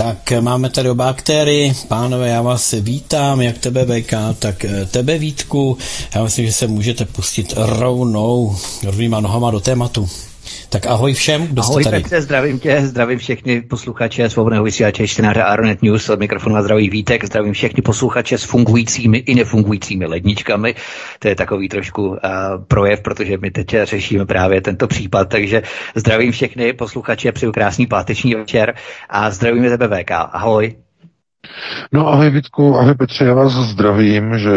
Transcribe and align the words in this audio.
Tak 0.00 0.32
máme 0.40 0.70
tady 0.70 0.90
oba 0.90 1.08
aktéry. 1.08 1.72
Pánové, 1.88 2.28
já 2.28 2.42
vás 2.42 2.72
vítám, 2.80 3.40
jak 3.40 3.58
tebe 3.58 3.84
VK, 3.84 4.12
tak 4.38 4.64
eh, 4.64 4.86
tebe 4.86 5.18
Vítku. 5.18 5.78
Já 6.14 6.24
myslím, 6.24 6.46
že 6.46 6.52
se 6.52 6.66
můžete 6.66 7.04
pustit 7.04 7.52
rovnou 7.56 8.56
rovnýma 8.84 9.20
nohama 9.20 9.50
do 9.50 9.60
tématu. 9.60 10.08
Tak 10.68 10.86
ahoj 10.86 11.14
všem, 11.14 11.46
kdo 11.46 11.62
ahoj, 11.62 11.82
jste 11.82 11.90
tady. 11.90 12.02
Petře, 12.02 12.22
zdravím 12.22 12.58
tě, 12.58 12.80
zdravím 12.80 13.18
všechny 13.18 13.60
posluchače 13.60 14.30
svobodného 14.30 14.64
vysílače 14.64 15.08
čtenáře 15.08 15.42
Aronet 15.42 15.82
News 15.82 16.08
od 16.08 16.20
mikrofonu 16.20 16.56
a 16.56 16.62
zdravý 16.62 16.90
Vítek, 16.90 17.24
zdravím 17.24 17.52
všechny 17.52 17.82
posluchače 17.82 18.38
s 18.38 18.44
fungujícími 18.44 19.18
i 19.18 19.34
nefungujícími 19.34 20.06
ledničkami. 20.06 20.74
To 21.18 21.28
je 21.28 21.34
takový 21.34 21.68
trošku 21.68 22.08
uh, 22.08 22.16
projev, 22.68 23.00
protože 23.00 23.38
my 23.38 23.50
teď 23.50 23.76
řešíme 23.82 24.26
právě 24.26 24.60
tento 24.60 24.86
případ, 24.86 25.28
takže 25.28 25.62
zdravím 25.94 26.32
všechny 26.32 26.72
posluchače, 26.72 27.32
přeju 27.32 27.52
krásný 27.52 27.86
páteční 27.86 28.34
večer 28.34 28.74
a 29.08 29.30
zdravíme 29.30 29.78
tebe 29.78 30.02
VK. 30.02 30.10
Ahoj. 30.10 30.85
No 31.92 32.08
ahoj 32.08 32.30
Vítku, 32.30 32.76
ahoj 32.76 32.94
Petře, 32.94 33.24
já 33.24 33.34
vás 33.34 33.52
zdravím, 33.52 34.38
že 34.38 34.50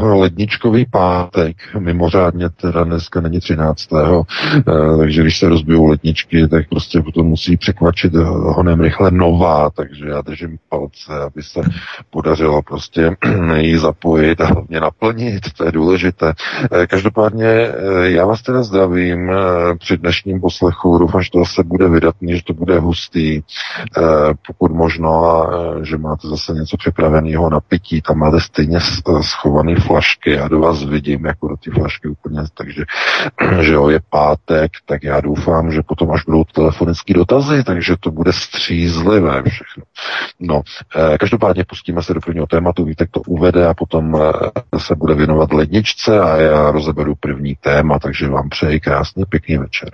ledničkový 0.00 0.86
pátek, 0.90 1.56
mimořádně 1.78 2.48
teda 2.48 2.84
dneska 2.84 3.20
není 3.20 3.40
13. 3.40 3.88
Eh, 3.92 4.96
takže 4.98 5.22
když 5.22 5.38
se 5.38 5.48
rozbijou 5.48 5.86
ledničky, 5.86 6.48
tak 6.48 6.68
prostě 6.68 7.00
potom 7.02 7.26
musí 7.26 7.56
překvačit 7.56 8.14
honem 8.14 8.80
rychle 8.80 9.10
nová, 9.10 9.70
takže 9.70 10.08
já 10.08 10.20
držím 10.20 10.58
palce, 10.68 11.22
aby 11.26 11.42
se 11.42 11.60
podařilo 12.10 12.62
prostě 12.62 13.16
ji 13.56 13.78
zapojit 13.78 14.40
a 14.40 14.46
hlavně 14.46 14.80
naplnit, 14.80 15.52
to 15.56 15.64
je 15.64 15.72
důležité. 15.72 16.32
Eh, 16.72 16.86
každopádně 16.86 17.46
eh, 17.46 17.72
já 18.10 18.26
vás 18.26 18.42
teda 18.42 18.62
zdravím 18.62 19.30
při 19.78 19.96
dnešním 19.96 20.40
poslechu, 20.40 20.98
doufám, 20.98 21.22
že 21.22 21.30
to 21.30 21.38
zase 21.38 21.62
bude 21.62 21.88
vydatný, 21.88 22.36
že 22.36 22.44
to 22.44 22.54
bude 22.54 22.78
hustý, 22.78 23.42
pokud 24.46 24.72
možno, 24.72 25.46
že 25.82 25.98
máte 25.98 26.28
zase 26.32 26.52
něco 26.52 26.76
připraveného 26.76 27.50
na 27.50 27.60
pití, 27.60 28.02
tam 28.02 28.18
máte 28.18 28.40
stejně 28.40 28.78
schované 29.20 29.80
flašky, 29.80 30.30
já 30.30 30.48
do 30.48 30.60
vás 30.60 30.84
vidím 30.84 31.24
jako 31.24 31.48
do 31.48 31.56
ty 31.56 31.70
flašky 31.70 32.08
úplně, 32.08 32.40
takže 32.54 32.84
že 33.60 33.72
jo, 33.72 33.88
je 33.88 34.00
pátek, 34.10 34.70
tak 34.86 35.02
já 35.02 35.20
doufám, 35.20 35.72
že 35.72 35.82
potom 35.82 36.10
až 36.10 36.24
budou 36.24 36.44
telefonické 36.44 37.14
dotazy, 37.14 37.64
takže 37.64 37.94
to 38.00 38.10
bude 38.10 38.32
střízlivé 38.32 39.42
všechno. 39.42 39.82
No, 40.40 40.62
eh, 40.96 41.18
každopádně 41.18 41.64
pustíme 41.64 42.02
se 42.02 42.14
do 42.14 42.20
prvního 42.20 42.46
tématu, 42.46 42.84
Vítek 42.84 43.10
to 43.10 43.20
uvede 43.20 43.66
a 43.66 43.74
potom 43.74 44.16
eh, 44.16 44.78
se 44.78 44.94
bude 44.94 45.14
věnovat 45.14 45.52
ledničce 45.52 46.20
a 46.20 46.36
já 46.36 46.70
rozeberu 46.70 47.14
první 47.20 47.56
téma, 47.60 47.98
takže 47.98 48.28
vám 48.28 48.48
přeji 48.48 48.80
krásný, 48.80 49.24
pěkný 49.28 49.58
večer 49.58 49.90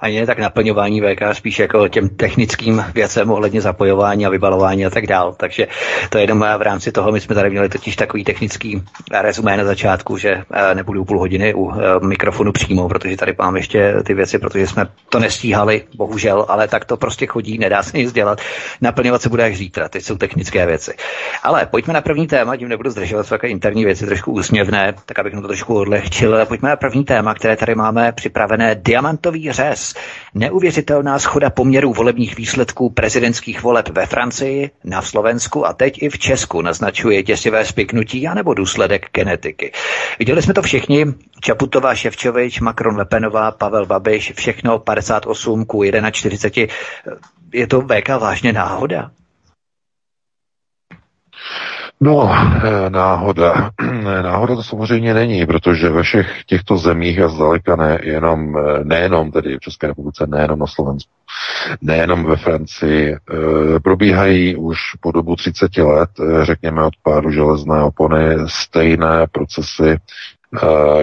ani 0.00 0.20
ne 0.20 0.26
tak 0.26 0.38
naplňování 0.38 1.00
VK, 1.00 1.22
spíš 1.32 1.58
jako 1.58 1.88
těm 1.88 2.08
technickým 2.08 2.84
věcem 2.94 3.30
ohledně 3.30 3.60
zapojování 3.60 4.26
a 4.26 4.30
vybalování 4.30 4.86
a 4.86 4.90
tak 4.90 5.06
dál. 5.06 5.34
Takže 5.36 5.66
to 6.10 6.18
je 6.18 6.24
jenom 6.24 6.38
v 6.58 6.62
rámci 6.62 6.92
toho, 6.92 7.12
my 7.12 7.20
jsme 7.20 7.34
tady 7.34 7.50
měli 7.50 7.68
totiž 7.68 7.96
takový 7.96 8.24
technický 8.24 8.82
rezumé 9.20 9.56
na 9.56 9.64
začátku, 9.64 10.16
že 10.16 10.42
eh, 10.52 10.74
nebudu 10.74 11.04
půl 11.04 11.18
hodiny 11.18 11.54
u 11.54 11.72
eh, 11.72 12.06
mikrofonu 12.06 12.52
přímo, 12.52 12.88
protože 12.88 13.16
tady 13.16 13.34
mám 13.38 13.56
ještě 13.56 13.94
ty 14.04 14.14
věci, 14.14 14.38
protože 14.38 14.66
jsme 14.66 14.86
to 15.08 15.18
nestíhali, 15.18 15.82
bohužel, 15.96 16.46
ale 16.48 16.68
tak 16.68 16.84
to 16.84 16.96
prostě 16.96 17.26
chodí, 17.26 17.58
nedá 17.58 17.82
se 17.82 17.98
nic 17.98 18.12
dělat. 18.12 18.40
Naplňovat 18.80 19.22
se 19.22 19.28
bude 19.28 19.44
až 19.44 19.56
zítra, 19.56 19.88
teď 19.88 20.02
jsou 20.02 20.16
technické 20.16 20.66
věci. 20.66 20.94
Ale 21.42 21.66
pojďme 21.66 21.94
na 21.94 22.00
první 22.00 22.26
téma, 22.26 22.56
tím 22.56 22.68
nebudu 22.68 22.90
zdržovat, 22.90 23.26
jsou 23.26 23.30
takové 23.30 23.50
interní 23.50 23.84
věci 23.84 24.06
trošku 24.06 24.32
úsměvné, 24.32 24.94
tak 25.06 25.18
abych 25.18 25.34
to 25.34 25.46
trošku 25.46 25.74
odlehčil. 25.74 26.46
Pojďme 26.46 26.68
na 26.68 26.76
první 26.76 27.04
téma, 27.04 27.34
které 27.34 27.56
tady 27.56 27.74
máme 27.74 28.12
připravené, 28.12 28.74
diamantový 28.74 29.52
řez 29.52 29.85
Neuvěřitelná 30.34 31.18
schoda 31.18 31.50
poměrů 31.50 31.92
volebních 31.92 32.36
výsledků 32.36 32.90
prezidentských 32.90 33.62
voleb 33.62 33.88
ve 33.88 34.06
Francii, 34.06 34.70
na 34.84 35.02
Slovensku 35.02 35.66
a 35.66 35.72
teď 35.72 36.02
i 36.02 36.08
v 36.08 36.18
Česku 36.18 36.62
naznačuje 36.62 37.22
děsivé 37.22 37.64
spiknutí 37.64 38.28
anebo 38.28 38.54
důsledek 38.54 39.06
genetiky. 39.12 39.72
Viděli 40.18 40.42
jsme 40.42 40.54
to 40.54 40.62
všichni, 40.62 41.06
Čaputová, 41.40 41.94
Ševčovič, 41.94 42.60
Macron, 42.60 42.96
Lepenová, 42.96 43.50
Pavel 43.50 43.86
Babiš, 43.86 44.32
všechno 44.36 44.78
58 44.78 45.64
ku 45.64 45.84
41. 46.12 46.74
Je 47.54 47.66
to 47.66 47.80
VK 47.80 48.08
vážně 48.08 48.52
náhoda? 48.52 49.10
No, 52.00 52.30
eh, 52.64 52.90
náhoda. 52.90 53.70
Náhoda 54.22 54.54
to 54.54 54.62
samozřejmě 54.62 55.14
není, 55.14 55.46
protože 55.46 55.88
ve 55.88 56.02
všech 56.02 56.44
těchto 56.44 56.76
zemích 56.76 57.20
a 57.20 57.28
zdaleka 57.28 57.76
ne, 57.76 57.98
jenom, 58.02 58.58
eh, 58.58 58.84
nejenom 58.84 59.30
tedy 59.30 59.56
v 59.56 59.60
České 59.60 59.86
republice, 59.86 60.26
nejenom 60.26 60.58
na 60.58 60.66
Slovensku, 60.66 61.10
nejenom 61.80 62.24
ve 62.24 62.36
Francii, 62.36 63.14
eh, 63.14 63.80
probíhají 63.80 64.56
už 64.56 64.78
po 65.00 65.12
dobu 65.12 65.36
30 65.36 65.82
let, 65.82 66.10
řekněme 66.42 66.82
od 66.82 66.94
pádu 67.02 67.30
železné 67.30 67.82
opony, 67.82 68.36
stejné 68.46 69.26
procesy, 69.32 69.96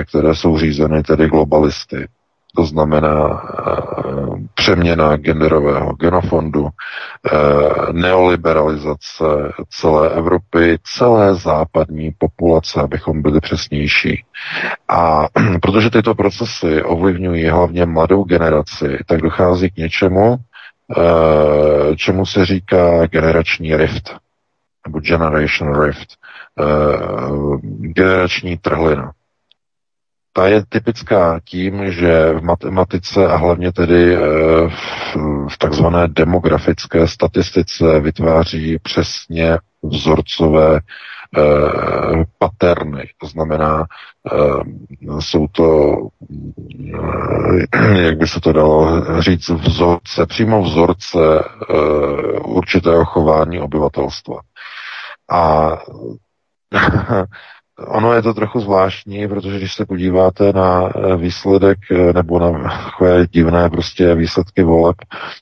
které 0.08 0.36
jsou 0.36 0.58
řízeny 0.58 1.04
tedy 1.04 1.28
globalisty 1.28 2.08
to 2.56 2.66
znamená 2.66 3.44
eh, 3.44 4.14
přeměna 4.54 5.18
genderového 5.18 5.94
genofondu, 5.94 6.68
eh, 6.68 7.94
neoliberalizace 7.94 9.26
celé 9.70 10.10
Evropy, 10.10 10.78
celé 10.84 11.36
západní 11.36 12.12
populace, 12.18 12.82
abychom 12.82 13.22
byli 13.22 13.40
přesnější. 13.40 14.26
A 14.90 15.26
protože 15.62 15.90
tyto 15.90 16.16
procesy 16.16 16.84
ovlivňují 16.84 17.48
hlavně 17.48 17.86
mladou 17.86 18.24
generaci, 18.24 18.98
tak 19.08 19.22
dochází 19.22 19.70
k 19.70 19.78
něčemu, 19.78 20.36
eh, 20.98 21.96
čemu 21.96 22.26
se 22.26 22.46
říká 22.46 23.06
generační 23.08 23.76
rift, 23.76 24.16
nebo 24.88 25.00
generation 25.00 25.82
rift, 25.82 26.08
generační 27.80 28.58
trhlina 28.58 29.12
ta 30.34 30.48
je 30.48 30.66
typická 30.70 31.40
tím, 31.46 31.92
že 31.92 32.34
v 32.34 32.44
matematice 32.44 33.28
a 33.28 33.36
hlavně 33.36 33.72
tedy 33.72 34.16
eh, 34.16 34.20
v, 35.48 35.58
takzvané 35.60 36.08
demografické 36.08 37.08
statistice 37.08 38.00
vytváří 38.00 38.80
přesně 38.80 39.58
vzorcové 39.84 40.76
eh, 40.78 41.42
paterny. 42.38 43.10
To 43.22 43.28
znamená, 43.28 43.86
eh, 44.34 45.22
jsou 45.22 45.48
to, 45.48 45.96
jak 47.96 48.18
by 48.18 48.28
se 48.28 48.40
to 48.42 48.54
dalo 48.54 49.04
říct, 49.22 49.50
vzorce, 49.50 50.26
přímo 50.26 50.62
vzorce 50.64 51.20
určitého 52.46 53.06
chování 53.06 53.60
obyvatelstva. 53.60 54.40
A 55.32 55.70
Ono 57.80 58.14
je 58.14 58.22
to 58.22 58.34
trochu 58.34 58.60
zvláštní, 58.60 59.28
protože 59.28 59.58
když 59.58 59.74
se 59.74 59.86
podíváte 59.86 60.54
na 60.54 60.90
eh, 60.90 61.16
výsledek 61.18 61.78
eh, 61.92 62.14
nebo 62.14 62.40
na 62.40 62.52
takové 62.86 63.28
divné 63.28 63.70
prostě 63.70 64.16
výsledky 64.16 64.64
voleb, 64.64 64.96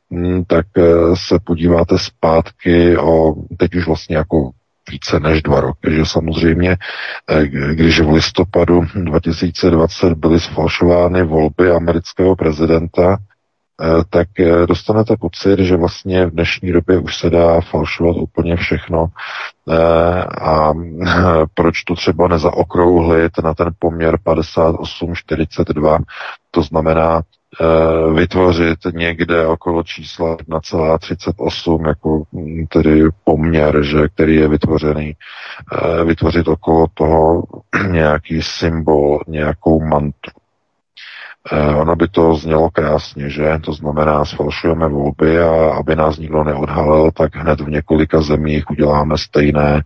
mm, 0.09 0.45
tak 0.45 0.65
eh, 0.77 1.15
se 1.27 1.39
podíváte 1.43 1.99
zpátky 1.99 2.97
o 2.97 3.33
teď 3.57 3.75
už 3.75 3.87
vlastně 3.87 4.17
jako 4.17 4.51
více 4.91 5.19
než 5.19 5.41
dva 5.41 5.61
roky, 5.61 5.95
že 5.95 6.05
samozřejmě, 6.05 6.77
když 7.71 7.99
v 7.99 8.09
listopadu 8.09 8.85
2020 8.95 10.13
byly 10.13 10.39
sfalšovány 10.39 11.23
volby 11.23 11.71
amerického 11.71 12.35
prezidenta, 12.35 13.17
tak 14.09 14.27
eh, 14.39 14.67
dostanete 14.67 15.17
pocit, 15.17 15.59
že 15.59 15.77
vlastně 15.77 16.25
v 16.25 16.31
dnešní 16.31 16.71
době 16.71 16.99
už 16.99 17.17
se 17.17 17.29
dá 17.29 17.61
falšovat 17.61 18.17
úplně 18.17 18.55
všechno. 18.55 19.05
Eh, 19.69 20.23
a 20.41 20.73
proč 21.53 21.83
to 21.83 21.95
třeba 21.95 22.27
nezaokrouhlit 22.27 23.31
na 23.43 23.53
ten 23.53 23.69
poměr 23.79 24.15
58-42, 24.25 25.99
to 26.51 26.63
znamená 26.63 27.21
vytvořit 28.13 28.79
někde 28.93 29.47
okolo 29.47 29.83
čísla 29.83 30.35
1,38 30.37 31.87
jako 31.87 32.23
hm, 32.33 32.65
tedy 32.69 33.03
poměr, 33.23 33.83
že, 33.83 34.07
který 34.07 34.35
je 34.35 34.47
vytvořený, 34.47 35.13
vytvořit 36.05 36.47
okolo 36.47 36.85
toho 36.93 37.43
nějaký 37.91 38.41
symbol, 38.41 39.19
nějakou 39.27 39.83
mantru. 39.83 40.40
Eh, 41.51 41.75
ono 41.75 41.95
by 41.95 42.07
to 42.07 42.35
znělo 42.35 42.69
krásně, 42.69 43.29
že? 43.29 43.59
To 43.63 43.73
znamená, 43.73 44.25
sfalšujeme 44.25 44.87
volby 44.87 45.39
a 45.39 45.73
aby 45.73 45.95
nás 45.95 46.17
nikdo 46.17 46.43
neodhalil, 46.43 47.11
tak 47.11 47.35
hned 47.35 47.61
v 47.61 47.69
několika 47.69 48.21
zemích 48.21 48.69
uděláme 48.69 49.17
stejné, 49.17 49.81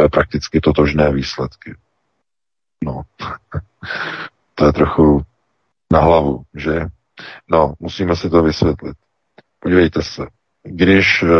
eh, 0.00 0.08
prakticky 0.08 0.60
totožné 0.60 1.12
výsledky. 1.12 1.74
No, 2.84 3.02
to 4.54 4.66
je 4.66 4.72
trochu 4.72 5.22
na 5.92 6.00
hlavu, 6.00 6.42
že? 6.54 6.86
No, 7.48 7.74
musíme 7.80 8.16
si 8.16 8.30
to 8.30 8.42
vysvětlit. 8.42 8.96
Podívejte 9.60 10.02
se. 10.02 10.26
Když 10.62 11.22
uh, 11.22 11.30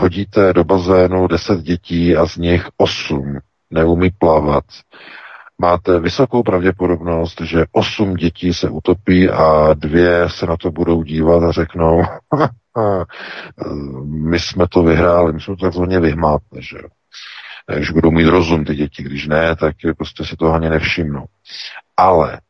hodíte 0.00 0.52
do 0.52 0.64
bazénu 0.64 1.26
10 1.26 1.60
dětí 1.60 2.16
a 2.16 2.26
z 2.26 2.36
nich 2.36 2.68
8 2.76 3.38
neumí 3.70 4.10
plavat, 4.18 4.64
máte 5.58 6.00
vysokou 6.00 6.42
pravděpodobnost, 6.42 7.40
že 7.40 7.64
8 7.72 8.14
dětí 8.14 8.54
se 8.54 8.70
utopí 8.70 9.30
a 9.30 9.74
dvě 9.74 10.28
se 10.28 10.46
na 10.46 10.56
to 10.56 10.70
budou 10.70 11.02
dívat 11.02 11.42
a 11.42 11.52
řeknou, 11.52 12.02
my 14.04 14.40
jsme 14.40 14.68
to 14.68 14.82
vyhráli, 14.82 15.32
my 15.32 15.40
jsme 15.40 15.56
to 15.56 15.64
takzvaně 15.64 16.00
vyhmátli, 16.00 16.62
že. 16.62 16.78
Když 17.76 17.90
budou 17.90 18.10
mít 18.10 18.26
rozum 18.26 18.64
ty 18.64 18.74
děti, 18.74 19.02
když 19.02 19.26
ne, 19.26 19.56
tak 19.56 19.76
prostě 19.96 20.24
si 20.24 20.36
toho 20.36 20.54
ani 20.54 20.70
nevšimnou. 20.70 21.24
Ale 21.96 22.40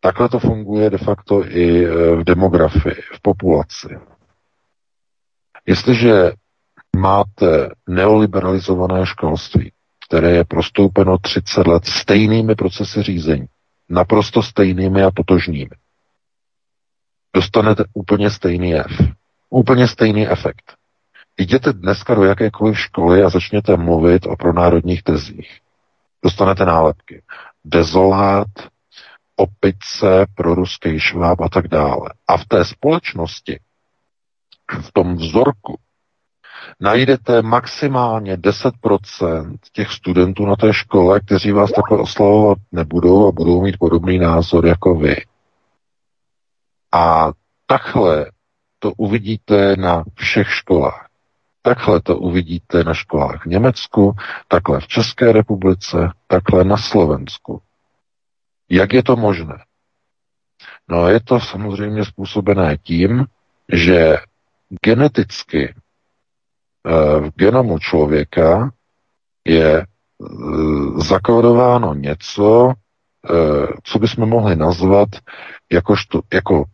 takhle 0.00 0.28
to 0.28 0.38
funguje 0.38 0.90
de 0.90 0.98
facto 0.98 1.44
i 1.46 1.86
e, 1.86 2.16
v 2.16 2.24
demografii, 2.24 2.94
v 3.14 3.22
populaci. 3.22 3.98
Jestliže 5.66 6.32
máte 6.96 7.70
neoliberalizované 7.88 9.06
školství, 9.06 9.72
které 10.08 10.30
je 10.30 10.44
prostoupeno 10.44 11.18
30 11.18 11.66
let 11.66 11.86
stejnými 11.86 12.54
procesy 12.54 13.02
řízení, 13.02 13.46
naprosto 13.88 14.42
stejnými 14.42 15.02
a 15.02 15.10
totožnými, 15.10 15.70
dostanete 17.34 17.84
úplně 17.92 18.30
stejný 18.30 18.74
F. 18.74 18.92
Úplně 19.50 19.88
stejný 19.88 20.28
efekt. 20.28 20.74
Jděte 21.38 21.72
dneska 21.72 22.14
do 22.14 22.24
jakékoliv 22.24 22.78
školy 22.80 23.22
a 23.22 23.28
začněte 23.28 23.76
mluvit 23.76 24.26
o 24.26 24.36
pronárodních 24.36 25.02
tezích. 25.02 25.60
Dostanete 26.24 26.64
nálepky. 26.64 27.22
Dezolát, 27.64 28.48
opice, 29.36 30.26
proruský 30.34 31.00
šváb 31.00 31.40
a 31.40 31.48
tak 31.48 31.68
dále. 31.68 32.10
A 32.28 32.36
v 32.36 32.44
té 32.44 32.64
společnosti, 32.64 33.60
v 34.80 34.92
tom 34.92 35.16
vzorku, 35.16 35.78
najdete 36.80 37.42
maximálně 37.42 38.36
10% 38.36 39.58
těch 39.72 39.92
studentů 39.92 40.46
na 40.46 40.56
té 40.56 40.74
škole, 40.74 41.20
kteří 41.20 41.52
vás 41.52 41.72
takhle 41.72 41.98
oslavovat 41.98 42.58
nebudou 42.72 43.28
a 43.28 43.32
budou 43.32 43.62
mít 43.62 43.78
podobný 43.78 44.18
názor 44.18 44.66
jako 44.66 44.94
vy. 44.94 45.16
A 46.92 47.32
takhle 47.66 48.30
to 48.78 48.92
uvidíte 48.92 49.76
na 49.76 50.04
všech 50.14 50.48
školách. 50.50 51.08
Takhle 51.62 52.00
to 52.00 52.18
uvidíte 52.18 52.84
na 52.84 52.94
školách 52.94 53.42
v 53.42 53.48
Německu, 53.48 54.16
takhle 54.48 54.80
v 54.80 54.86
České 54.86 55.32
republice, 55.32 56.12
takhle 56.26 56.64
na 56.64 56.76
Slovensku. 56.76 57.62
Jak 58.70 58.92
je 58.92 59.02
to 59.02 59.16
možné? 59.16 59.64
No 60.88 61.08
je 61.08 61.20
to 61.20 61.40
samozřejmě 61.40 62.04
způsobené 62.04 62.76
tím, 62.76 63.26
že 63.72 64.16
geneticky 64.84 65.74
v 67.20 67.30
genomu 67.36 67.78
člověka 67.78 68.70
je 69.44 69.80
eh, 69.80 69.86
zakódováno 70.96 71.94
něco, 71.94 72.72
eh, 73.30 73.66
co 73.82 73.98
bychom 73.98 74.28
mohli 74.28 74.56
nazvat 74.56 75.08
jakožto, 75.72 76.20
jako 76.32 76.64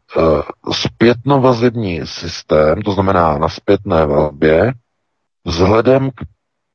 zpětnovazební 0.72 2.00
systém, 2.04 2.82
to 2.82 2.92
znamená 2.92 3.38
na 3.38 3.48
zpětné 3.48 4.06
vazbě, 4.06 4.72
vzhledem 5.44 6.10
k, 6.10 6.14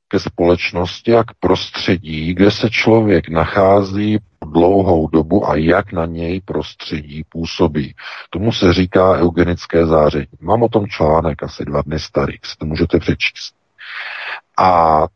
ke 0.08 0.20
společnosti 0.20 1.16
a 1.16 1.24
k 1.24 1.32
prostředí, 1.40 2.34
kde 2.34 2.52
se 2.52 2.70
člověk 2.70 3.30
nachází 3.30 4.20
dlouhou 4.46 5.08
dobu 5.08 5.50
a 5.50 5.56
jak 5.56 5.92
na 5.92 6.06
něj 6.06 6.42
prostředí 6.42 7.24
působí. 7.30 7.96
Tomu 8.30 8.52
se 8.52 8.74
říká 8.74 9.14
eugenické 9.18 9.86
záření. 9.86 10.28
Mám 10.42 10.64
o 10.64 10.70
tom 10.70 10.88
článek 10.88 11.44
asi 11.44 11.66
dva 11.66 11.82
dny 11.82 12.00
starý, 12.00 12.34
si 12.44 12.56
to 12.58 12.66
můžete 12.66 13.00
přečíst. 13.00 13.54
A 14.60 15.08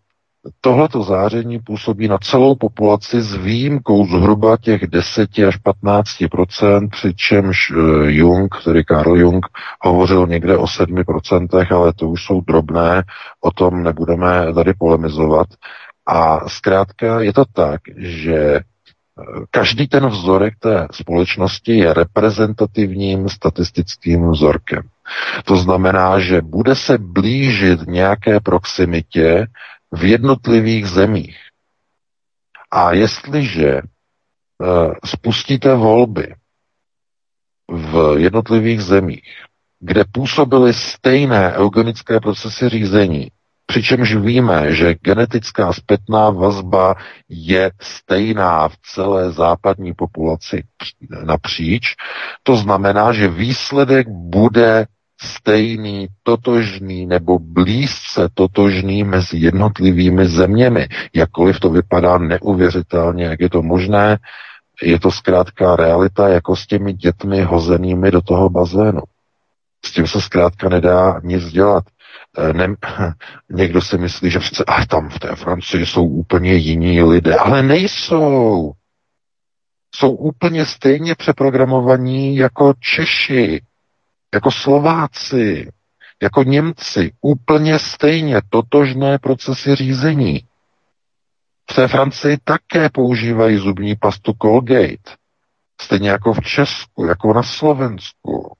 Tohleto 0.62 1.04
záření 1.04 1.60
působí 1.60 2.08
na 2.08 2.18
celou 2.18 2.56
populaci 2.56 3.22
s 3.22 3.36
výjimkou 3.36 4.06
zhruba 4.08 4.58
těch 4.58 4.88
10 4.88 5.30
až 5.48 5.60
15% 5.60 6.90
přičemž 6.90 7.72
eh, 7.72 7.75
Jung, 8.12 8.56
tedy 8.64 8.84
Karl 8.84 9.18
Jung, 9.18 9.46
hovořil 9.81 10.28
někde 10.28 10.58
o 10.58 10.66
7% 10.66 11.75
ale 11.75 11.94
to 11.94 12.10
už 12.10 12.25
jsou 12.25 12.42
drobné, 12.42 13.04
o 13.42 13.52
tom 13.52 13.84
nebudeme 13.84 14.54
tady 14.54 14.74
polemizovat. 14.74 15.48
A 16.08 16.50
zkrátka 16.50 17.22
je 17.22 17.34
to 17.34 17.46
tak, 17.54 17.81
že 17.98 18.60
každý 19.51 19.88
ten 19.88 20.07
vzorek 20.07 20.54
té 20.60 20.88
společnosti 20.92 21.77
je 21.77 21.94
reprezentativním 21.94 23.30
statistickým 23.30 24.31
vzorkem. 24.31 24.81
To 25.45 25.57
znamená, 25.57 26.19
že 26.19 26.42
bude 26.42 26.75
se 26.75 26.98
blížit 26.98 27.80
nějaké 27.88 28.39
proximitě, 28.39 29.48
v 29.94 30.04
jednotlivých 30.04 30.88
zemích. 30.88 31.38
A 32.71 32.94
jestliže 32.94 33.81
uh, 33.81 34.94
spustíte 35.06 35.75
volby 35.75 36.36
v 37.71 38.15
jednotlivých 38.18 38.81
zemích, 38.81 39.24
kde 39.80 40.04
působily 40.12 40.74
stejné 40.74 41.54
eugenické 41.57 42.19
procesy 42.19 42.69
řízení, 42.69 43.27
přičemž 43.74 44.16
víme, 44.16 44.75
že 44.75 44.96
genetická 45.02 45.74
zpětná 45.74 46.30
vazba 46.30 46.96
je 47.30 47.72
stejná 47.81 48.68
v 48.70 48.74
celé 48.94 49.31
západní 49.31 49.94
populaci 49.94 50.64
napříč, 51.25 51.96
to 52.44 52.56
znamená, 52.56 53.14
že 53.14 53.28
výsledek 53.28 54.08
bude 54.10 54.86
stejný, 55.22 56.08
totožný 56.24 57.06
nebo 57.06 57.40
blízce 57.40 58.30
totožný 58.34 59.04
mezi 59.04 59.38
jednotlivými 59.38 60.25
zeměmi. 60.25 60.88
Jakkoliv 61.16 61.60
to 61.60 61.70
vypadá 61.70 62.18
neuvěřitelně, 62.18 63.25
jak 63.25 63.40
je 63.40 63.50
to 63.50 63.62
možné, 63.62 64.18
je 64.84 65.00
to 65.00 65.12
zkrátka 65.12 65.75
realita 65.75 66.30
jako 66.30 66.56
s 66.56 66.68
těmi 66.68 66.94
dětmi 66.94 67.42
hozenými 67.42 68.12
do 68.12 68.22
toho 68.22 68.50
bazénu. 68.50 69.02
S 69.86 69.92
tím 69.92 70.08
se 70.08 70.22
zkrátka 70.22 70.70
nedá 70.70 71.20
nic 71.24 71.46
dělat. 71.46 71.84
Eh, 72.38 72.54
ne, 72.54 72.68
někdo 73.50 73.82
si 73.82 73.98
myslí, 73.98 74.32
že 74.32 74.40
přece, 74.40 74.64
a 74.68 74.86
tam 74.86 75.10
v 75.10 75.20
té 75.20 75.36
Francii 75.36 75.86
jsou 75.86 76.08
úplně 76.08 76.54
jiní 76.54 77.04
lidé, 77.04 77.36
ale 77.36 77.64
nejsou. 77.64 78.72
Jsou 79.96 80.12
úplně 80.12 80.66
stejně 80.66 81.16
přeprogramovaní 81.16 82.36
jako 82.36 82.74
Češi, 82.80 83.62
jako 84.34 84.52
Slováci, 84.52 85.72
jako 86.22 86.44
Němci, 86.44 87.12
úplně 87.22 87.80
stejně 87.80 88.42
totožné 88.50 89.20
procesy 89.20 89.75
řízení. 89.75 90.44
V 91.72 91.75
té 91.75 91.88
Francii 91.88 92.38
také 92.44 92.90
používají 92.90 93.58
zubní 93.58 93.96
pastu 93.96 94.34
Colgate, 94.42 95.12
stejně 95.82 96.10
jako 96.10 96.34
v 96.34 96.42
Česku, 96.42 97.06
jako 97.06 97.34
na 97.34 97.44
Slovensku. 97.44 98.58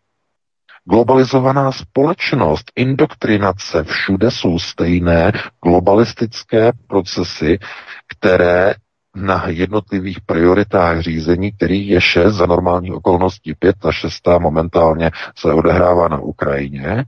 Globalizovaná 0.86 1.72
společnost, 1.72 2.72
indoktrinace, 2.76 3.84
všude 3.84 4.32
jsou 4.32 4.60
stejné 4.60 5.32
globalistické 5.64 6.72
procesy, 6.88 7.60
které 8.08 8.76
na 9.16 9.44
jednotlivých 9.48 10.22
prioritách 10.22 11.00
řízení, 11.00 11.52
který 11.52 11.88
je 11.88 12.02
šest 12.02 12.34
za 12.34 12.46
normální 12.46 12.92
okolností 12.92 13.54
pět 13.60 13.86
a 13.86 13.92
šestá 13.92 14.38
momentálně 14.38 15.12
se 15.38 15.54
odehrává 15.54 16.08
na 16.08 16.20
Ukrajině, 16.20 17.06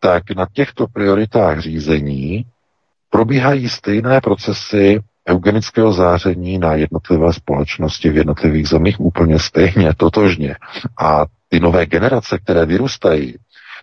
tak 0.00 0.22
na 0.36 0.46
těchto 0.52 0.86
prioritách 0.86 1.58
řízení 1.58 2.44
probíhají 3.10 3.68
stejné 3.68 4.20
procesy 4.20 5.00
eugenického 5.28 5.92
záření 5.92 6.58
na 6.58 6.74
jednotlivé 6.74 7.32
společnosti 7.32 8.10
v 8.10 8.16
jednotlivých 8.16 8.68
zemích 8.68 9.00
úplně 9.00 9.38
stejně, 9.38 9.94
totožně. 9.96 10.56
A 10.98 11.24
ty 11.48 11.60
nové 11.60 11.86
generace, 11.86 12.38
které 12.38 12.66
vyrůstají, 12.66 13.34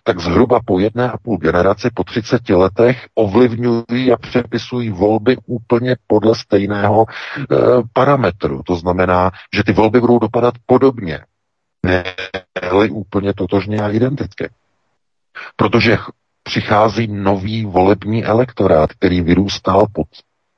tak 0.04 0.20
zhruba 0.20 0.60
po 0.64 0.78
jedné 0.78 1.10
a 1.10 1.18
půl 1.18 1.38
generaci, 1.38 1.90
po 1.94 2.04
30 2.04 2.48
letech 2.48 3.06
ovlivňují 3.14 4.12
a 4.12 4.16
přepisují 4.16 4.90
volby 4.90 5.36
úplně 5.46 5.96
podle 6.06 6.34
stejného 6.34 7.06
e, 7.06 7.44
parametru. 7.92 8.62
To 8.66 8.76
znamená, 8.76 9.30
že 9.54 9.64
ty 9.64 9.72
volby 9.72 10.00
budou 10.00 10.18
dopadat 10.18 10.54
podobně, 10.66 11.20
ne 11.82 12.04
úplně 12.90 13.34
totožně 13.34 13.78
a 13.80 13.88
identicky. 13.88 14.50
Protože 15.56 15.98
přichází 16.42 17.06
nový 17.06 17.64
volební 17.64 18.24
elektorát, 18.24 18.92
který 18.92 19.20
vyrůstal 19.20 19.86
pod 19.92 20.06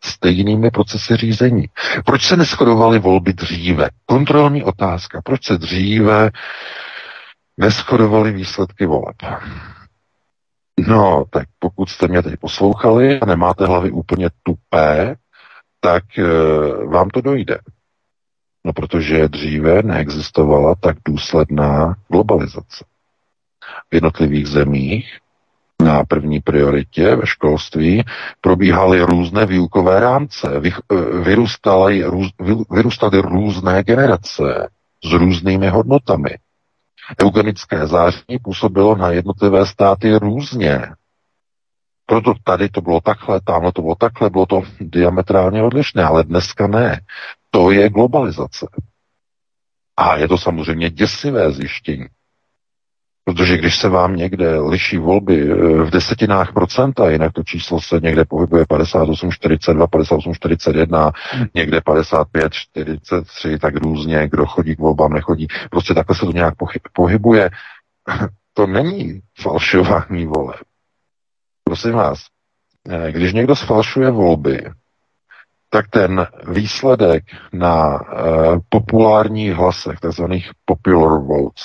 stejnými 0.05 0.71
procesy 0.71 1.17
řízení. 1.17 1.65
Proč 2.05 2.27
se 2.27 2.37
neschodovaly 2.37 2.99
volby 2.99 3.33
dříve? 3.33 3.89
Kontrolní 4.07 4.65
otázka. 4.65 5.21
Proč 5.25 5.45
se 5.45 5.59
dříve 5.59 6.31
neschodovaly 7.57 8.33
výsledky 8.33 8.87
voleb. 8.87 9.17
No, 10.89 11.25
tak 11.31 11.49
pokud 11.59 11.89
jste 11.89 12.09
mě 12.09 12.23
teď 12.23 12.41
poslouchali 12.41 13.21
a 13.21 13.27
nemáte 13.27 13.67
hlavy 13.67 13.91
úplně 13.91 14.29
tupé, 14.43 15.17
tak 15.81 16.19
e, 16.19 16.25
vám 16.87 17.09
to 17.09 17.21
dojde. 17.21 17.59
No 18.65 18.73
protože 18.73 19.29
dříve 19.29 19.83
neexistovala 19.83 20.75
tak 20.81 20.97
důsledná 21.05 21.97
globalizace. 22.09 22.85
V 23.91 23.95
jednotlivých 23.95 24.47
zemích 24.47 25.19
na 25.83 26.05
první 26.05 26.41
prioritě 26.41 27.17
ve 27.17 27.27
školství 27.27 28.05
probíhaly 28.41 29.03
různé 29.03 29.47
výukové 29.47 30.01
rámce, 30.01 30.61
vyrůstaly, 31.23 32.05
vyrůstaly 32.71 33.19
různé 33.21 33.83
generace 33.83 34.69
s 35.05 35.13
různými 35.13 35.69
hodnotami. 35.69 36.31
Eugenické 37.23 37.87
záření 37.87 38.39
působilo 38.43 38.97
na 38.97 39.11
jednotlivé 39.11 39.67
státy 39.67 40.17
různě. 40.17 40.81
Proto 42.07 42.35
tady 42.45 42.69
to 42.69 42.81
bylo 42.81 43.01
takhle, 43.01 43.41
tamhle 43.41 43.73
to 43.73 43.83
bylo 43.83 43.95
takhle, 43.95 44.31
bylo 44.31 44.47
to 44.47 44.63
diametrálně 44.81 45.63
odlišné, 45.63 46.05
ale 46.05 46.25
dneska 46.25 46.67
ne. 46.67 47.01
To 47.51 47.71
je 47.71 47.91
globalizace. 47.91 48.67
A 49.97 50.17
je 50.17 50.29
to 50.29 50.39
samozřejmě 50.39 50.91
děsivé 50.91 51.53
zjištění. 51.53 52.07
Protože 53.29 53.57
když 53.57 53.77
se 53.79 53.89
vám 53.89 54.17
někde 54.17 54.61
liší 54.61 54.99
volby 54.99 55.51
eh, 55.51 55.55
v 55.83 55.91
desetinách 55.91 56.53
procenta, 56.53 57.11
jinak 57.11 57.33
to 57.33 57.43
číslo 57.43 57.81
se 57.81 58.01
někde 58.03 58.25
pohybuje 58.25 58.65
58, 58.69 59.31
42, 59.31 59.87
58, 59.87 60.35
41, 60.35 61.13
někde 61.55 61.81
55, 61.81 62.53
43, 62.53 63.59
tak 63.59 63.77
různě, 63.77 64.29
kdo 64.29 64.47
chodí 64.47 64.77
k 64.77 64.79
volbám, 64.79 65.13
nechodí. 65.13 65.47
Prostě 65.71 65.95
takhle 65.95 66.17
se 66.17 66.27
to 66.27 66.33
nějak 66.33 66.55
pohybuje. 66.93 67.51
To 68.55 68.67
není 68.67 69.21
falšování 69.43 70.27
voleb. 70.27 70.61
Prosím 71.65 71.93
vás, 71.93 72.19
eh, 72.89 73.13
když 73.13 73.33
někdo 73.33 73.57
sfalšuje 73.57 74.11
volby, 74.11 74.71
tak 75.71 75.89
ten 75.91 76.27
výsledek 76.49 77.25
na 77.53 78.01
uh, 78.01 78.59
populárních 78.69 79.53
hlasech, 79.53 80.01
takzvaných 80.01 80.51
popular 80.65 81.21
votes, 81.21 81.65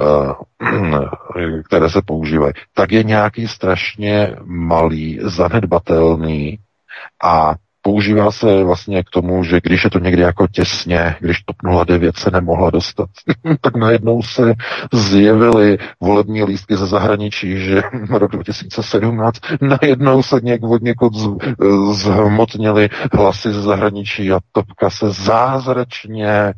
které 1.64 1.90
se 1.90 2.02
používají, 2.06 2.52
tak 2.74 2.92
je 2.92 3.02
nějaký 3.02 3.48
strašně 3.48 4.36
malý, 4.44 5.18
zanedbatelný 5.22 6.58
a 7.24 7.54
používá 7.82 8.30
se 8.30 8.64
vlastně 8.64 9.02
k 9.02 9.10
tomu, 9.10 9.44
že 9.44 9.60
když 9.62 9.84
je 9.84 9.90
to 9.90 9.98
někdy 9.98 10.22
jako 10.22 10.46
těsně, 10.48 11.16
když 11.20 11.42
TOP 11.42 11.56
09 11.86 12.16
se 12.16 12.30
nemohla 12.30 12.70
dostat, 12.70 13.08
tak 13.60 13.76
najednou 13.76 14.22
se 14.22 14.54
zjevily 14.92 15.78
volební 16.00 16.44
lístky 16.44 16.76
ze 16.76 16.86
zahraničí, 16.86 17.58
že 17.58 17.82
rok 18.10 18.30
2017 18.30 19.38
najednou 19.60 20.22
se 20.22 20.40
něk 20.42 20.62
od 20.62 20.82
někud 20.82 21.12
zhmotnily 21.92 22.88
hlasy 23.12 23.52
ze 23.52 23.62
zahraničí 23.62 24.32
a 24.32 24.38
Topka 24.52 24.90
se 24.90 25.10
zázračně 25.10 26.54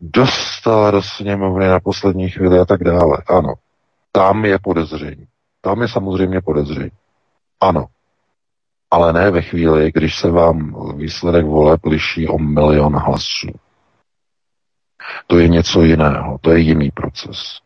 dostala 0.00 0.90
do 0.90 1.02
sněmovny 1.02 1.66
na 1.66 1.80
poslední 1.80 2.30
chvíli 2.30 2.58
a 2.58 2.64
tak 2.64 2.84
dále. 2.84 3.18
Ano, 3.28 3.54
tam 4.12 4.44
je 4.44 4.58
podezření. 4.62 5.24
Tam 5.60 5.82
je 5.82 5.88
samozřejmě 5.88 6.40
podezření. 6.40 6.90
Ano, 7.60 7.86
ale 8.90 9.12
ne 9.12 9.30
ve 9.30 9.42
chvíli, 9.42 9.92
když 9.94 10.18
se 10.18 10.30
vám 10.30 10.76
výsledek 10.96 11.44
voleb 11.46 11.84
liší 11.86 12.28
o 12.28 12.38
milion 12.38 12.96
hlasů. 12.96 13.48
To 15.26 15.38
je 15.38 15.48
něco 15.48 15.82
jiného, 15.82 16.38
to 16.40 16.50
je 16.50 16.58
jiný 16.58 16.90
proces. 16.90 17.58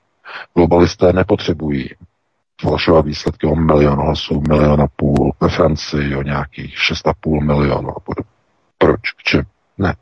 Globalisté 0.54 1.12
nepotřebují 1.12 1.90
falšovat 2.60 3.06
výsledky 3.06 3.46
o 3.46 3.54
milion 3.54 3.98
hlasů, 3.98 4.42
milion 4.48 4.80
a 4.80 4.86
půl, 4.96 5.32
ve 5.40 5.48
Francii 5.48 6.16
o 6.16 6.22
nějakých 6.22 6.74
6,5 6.76 7.44
milionů 7.44 7.88
a 7.88 8.00
podobně. 8.00 8.30
Proč? 8.78 9.00
K 9.16 9.22
čem? 9.22 9.42
Ne. 9.78 9.94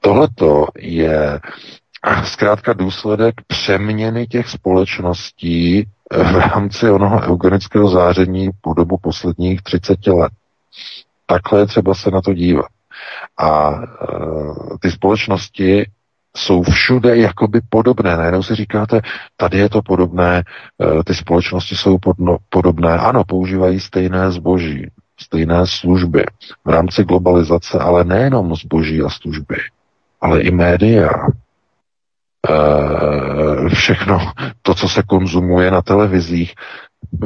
Tohleto 0.00 0.66
je 0.78 1.40
zkrátka 2.24 2.72
důsledek 2.72 3.34
přeměny 3.46 4.26
těch 4.26 4.48
společností 4.48 5.88
v 6.12 6.36
rámci 6.36 6.90
onoho 6.90 7.20
eugenického 7.20 7.88
záření 7.88 8.50
po 8.60 8.74
dobu 8.74 8.96
posledních 8.98 9.62
30 9.62 10.06
let. 10.06 10.32
Takhle 11.26 11.60
je 11.60 11.66
třeba 11.66 11.94
se 11.94 12.10
na 12.10 12.20
to 12.20 12.34
dívat. 12.34 12.66
A 13.38 13.70
e, 13.70 13.76
ty 14.80 14.90
společnosti 14.90 15.90
jsou 16.36 16.62
všude 16.62 17.16
jakoby 17.16 17.60
podobné. 17.68 18.16
Najednou 18.16 18.42
si 18.42 18.54
říkáte, 18.54 19.00
tady 19.36 19.58
je 19.58 19.68
to 19.68 19.82
podobné, 19.82 20.38
e, 20.38 21.04
ty 21.04 21.14
společnosti 21.14 21.76
jsou 21.76 21.98
podno, 21.98 22.36
podobné. 22.48 22.98
Ano, 22.98 23.24
používají 23.24 23.80
stejné 23.80 24.30
zboží, 24.30 24.90
stejné 25.20 25.66
služby 25.66 26.24
v 26.64 26.68
rámci 26.68 27.04
globalizace, 27.04 27.78
ale 27.78 28.04
nejenom 28.04 28.54
zboží 28.54 29.02
a 29.02 29.08
služby, 29.08 29.56
ale 30.20 30.40
i 30.40 30.50
média, 30.50 31.10
všechno 33.74 34.32
to, 34.62 34.74
co 34.74 34.88
se 34.88 35.02
konzumuje 35.02 35.70
na 35.70 35.82
televizích, 35.82 36.54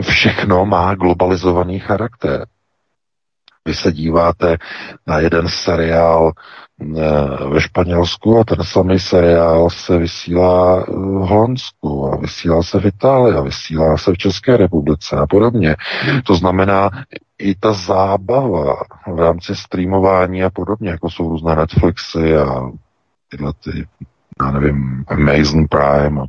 všechno 0.01 0.67
má 0.67 0.95
globalizovaný 0.95 1.79
charakter. 1.79 2.47
Vy 3.65 3.75
se 3.75 3.93
díváte 3.93 4.57
na 5.07 5.19
jeden 5.19 5.49
seriál 5.49 6.33
eh, 6.33 6.95
ve 7.49 7.61
Španělsku 7.61 8.39
a 8.39 8.45
ten 8.45 8.65
samý 8.65 8.99
seriál 8.99 9.71
se 9.71 9.99
vysílá 9.99 10.85
v 10.89 11.27
Holandsku 11.29 12.13
a 12.13 12.17
vysílá 12.17 12.63
se 12.63 12.81
v 12.81 12.87
Itálii 12.87 13.37
a 13.37 13.41
vysílá 13.41 13.97
se 13.97 14.13
v 14.13 14.19
České 14.19 14.57
republice 14.57 15.17
a 15.17 15.27
podobně. 15.27 15.77
To 16.25 16.35
znamená, 16.35 16.91
i 17.39 17.55
ta 17.55 17.73
zábava 17.73 18.77
v 19.07 19.19
rámci 19.19 19.57
streamování 19.57 20.45
a 20.45 20.51
podobně, 20.51 20.91
jako 20.91 21.11
jsou 21.11 21.29
různé 21.29 21.57
Netflixy 21.57 22.37
a 22.37 22.71
tyhle 23.29 23.53
ty 23.65 23.87
já 24.41 24.51
nevím, 24.51 25.05
Amazon 25.09 25.67
Prime, 25.69 26.21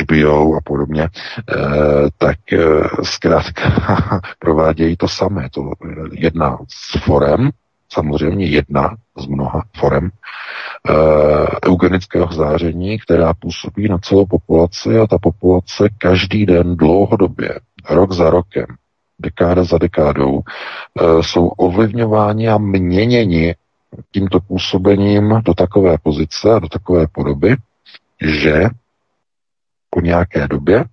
HBO 0.00 0.56
a 0.56 0.60
podobně, 0.64 1.02
eh, 1.02 1.56
tak 2.18 2.52
eh, 2.52 2.58
zkrátka 3.02 3.62
provádějí 4.38 4.96
to 4.96 5.08
samé. 5.08 5.48
To 5.50 5.70
jedna 6.12 6.58
z 6.68 7.04
forem, 7.04 7.50
samozřejmě 7.92 8.46
jedna 8.46 8.96
z 9.18 9.26
mnoha 9.26 9.62
forem 9.76 10.10
eh, 10.10 11.68
eugenického 11.68 12.32
záření, 12.32 12.98
která 12.98 13.34
působí 13.34 13.88
na 13.88 13.98
celou 13.98 14.26
populaci 14.26 14.98
a 14.98 15.06
ta 15.06 15.18
populace 15.18 15.88
každý 15.98 16.46
den 16.46 16.76
dlouhodobě, 16.76 17.60
rok 17.90 18.12
za 18.12 18.30
rokem, 18.30 18.66
dekáda 19.18 19.64
za 19.64 19.78
dekádou, 19.78 20.40
jsou 21.20 21.46
ovlivňováni 21.46 22.48
a 22.48 22.58
měněni 22.58 23.54
tímto 24.10 24.40
působením 24.40 25.40
do 25.44 25.54
takové 25.54 25.98
pozice 25.98 26.54
a 26.54 26.58
do 26.58 26.68
takové 26.68 27.06
podoby, 27.06 27.56
že 28.20 28.64
po 29.90 30.00
nějaké 30.00 30.48
době, 30.48 30.84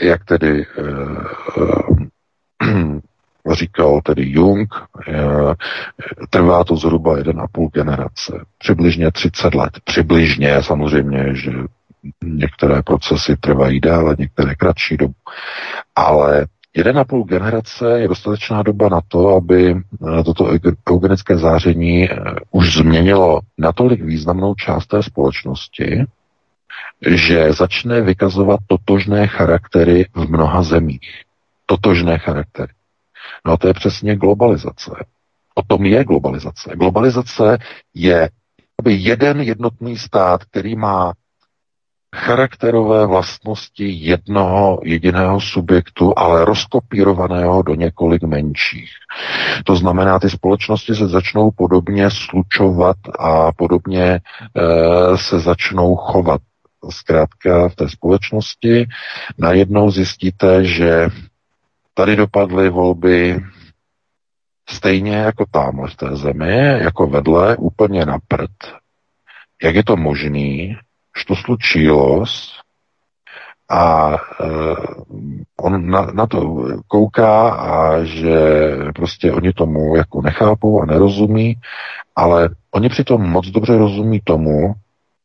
jak 0.00 0.24
tedy 0.24 0.62
e, 0.62 0.82
e, 2.62 3.54
říkal 3.54 4.00
tedy 4.00 4.30
Jung, 4.30 4.74
e, 5.08 5.14
trvá 6.30 6.64
to 6.64 6.76
zhruba 6.76 7.18
1,5 7.18 7.70
generace, 7.72 8.44
přibližně 8.58 9.10
30 9.12 9.54
let. 9.54 9.70
Přibližně 9.84 10.62
samozřejmě, 10.62 11.34
že 11.34 11.52
některé 12.24 12.82
procesy 12.82 13.36
trvají 13.36 13.80
déle, 13.80 14.16
některé 14.18 14.54
kratší 14.54 14.96
dobu, 14.96 15.14
ale 15.96 16.46
Jeden 16.76 16.98
a 16.98 17.04
půl 17.04 17.24
generace 17.24 18.00
je 18.00 18.08
dostatečná 18.08 18.62
doba 18.62 18.88
na 18.88 19.00
to, 19.08 19.28
aby 19.28 19.76
eh, 19.76 20.22
toto 20.24 20.48
eugenické 20.90 21.38
záření 21.38 22.10
eh, 22.10 22.16
už 22.50 22.76
změnilo 22.76 23.40
natolik 23.58 24.02
významnou 24.02 24.54
část 24.54 24.86
té 24.86 25.02
společnosti, 25.02 26.04
že 27.06 27.52
začne 27.52 28.00
vykazovat 28.00 28.60
totožné 28.66 29.26
charaktery 29.26 30.06
v 30.14 30.30
mnoha 30.30 30.62
zemích. 30.62 31.22
Totožné 31.66 32.18
charaktery. 32.18 32.72
No 33.46 33.52
a 33.52 33.56
to 33.56 33.68
je 33.68 33.74
přesně 33.74 34.16
globalizace. 34.16 34.90
O 35.54 35.62
tom 35.62 35.84
je 35.84 36.04
globalizace. 36.04 36.70
Globalizace 36.74 37.58
je 37.94 38.30
jeden 38.86 39.40
jednotný 39.40 39.96
stát, 39.96 40.44
který 40.44 40.76
má 40.76 41.12
charakterové 42.16 43.06
vlastnosti 43.06 43.88
jednoho 43.88 44.80
jediného 44.84 45.40
subjektu, 45.40 46.12
ale 46.16 46.44
rozkopírovaného 46.44 47.62
do 47.62 47.74
několik 47.74 48.22
menších. 48.22 48.90
To 49.64 49.76
znamená, 49.76 50.18
ty 50.18 50.30
společnosti 50.30 50.94
se 50.94 51.08
začnou 51.08 51.50
podobně 51.50 52.10
slučovat 52.10 52.96
a 53.18 53.52
podobně 53.52 54.04
e, 54.04 54.20
se 55.16 55.40
začnou 55.40 55.96
chovat. 55.96 56.40
Zkrátka 56.90 57.68
v 57.68 57.74
té 57.74 57.88
společnosti 57.88 58.88
najednou 59.38 59.90
zjistíte, 59.90 60.64
že 60.64 61.08
tady 61.94 62.16
dopadly 62.16 62.70
volby 62.70 63.40
stejně 64.68 65.16
jako 65.16 65.44
tamhle 65.50 65.88
v 65.90 65.96
té 65.96 66.16
zemi, 66.16 66.56
jako 66.58 67.06
vedle, 67.06 67.56
úplně 67.56 68.06
na 68.06 68.18
prd. 68.28 68.50
Jak 69.62 69.74
je 69.74 69.84
to 69.84 69.96
možný, 69.96 70.76
što 71.16 71.34
slučilo, 71.36 72.24
A 73.68 74.14
on 75.56 75.90
na, 75.90 76.06
na 76.14 76.26
to 76.26 76.68
kouká 76.86 77.48
a 77.50 78.04
že 78.04 78.38
prostě 78.94 79.32
oni 79.32 79.52
tomu 79.52 79.96
jako 79.96 80.22
nechápou 80.22 80.82
a 80.82 80.86
nerozumí, 80.86 81.56
ale 82.16 82.48
oni 82.70 82.88
přitom 82.88 83.30
moc 83.30 83.46
dobře 83.46 83.78
rozumí 83.78 84.20
tomu, 84.24 84.74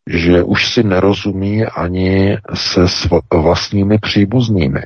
že 0.08 0.44
už 0.44 0.74
si 0.74 0.84
nerozumí 0.84 1.66
ani 1.66 2.38
se 2.54 2.86
vlastními 3.34 3.98
příbuznými. 3.98 4.84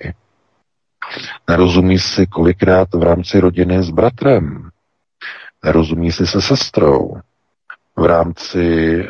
Nerozumí 1.49 1.99
si 1.99 2.27
kolikrát 2.27 2.93
v 2.93 3.03
rámci 3.03 3.39
rodiny 3.39 3.83
s 3.83 3.89
bratrem. 3.89 4.69
Nerozumí 5.63 6.11
si 6.11 6.27
se 6.27 6.41
sestrou. 6.41 7.21
V 7.97 8.05
rámci 8.05 8.99
e, 8.99 9.07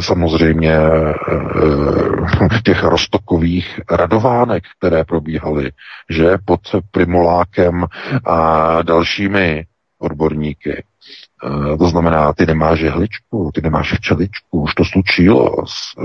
samozřejmě 0.00 0.72
e, 0.72 1.12
těch 2.64 2.82
rostokových 2.84 3.80
radovánek, 3.90 4.64
které 4.78 5.04
probíhaly, 5.04 5.70
že 6.10 6.38
pod 6.44 6.60
Primolákem 6.90 7.86
a 8.24 8.82
dalšími 8.82 9.64
odborníky. 9.98 10.84
Eh, 11.46 11.76
to 11.76 11.88
znamená, 11.88 12.32
ty 12.32 12.46
nemáš 12.46 12.80
jehličku, 12.80 13.50
ty 13.54 13.60
nemáš 13.62 13.92
včeličku, 13.92 14.62
už 14.62 14.74
to 14.74 14.84
slučilo, 14.84 15.54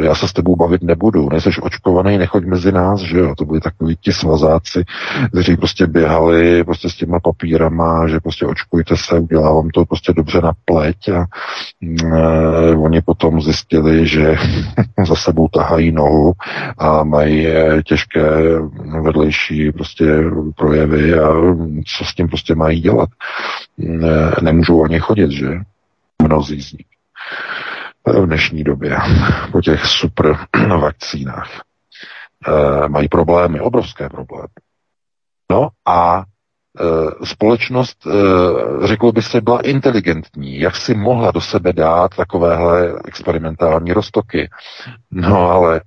já 0.01 0.15
se 0.15 0.27
s 0.27 0.33
tebou 0.33 0.55
bavit 0.55 0.81
nebudu, 0.81 1.29
nejseš 1.29 1.59
očkovaný, 1.63 2.17
nechoď 2.17 2.45
mezi 2.45 2.71
nás, 2.71 3.01
že 3.01 3.17
jo, 3.17 3.35
to 3.37 3.45
byli 3.45 3.59
takový 3.59 3.97
ti 4.01 4.13
svazáci, 4.13 4.83
kteří 5.31 5.57
prostě 5.57 5.87
běhali 5.87 6.63
prostě 6.63 6.89
s 6.89 6.95
těma 6.95 7.19
papírama, 7.19 8.07
že 8.07 8.19
prostě 8.19 8.45
očkujte 8.45 8.97
se, 8.97 9.19
udělá 9.19 9.53
vám 9.53 9.69
to 9.69 9.85
prostě 9.85 10.13
dobře 10.13 10.41
na 10.41 10.51
pleť 10.65 11.09
a 11.09 11.25
e, 11.83 12.75
oni 12.75 13.01
potom 13.01 13.41
zjistili, 13.41 14.07
že 14.07 14.35
za 15.07 15.15
sebou 15.15 15.47
tahají 15.47 15.91
nohu 15.91 16.33
a 16.77 17.03
mají 17.03 17.47
eh, 17.47 17.83
těžké 17.83 18.21
vedlejší 19.01 19.71
prostě 19.71 20.05
projevy 20.57 21.19
a 21.19 21.33
co 21.97 22.05
s 22.05 22.15
tím 22.15 22.27
prostě 22.27 22.55
mají 22.55 22.79
dělat. 22.79 23.09
Nemůžou 24.41 24.83
ani 24.83 24.99
chodit 24.99 25.31
že 25.31 25.47
mnozí 26.21 26.61
z 26.61 26.73
nich 26.73 26.87
v 28.05 28.25
dnešní 28.25 28.63
době 28.63 28.97
po 29.51 29.61
těch 29.61 29.85
super 29.85 30.37
vakcínách 30.79 31.61
e, 32.47 32.89
mají 32.89 33.07
problémy, 33.07 33.59
obrovské 33.59 34.09
problémy. 34.09 34.47
No 35.51 35.69
a 35.85 36.23
e, 36.23 37.25
společnost, 37.25 38.07
řeklo 38.83 39.11
by 39.11 39.21
se, 39.21 39.41
byla 39.41 39.61
inteligentní. 39.61 40.59
Jak 40.59 40.75
si 40.75 40.93
mohla 40.93 41.31
do 41.31 41.41
sebe 41.41 41.73
dát 41.73 42.15
takovéhle 42.15 42.93
experimentální 43.05 43.93
roztoky? 43.93 44.49
No 45.11 45.49
ale 45.49 45.81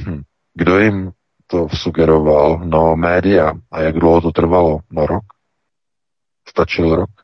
hm, 0.00 0.22
kdo 0.54 0.78
jim 0.78 1.10
to 1.46 1.68
sugeroval? 1.68 2.60
No 2.64 2.96
média. 2.96 3.52
A 3.72 3.80
jak 3.80 3.94
dlouho 3.94 4.20
to 4.20 4.32
trvalo? 4.32 4.78
No 4.90 5.06
rok. 5.06 5.24
Stačil 6.48 6.96
rok 6.96 7.23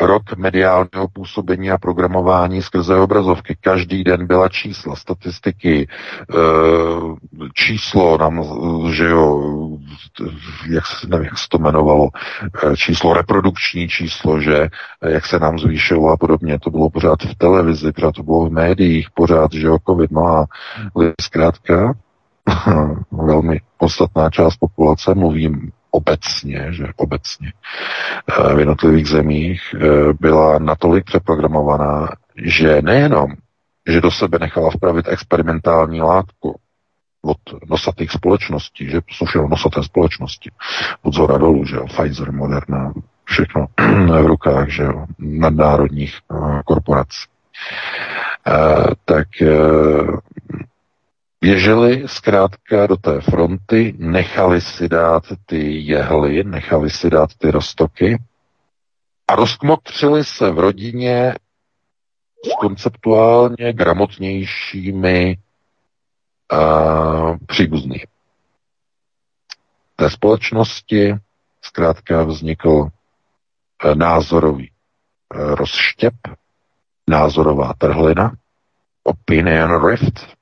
rok 0.00 0.36
mediálního 0.36 1.08
působení 1.12 1.70
a 1.70 1.78
programování 1.78 2.62
skrze 2.62 2.96
obrazovky. 2.96 3.56
Každý 3.60 4.04
den 4.04 4.26
byla 4.26 4.48
čísla, 4.48 4.96
statistiky, 4.96 5.88
eh, 6.30 6.34
číslo 7.54 8.18
nám, 8.18 8.44
že 8.92 9.04
jo, 9.04 9.42
jak, 10.70 10.84
nevím, 11.08 11.24
jak 11.24 11.38
se 11.38 11.46
to 11.48 11.58
jmenovalo, 11.58 12.08
eh, 12.64 12.76
číslo, 12.76 13.12
reprodukční 13.12 13.88
číslo, 13.88 14.40
že 14.40 14.68
jak 15.08 15.26
se 15.26 15.38
nám 15.38 15.58
zvýšilo 15.58 16.08
a 16.08 16.16
podobně. 16.16 16.58
To 16.58 16.70
bylo 16.70 16.90
pořád 16.90 17.22
v 17.22 17.34
televizi, 17.34 17.92
pořád 17.92 18.14
to 18.14 18.22
bylo 18.22 18.46
v 18.46 18.52
médiích, 18.52 19.08
pořád, 19.14 19.52
že 19.52 19.66
jo, 19.66 19.78
covid. 19.86 20.10
No 20.10 20.26
a 20.26 20.46
zkrátka 21.20 21.94
velmi 23.12 23.60
podstatná 23.78 24.30
část 24.30 24.56
populace, 24.56 25.14
mluvím 25.14 25.70
obecně, 25.90 26.66
že 26.70 26.84
obecně 26.96 27.52
eh, 28.28 28.54
v 28.54 28.58
jednotlivých 28.58 29.08
zemích 29.08 29.74
eh, 29.74 29.78
byla 30.20 30.58
natolik 30.58 31.04
přeprogramovaná, 31.04 32.08
že 32.36 32.82
nejenom, 32.82 33.26
že 33.88 34.00
do 34.00 34.10
sebe 34.10 34.38
nechala 34.38 34.70
vpravit 34.70 35.08
experimentální 35.08 36.00
látku 36.00 36.60
od 37.22 37.38
nosatých 37.70 38.10
společností, 38.10 38.90
že 38.90 39.00
jsou 39.10 39.24
všechno 39.24 39.48
nosaté 39.48 39.82
společnosti, 39.82 40.50
od 41.02 41.14
zhora 41.14 41.38
dolů, 41.38 41.64
že 41.64 41.76
jo, 41.76 41.86
Pfizer, 41.86 42.32
Moderna, 42.32 42.92
všechno 43.24 43.66
v 44.22 44.26
rukách, 44.26 44.68
že 44.68 44.82
jo, 44.82 45.06
nadnárodních 45.18 46.18
uh, 46.28 46.60
korporací. 46.64 47.24
Tak 49.04 49.28
Běželi 51.40 52.08
zkrátka 52.08 52.86
do 52.86 52.96
té 52.96 53.20
fronty, 53.20 53.94
nechali 53.98 54.60
si 54.60 54.88
dát 54.88 55.22
ty 55.46 55.80
jehly, 55.80 56.44
nechali 56.44 56.90
si 56.90 57.10
dát 57.10 57.30
ty 57.38 57.50
roztoky 57.50 58.22
a 59.28 59.34
rozkmotřili 59.34 60.24
se 60.24 60.50
v 60.50 60.58
rodině 60.58 61.34
s 62.44 62.48
konceptuálně 62.60 63.72
gramotnějšími 63.72 65.38
uh, 66.52 67.36
příbuznými. 67.46 68.04
Té 69.96 70.10
společnosti 70.10 71.14
zkrátka 71.62 72.24
vznikl 72.24 72.68
uh, 72.68 72.90
názorový 73.94 74.70
uh, 75.34 75.54
rozštěp, 75.54 76.14
názorová 77.08 77.72
trhlina, 77.78 78.32
opinion 79.04 79.88
rift, 79.88 80.37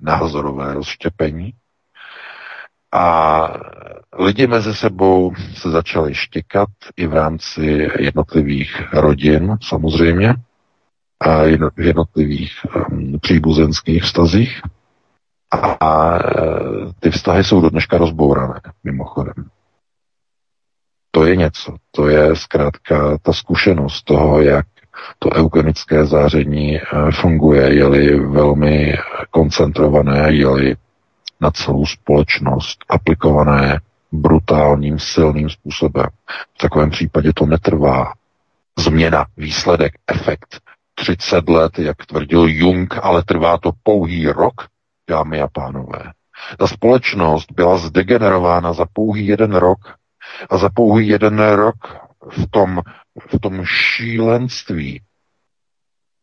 názorové 0.00 0.74
rozštěpení. 0.74 1.52
A 2.92 3.48
lidi 4.18 4.46
mezi 4.46 4.74
sebou 4.74 5.32
se 5.54 5.70
začali 5.70 6.14
štěkat 6.14 6.68
i 6.96 7.06
v 7.06 7.12
rámci 7.12 7.88
jednotlivých 7.98 8.92
rodin, 8.92 9.56
samozřejmě, 9.62 10.34
a 11.20 11.42
v 11.76 11.80
jednotlivých 11.80 12.52
um, 12.90 13.18
příbuzenských 13.20 14.02
vztazích. 14.02 14.60
A, 15.80 16.18
ty 17.00 17.10
vztahy 17.10 17.44
jsou 17.44 17.60
do 17.60 17.70
dneška 17.70 17.98
rozbourané, 17.98 18.60
mimochodem. 18.84 19.34
To 21.10 21.26
je 21.26 21.36
něco. 21.36 21.76
To 21.90 22.08
je 22.08 22.36
zkrátka 22.36 23.18
ta 23.18 23.32
zkušenost 23.32 24.02
toho, 24.02 24.42
jak 24.42 24.66
to 25.18 25.30
eugenické 25.30 26.06
záření 26.06 26.76
eh, 26.76 26.82
funguje, 27.20 27.74
je-li 27.74 28.20
velmi 28.20 28.94
koncentrované, 29.30 30.32
je-li 30.32 30.76
na 31.40 31.50
celou 31.50 31.86
společnost 31.86 32.84
aplikované 32.88 33.80
brutálním, 34.12 34.98
silným 34.98 35.50
způsobem. 35.50 36.06
V 36.54 36.58
takovém 36.58 36.90
případě 36.90 37.32
to 37.34 37.46
netrvá. 37.46 38.12
Změna, 38.78 39.26
výsledek, 39.36 39.92
efekt 40.06 40.60
30 40.94 41.48
let, 41.48 41.78
jak 41.78 42.06
tvrdil 42.06 42.46
Jung, 42.48 42.94
ale 43.02 43.22
trvá 43.24 43.58
to 43.58 43.70
pouhý 43.82 44.26
rok, 44.26 44.54
dámy 45.10 45.40
a 45.40 45.48
pánové. 45.52 46.12
Ta 46.58 46.66
společnost 46.66 47.52
byla 47.52 47.76
zdegenerována 47.76 48.72
za 48.72 48.84
pouhý 48.92 49.26
jeden 49.26 49.54
rok 49.54 49.78
a 50.50 50.58
za 50.58 50.68
pouhý 50.74 51.08
jeden 51.08 51.38
rok 51.38 51.76
v 52.30 52.50
tom, 52.50 52.80
v 53.18 53.40
tom 53.40 53.64
šílenství 53.64 55.00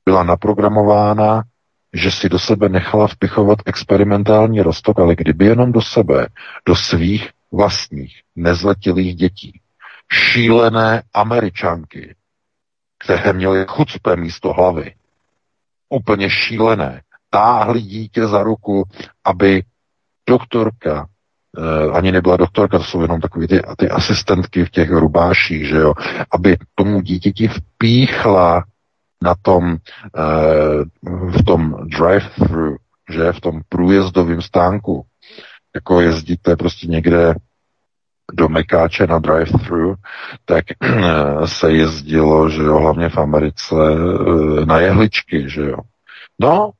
byla 0.05 0.23
naprogramována, 0.23 1.43
že 1.93 2.12
si 2.12 2.29
do 2.29 2.39
sebe 2.39 2.69
nechala 2.69 3.08
vpichovat 3.08 3.60
experimentální 3.65 4.62
rostok, 4.62 4.99
ale 4.99 5.15
kdyby 5.15 5.45
jenom 5.45 5.71
do 5.71 5.81
sebe, 5.81 6.27
do 6.67 6.75
svých 6.75 7.29
vlastních 7.51 8.21
nezletilých 8.36 9.15
dětí, 9.15 9.62
šílené 10.13 11.03
američanky, 11.13 12.15
které 12.99 13.34
měly 13.34 13.65
chucpe 13.67 14.15
místo 14.15 14.53
hlavy, 14.53 14.95
úplně 15.89 16.29
šílené, 16.29 17.01
táhli 17.29 17.81
dítě 17.81 18.27
za 18.27 18.43
ruku, 18.43 18.84
aby 19.23 19.63
doktorka 20.29 21.08
ani 21.94 22.12
nebyla 22.12 22.38
doktorka, 22.38 22.78
to 22.78 22.84
jsou 22.84 23.02
jenom 23.02 23.22
takové 23.22 23.48
ty, 23.48 23.62
ty 23.78 23.89
asistentky 23.89 24.65
v 24.65 24.70
těch 24.70 24.91
rubáších, 24.91 25.68
že 25.68 25.78
jo, 25.78 25.94
aby 26.32 26.58
tomu 26.76 27.02
dítěti 27.02 27.48
vpíchla 27.48 28.63
na 29.24 29.36
tom, 29.41 29.63
uh, 29.63 31.32
v 31.32 31.44
tom 31.46 31.76
drive-thru, 31.98 32.76
že? 33.12 33.32
V 33.32 33.41
tom 33.41 33.62
průjezdovém 33.70 34.41
stánku, 34.41 35.06
jako 35.76 36.02
jezdíte 36.02 36.56
prostě 36.56 36.88
někde 36.88 37.36
do 38.34 38.50
Mekáče 38.50 39.08
na 39.08 39.20
drive-thru, 39.20 39.96
tak 40.46 40.65
se 41.46 41.72
jezdilo, 41.72 42.50
že 42.50 42.63
jo, 42.63 42.78
hlavně 42.78 43.10
v 43.10 43.18
Americe, 43.18 43.76
na 44.65 44.80
jehličky, 44.80 45.50
že 45.50 45.62
jo. 45.62 45.78
No, 46.41 46.72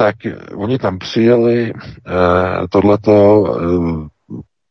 tak 0.00 0.16
oni 0.54 0.78
tam 0.78 0.98
přijeli, 0.98 1.72
eh, 1.72 2.68
tohleto, 2.68 3.44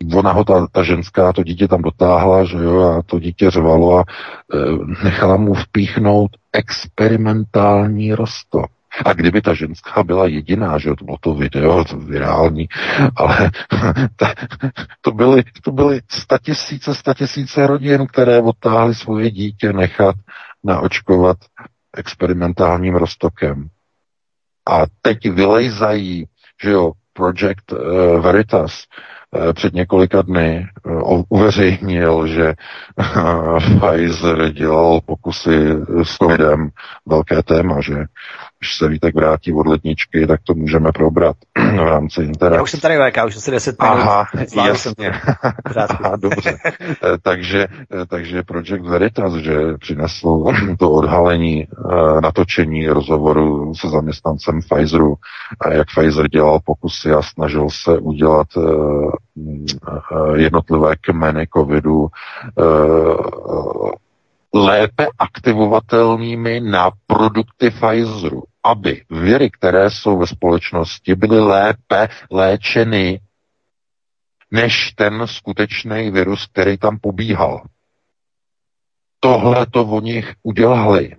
eh, 0.03 0.17
ona 0.17 0.31
ho, 0.31 0.43
ta, 0.43 0.67
ta 0.71 0.83
ženská, 0.83 1.33
to 1.33 1.43
dítě 1.43 1.67
tam 1.67 1.81
dotáhla, 1.81 2.45
že 2.45 2.57
jo, 2.57 2.81
a 2.81 3.01
to 3.05 3.19
dítě 3.19 3.51
řvalo 3.51 3.99
a 3.99 4.03
eh, 4.03 5.03
nechala 5.03 5.37
mu 5.37 5.53
vpíchnout 5.53 6.31
experimentální 6.53 8.13
rostok. 8.13 8.65
A 9.05 9.13
kdyby 9.13 9.41
ta 9.41 9.53
ženská 9.53 10.03
byla 10.03 10.27
jediná, 10.27 10.77
že 10.77 10.89
to 10.97 11.05
bylo 11.05 11.17
to 11.21 11.33
video, 11.33 11.83
to 11.83 11.97
virální, 11.97 12.67
ale 13.15 13.51
to 15.01 15.11
byly, 15.11 15.43
to 15.63 15.71
byly 15.71 16.01
statisíce, 16.11 16.95
statisíce 16.95 17.67
rodin, 17.67 18.07
které 18.07 18.41
odtáhly 18.41 18.95
svoje 18.95 19.31
dítě 19.31 19.73
nechat 19.73 20.15
naočkovat 20.63 21.37
experimentálním 21.97 22.95
roztokem. 22.95 23.69
A 24.67 24.83
teď 25.01 25.29
vylejzají, 25.29 26.25
že 26.63 26.69
jo, 26.71 26.91
Project 27.13 27.71
uh, 27.71 27.79
Veritas, 28.21 28.71
Eh, 29.35 29.53
před 29.53 29.73
několika 29.73 30.21
dny 30.21 30.67
eh, 30.87 30.91
uveřejnil, 31.29 32.27
že 32.27 32.53
Pfizer 33.79 34.49
dělal 34.51 35.01
pokusy 35.05 35.69
s 36.03 36.17
covidem, 36.17 36.69
velké 37.05 37.43
téma, 37.43 37.81
že 37.81 37.95
když 38.59 38.75
se 38.75 38.87
Vítek 38.87 39.15
vrátí 39.15 39.53
od 39.53 39.67
letničky, 39.67 40.27
tak 40.27 40.39
to 40.43 40.53
můžeme 40.53 40.91
probrat 40.91 41.35
v 41.75 41.79
rámci 41.79 42.21
interakce. 42.21 42.57
Já 42.57 42.63
už 42.63 42.71
jsem 42.71 42.79
tady 42.79 42.95
VK, 42.95 43.25
už 43.25 43.33
jsem 43.33 43.41
si 43.41 43.51
10 43.51 43.81
minut. 43.81 43.93
Aha, 43.93 44.27
jasně. 44.67 45.11
Aha, 45.75 46.15
dobře. 46.15 46.57
Eh, 47.03 47.17
takže, 47.21 47.67
takže 48.07 48.43
Project 48.43 48.85
Veritas, 48.85 49.33
že 49.33 49.53
přinesl 49.79 50.45
to 50.79 50.91
odhalení, 50.91 51.67
natočení 52.21 52.87
rozhovoru 52.87 53.75
se 53.75 53.89
zaměstnancem 53.89 54.61
Pfizeru, 54.61 55.15
jak 55.71 55.87
Pfizer 55.87 56.27
dělal 56.27 56.59
pokusy 56.65 57.11
a 57.11 57.21
snažil 57.21 57.67
se 57.69 57.97
udělat 57.97 58.47
jednotlivé 60.35 60.95
kmeny 60.95 61.47
covidu 61.53 62.07
eh, 62.59 62.63
lépe 64.53 65.07
aktivovatelnými 65.19 66.59
na 66.59 66.91
produkty 67.07 67.69
Pfizeru, 67.69 68.43
aby 68.63 69.05
viry, 69.09 69.51
které 69.51 69.89
jsou 69.89 70.17
ve 70.17 70.27
společnosti, 70.27 71.15
byly 71.15 71.39
lépe 71.39 72.07
léčeny 72.31 73.21
než 74.51 74.91
ten 74.91 75.27
skutečný 75.27 76.11
virus, 76.11 76.47
který 76.47 76.77
tam 76.77 76.99
pobíhal. 76.99 77.65
Tohle 79.19 79.65
to 79.65 79.85
oni 79.85 80.23
udělali, 80.43 81.15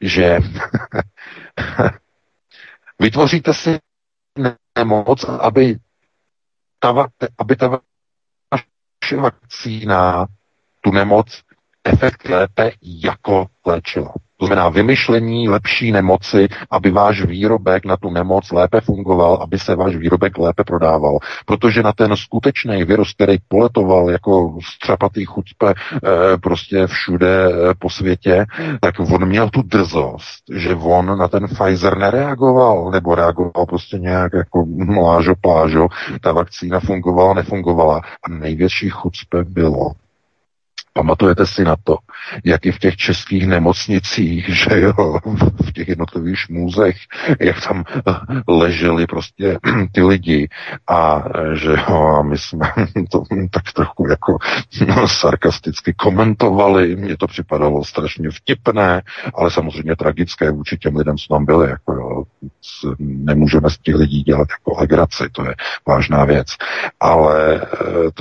že 0.00 0.38
vytvoříte 2.98 3.54
si 3.54 3.78
nemoc, 4.78 5.24
aby 5.24 5.78
ta, 6.78 7.08
aby 7.38 7.56
ta 7.56 7.68
vaše 7.68 9.16
vakcína 9.16 10.26
tu 10.80 10.90
nemoc 10.90 11.42
efekt 11.84 12.28
lépe 12.28 12.70
jako 12.82 13.46
léčila. 13.66 14.14
To 14.36 14.46
znamená 14.46 14.68
vymyšlení 14.68 15.48
lepší 15.48 15.92
nemoci, 15.92 16.48
aby 16.70 16.90
váš 16.90 17.24
výrobek 17.24 17.84
na 17.84 17.96
tu 17.96 18.10
nemoc 18.10 18.52
lépe 18.52 18.80
fungoval, 18.80 19.38
aby 19.42 19.58
se 19.58 19.76
váš 19.76 19.96
výrobek 19.96 20.38
lépe 20.38 20.64
prodával. 20.64 21.18
Protože 21.46 21.82
na 21.82 21.92
ten 21.92 22.16
skutečný 22.16 22.84
virus, 22.84 23.14
který 23.14 23.36
poletoval 23.48 24.10
jako 24.10 24.58
střapatý 24.62 25.24
chuťpe 25.24 25.70
e, 25.70 25.74
prostě 26.38 26.86
všude 26.86 27.48
e, 27.48 27.74
po 27.78 27.90
světě, 27.90 28.46
tak 28.80 28.94
on 29.00 29.26
měl 29.26 29.50
tu 29.50 29.62
drzost, 29.62 30.44
že 30.54 30.74
on 30.74 31.18
na 31.18 31.28
ten 31.28 31.46
Pfizer 31.46 31.98
nereagoval, 31.98 32.90
nebo 32.90 33.14
reagoval 33.14 33.66
prostě 33.68 33.98
nějak 33.98 34.32
jako 34.32 34.66
mlážo 34.66 35.34
plážo. 35.40 35.88
Ta 36.20 36.32
vakcína 36.32 36.80
fungovala, 36.80 37.34
nefungovala. 37.34 38.00
A 38.22 38.30
největší 38.30 38.90
chucpe 38.90 39.44
bylo, 39.44 39.92
Pamatujete 40.96 41.46
si 41.46 41.64
na 41.64 41.76
to, 41.84 41.98
jak 42.44 42.66
i 42.66 42.72
v 42.72 42.78
těch 42.78 42.96
českých 42.96 43.46
nemocnicích, 43.46 44.48
že 44.48 44.80
jo, 44.80 45.18
v 45.66 45.72
těch 45.72 45.88
jednotlivých 45.88 46.38
šmůzech, 46.38 46.96
jak 47.40 47.66
tam 47.68 47.84
eh, 47.88 48.12
leželi 48.48 49.06
prostě 49.06 49.58
ty 49.92 50.02
lidi 50.02 50.48
a 50.88 51.24
že 51.54 51.70
jo, 51.88 51.96
a 51.96 52.22
my 52.22 52.38
jsme 52.38 52.72
to 53.10 53.22
tak 53.50 53.72
trochu 53.72 54.08
jako 54.08 54.38
no, 54.86 55.08
sarkasticky 55.08 55.92
komentovali, 55.92 56.96
mně 56.96 57.16
to 57.16 57.26
připadalo 57.26 57.84
strašně 57.84 58.30
vtipné, 58.30 59.02
ale 59.34 59.50
samozřejmě 59.50 59.96
tragické 59.96 60.50
vůči 60.50 60.76
těm 60.76 60.96
lidem, 60.96 61.16
co 61.16 61.34
tam 61.34 61.44
byli, 61.44 61.70
jako 61.70 61.92
jo, 61.92 62.22
nemůžeme 62.98 63.70
z 63.70 63.78
těch 63.78 63.94
lidí 63.94 64.22
dělat 64.22 64.48
jako 64.50 64.80
legraci, 64.80 65.24
to 65.32 65.44
je 65.44 65.54
vážná 65.88 66.24
věc, 66.24 66.46
ale 67.00 67.60
eh, 67.62 67.66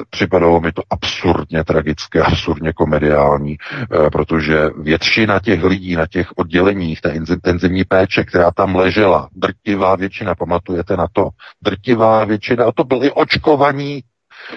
připadalo 0.10 0.60
mi 0.60 0.72
to 0.72 0.82
absurdně 0.90 1.64
tragické, 1.64 2.22
absurdně 2.22 2.65
hodně 2.66 2.74
komediální, 2.74 3.58
eh, 3.58 4.10
protože 4.10 4.70
většina 4.78 5.40
těch 5.40 5.64
lidí 5.64 5.96
na 5.96 6.08
těch 6.08 6.28
odděleních 6.36 7.02
té 7.02 7.10
intenzivní 7.10 7.84
péče, 7.84 8.24
která 8.24 8.52
tam 8.52 8.76
ležela, 8.76 9.30
drtivá 9.36 9.96
většina, 9.96 10.36
pamatujete 10.36 10.98
na 10.98 11.08
to, 11.14 11.30
drtivá 11.64 12.26
většina, 12.26 12.66
a 12.66 12.72
to 12.72 12.84
byli 12.84 13.12
očkovaní 13.12 14.04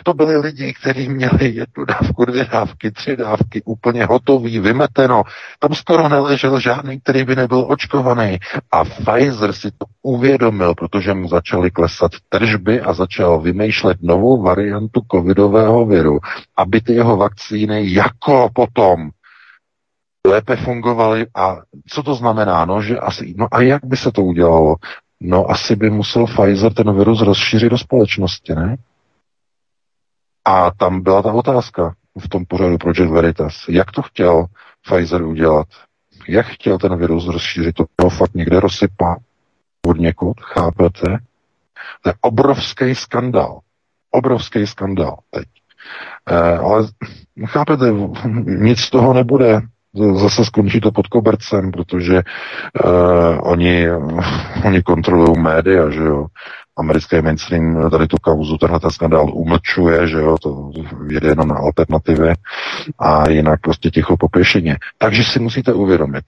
to 0.05 0.14
byli 0.14 0.37
lidi, 0.37 0.74
kteří 0.81 1.09
měli 1.09 1.48
jednu 1.48 1.85
dávku, 1.85 2.24
dvě 2.24 2.44
dávky, 2.44 2.90
tři 2.90 3.16
dávky, 3.16 3.62
úplně 3.64 4.05
hotový, 4.05 4.59
vymeteno. 4.59 5.22
Tam 5.59 5.74
skoro 5.74 6.09
neležel 6.09 6.61
žádný, 6.61 7.01
který 7.01 7.24
by 7.24 7.37
nebyl 7.37 7.66
očkovaný. 7.68 8.38
A 8.70 8.85
Pfizer 8.85 9.53
si 9.53 9.70
to 9.70 9.87
uvědomil, 10.03 10.74
protože 10.74 11.14
mu 11.14 11.29
začaly 11.29 11.70
klesat 11.70 12.12
tržby 12.29 12.81
a 12.81 12.92
začal 12.92 13.40
vymýšlet 13.40 13.98
novou 14.03 14.42
variantu 14.42 15.01
covidového 15.12 15.87
viru, 15.87 16.18
aby 16.57 16.81
ty 16.81 16.92
jeho 16.92 17.16
vakcíny 17.16 17.92
jako 17.92 18.48
potom 18.55 19.11
lépe 20.27 20.57
fungovaly. 20.57 21.27
A 21.35 21.57
co 21.88 22.03
to 22.03 22.14
znamená? 22.14 22.64
No, 22.64 22.83
že 22.83 22.98
asi, 22.98 23.35
no 23.37 23.48
a 23.51 23.62
jak 23.62 23.85
by 23.85 23.96
se 23.96 24.12
to 24.12 24.22
udělalo? 24.22 24.77
No 25.20 25.51
asi 25.51 25.77
by 25.77 25.90
musel 25.90 26.27
Pfizer 26.27 26.74
ten 26.74 26.96
virus 26.96 27.20
rozšířit 27.20 27.70
do 27.70 27.79
společnosti, 27.79 28.55
ne? 28.55 28.77
A 30.48 30.70
tam 30.70 31.00
byla 31.00 31.22
ta 31.22 31.32
otázka 31.32 31.94
v 32.20 32.28
tom 32.28 32.44
pořadu 32.44 32.78
Project 32.78 33.11
Veritas. 33.11 33.54
Jak 33.68 33.92
to 33.92 34.02
chtěl 34.02 34.46
Pfizer 34.87 35.22
udělat? 35.22 35.66
Jak 36.28 36.46
chtěl 36.46 36.78
ten 36.78 36.98
virus 36.98 37.26
rozšířit? 37.26 37.76
To 37.96 38.11
fakt 38.11 38.34
někde 38.34 38.61
rozsypá 38.61 39.16
od 39.87 39.98
někud, 39.98 40.40
chápete? 40.40 41.18
To 42.02 42.11
je 42.11 42.14
obrovský 42.20 42.94
skandál. 42.94 43.58
Obrovský 44.11 44.66
skandál 44.66 45.18
teď. 45.30 45.48
Eh, 46.30 46.58
ale 46.58 46.88
chápete, 47.46 47.84
nic 48.44 48.80
z 48.80 48.90
toho 48.90 49.14
nebude. 49.14 49.61
Zase 50.14 50.44
skončí 50.44 50.80
to 50.80 50.92
pod 50.92 51.06
kobercem, 51.06 51.70
protože 51.70 52.16
eh, 52.16 53.38
oni, 53.40 53.87
oni 54.64 54.82
kontrolují 54.82 55.38
média, 55.42 55.90
že 55.90 56.02
jo 56.02 56.26
americký 56.78 57.22
mainstream 57.22 57.90
tady 57.90 58.06
tu 58.06 58.16
kauzu, 58.16 58.58
tenhle 58.58 58.80
ten 58.80 58.90
skandál 58.90 59.30
umlčuje, 59.34 60.08
že 60.08 60.18
jo, 60.18 60.36
to 60.38 60.70
jede 61.10 61.28
jenom 61.28 61.48
na 61.48 61.54
alternativy 61.54 62.32
a 62.98 63.28
jinak 63.30 63.60
prostě 63.60 63.90
ticho 63.90 64.16
popěšeně. 64.16 64.76
Takže 64.98 65.24
si 65.24 65.38
musíte 65.38 65.72
uvědomit, 65.72 66.24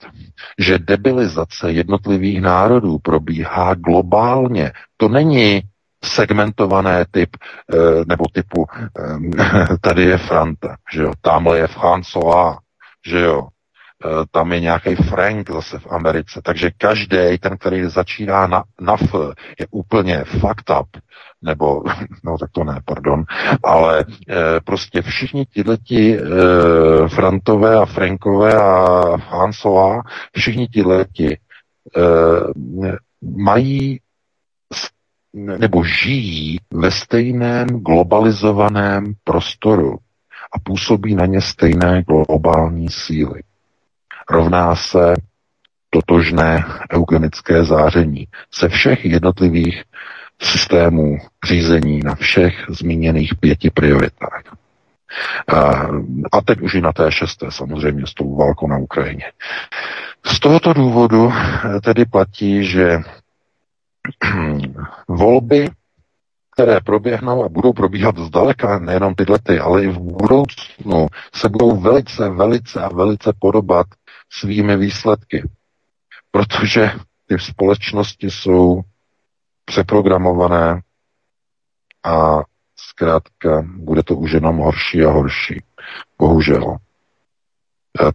že 0.58 0.78
debilizace 0.78 1.72
jednotlivých 1.72 2.40
národů 2.40 2.98
probíhá 2.98 3.74
globálně. 3.74 4.72
To 4.96 5.08
není 5.08 5.62
segmentované 6.04 7.04
typ, 7.10 7.30
eh, 7.74 7.76
nebo 8.06 8.24
typu 8.32 8.66
eh, 8.72 9.76
tady 9.80 10.02
je 10.02 10.18
Franta, 10.18 10.76
že 10.92 11.02
jo, 11.02 11.12
tamhle 11.20 11.58
je 11.58 11.66
François, 11.66 12.56
že 13.06 13.20
jo, 13.20 13.48
tam 14.30 14.52
je 14.52 14.60
nějaký 14.60 14.94
Frank 14.94 15.50
zase 15.50 15.78
v 15.78 15.86
Americe, 15.90 16.40
takže 16.44 16.70
každý, 16.78 17.38
ten, 17.40 17.58
který 17.58 17.82
začíná 17.84 18.46
na, 18.46 18.64
na 18.80 18.94
F, 18.94 19.14
je 19.60 19.66
úplně 19.70 20.24
fucked 20.24 20.70
up, 20.80 20.88
nebo, 21.42 21.82
no 22.24 22.38
tak 22.38 22.50
to 22.50 22.64
ne, 22.64 22.80
pardon, 22.84 23.24
ale 23.64 24.00
e, 24.00 24.04
prostě 24.64 25.02
všichni 25.02 25.46
tihleti 25.46 26.18
e, 26.18 26.20
Frantové 27.08 27.76
a 27.76 27.86
Frankové 27.86 28.54
a 28.54 29.00
Hansová, 29.16 30.02
všichni 30.32 30.68
tihleti 30.68 31.32
e, 31.32 31.38
mají 33.22 34.00
nebo 35.34 35.84
žijí 35.84 36.58
ve 36.72 36.90
stejném 36.90 37.66
globalizovaném 37.68 39.12
prostoru 39.24 39.98
a 40.52 40.58
působí 40.58 41.14
na 41.14 41.26
ně 41.26 41.40
stejné 41.40 42.02
globální 42.02 42.88
síly 42.88 43.42
rovná 44.31 44.77
se 44.77 45.14
totožné 45.90 46.64
eugenické 46.93 47.64
záření 47.64 48.27
se 48.51 48.69
všech 48.69 49.05
jednotlivých 49.05 49.85
systémů 50.43 51.19
řízení 51.45 52.01
na 52.05 52.14
všech 52.14 52.64
zmíněných 52.69 53.35
pěti 53.35 53.71
prioritách. 53.71 54.43
A 56.33 56.40
teď 56.45 56.61
už 56.61 56.75
i 56.75 56.81
na 56.81 56.93
té 56.93 57.12
šesté, 57.12 57.47
samozřejmě, 57.51 58.07
s 58.07 58.14
tou 58.14 58.37
válkou 58.37 58.66
na 58.69 58.79
Ukrajině. 58.79 59.33
Z 60.27 60.40
tohoto 60.40 60.73
důvodu 60.73 61.33
tedy 61.85 62.05
platí, 62.05 62.64
že 62.64 62.99
volby, 65.09 65.69
které 66.55 66.81
proběhnou 66.81 67.45
a 67.45 67.49
budou 67.49 67.73
probíhat 67.73 68.19
zdaleka, 68.19 68.79
nejenom 68.79 69.14
tyhle, 69.14 69.38
ale 69.62 69.85
i 69.85 69.88
v 69.88 69.99
budoucnu, 69.99 71.07
se 71.35 71.49
budou 71.49 71.81
velice, 71.81 72.29
velice 72.29 72.81
a 72.83 72.88
velice 72.88 73.33
podobat 73.38 73.87
svými 74.31 74.77
výsledky. 74.77 75.51
Protože 76.31 76.90
ty 77.27 77.38
společnosti 77.38 78.31
jsou 78.31 78.81
přeprogramované 79.64 80.81
a 82.05 82.40
zkrátka 82.77 83.62
bude 83.77 84.03
to 84.03 84.16
už 84.16 84.33
jenom 84.33 84.57
horší 84.57 85.05
a 85.05 85.11
horší. 85.11 85.62
Bohužel. 86.19 86.77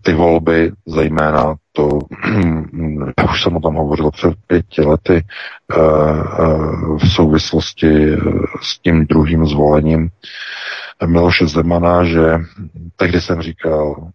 Ty 0.02 0.14
volby, 0.14 0.72
zejména 0.86 1.56
to, 1.72 1.90
já 3.18 3.24
už 3.32 3.44
jsem 3.44 3.56
o 3.56 3.60
tom 3.60 3.76
hovořil 3.76 4.12
před 4.12 4.34
pěti 4.48 4.82
lety, 4.82 5.26
eh, 5.72 5.76
eh, 5.76 6.98
v 6.98 7.08
souvislosti 7.14 8.18
s 8.62 8.80
tím 8.80 9.06
druhým 9.06 9.46
zvolením 9.46 10.10
Miloše 11.06 11.48
Zemana, 11.48 12.04
že 12.04 12.38
tehdy 12.96 13.22
jsem 13.22 13.42
říkal, 13.42 14.12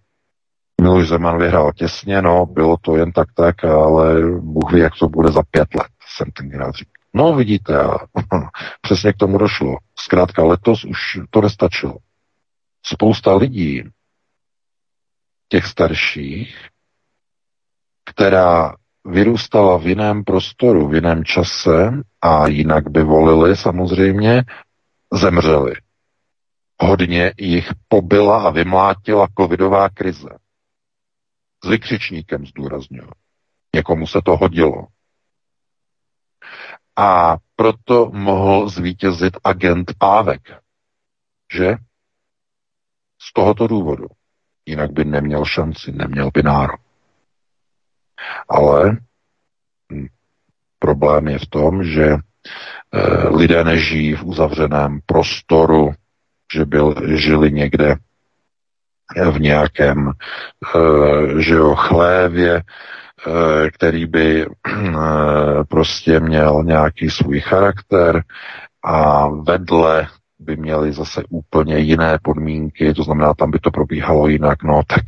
Miloš 0.81 1.09
Zeman 1.09 1.39
vyhrál 1.39 1.73
těsně, 1.73 2.23
no, 2.23 2.47
bylo 2.47 2.77
to 2.81 2.97
jen 2.97 3.13
tak 3.13 3.29
tak, 3.35 3.65
ale 3.65 4.23
Bůh 4.41 4.73
ví, 4.73 4.81
jak 4.81 4.93
to 5.01 5.09
bude 5.09 5.33
za 5.33 5.43
pět 5.51 5.75
let, 5.75 5.89
jsem 6.17 6.31
tenkrát 6.31 6.75
říkal. 6.75 6.93
No, 7.15 7.35
vidíte, 7.35 7.83
a 7.83 7.99
přesně 8.81 9.13
k 9.13 9.17
tomu 9.17 9.39
došlo. 9.39 9.77
Zkrátka 9.99 10.45
letos 10.45 10.85
už 10.85 10.99
to 11.31 11.41
nestačilo. 11.41 11.97
Spousta 12.87 13.37
lidí, 13.37 13.83
těch 15.49 15.67
starších, 15.67 16.57
která 18.05 18.75
vyrůstala 19.05 19.79
v 19.79 19.87
jiném 19.87 20.25
prostoru, 20.25 20.89
v 20.89 20.95
jiném 20.95 21.25
čase 21.25 21.93
a 22.23 22.47
jinak 22.47 22.91
by 22.91 23.03
volili 23.03 23.57
samozřejmě, 23.57 24.45
zemřeli. 25.13 25.73
Hodně 26.83 27.33
jich 27.39 27.69
pobyla 27.89 28.43
a 28.43 28.51
vymlátila 28.51 29.29
covidová 29.39 29.89
krize. 29.89 30.40
S 31.65 31.69
vykřičníkem 31.69 32.47
zdůrazňuji. 32.47 33.11
Někomu 33.75 34.07
se 34.07 34.21
to 34.25 34.37
hodilo. 34.37 34.87
A 36.97 37.37
proto 37.57 38.11
mohl 38.15 38.69
zvítězit 38.69 39.37
agent 39.45 39.93
Pávek. 39.99 40.43
Že? 41.53 41.75
Z 43.23 43.33
tohoto 43.33 43.67
důvodu. 43.67 44.07
Jinak 44.67 44.93
by 44.93 45.05
neměl 45.05 45.45
šanci, 45.45 45.93
neměl 45.93 46.31
by 46.35 46.43
nárok. 46.43 46.81
Ale 48.49 48.97
hm, 49.93 50.07
problém 50.79 51.29
je 51.29 51.39
v 51.39 51.47
tom, 51.47 51.85
že 51.85 52.05
e, 52.05 52.19
lidé 53.29 53.65
nežijí 53.65 54.15
v 54.15 54.25
uzavřeném 54.25 55.01
prostoru, 55.07 55.91
že 56.55 56.65
byl, 56.65 57.17
žili 57.17 57.53
někde 57.53 57.97
v 59.31 59.41
nějakém 59.41 60.09
e, 60.09 61.43
že 61.43 61.55
jo, 61.55 61.75
chlévě, 61.75 62.57
e, 62.57 62.63
který 63.71 64.07
by 64.07 64.43
e, 64.43 64.49
prostě 65.69 66.21
měl 66.21 66.63
nějaký 66.65 67.11
svůj 67.11 67.41
charakter 67.41 68.23
a 68.85 69.29
vedle 69.29 70.09
by 70.39 70.57
měli 70.57 70.93
zase 70.93 71.23
úplně 71.31 71.79
jiné 71.79 72.19
podmínky, 72.23 72.95
to 72.95 73.03
znamená, 73.03 73.35
tam 73.35 73.51
by 73.51 73.59
to 73.59 73.71
probíhalo 73.71 74.29
jinak. 74.29 74.63
No, 74.63 74.83
tak 74.87 75.03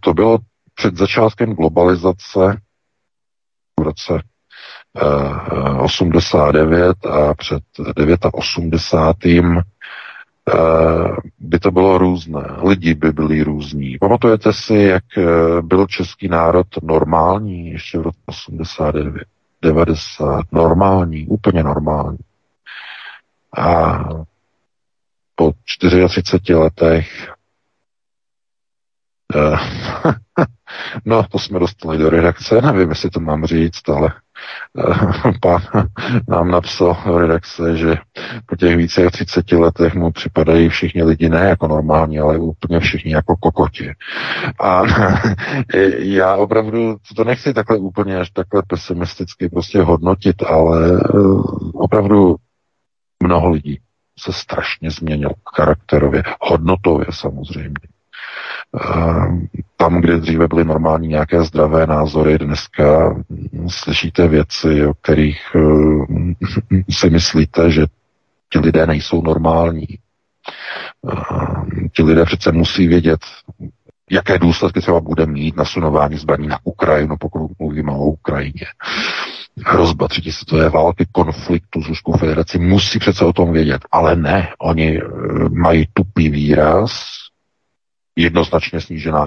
to 0.00 0.14
bylo 0.14 0.38
před 0.74 0.96
začátkem 0.96 1.52
globalizace 1.52 2.56
v 3.80 3.82
roce 3.82 4.22
89 5.78 6.96
eh, 7.04 7.08
a 7.08 7.34
před 7.34 7.62
89. 8.32 9.62
Eh, 10.48 11.16
by 11.38 11.58
to 11.58 11.70
bylo 11.70 11.98
různé. 11.98 12.42
Lidi 12.68 12.94
by 12.94 13.12
byli 13.12 13.42
různí. 13.42 13.98
Pamatujete 13.98 14.52
si, 14.52 14.74
jak 14.74 15.04
eh, 15.18 15.62
byl 15.62 15.86
český 15.86 16.28
národ 16.28 16.66
normální 16.82 17.70
ještě 17.70 17.98
v 17.98 18.02
roce 18.02 18.18
89, 18.26 19.24
90, 19.62 20.40
normální, 20.52 21.26
úplně 21.26 21.62
normální. 21.62 22.18
A 23.58 23.98
po 25.34 25.52
34 25.78 26.54
letech 26.54 27.30
No, 31.04 31.22
to 31.30 31.38
jsme 31.38 31.58
dostali 31.58 31.98
do 31.98 32.10
redakce, 32.10 32.60
nevím, 32.62 32.88
jestli 32.90 33.10
to 33.10 33.20
mám 33.20 33.44
říct, 33.44 33.88
ale 33.88 34.12
pán 35.42 35.60
nám 36.28 36.50
napsal 36.50 36.96
do 37.06 37.18
redakce, 37.18 37.76
že 37.76 37.96
po 38.46 38.56
těch 38.56 38.76
více 38.76 39.02
jak 39.02 39.12
30 39.12 39.52
letech 39.52 39.94
mu 39.94 40.12
připadají 40.12 40.68
všichni 40.68 41.02
lidi 41.02 41.28
ne 41.28 41.48
jako 41.48 41.68
normální, 41.68 42.18
ale 42.18 42.38
úplně 42.38 42.80
všichni 42.80 43.12
jako 43.12 43.36
kokoti. 43.36 43.92
A 44.60 44.82
já 45.98 46.36
opravdu 46.36 46.96
to 47.16 47.24
nechci 47.24 47.54
takhle 47.54 47.78
úplně 47.78 48.18
až 48.18 48.30
takhle 48.30 48.62
pesimisticky 48.66 49.48
prostě 49.48 49.82
hodnotit, 49.82 50.42
ale 50.42 50.90
uh, 50.92 51.70
opravdu 51.74 52.36
mnoho 53.22 53.50
lidí 53.50 53.80
se 54.18 54.32
strašně 54.32 54.90
změnil 54.90 55.30
charakterově, 55.56 56.22
hodnotově 56.40 57.06
samozřejmě. 57.10 57.99
Ehm, 58.78 59.46
tam, 59.76 60.00
kde 60.00 60.16
dříve 60.20 60.48
byly 60.48 60.64
normální 60.64 61.08
nějaké 61.08 61.44
zdravé 61.44 61.86
názory, 61.86 62.38
dneska 62.38 63.16
slyšíte 63.68 64.28
věci, 64.28 64.86
o 64.86 64.94
kterých 64.94 65.40
ehm, 65.54 66.34
si 66.90 67.10
myslíte, 67.10 67.70
že 67.70 67.86
ti 68.52 68.58
lidé 68.58 68.86
nejsou 68.86 69.22
normální. 69.22 69.86
Ehm, 71.08 71.88
ti 71.92 72.02
lidé 72.02 72.24
přece 72.24 72.52
musí 72.52 72.88
vědět, 72.88 73.20
jaké 74.10 74.38
důsledky 74.38 74.80
třeba 74.80 75.00
bude 75.00 75.26
mít 75.26 75.56
nasunování 75.56 76.16
zbraní 76.16 76.46
na 76.48 76.58
Ukrajinu, 76.64 77.16
pokud 77.20 77.50
mluvíme 77.58 77.92
o 77.92 78.04
Ukrajině. 78.04 78.66
Hrozba 79.66 80.08
třetí 80.08 80.32
světové 80.32 80.68
války, 80.68 81.06
konfliktu 81.12 81.82
s 81.82 81.88
Ruskou 81.88 82.12
federací, 82.12 82.58
musí 82.58 82.98
přece 82.98 83.24
o 83.24 83.32
tom 83.32 83.52
vědět. 83.52 83.82
Ale 83.90 84.16
ne, 84.16 84.48
oni 84.58 85.00
mají 85.52 85.88
tupý 85.94 86.28
výraz, 86.28 87.19
jednoznačně 88.16 88.80
snížená 88.80 89.26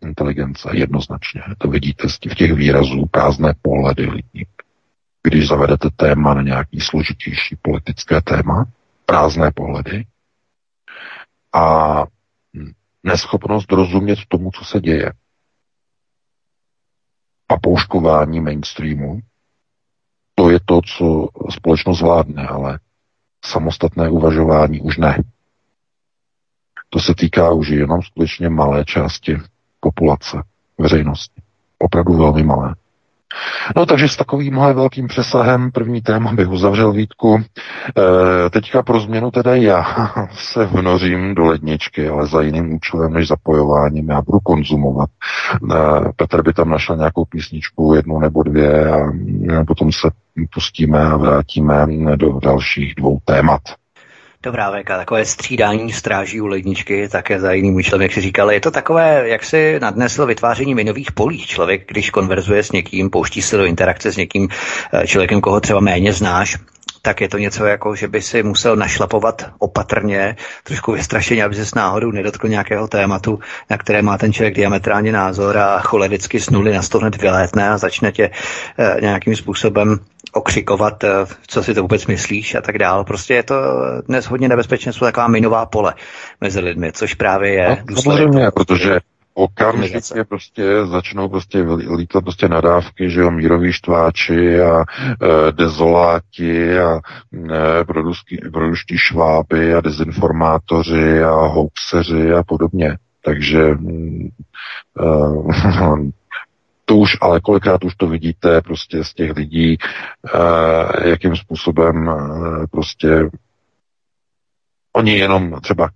inteligence, 0.00 0.70
jednoznačně. 0.72 1.42
To 1.58 1.68
vidíte 1.68 2.08
z 2.08 2.18
těch 2.18 2.52
výrazů 2.52 3.06
prázdné 3.10 3.54
pohledy 3.62 4.06
lidí. 4.06 4.46
Když 5.22 5.48
zavedete 5.48 5.88
téma 5.96 6.34
na 6.34 6.42
nějaký 6.42 6.80
složitější 6.80 7.56
politické 7.62 8.20
téma, 8.20 8.64
prázdné 9.06 9.50
pohledy 9.54 10.06
a 11.52 12.04
neschopnost 13.02 13.72
rozumět 13.72 14.18
tomu, 14.28 14.50
co 14.50 14.64
se 14.64 14.80
děje. 14.80 15.12
A 17.48 17.56
pouškování 17.56 18.40
mainstreamu, 18.40 19.20
to 20.34 20.50
je 20.50 20.58
to, 20.64 20.80
co 20.82 21.28
společnost 21.50 21.98
zvládne, 21.98 22.46
ale 22.46 22.78
samostatné 23.44 24.10
uvažování 24.10 24.80
už 24.80 24.96
ne. 24.96 25.18
To 26.92 27.00
se 27.00 27.14
týká 27.14 27.50
už 27.50 27.68
jenom 27.68 28.02
skutečně 28.02 28.48
malé 28.48 28.84
části 28.84 29.38
populace, 29.80 30.42
veřejnosti. 30.78 31.42
Opravdu 31.78 32.16
velmi 32.16 32.42
malé. 32.42 32.74
No 33.76 33.86
takže 33.86 34.08
s 34.08 34.16
takovýmhle 34.16 34.72
velkým 34.72 35.08
přesahem 35.08 35.70
první 35.70 36.00
téma 36.00 36.32
bych 36.32 36.48
uzavřel 36.48 36.92
Vítku. 36.92 37.38
E, 37.38 38.50
teďka 38.50 38.82
pro 38.82 39.00
změnu 39.00 39.30
teda 39.30 39.54
já 39.54 39.84
se 40.32 40.66
vnořím 40.66 41.34
do 41.34 41.44
ledničky, 41.44 42.08
ale 42.08 42.26
za 42.26 42.42
jiným 42.42 42.74
účelem 42.74 43.12
než 43.12 43.28
zapojováním. 43.28 44.10
Já 44.10 44.22
budu 44.22 44.38
konzumovat. 44.40 45.10
E, 45.10 46.12
Petr 46.16 46.42
by 46.42 46.52
tam 46.52 46.68
našel 46.70 46.96
nějakou 46.96 47.24
písničku, 47.24 47.94
jednu 47.94 48.18
nebo 48.18 48.42
dvě 48.42 48.90
a 48.90 49.12
potom 49.66 49.92
se 49.92 50.10
pustíme 50.54 51.00
a 51.00 51.16
vrátíme 51.16 51.86
do 52.16 52.38
dalších 52.42 52.94
dvou 52.94 53.18
témat. 53.24 53.60
Dobrá, 54.44 54.70
VK, 54.70 54.86
takové 54.86 55.24
střídání 55.24 55.92
stráží 55.92 56.40
u 56.40 56.46
ledničky, 56.46 57.08
také 57.08 57.40
za 57.40 57.52
jiným 57.52 57.74
účelem, 57.74 58.02
jak 58.02 58.12
si 58.12 58.20
říkal. 58.20 58.50
Je 58.50 58.60
to 58.60 58.70
takové, 58.70 59.28
jak 59.28 59.44
si 59.44 59.80
nadnesl 59.80 60.26
vytváření 60.26 60.74
minových 60.74 61.12
polí. 61.12 61.46
Člověk, 61.46 61.88
když 61.88 62.10
konverzuje 62.10 62.62
s 62.62 62.72
někým, 62.72 63.10
pouští 63.10 63.42
se 63.42 63.56
do 63.56 63.64
interakce 63.64 64.12
s 64.12 64.16
někým 64.16 64.48
eh, 64.92 65.06
člověkem, 65.06 65.40
koho 65.40 65.60
třeba 65.60 65.80
méně 65.80 66.12
znáš, 66.12 66.58
tak 67.02 67.20
je 67.20 67.28
to 67.28 67.38
něco 67.38 67.64
jako, 67.64 67.94
že 67.94 68.08
by 68.08 68.22
si 68.22 68.42
musel 68.42 68.76
našlapovat 68.76 69.50
opatrně, 69.58 70.36
trošku 70.64 70.92
vystrašeně, 70.92 71.44
aby 71.44 71.54
se 71.54 71.66
s 71.66 71.74
náhodou 71.74 72.10
nedotkl 72.10 72.48
nějakého 72.48 72.88
tématu, 72.88 73.38
na 73.70 73.78
které 73.78 74.02
má 74.02 74.18
ten 74.18 74.32
člověk 74.32 74.54
diametrálně 74.54 75.12
názor 75.12 75.58
a 75.58 75.80
cholericky 75.80 76.40
z 76.40 76.50
nuly 76.50 76.72
na 76.72 76.82
sto 76.82 76.98
hned 76.98 77.22
vylétne 77.22 77.70
a 77.70 77.78
začne 77.78 78.12
tě 78.12 78.30
e, 78.78 79.00
nějakým 79.00 79.36
způsobem 79.36 79.98
okřikovat, 80.32 81.04
e, 81.04 81.08
co 81.46 81.62
si 81.62 81.74
to 81.74 81.82
vůbec 81.82 82.06
myslíš 82.06 82.54
a 82.54 82.60
tak 82.60 82.78
dál. 82.78 83.04
Prostě 83.04 83.34
je 83.34 83.42
to 83.42 83.54
dnes 84.08 84.26
hodně 84.26 84.48
nebezpečné, 84.48 84.92
jsou 84.92 85.04
taková 85.04 85.28
minová 85.28 85.66
pole 85.66 85.94
mezi 86.40 86.60
lidmi, 86.60 86.92
což 86.92 87.14
právě 87.14 87.52
je 87.52 87.82
no, 87.90 88.02
Samozřejmě, 88.02 88.50
protože 88.54 88.98
okamžitě 89.34 90.24
prostě 90.28 90.86
začnou 90.86 91.28
prostě 91.28 91.64
lítat 91.96 92.24
prostě 92.24 92.48
nadávky, 92.48 93.10
že 93.10 93.20
jo, 93.20 93.30
míroví 93.30 93.72
štváči 93.72 94.60
a 94.60 94.80
e, 94.80 94.84
dezoláti 95.52 96.78
a 96.78 97.00
e, 97.34 97.84
produští 98.52 98.98
šváby 98.98 99.74
a 99.74 99.80
dezinformátoři 99.80 101.22
a 101.22 101.34
hoaxeři 101.34 102.32
a 102.32 102.42
podobně. 102.42 102.96
Takže 103.24 103.62
e, 103.62 103.74
To 106.92 106.96
už, 106.96 107.16
ale 107.20 107.40
kolikrát 107.40 107.84
už 107.84 107.94
to 107.94 108.06
vidíte 108.06 108.62
prostě 108.62 109.04
z 109.04 109.14
těch 109.14 109.36
lidí, 109.36 109.78
uh, 110.34 111.06
jakým 111.08 111.36
způsobem 111.36 112.06
uh, 112.06 112.66
prostě 112.70 113.30
oni 114.92 115.18
jenom 115.18 115.60
třeba 115.60 115.88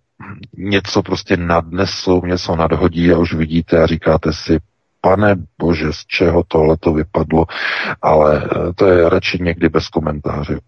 něco 0.57 1.03
prostě 1.03 1.37
nadnesou, 1.37 2.27
něco 2.27 2.57
nadhodí 2.57 3.13
a 3.13 3.19
už 3.19 3.35
vidíte 3.35 3.83
a 3.83 3.87
říkáte 3.87 4.33
si, 4.33 4.59
pane 5.01 5.37
bože, 5.59 5.93
z 5.93 6.07
čeho 6.07 6.43
tohle 6.49 6.77
to 6.77 6.93
vypadlo, 6.93 7.45
ale 8.03 8.45
eh, 8.45 8.73
to 8.73 8.87
je 8.87 9.09
radši 9.09 9.39
někdy 9.41 9.69
bez 9.69 9.89
komentáře. 9.89 10.61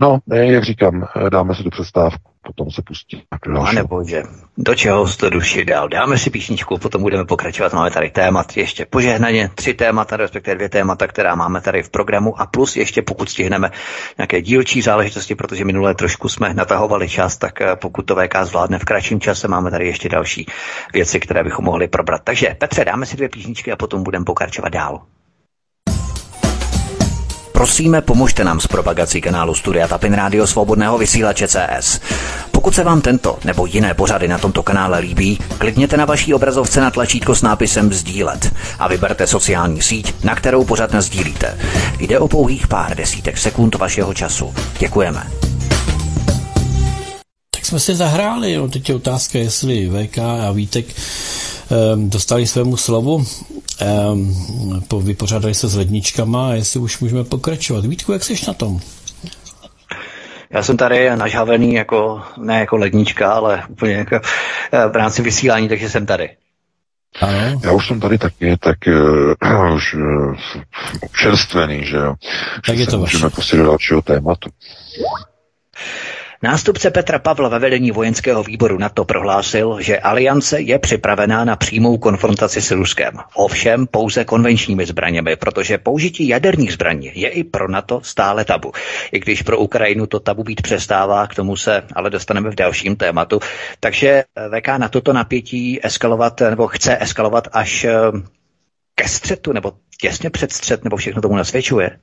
No, 0.00 0.18
jak 0.32 0.64
říkám, 0.64 1.06
dáme 1.30 1.54
si 1.54 1.62
tu 1.62 1.70
přestávku 1.70 2.29
potom 2.42 2.70
se 2.70 2.82
pustí. 2.82 3.22
Pane 3.54 3.84
bože, 3.84 4.22
do 4.58 4.74
čeho 4.74 5.08
jste 5.08 5.30
duši 5.30 5.64
dal? 5.64 5.88
Dáme 5.88 6.18
si 6.18 6.30
písničku, 6.30 6.78
potom 6.78 7.02
budeme 7.02 7.24
pokračovat. 7.24 7.72
Máme 7.72 7.90
tady 7.90 8.10
témat 8.10 8.56
ještě 8.56 8.86
požehnaně, 8.86 9.50
tři 9.54 9.74
témata, 9.74 10.16
respektive 10.16 10.54
dvě 10.54 10.68
témata, 10.68 11.06
která 11.06 11.34
máme 11.34 11.60
tady 11.60 11.82
v 11.82 11.90
programu 11.90 12.40
a 12.40 12.46
plus 12.46 12.76
ještě 12.76 13.02
pokud 13.02 13.30
stihneme 13.30 13.70
nějaké 14.18 14.42
dílčí 14.42 14.82
záležitosti, 14.82 15.34
protože 15.34 15.64
minulé 15.64 15.94
trošku 15.94 16.28
jsme 16.28 16.54
natahovali 16.54 17.08
čas, 17.08 17.36
tak 17.36 17.60
eh, 17.60 17.76
pokud 17.76 18.02
to 18.02 18.16
VK 18.16 18.36
zvládne 18.42 18.78
v 18.78 18.84
kratším 18.84 19.20
čase, 19.20 19.48
máme 19.48 19.70
tady 19.70 19.86
ještě 19.86 20.08
další 20.08 20.46
věci, 20.92 21.20
které 21.20 21.44
bychom 21.44 21.64
mohli 21.64 21.88
probrat. 21.88 22.20
Takže 22.24 22.56
Petře, 22.58 22.84
dáme 22.84 23.06
si 23.06 23.16
dvě 23.16 23.28
písničky 23.28 23.72
a 23.72 23.76
potom 23.76 24.02
budeme 24.02 24.24
pokračovat 24.24 24.68
dál. 24.68 25.00
Prosíme, 27.52 28.00
pomožte 28.00 28.44
nám 28.44 28.60
s 28.60 28.66
propagací 28.66 29.20
kanálu 29.20 29.54
Studia 29.54 29.88
Tapin 29.88 30.12
Rádio 30.12 30.46
Svobodného 30.46 30.98
vysílače 30.98 31.48
CS. 31.48 32.00
Pokud 32.50 32.74
se 32.74 32.84
vám 32.84 33.00
tento 33.00 33.38
nebo 33.44 33.66
jiné 33.66 33.94
pořady 33.94 34.28
na 34.28 34.38
tomto 34.38 34.62
kanále 34.62 34.98
líbí, 34.98 35.38
klikněte 35.58 35.96
na 35.96 36.04
vaší 36.04 36.34
obrazovce 36.34 36.80
na 36.80 36.90
tlačítko 36.90 37.34
s 37.34 37.42
nápisem 37.42 37.92
Sdílet 37.92 38.54
a 38.78 38.88
vyberte 38.88 39.26
sociální 39.26 39.82
síť, 39.82 40.14
na 40.24 40.34
kterou 40.34 40.64
pořád 40.64 40.90
sdílíte. 40.94 41.58
Jde 41.98 42.18
o 42.18 42.28
pouhých 42.28 42.68
pár 42.68 42.96
desítek 42.96 43.38
sekund 43.38 43.74
vašeho 43.74 44.14
času. 44.14 44.54
Děkujeme. 44.78 45.26
Tak 47.50 47.66
jsme 47.66 47.80
si 47.80 47.94
zahráli, 47.94 48.52
jo. 48.52 48.68
teď 48.68 48.88
je 48.88 48.94
otázka, 48.94 49.38
jestli 49.38 49.90
VK 49.90 50.18
a 50.18 50.52
Vítek 50.52 50.86
um, 51.94 52.10
dostali 52.10 52.46
svému 52.46 52.76
slovu 52.76 53.26
um, 54.12 55.04
vypořádali 55.04 55.54
se 55.54 55.68
s 55.68 55.76
ledničkama 55.76 56.48
a 56.48 56.52
jestli 56.52 56.80
už 56.80 56.98
můžeme 56.98 57.24
pokračovat. 57.24 57.84
Vítku, 57.84 58.12
jak 58.12 58.24
jsi 58.24 58.34
na 58.46 58.54
tom? 58.54 58.80
Já 60.50 60.62
jsem 60.62 60.76
tady 60.76 61.16
nažhavený 61.16 61.74
jako, 61.74 62.22
ne 62.38 62.60
jako 62.60 62.76
lednička, 62.76 63.32
ale 63.32 63.62
úplně 63.68 63.92
jako 63.94 64.20
eh, 64.72 64.88
v 64.88 64.96
rámci 64.96 65.22
vysílání, 65.22 65.68
takže 65.68 65.90
jsem 65.90 66.06
tady. 66.06 66.30
Ano. 67.20 67.60
Já 67.64 67.72
už 67.72 67.88
jsem 67.88 68.00
tady 68.00 68.18
taky, 68.18 68.56
tak 68.56 68.78
uh, 68.86 69.74
už 69.74 69.94
uh, 69.94 70.36
čerstvený, 71.22 71.84
že 71.84 71.96
jo. 71.96 72.14
Tak 72.66 72.76
že 72.76 72.82
je 72.82 72.86
to 72.86 72.98
Můžeme 72.98 73.30
pustit 73.30 73.56
do 73.56 73.64
dalšího 73.64 74.02
tématu. 74.02 74.50
Nástupce 76.42 76.90
Petra 76.90 77.18
Pavla 77.18 77.48
ve 77.48 77.58
vedení 77.58 77.90
vojenského 77.90 78.42
výboru 78.42 78.78
NATO 78.78 79.04
prohlásil, 79.04 79.76
že 79.80 79.98
aliance 79.98 80.60
je 80.60 80.78
připravená 80.78 81.44
na 81.44 81.56
přímou 81.56 81.98
konfrontaci 81.98 82.62
s 82.62 82.70
Ruskem. 82.70 83.14
Ovšem 83.34 83.86
pouze 83.86 84.24
konvenčními 84.24 84.86
zbraněmi, 84.86 85.36
protože 85.36 85.78
použití 85.78 86.28
jaderných 86.28 86.72
zbraní 86.72 87.12
je 87.14 87.28
i 87.28 87.44
pro 87.44 87.68
NATO 87.68 88.00
stále 88.04 88.44
tabu. 88.44 88.72
I 89.12 89.20
když 89.20 89.42
pro 89.42 89.58
Ukrajinu 89.58 90.06
to 90.06 90.20
tabu 90.20 90.44
být 90.44 90.62
přestává, 90.62 91.26
k 91.26 91.34
tomu 91.34 91.56
se 91.56 91.82
ale 91.94 92.10
dostaneme 92.10 92.50
v 92.50 92.54
dalším 92.54 92.96
tématu. 92.96 93.40
Takže 93.80 94.24
VK 94.56 94.68
na 94.78 94.88
toto 94.88 95.12
napětí 95.12 95.86
eskalovat, 95.86 96.40
nebo 96.40 96.68
chce 96.68 96.98
eskalovat 97.00 97.48
až 97.52 97.84
eh, 97.84 97.92
ke 98.94 99.08
střetu, 99.08 99.52
nebo 99.52 99.72
těsně 100.00 100.30
před 100.30 100.52
střet, 100.52 100.84
nebo 100.84 100.96
všechno 100.96 101.22
tomu 101.22 101.36
nasvědčuje? 101.36 101.98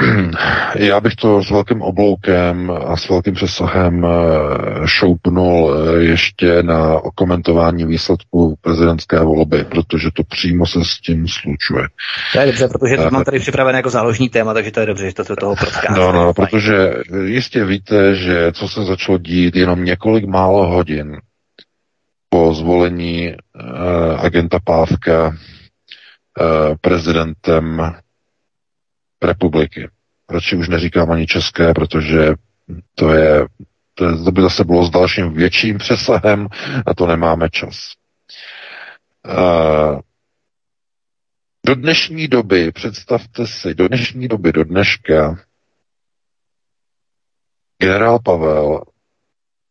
Já 0.74 1.00
bych 1.00 1.14
to 1.14 1.42
s 1.42 1.50
velkým 1.50 1.82
obloukem 1.82 2.72
a 2.86 2.96
s 2.96 3.08
velkým 3.08 3.34
přesahem 3.34 4.04
eh, 4.04 4.08
šoupnul 4.86 5.74
eh, 5.74 6.02
ještě 6.02 6.62
na 6.62 7.00
komentování 7.14 7.86
výsledků 7.86 8.58
prezidentské 8.60 9.20
volby, 9.20 9.64
protože 9.64 10.08
to 10.14 10.22
přímo 10.24 10.66
se 10.66 10.84
s 10.84 11.00
tím 11.00 11.26
slučuje. 11.28 11.84
To 12.32 12.40
je 12.40 12.46
dobře, 12.46 12.68
protože 12.68 12.96
to 12.96 13.10
mám 13.10 13.24
tady 13.24 13.38
připravené 13.38 13.78
jako 13.78 13.90
záložní 13.90 14.28
téma, 14.28 14.54
takže 14.54 14.70
to 14.70 14.80
je 14.80 14.86
dobře, 14.86 15.06
že 15.06 15.14
to 15.14 15.36
toho 15.36 15.56
protká. 15.56 15.94
No, 15.94 16.12
no, 16.12 16.34
protože 16.34 16.94
jistě 17.24 17.64
víte, 17.64 18.14
že 18.14 18.52
co 18.52 18.68
se 18.68 18.84
začalo 18.84 19.18
dít 19.18 19.56
jenom 19.56 19.84
několik 19.84 20.24
málo 20.26 20.66
hodin 20.66 21.16
po 22.28 22.54
zvolení 22.54 23.34
uh, 23.34 24.20
agenta 24.24 24.58
Pávka 24.64 25.26
uh, 25.28 25.34
prezidentem 26.80 27.92
republiky. 29.22 29.88
Radši 30.30 30.56
už 30.56 30.68
neříkám 30.68 31.10
ani 31.10 31.26
české, 31.26 31.74
protože 31.74 32.34
to 32.94 33.12
je, 33.12 33.46
to, 33.94 34.24
to 34.24 34.32
by 34.32 34.42
zase 34.42 34.64
bylo 34.64 34.84
s 34.84 34.90
dalším 34.90 35.32
větším 35.34 35.78
přesahem 35.78 36.48
a 36.86 36.94
to 36.94 37.06
nemáme 37.06 37.50
čas. 37.50 37.92
Do 41.66 41.74
dnešní 41.74 42.28
doby, 42.28 42.72
představte 42.72 43.46
si, 43.46 43.74
do 43.74 43.88
dnešní 43.88 44.28
doby, 44.28 44.52
do 44.52 44.64
dneška, 44.64 45.38
generál 47.82 48.18
Pavel 48.18 48.82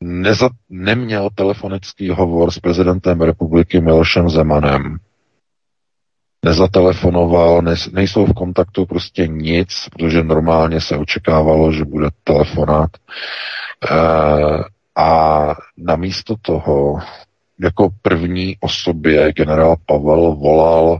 neza, 0.02 0.50
neměl 0.70 1.30
telefonický 1.36 2.10
hovor 2.10 2.52
s 2.52 2.60
prezidentem 2.60 3.22
republiky 3.22 3.82
Milošem 3.82 4.30
Zemanem 4.30 4.98
nezatelefonoval, 6.46 7.62
ne, 7.62 7.76
nejsou 7.92 8.26
v 8.26 8.34
kontaktu 8.34 8.86
prostě 8.86 9.28
nic, 9.28 9.90
protože 9.92 10.24
normálně 10.24 10.82
se 10.82 10.98
očekávalo, 10.98 11.74
že 11.74 11.86
bude 11.86 12.10
telefonát. 12.24 12.90
E, 12.98 13.96
a 14.98 15.46
namísto 15.78 16.36
toho 16.42 17.00
jako 17.60 17.90
první 18.02 18.58
osobě 18.60 19.34
generál 19.34 19.76
Pavel 19.86 20.36
volal 20.36 21.00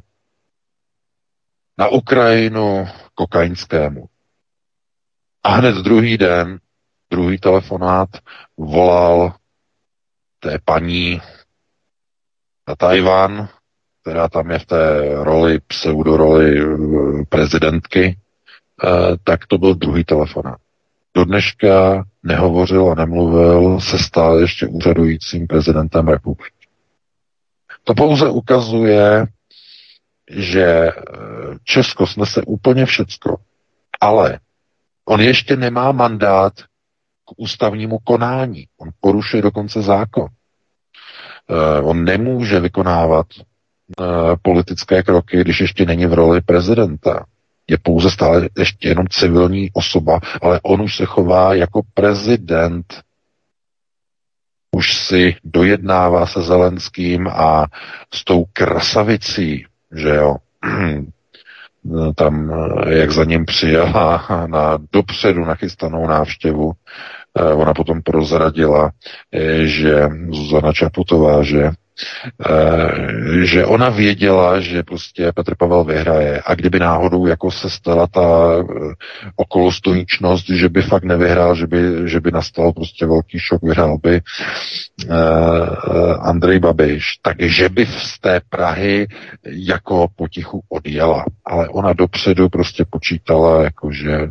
na 1.78 1.88
Ukrajinu 1.88 2.88
kokainskému. 3.16 4.06
A 5.44 5.50
hned 5.50 5.76
druhý 5.76 6.18
den, 6.18 6.60
druhý 7.12 7.38
telefonát, 7.38 8.10
volal 8.58 9.34
té 10.40 10.60
paní 10.66 11.22
na 12.68 12.76
Tajvan, 12.76 13.50
která 14.08 14.30
tam 14.30 14.52
je 14.52 14.60
v 14.60 14.66
té 14.66 15.14
roli, 15.24 15.60
pseudoroli 15.68 16.60
eh, 16.62 17.26
prezidentky, 17.30 18.18
eh, 18.84 18.88
tak 19.24 19.46
to 19.48 19.58
byl 19.58 19.76
druhý 19.76 20.04
telefonát. 20.04 20.58
Do 21.16 21.26
dneška 21.26 22.04
nehovořil 22.24 22.92
a 22.92 22.96
nemluvil 22.96 23.80
se 23.80 24.00
stále 24.00 24.42
ještě 24.42 24.68
úřadujícím 24.68 25.48
prezidentem 25.48 26.08
republiky. 26.08 26.68
To 27.84 27.94
pouze 27.94 28.30
ukazuje, 28.30 29.26
že 30.32 30.64
eh, 30.64 30.94
Česko 31.64 32.08
snese 32.08 32.42
úplně 32.42 32.86
všecko, 32.86 33.38
ale 34.02 34.40
on 35.06 35.22
ještě 35.22 35.56
nemá 35.56 35.92
mandát 35.92 36.54
k 37.26 37.32
ústavnímu 37.38 38.00
konání. 38.04 38.66
On 38.78 38.90
porušuje 39.00 39.42
dokonce 39.42 39.82
zákon. 39.82 40.28
On 41.84 42.04
nemůže 42.04 42.60
vykonávat 42.60 43.26
politické 44.42 45.04
kroky, 45.04 45.42
když 45.42 45.62
ještě 45.62 45.86
není 45.86 46.06
v 46.06 46.14
roli 46.14 46.42
prezidenta. 46.42 47.26
Je 47.68 47.78
pouze 47.78 48.12
stále 48.12 48.50
ještě 48.58 48.88
jenom 48.88 49.08
civilní 49.08 49.70
osoba, 49.74 50.20
ale 50.42 50.60
on 50.64 50.82
už 50.82 50.96
se 50.96 51.06
chová 51.06 51.54
jako 51.54 51.82
prezident. 51.94 52.86
Už 54.72 54.94
si 54.94 55.36
dojednává 55.44 56.26
se 56.26 56.42
Zelenským 56.42 57.28
a 57.28 57.66
s 58.14 58.24
tou 58.24 58.46
krasavicí, 58.54 59.66
že 59.96 60.10
jo, 60.10 60.36
tam, 62.16 62.52
eh, 62.52 62.98
jak 62.98 63.12
za 63.12 63.24
ním 63.24 63.46
přijela 63.46 64.26
na 64.48 64.78
dopředu 64.94 65.46
nachystanou 65.46 66.08
návštěvu, 66.08 66.72
eh, 67.40 67.54
ona 67.54 67.74
potom 67.74 68.02
prozradila, 68.02 68.92
že 69.64 70.10
Zuzana 70.32 70.74
Čaputová, 70.74 71.44
že 71.44 71.64
Eh, 71.64 71.87
že 73.42 73.66
ona 73.66 73.90
věděla, 73.90 74.60
že 74.60 74.84
prostě 74.84 75.32
Petr 75.36 75.56
Pavel 75.56 75.84
vyhraje 75.84 76.42
a 76.46 76.56
kdyby 76.56 76.80
náhodou 76.80 77.28
jako 77.28 77.52
se 77.52 77.70
stala 77.70 78.08
ta 78.08 78.54
eh, 78.60 78.64
okolostojíčnost, 79.36 80.50
že 80.50 80.70
by 80.70 80.82
fakt 80.82 81.04
nevyhrál, 81.04 81.56
že 81.56 81.68
by, 81.68 81.80
že 82.06 82.20
by 82.20 82.32
nastal 82.32 82.74
prostě 82.74 83.06
velký 83.06 83.40
šok, 83.40 83.64
vyhrál 83.64 83.98
by 84.04 84.22
uh, 85.10 85.16
Andrej 86.20 86.60
Babiš, 86.60 87.20
takže 87.22 87.70
by 87.70 87.86
z 87.86 88.20
té 88.20 88.42
Prahy 88.50 89.08
jako 89.46 90.08
potichu 90.16 90.62
odjela. 90.70 91.26
Ale 91.46 91.70
ona 91.70 91.94
dopředu 91.94 92.50
prostě 92.50 92.86
počítala, 92.90 93.64
jako 93.64 93.92
že 93.92 94.30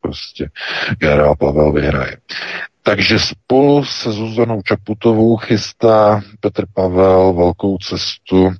prostě 0.00 0.50
generál 0.98 1.36
Pavel 1.36 1.72
vyhraje. 1.72 2.16
Takže 2.82 3.18
spolu 3.18 3.84
se 3.84 4.12
Zuzanou 4.12 4.62
Čaputovou 4.62 5.36
chystá 5.36 6.20
Petr 6.40 6.64
Pavel 6.74 7.32
velkou 7.32 7.78
cestu 7.78 8.52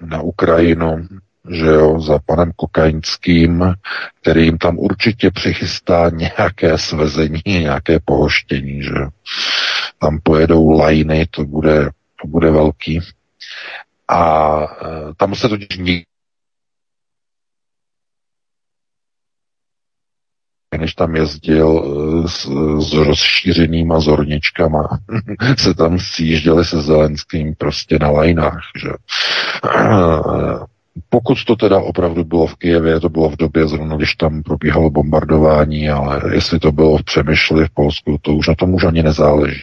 na 0.00 0.20
Ukrajinu, 0.20 1.06
že 1.50 1.66
jo, 1.66 2.00
za 2.00 2.18
panem 2.26 2.52
Kokainským, 2.56 3.74
který 4.20 4.44
jim 4.44 4.58
tam 4.58 4.78
určitě 4.78 5.30
přichystá 5.30 6.10
nějaké 6.10 6.78
svezení, 6.78 7.42
nějaké 7.46 8.00
pohoštění, 8.04 8.82
že 8.82 8.94
tam 9.98 10.18
pojedou 10.22 10.70
lajny, 10.70 11.26
to 11.30 11.44
bude, 11.44 11.90
to 12.22 12.28
bude 12.28 12.50
velký. 12.50 13.00
A 14.08 14.58
e, 14.62 15.14
tam 15.16 15.34
se 15.34 15.48
totiž 15.48 15.78
nikdy 15.78 16.04
než 20.82 20.94
tam 20.94 21.16
jezdil 21.16 21.84
e, 21.84 22.28
s, 22.28 22.50
s 22.78 22.92
rozšířenýma 22.92 24.00
zorničkama, 24.00 24.88
se 25.58 25.74
tam 25.74 25.98
sjížděli 25.98 26.64
se 26.64 26.80
Zelenským 26.80 27.54
prostě 27.54 27.98
na 28.00 28.10
lajnách, 28.10 28.60
že 28.82 28.90
pokud 31.08 31.44
to 31.44 31.56
teda 31.56 31.78
opravdu 31.78 32.24
bylo 32.24 32.46
v 32.46 32.56
Kijevě, 32.56 33.00
to 33.00 33.08
bylo 33.08 33.30
v 33.30 33.36
době 33.36 33.68
zrovna, 33.68 33.96
když 33.96 34.14
tam 34.14 34.42
probíhalo 34.42 34.90
bombardování, 34.90 35.88
ale 35.88 36.20
jestli 36.32 36.58
to 36.58 36.72
bylo 36.72 36.96
v 36.96 37.04
Přemýšli 37.04 37.66
v 37.66 37.70
Polsku, 37.70 38.18
to 38.22 38.34
už 38.34 38.48
na 38.48 38.54
tom 38.54 38.74
už 38.74 38.84
ani 38.84 39.02
nezáleží. 39.02 39.62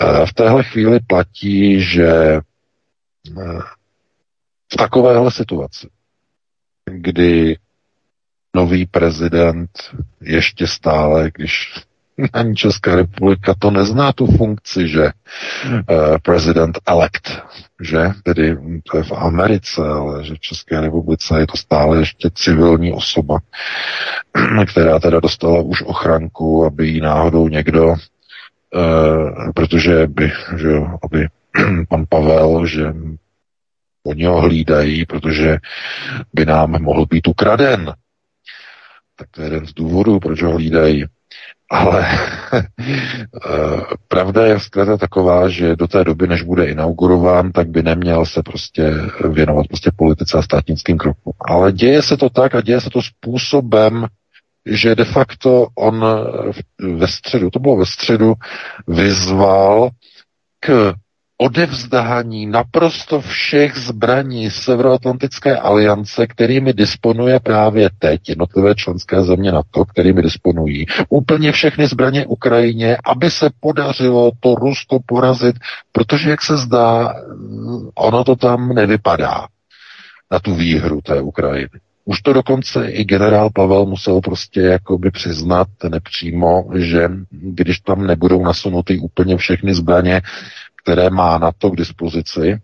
Eh, 0.00 0.26
v 0.26 0.32
téhle 0.32 0.62
chvíli 0.62 1.00
platí, 1.06 1.80
že 1.80 2.06
eh, 2.06 3.60
v 4.72 4.76
takovéhle 4.76 5.30
situaci, 5.30 5.88
kdy 6.90 7.56
nový 8.56 8.86
prezident 8.86 9.70
ještě 10.20 10.66
stále, 10.66 11.30
když 11.34 11.72
ani 12.32 12.54
Česká 12.54 12.94
republika 12.94 13.54
to 13.58 13.70
nezná 13.70 14.12
tu 14.12 14.26
funkci, 14.26 14.88
že 14.88 15.04
uh, 15.04 16.18
president 16.22 16.78
elect, 16.86 17.42
že 17.80 17.98
tedy 18.22 18.56
to 18.90 18.96
je 18.96 19.02
v 19.02 19.12
Americe, 19.12 19.82
ale 19.88 20.24
že 20.24 20.34
v 20.34 20.40
České 20.40 20.80
republice 20.80 21.40
je 21.40 21.46
to 21.46 21.56
stále 21.56 21.98
ještě 21.98 22.30
civilní 22.34 22.92
osoba, 22.92 23.38
která 24.66 24.98
teda 24.98 25.20
dostala 25.20 25.60
už 25.60 25.82
ochranku, 25.82 26.64
aby 26.64 26.88
jí 26.88 27.00
náhodou 27.00 27.48
někdo, 27.48 27.86
uh, 27.86 27.96
protože 29.54 30.06
by, 30.06 30.32
že 30.56 30.68
jo, 30.68 30.98
aby 31.02 31.28
pan 31.88 32.04
Pavel, 32.08 32.66
že 32.66 32.94
oni 34.06 34.24
ho 34.24 34.40
hlídají, 34.40 35.06
protože 35.06 35.58
by 36.34 36.46
nám 36.46 36.82
mohl 36.82 37.06
být 37.06 37.28
ukraden. 37.28 37.92
Tak 39.20 39.28
to 39.30 39.42
je 39.42 39.46
jeden 39.46 39.66
z 39.66 39.74
důvodů, 39.74 40.20
proč 40.20 40.42
ho 40.42 40.52
hlídají. 40.52 41.04
Ale 41.70 42.08
eh, 42.52 42.62
pravda 44.08 44.46
je 44.46 44.60
zkrátka 44.60 44.96
taková, 44.96 45.48
že 45.48 45.76
do 45.76 45.86
té 45.86 46.04
doby, 46.04 46.26
než 46.26 46.42
bude 46.42 46.66
inaugurován, 46.66 47.52
tak 47.52 47.68
by 47.68 47.82
neměl 47.82 48.26
se 48.26 48.42
prostě 48.42 48.94
věnovat 49.28 49.66
prostě 49.66 49.90
politice 49.96 50.38
a 50.38 50.42
státnickým 50.42 50.98
krokům. 50.98 51.32
Ale 51.40 51.72
děje 51.72 52.02
se 52.02 52.16
to 52.16 52.30
tak 52.30 52.54
a 52.54 52.60
děje 52.60 52.80
se 52.80 52.90
to 52.90 53.02
způsobem, 53.02 54.06
že 54.66 54.94
de 54.94 55.04
facto 55.04 55.66
on 55.74 56.04
ve 56.98 57.08
středu, 57.08 57.50
to 57.50 57.58
bylo 57.58 57.76
ve 57.76 57.86
středu, 57.86 58.34
vyzval 58.88 59.90
k 60.60 60.94
odevzdání 61.40 62.46
naprosto 62.46 63.20
všech 63.20 63.76
zbraní 63.76 64.50
Severoatlantické 64.50 65.56
aliance, 65.56 66.26
kterými 66.26 66.72
disponuje 66.72 67.40
právě 67.40 67.90
teď 67.98 68.28
jednotlivé 68.28 68.74
členské 68.74 69.22
země 69.22 69.52
NATO, 69.52 69.84
kterými 69.84 70.22
disponují 70.22 70.86
úplně 71.08 71.52
všechny 71.52 71.86
zbraně 71.86 72.26
Ukrajině, 72.26 72.96
aby 73.04 73.30
se 73.30 73.50
podařilo 73.60 74.30
to 74.40 74.54
Rusko 74.54 74.98
porazit, 75.06 75.56
protože, 75.92 76.30
jak 76.30 76.42
se 76.42 76.56
zdá, 76.56 77.14
ono 77.94 78.24
to 78.24 78.36
tam 78.36 78.68
nevypadá 78.68 79.46
na 80.30 80.38
tu 80.38 80.54
výhru 80.54 81.00
té 81.00 81.20
Ukrajiny. 81.20 81.80
Už 82.04 82.22
to 82.22 82.32
dokonce 82.32 82.90
i 82.90 83.04
generál 83.04 83.50
Pavel 83.54 83.86
musel 83.86 84.20
prostě 84.20 84.60
jakoby 84.60 85.10
přiznat 85.10 85.68
nepřímo, 85.90 86.64
že 86.74 87.10
když 87.30 87.80
tam 87.80 88.06
nebudou 88.06 88.44
nasunuty 88.44 88.98
úplně 88.98 89.36
všechny 89.36 89.74
zbraně, 89.74 90.22
které 90.82 91.10
má 91.10 91.38
na 91.38 91.52
to 91.52 91.70
k 91.70 91.76
dispozici 91.76 92.60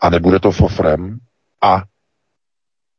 a 0.00 0.10
nebude 0.10 0.40
to 0.40 0.50
fofrem 0.50 1.18
a 1.62 1.82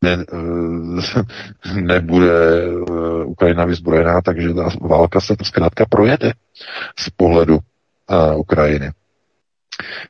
ne, 0.02 0.26
eh, 0.34 1.82
nebude 1.82 2.32
eh, 2.32 3.26
Ukrajina 3.26 3.66
vyzbrojená, 3.66 4.22
takže 4.22 4.54
ta 4.54 4.70
válka 4.82 5.22
se 5.22 5.36
zkrátka 5.44 5.86
projede 5.90 6.34
z 7.00 7.10
pohledu 7.10 7.58
uh, 7.58 8.40
Ukrajiny. 8.40 8.92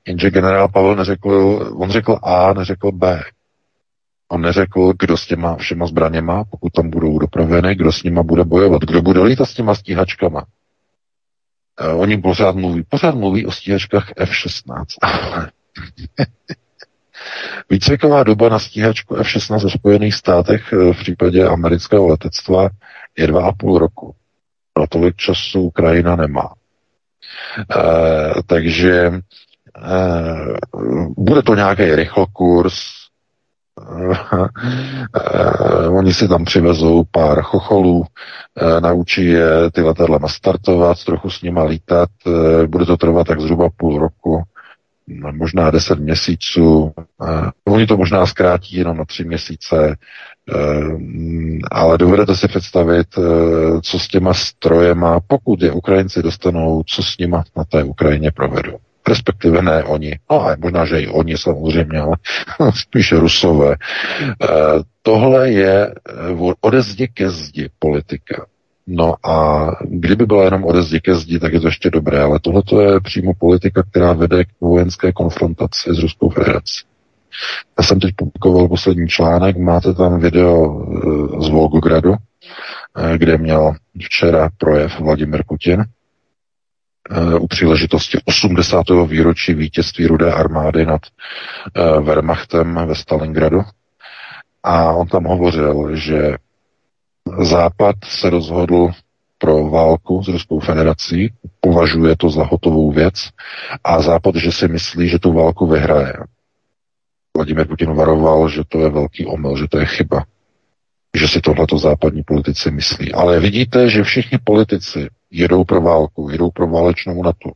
Jenže 0.07 0.31
generál 0.31 0.67
Pavel 0.67 0.95
neřekl, 0.95 1.29
on 1.77 1.89
řekl 1.89 2.19
A, 2.23 2.53
neřekl 2.53 2.91
B. 2.91 3.21
On 4.29 4.41
neřekl, 4.41 4.93
kdo 4.99 5.17
s 5.17 5.27
těma 5.27 5.55
všema 5.55 5.87
zbraněma, 5.87 6.43
pokud 6.43 6.73
tam 6.73 6.89
budou 6.89 7.19
dopraveny, 7.19 7.75
kdo 7.75 7.91
s 7.91 8.03
nima 8.03 8.23
bude 8.23 8.43
bojovat, 8.43 8.81
kdo 8.81 9.01
bude 9.01 9.23
lítat 9.23 9.49
s 9.49 9.53
těma 9.53 9.75
stíhačkama. 9.75 10.45
Uh, 11.81 12.01
oni 12.01 12.17
pořád 12.17 12.55
mluví, 12.55 12.83
pořád 12.89 13.15
mluví 13.15 13.45
o 13.45 13.51
stíhačkách 13.51 14.11
F-16. 14.17 14.85
Výcviková 17.69 18.23
doba 18.23 18.49
na 18.49 18.59
stíhačku 18.59 19.15
F-16 19.15 19.63
ve 19.63 19.69
Spojených 19.69 20.15
státech 20.15 20.73
eh, 20.73 20.93
v 20.93 20.97
případě 20.97 21.47
amerického 21.47 22.07
letectva 22.07 22.69
je 23.17 23.27
dva 23.27 23.47
a 23.47 23.51
půl 23.51 23.77
roku. 23.77 24.15
Na 24.79 24.87
tolik 24.87 25.15
času 25.15 25.61
Ukrajina 25.61 26.15
nemá. 26.15 26.53
Uh, 27.75 28.33
takže 28.45 29.09
uh, 29.09 30.57
bude 31.17 31.41
to 31.41 31.55
nějaký 31.55 31.95
rychlokurs, 31.95 32.73
oni 35.89 36.13
si 36.13 36.27
tam 36.27 36.45
přivezou 36.45 37.03
pár 37.11 37.41
chocholů, 37.41 37.99
uh, 37.99 38.05
naučí 38.79 39.25
je 39.25 39.71
ty 39.71 39.81
letadla 39.81 40.17
nastartovat, 40.17 41.03
trochu 41.05 41.29
s 41.29 41.41
nima 41.41 41.63
lítat, 41.63 42.09
uh, 42.25 42.65
bude 42.65 42.85
to 42.85 42.97
trvat 42.97 43.27
tak 43.27 43.41
zhruba 43.41 43.69
půl 43.77 43.99
roku, 43.99 44.43
no, 45.07 45.31
možná 45.33 45.71
deset 45.71 45.99
měsíců, 45.99 46.91
oni 47.67 47.87
to 47.87 47.97
možná 47.97 48.25
zkrátí 48.25 48.77
jenom 48.77 48.97
na 48.97 49.05
tři 49.05 49.23
měsíce, 49.23 49.95
ale 51.71 51.97
dovedete 51.97 52.35
si 52.35 52.47
představit, 52.47 53.07
co 53.81 53.99
s 53.99 54.07
těma 54.07 54.33
strojema, 54.33 55.19
pokud 55.27 55.61
je 55.61 55.71
Ukrajinci 55.71 56.23
dostanou, 56.23 56.83
co 56.85 57.03
s 57.03 57.17
nima 57.17 57.43
na 57.57 57.63
té 57.63 57.83
Ukrajině 57.83 58.31
provedou 58.31 58.77
respektive 59.07 59.61
ne 59.61 59.83
oni, 59.83 60.19
no 60.31 60.45
a 60.47 60.55
možná, 60.59 60.85
že 60.85 61.01
i 61.01 61.07
oni 61.07 61.37
samozřejmě, 61.37 61.99
ale 61.99 62.17
spíše 62.75 63.19
rusové. 63.19 63.71
E, 63.71 63.77
tohle 65.01 65.51
je 65.51 65.87
eh, 65.87 66.53
ode 66.61 66.81
zdi 66.81 67.07
ke 67.07 67.29
zdi 67.29 67.69
politika. 67.79 68.45
No 68.87 69.15
a 69.29 69.67
kdyby 69.81 70.25
byla 70.25 70.43
jenom 70.43 70.63
ode 70.63 70.83
zdi 70.83 70.99
ke 70.99 71.15
zdi, 71.15 71.39
tak 71.39 71.53
je 71.53 71.59
to 71.59 71.67
ještě 71.67 71.89
dobré, 71.89 72.21
ale 72.21 72.39
tohle 72.39 72.63
je 72.83 72.99
přímo 72.99 73.33
politika, 73.33 73.83
která 73.83 74.13
vede 74.13 74.45
k 74.45 74.47
vojenské 74.61 75.11
konfrontaci 75.11 75.89
s 75.95 75.99
Ruskou 75.99 76.29
federací. 76.29 76.85
Já 77.79 77.83
jsem 77.83 77.99
teď 77.99 78.15
publikoval 78.15 78.67
poslední 78.67 79.07
článek, 79.07 79.57
máte 79.57 79.93
tam 79.93 80.19
video 80.19 80.81
eh, 80.81 81.43
z 81.45 81.49
Volgogradu, 81.49 82.13
kde 83.17 83.37
měl 83.37 83.75
včera 83.99 84.49
projev 84.57 84.99
Vladimir 84.99 85.43
Putin, 85.47 85.83
Eh, 85.83 85.96
u 87.39 87.47
příležitosti 87.47 88.17
80. 88.25 88.83
výročí 89.07 89.53
vítězství 89.53 90.07
Rudé 90.07 90.33
armády 90.33 90.85
nad 90.85 91.01
uh, 91.01 92.05
Wehrmachtem 92.05 92.79
ve 92.87 92.95
Stalingradu. 92.95 93.61
A 94.63 94.91
on 94.91 95.07
tam 95.07 95.23
hovořil, 95.23 95.95
že 95.95 96.37
Západ 97.41 97.95
se 98.03 98.29
rozhodl 98.29 98.91
pro 99.37 99.69
válku 99.69 100.23
s 100.23 100.27
Ruskou 100.27 100.59
federací, 100.59 101.33
považuje 101.59 102.15
to 102.17 102.29
za 102.29 102.43
hotovou 102.43 102.91
věc 102.91 103.29
a 103.83 104.01
Západ, 104.01 104.35
že 104.35 104.51
si 104.51 104.67
myslí, 104.67 105.09
že 105.09 105.19
tu 105.19 105.33
válku 105.33 105.67
vyhraje. 105.67 106.13
Vladimir 107.37 107.67
Putin 107.67 107.93
varoval, 107.93 108.49
že 108.49 108.63
to 108.67 108.79
je 108.79 108.89
velký 108.89 109.25
omyl, 109.25 109.57
že 109.57 109.67
to 109.67 109.79
je 109.79 109.85
chyba, 109.85 110.25
že 111.17 111.27
si 111.27 111.41
tohleto 111.41 111.77
západní 111.77 112.23
politici 112.23 112.71
myslí. 112.71 113.13
Ale 113.13 113.39
vidíte, 113.39 113.89
že 113.89 114.03
všichni 114.03 114.37
politici 114.43 115.07
jedou 115.31 115.63
pro 115.63 115.81
válku, 115.81 116.29
jedou 116.29 116.51
pro 116.51 116.67
válečnou 116.67 117.23
NATO. 117.23 117.51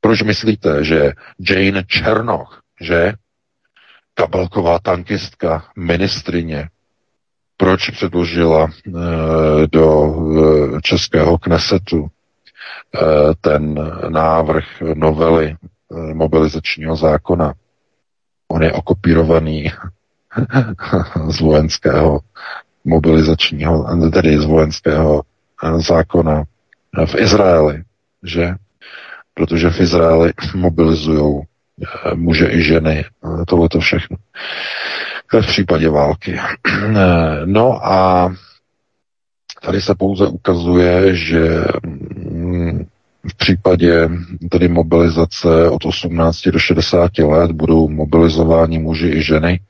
Proč 0.00 0.22
myslíte, 0.22 0.84
že 0.84 1.12
Jane 1.50 1.84
Černoch, 1.84 2.62
že 2.80 3.12
kabelková 4.14 4.78
tankistka, 4.78 5.64
ministrině, 5.76 6.68
proč 7.56 7.90
předložila 7.90 8.68
e, 8.68 8.90
do 9.66 10.14
e, 10.76 10.80
českého 10.82 11.38
knesetu 11.38 12.06
e, 12.06 13.00
ten 13.40 13.90
návrh 14.08 14.64
novely 14.94 15.46
e, 15.46 15.56
mobilizačního 16.14 16.96
zákona? 16.96 17.54
On 18.48 18.62
je 18.62 18.72
okopírovaný 18.72 19.72
z 21.28 21.40
vojenského 21.40 22.20
mobilizačního, 22.84 24.10
tedy 24.12 24.38
z 24.38 24.44
vojenského 24.44 25.22
zákona 25.76 26.44
v 27.06 27.14
Izraeli, 27.14 27.82
že? 28.22 28.54
Protože 29.34 29.70
v 29.70 29.80
Izraeli 29.80 30.32
mobilizují 30.54 31.42
muže 32.14 32.46
i 32.50 32.62
ženy, 32.62 33.04
tohle 33.46 33.68
to 33.68 33.80
všechno. 33.80 34.16
V 35.40 35.46
případě 35.46 35.88
války. 35.88 36.38
No 37.44 37.86
a 37.86 38.28
tady 39.62 39.80
se 39.80 39.94
pouze 39.94 40.26
ukazuje, 40.26 41.16
že 41.16 41.64
mm, 41.86 42.86
v 43.28 43.36
případě 43.36 44.08
tedy 44.50 44.68
mobilizace 44.68 45.70
od 45.70 45.84
18 45.84 46.42
do 46.48 46.58
60 46.58 47.18
let 47.18 47.52
budou 47.52 47.88
mobilizováni 47.88 48.78
muži 48.78 49.08
i 49.08 49.22
ženy. 49.22 49.60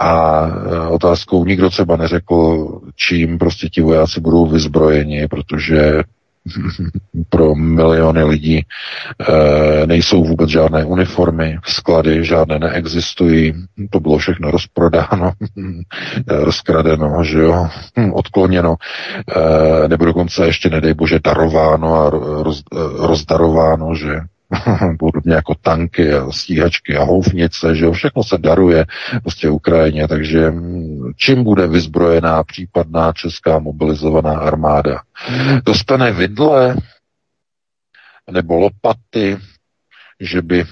A 0.00 0.46
e, 0.46 0.88
otázkou 0.88 1.44
nikdo 1.44 1.70
třeba 1.70 1.96
neřekl, 1.96 2.68
čím 2.96 3.38
prostě 3.38 3.68
ti 3.68 3.80
vojáci 3.80 4.20
budou 4.20 4.46
vyzbrojeni, 4.46 5.28
protože 5.28 6.02
pro 7.28 7.54
miliony 7.54 8.24
lidí 8.24 8.58
e, 8.58 9.86
nejsou 9.86 10.24
vůbec 10.24 10.50
žádné 10.50 10.84
uniformy, 10.84 11.58
sklady 11.64 12.24
žádné 12.24 12.58
neexistují, 12.58 13.54
to 13.90 14.00
bylo 14.00 14.18
všechno 14.18 14.50
rozprodáno, 14.50 15.32
rozkradeno, 16.26 17.24
že 17.24 17.38
jo, 17.38 17.68
odkloněno, 18.12 18.76
e, 19.84 19.88
nebo 19.88 20.04
dokonce 20.04 20.46
ještě, 20.46 20.70
nedej 20.70 20.94
bože, 20.94 21.18
darováno 21.24 21.94
a 21.94 22.10
roz, 22.42 22.62
rozdarováno, 22.98 23.94
že 23.94 24.20
podobně 24.98 25.34
jako 25.34 25.54
tanky 25.54 26.14
a 26.14 26.32
stíhačky 26.32 26.96
a 26.96 27.04
houfnice, 27.04 27.76
že 27.76 27.84
jo, 27.84 27.92
všechno 27.92 28.24
se 28.24 28.38
daruje 28.38 28.86
prostě 29.22 29.48
Ukrajině, 29.48 30.08
takže 30.08 30.50
mm, 30.50 31.12
čím 31.16 31.44
bude 31.44 31.66
vyzbrojená 31.66 32.44
případná 32.44 33.12
česká 33.12 33.58
mobilizovaná 33.58 34.38
armáda? 34.38 35.02
Dostane 35.64 36.12
vidle 36.12 36.76
nebo 38.30 38.54
lopaty, 38.54 39.38
že 40.20 40.42
by 40.42 40.60
e, 40.60 40.66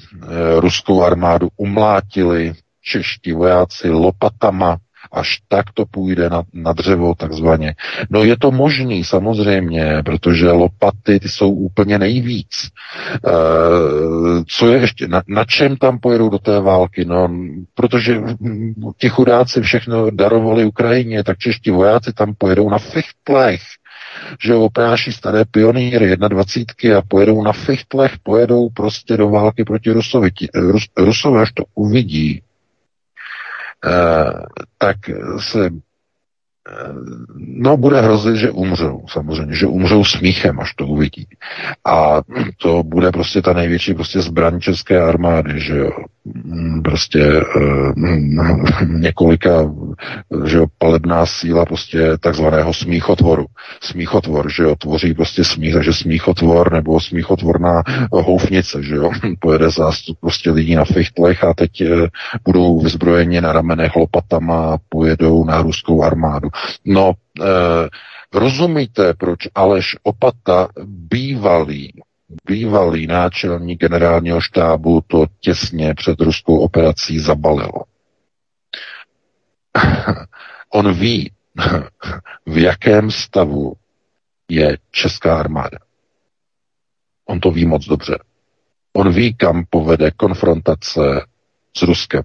ruskou 0.60 1.02
armádu 1.02 1.48
umlátili 1.56 2.52
čeští 2.82 3.32
vojáci 3.32 3.90
lopatama, 3.90 4.76
až 5.12 5.38
tak 5.48 5.72
to 5.72 5.84
půjde 5.86 6.30
na, 6.30 6.42
na 6.54 6.72
dřevo 6.72 7.14
takzvaně. 7.14 7.74
No 8.10 8.24
je 8.24 8.36
to 8.36 8.50
možný 8.50 9.04
samozřejmě, 9.04 10.02
protože 10.04 10.50
lopaty 10.50 11.20
ty 11.20 11.28
jsou 11.28 11.50
úplně 11.50 11.98
nejvíc. 11.98 12.70
E, 13.14 13.30
co 14.46 14.68
je 14.68 14.80
ještě, 14.80 15.08
na, 15.08 15.22
na 15.28 15.44
čem 15.44 15.76
tam 15.76 15.98
pojedou 15.98 16.28
do 16.28 16.38
té 16.38 16.60
války? 16.60 17.04
No, 17.04 17.30
protože 17.74 18.20
ti 18.96 19.08
chudáci 19.08 19.62
všechno 19.62 20.10
darovali 20.10 20.64
Ukrajině, 20.64 21.24
tak 21.24 21.38
čeští 21.38 21.70
vojáci 21.70 22.12
tam 22.12 22.34
pojedou 22.38 22.70
na 22.70 22.78
fichtlech 22.78 23.60
že 24.40 24.54
opráší 24.54 25.12
staré 25.12 25.44
pionýry 25.44 26.16
21 26.16 26.98
a 26.98 27.02
pojedou 27.02 27.42
na 27.42 27.52
fichtlech, 27.52 28.12
pojedou 28.22 28.68
prostě 28.68 29.16
do 29.16 29.28
války 29.28 29.64
proti 29.64 29.92
Rusovi. 29.92 30.30
Rus, 30.54 30.88
Rusové 30.96 31.42
až 31.42 31.52
to 31.52 31.64
uvidí, 31.74 32.42
tak 34.78 34.96
se 35.38 35.70
Eh, 36.68 36.94
no, 37.36 37.76
bude 37.76 38.00
hrozit, 38.00 38.36
že 38.36 38.50
umřou, 38.50 39.04
samozřejmě, 39.08 39.54
že 39.54 39.66
umřou 39.66 40.04
smíchem, 40.04 40.60
až 40.60 40.74
to 40.74 40.86
uvidí. 40.86 41.26
A 41.84 42.20
to 42.56 42.82
bude 42.82 43.10
prostě 43.12 43.42
ta 43.42 43.52
největší 43.52 43.94
prostě 43.94 44.20
zbraň 44.20 44.60
české 44.60 45.00
armády, 45.02 45.60
že 45.60 45.76
jo. 45.76 45.90
Mm, 46.34 46.82
prostě 46.82 47.42
uh, 47.56 47.92
několika, 49.00 49.74
že 50.44 50.56
jo, 50.56 50.66
palebná 50.78 51.26
síla 51.26 51.64
prostě 51.64 52.18
takzvaného 52.20 52.74
smíchotvoru. 52.74 53.46
Smíchotvor, 53.80 54.52
že 54.52 54.62
jo, 54.62 54.76
tvoří 54.76 55.14
prostě 55.14 55.44
smích, 55.44 55.74
takže 55.74 55.92
smíchotvor 55.92 56.72
nebo 56.72 57.00
smíchotvorná 57.00 57.82
houfnice, 58.12 58.82
že 58.82 58.94
jo. 58.94 59.10
Pojede 59.40 59.70
zástup 59.70 60.18
prostě 60.20 60.50
lidí 60.50 60.74
na 60.74 60.84
fichtlech 60.84 61.44
a 61.44 61.54
teď 61.54 61.70
uh, 61.80 62.06
budou 62.44 62.80
vyzbrojeni 62.80 63.40
na 63.40 63.52
ramenech 63.52 63.96
lopatama 63.96 64.74
a 64.74 64.78
pojedou 64.88 65.44
na 65.44 65.62
ruskou 65.62 66.02
armádu. 66.02 66.48
No, 66.84 67.12
eh, 67.40 67.88
rozumíte, 68.34 69.14
proč 69.14 69.38
Aleš 69.54 69.96
Opata, 70.02 70.68
bývalý, 70.84 71.92
bývalý 72.44 73.06
náčelník 73.06 73.80
generálního 73.80 74.40
štábu, 74.40 75.00
to 75.06 75.26
těsně 75.40 75.94
před 75.94 76.20
ruskou 76.20 76.58
operací 76.58 77.18
zabalil. 77.18 77.72
On 80.72 80.92
ví, 80.92 81.32
v 82.46 82.58
jakém 82.58 83.10
stavu 83.10 83.72
je 84.48 84.78
česká 84.90 85.38
armáda. 85.38 85.78
On 87.26 87.40
to 87.40 87.50
ví 87.50 87.66
moc 87.66 87.84
dobře. 87.86 88.18
On 88.92 89.12
ví, 89.12 89.34
kam 89.34 89.64
povede 89.70 90.10
konfrontace 90.10 91.26
s 91.76 91.82
Ruskem. 91.82 92.22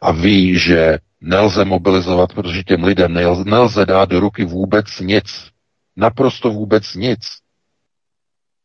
A 0.00 0.12
ví, 0.12 0.58
že 0.58 0.98
nelze 1.20 1.64
mobilizovat, 1.64 2.32
protože 2.32 2.62
těm 2.62 2.84
lidem 2.84 3.12
nelze, 3.14 3.44
nelze 3.44 3.86
dát 3.86 4.08
do 4.08 4.20
ruky 4.20 4.44
vůbec 4.44 5.00
nic. 5.00 5.48
Naprosto 5.96 6.50
vůbec 6.50 6.94
nic. 6.94 7.41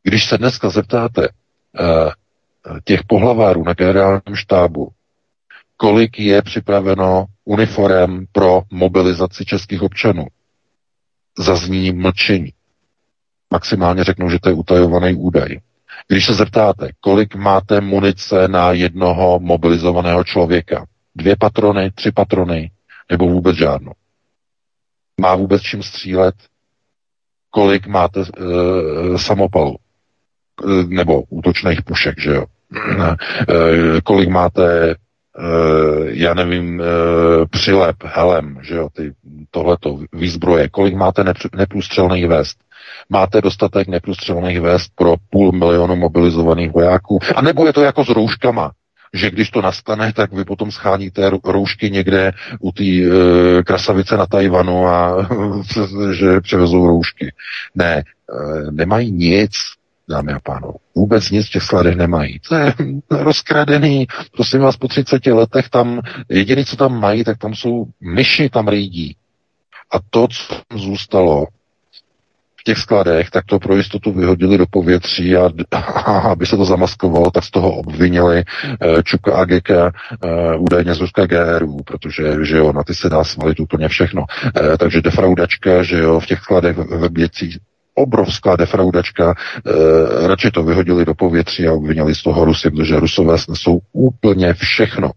Když 0.08 0.26
se 0.26 0.38
dneska 0.38 0.70
zeptáte 0.70 1.30
uh, 1.30 2.10
těch 2.84 3.03
pohlavárů 3.03 3.64
na 3.64 3.74
generálním 3.74 4.36
štábu, 4.36 4.89
kolik 5.78 6.20
je 6.20 6.41
připraveno 6.41 7.26
uniform 7.45 8.26
pro 8.32 8.62
mobilizaci 8.72 9.45
českých 9.45 9.82
občanů, 9.82 10.26
zazní 11.38 11.91
mlčení. 11.91 12.53
Maximálně 13.51 14.03
řeknou, 14.03 14.30
že 14.30 14.39
to 14.39 14.49
je 14.49 14.55
utajovaný 14.55 15.16
údaj. 15.16 15.60
Když 16.08 16.26
se 16.26 16.34
zeptáte, 16.34 16.89
kolik 16.99 17.36
máte 17.36 17.82
munice 17.82 18.47
na 18.47 18.72
jednoho 18.72 19.39
mobilizovaného 19.39 20.24
člověka, 20.24 20.86
dvě 21.16 21.36
patrony, 21.36 21.91
tři 21.91 22.12
patrony, 22.12 22.72
nebo 23.12 23.28
vůbec 23.28 23.55
žádnou. 23.58 23.93
Má 25.22 25.36
vůbec 25.36 25.62
čím 25.62 25.84
střílet? 25.84 26.36
Kolik 27.49 27.88
máte 27.88 28.20
e, 28.22 29.18
samopalů? 29.18 29.78
E, 30.66 30.84
nebo 30.88 31.24
útočných 31.30 31.82
pušek, 31.82 32.20
že 32.20 32.32
jo? 32.32 32.45
E, 32.47 34.01
kolik 34.03 34.30
máte, 34.30 34.89
e, 34.91 34.95
já 36.05 36.34
nevím, 36.34 36.82
přilep, 37.49 37.95
helem, 38.03 38.60
že 38.62 38.76
jo, 38.76 38.89
ty, 38.93 39.14
tohleto, 39.51 39.99
výzbroje, 40.14 40.70
kolik 40.70 40.95
máte 40.95 41.24
neprůstřelných 41.58 42.28
vest? 42.28 42.58
Máte 43.10 43.41
dostatek 43.41 43.88
neprůstřelných 43.88 44.62
vest 44.62 44.91
pro 44.95 45.16
půl 45.30 45.51
milionu 45.51 45.95
mobilizovaných 45.95 46.72
vojáků? 46.72 47.20
A 47.36 47.41
nebo 47.41 47.66
je 47.66 47.74
to 47.74 47.82
jako 47.82 48.05
s 48.05 48.10
rouškama? 48.10 48.72
že 49.14 49.32
když 49.32 49.49
to 49.49 49.62
nastane, 49.62 50.14
tak 50.14 50.34
vy 50.34 50.45
potom 50.45 50.72
scháníte 50.72 51.30
roušky 51.45 51.91
někde 51.91 52.32
u 52.60 52.72
té 52.72 52.84
e, 52.84 53.10
krasavice 53.64 54.18
na 54.18 54.26
Tajvanu 54.26 54.88
a 54.88 55.28
že 56.12 56.41
převezou 56.41 56.88
roušky. 56.88 57.34
Ne, 57.76 57.95
e, 57.95 58.03
nemají 58.72 59.12
nic, 59.12 59.51
dámy 60.10 60.34
a 60.34 60.39
pánové. 60.39 60.74
Vůbec 60.95 61.30
nic 61.32 61.47
v 61.47 61.51
těch 61.51 61.64
skladech 61.64 61.95
nemají. 61.95 62.39
To 62.49 62.55
je 62.55 62.74
rozkradený, 63.12 64.08
prosím 64.36 64.60
vás, 64.60 64.78
po 64.78 64.88
30 64.88 65.26
letech 65.26 65.70
tam, 65.70 66.01
jediný, 66.30 66.66
co 66.66 66.76
tam 66.76 66.99
mají, 66.99 67.24
tak 67.24 67.38
tam 67.38 67.55
jsou 67.55 67.86
myši, 68.01 68.49
tam 68.49 68.68
rýdí. 68.68 69.16
A 69.91 69.97
to, 70.10 70.28
co 70.28 70.62
zůstalo, 70.76 71.47
těch 72.68 72.78
skladech, 72.78 73.30
tak 73.30 73.45
to 73.45 73.60
pro 73.60 73.76
jistotu 73.76 74.12
vyhodili 74.12 74.58
do 74.58 74.66
povětří 74.70 75.36
a, 75.36 75.49
a 75.72 75.80
aby 76.32 76.45
se 76.45 76.58
to 76.58 76.66
zamaskovalo, 76.66 77.32
tak 77.32 77.43
z 77.43 77.51
toho 77.51 77.72
obvinili 77.72 78.43
uh, 78.43 79.01
Čuka 79.01 79.36
a 79.36 79.45
Geka, 79.45 79.86
uh, 79.86 80.64
údajně 80.64 80.93
z 80.95 80.99
Ruska 80.99 81.26
GRU, 81.26 81.78
protože 81.86 82.24
že 82.45 82.58
jo, 82.58 82.74
na 82.74 82.84
ty 82.84 82.95
se 82.95 83.10
dá 83.10 83.24
svalit 83.24 83.60
úplně 83.60 83.88
všechno. 83.88 84.22
Uh, 84.22 84.78
takže 84.78 85.01
defraudačka, 85.01 85.84
že 85.84 85.97
jo, 85.97 86.20
v 86.20 86.26
těch 86.26 86.39
skladech 86.39 86.78
ve 86.78 87.10
Běcích 87.10 87.58
obrovská 87.98 88.56
defraudačka, 88.56 89.34
e, 89.34 90.28
radši 90.28 90.52
to 90.52 90.64
vyhodili 90.64 91.06
do 91.06 91.14
povětří 91.14 91.68
a 91.68 91.74
obvinili 91.74 92.16
z 92.16 92.24
toho 92.24 92.45
Rusy, 92.45 92.72
protože 92.72 93.00
Rusové 93.00 93.38
snesou 93.38 93.80
úplně 93.93 94.54
všechno. 94.54 95.12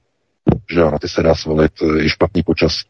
Že 0.70 0.80
na 0.80 0.98
ty 0.98 1.08
se 1.08 1.22
dá 1.22 1.34
svalit 1.34 1.72
i 2.00 2.08
špatný 2.08 2.42
počas. 2.42 2.82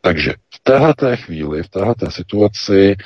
Takže 0.00 0.32
v 0.54 0.60
této 0.62 1.16
chvíli, 1.16 1.62
v 1.62 1.68
této 1.68 2.10
situaci 2.10 2.96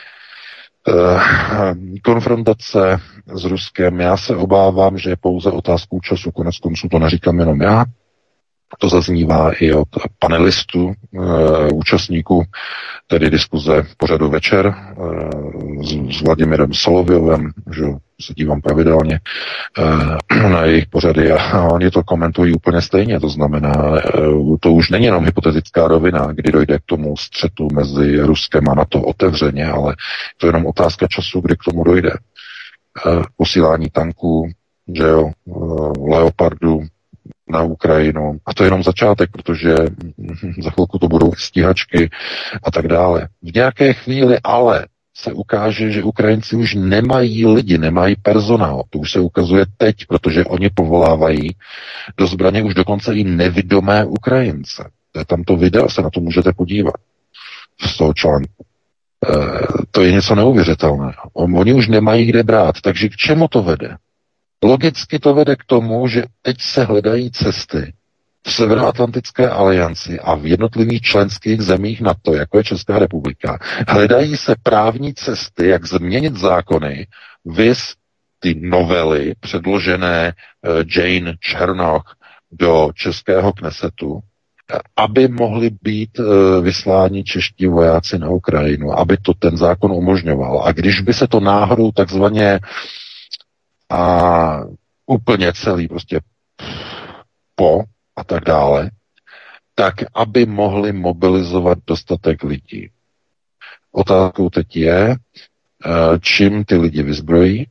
Eh, 0.89 1.75
konfrontace 2.05 3.01
s 3.35 3.45
Ruskem, 3.45 4.01
já 4.01 4.17
se 4.17 4.37
obávám, 4.37 4.99
že 4.99 5.11
je 5.11 5.17
pouze 5.17 5.51
otázkou 5.51 6.01
času, 6.01 6.31
konec 6.31 6.59
konců 6.59 6.89
to 6.89 6.99
neříkám 6.99 7.39
jenom 7.39 7.63
já, 7.63 7.85
to 8.79 8.89
zaznívá 8.89 9.53
i 9.53 9.73
od 9.73 9.89
panelistů, 10.19 10.93
e, 10.93 11.73
účastníků, 11.73 12.45
tedy 13.07 13.31
diskuze 13.31 13.83
pořadu 13.97 14.31
večer 14.31 14.67
e, 14.67 16.13
s, 16.13 16.23
Vladimirem 16.23 16.75
Soloviovem, 16.75 17.51
že 17.77 17.85
se 18.21 18.35
dívám 18.35 18.61
pravidelně 18.61 19.21
e, 20.35 20.49
na 20.49 20.65
jejich 20.65 20.87
pořady 20.87 21.33
a 21.33 21.63
oni 21.63 21.91
to 21.91 22.03
komentují 22.03 22.55
úplně 22.55 22.83
stejně. 22.83 23.21
To 23.21 23.29
znamená, 23.29 24.01
to 24.61 24.73
už 24.73 24.91
není 24.91 25.05
jenom 25.05 25.25
hypotetická 25.25 25.89
rovina, 25.89 26.27
kdy 26.33 26.53
dojde 26.53 26.79
k 26.79 26.83
tomu 26.87 27.17
střetu 27.17 27.69
mezi 27.73 28.21
Ruskem 28.21 28.69
a 28.69 28.75
NATO 28.75 29.03
otevřeně, 29.03 29.67
ale 29.67 29.97
to 30.37 30.47
je 30.47 30.49
jenom 30.49 30.67
otázka 30.67 31.07
času, 31.07 31.41
kdy 31.41 31.57
k 31.57 31.65
tomu 31.71 31.85
dojde. 31.85 32.11
Posílání 33.37 33.91
tanků, 33.91 34.51
že 34.95 35.03
jo, 35.03 35.31
leopardu 36.09 36.83
na 37.49 37.63
Ukrajinu. 37.63 38.39
A 38.47 38.55
to 38.55 38.63
je 38.63 38.67
jenom 38.67 38.83
začátek, 38.83 39.31
protože 39.31 39.75
za 40.59 40.71
chvilku 40.71 40.99
to 40.99 41.09
budou 41.09 41.33
stíhačky 41.37 42.11
a 42.63 42.71
tak 42.71 42.89
dále. 42.89 43.29
V 43.43 43.55
nějaké 43.55 43.93
chvíli 43.93 44.39
ale 44.45 44.87
se 45.17 45.33
ukáže, 45.33 45.91
že 45.91 46.03
Ukrajinci 46.03 46.57
už 46.57 46.75
nemají 46.75 47.47
lidi, 47.47 47.79
nemají 47.79 48.17
personál. 48.17 48.83
To 48.91 48.99
už 48.99 49.13
se 49.13 49.21
ukazuje 49.21 49.65
teď, 49.77 49.97
protože 50.09 50.45
oni 50.45 50.71
povolávají 50.71 51.51
do 52.17 52.27
zbraně 52.27 52.63
už 52.63 52.75
dokonce 52.75 53.15
i 53.15 53.25
nevidomé 53.25 54.05
Ukrajince. 54.05 54.91
To 55.13 55.19
je 55.19 55.25
tam 55.25 55.45
to 55.45 55.57
video, 55.57 55.89
se 55.89 56.03
na 56.03 56.11
to 56.11 56.21
můžete 56.21 56.53
podívat 56.53 56.95
z 57.87 57.97
toho 57.97 58.15
článku. 58.15 58.65
E, 58.65 59.37
to 59.91 60.03
je 60.03 60.13
něco 60.13 60.35
neuvěřitelného. 60.35 61.23
Oni 61.33 61.73
už 61.73 61.89
nemají 61.89 62.27
kde 62.27 62.43
brát, 62.43 62.81
takže 62.81 63.09
k 63.09 63.17
čemu 63.17 63.49
to 63.49 63.63
vede? 63.63 63.97
Logicky 64.65 65.19
to 65.19 65.35
vede 65.35 65.57
k 65.57 65.65
tomu, 65.67 66.09
že 66.09 66.25
teď 66.43 66.57
se 66.61 66.85
hledají 66.85 67.31
cesty 67.31 67.93
v 68.47 68.53
Severoatlantické 68.53 69.51
alianci 69.51 70.21
a 70.21 70.35
v 70.35 70.47
jednotlivých 70.47 71.03
členských 71.03 71.63
zemích 71.63 72.01
NATO, 72.01 72.35
jako 72.35 72.59
je 72.59 72.65
Česká 72.65 72.99
republika, 72.99 73.59
hledají 73.89 74.37
se 74.37 74.55
právní 74.63 75.15
cesty, 75.15 75.69
jak 75.69 75.87
změnit 75.87 76.37
zákony, 76.37 77.07
vys 77.45 77.95
ty 78.39 78.55
novely 78.55 79.35
předložené 79.41 80.33
eh, 80.33 80.71
Jane 80.97 81.35
Černoch 81.41 82.17
do 82.53 82.91
českého 82.95 83.53
knesetu, 83.53 84.21
aby 84.97 85.29
mohli 85.29 85.71
být 85.83 86.11
eh, 86.21 86.61
vysláni 86.61 87.25
čeští 87.25 87.67
vojáci 87.67 88.19
na 88.19 88.29
Ukrajinu, 88.29 88.99
aby 88.99 89.17
to 89.17 89.35
ten 89.35 89.57
zákon 89.57 89.93
umožňoval. 89.93 90.63
A 90.65 90.73
když 90.73 91.01
by 91.01 91.15
se 91.15 91.27
to 91.27 91.41
náhodou 91.41 91.93
takzvaně 91.93 92.61
a 93.91 94.61
úplně 95.07 95.53
celý 95.53 95.89
prostě 95.89 96.21
po 97.55 97.83
a 98.17 98.25
tak 98.25 98.45
dále, 98.45 98.91
tak 99.75 99.95
aby 100.15 100.47
mohli 100.47 100.93
mobilizovat 100.93 101.79
dostatek 101.87 102.43
lidí. 102.43 102.91
Otázkou 103.93 104.51
teď 104.51 104.77
je, 104.77 105.11
eh, 105.11 106.19
čím 106.21 106.65
ty 106.65 106.77
lidi 106.77 107.03
vyzbrojí, 107.03 107.67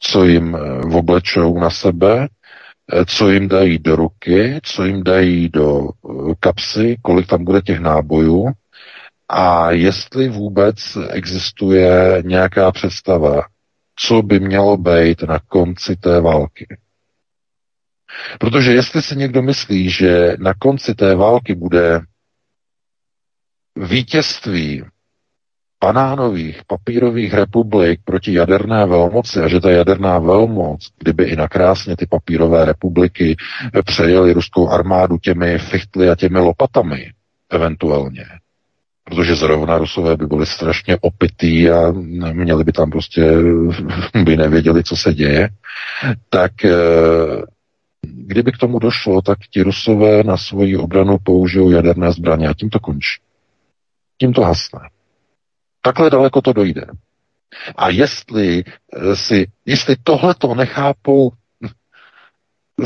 co 0.00 0.24
jim 0.24 0.56
eh, 0.56 0.96
oblečou 0.96 1.58
na 1.58 1.70
sebe, 1.70 2.28
eh, 2.92 3.04
co 3.04 3.30
jim 3.30 3.48
dají 3.48 3.78
do 3.78 3.96
ruky, 3.96 4.60
co 4.62 4.84
jim 4.84 5.02
dají 5.02 5.48
do 5.48 5.88
kapsy, 6.40 6.96
kolik 7.02 7.26
tam 7.26 7.44
bude 7.44 7.62
těch 7.62 7.80
nábojů 7.80 8.46
a 9.28 9.70
jestli 9.70 10.28
vůbec 10.28 10.76
existuje 11.10 12.22
nějaká 12.26 12.72
představa, 12.72 13.42
co 13.96 14.22
by 14.22 14.40
mělo 14.40 14.76
být 14.76 15.22
na 15.22 15.38
konci 15.38 15.96
té 15.96 16.20
války. 16.20 16.66
Protože 18.38 18.72
jestli 18.72 19.02
si 19.02 19.16
někdo 19.16 19.42
myslí, 19.42 19.90
že 19.90 20.36
na 20.38 20.54
konci 20.54 20.94
té 20.94 21.14
války 21.14 21.54
bude 21.54 22.00
vítězství 23.76 24.84
banánových, 25.80 26.60
papírových 26.66 27.34
republik 27.34 28.00
proti 28.04 28.32
jaderné 28.32 28.86
velmoci 28.86 29.40
a 29.40 29.48
že 29.48 29.60
ta 29.60 29.70
jaderná 29.70 30.18
velmoc, 30.18 30.92
kdyby 30.98 31.24
i 31.24 31.36
nakrásně 31.36 31.96
ty 31.96 32.06
papírové 32.06 32.64
republiky 32.64 33.36
přejeli 33.84 34.32
ruskou 34.32 34.68
armádu 34.68 35.18
těmi 35.18 35.58
fichtly 35.58 36.10
a 36.10 36.14
těmi 36.14 36.38
lopatami, 36.38 37.12
eventuálně, 37.50 38.24
protože 39.10 39.36
zrovna 39.36 39.78
Rusové 39.78 40.16
by 40.16 40.26
byli 40.26 40.46
strašně 40.46 40.98
opitý 41.00 41.70
a 41.70 41.92
měli 42.32 42.64
by 42.64 42.72
tam 42.72 42.90
prostě, 42.90 43.32
by 44.24 44.36
nevěděli, 44.36 44.84
co 44.84 44.96
se 44.96 45.14
děje, 45.14 45.48
tak 46.30 46.64
eh, 46.64 46.76
kdyby 48.02 48.52
k 48.52 48.58
tomu 48.58 48.78
došlo, 48.78 49.22
tak 49.22 49.38
ti 49.50 49.62
Rusové 49.62 50.24
na 50.24 50.36
svoji 50.36 50.76
obranu 50.76 51.18
použijou 51.22 51.70
jaderné 51.70 52.12
zbraně 52.12 52.48
a 52.48 52.54
tím 52.54 52.70
to 52.70 52.80
končí. 52.80 53.20
Tím 54.18 54.32
to 54.32 54.42
hasne. 54.42 54.80
Takhle 55.82 56.10
daleko 56.10 56.42
to 56.42 56.52
dojde. 56.52 56.86
A 57.76 57.88
jestli 57.88 58.64
eh, 58.66 59.16
si, 59.16 59.46
jestli 59.66 59.96
tohle 60.02 60.34
to 60.34 60.54
nechápou 60.54 61.30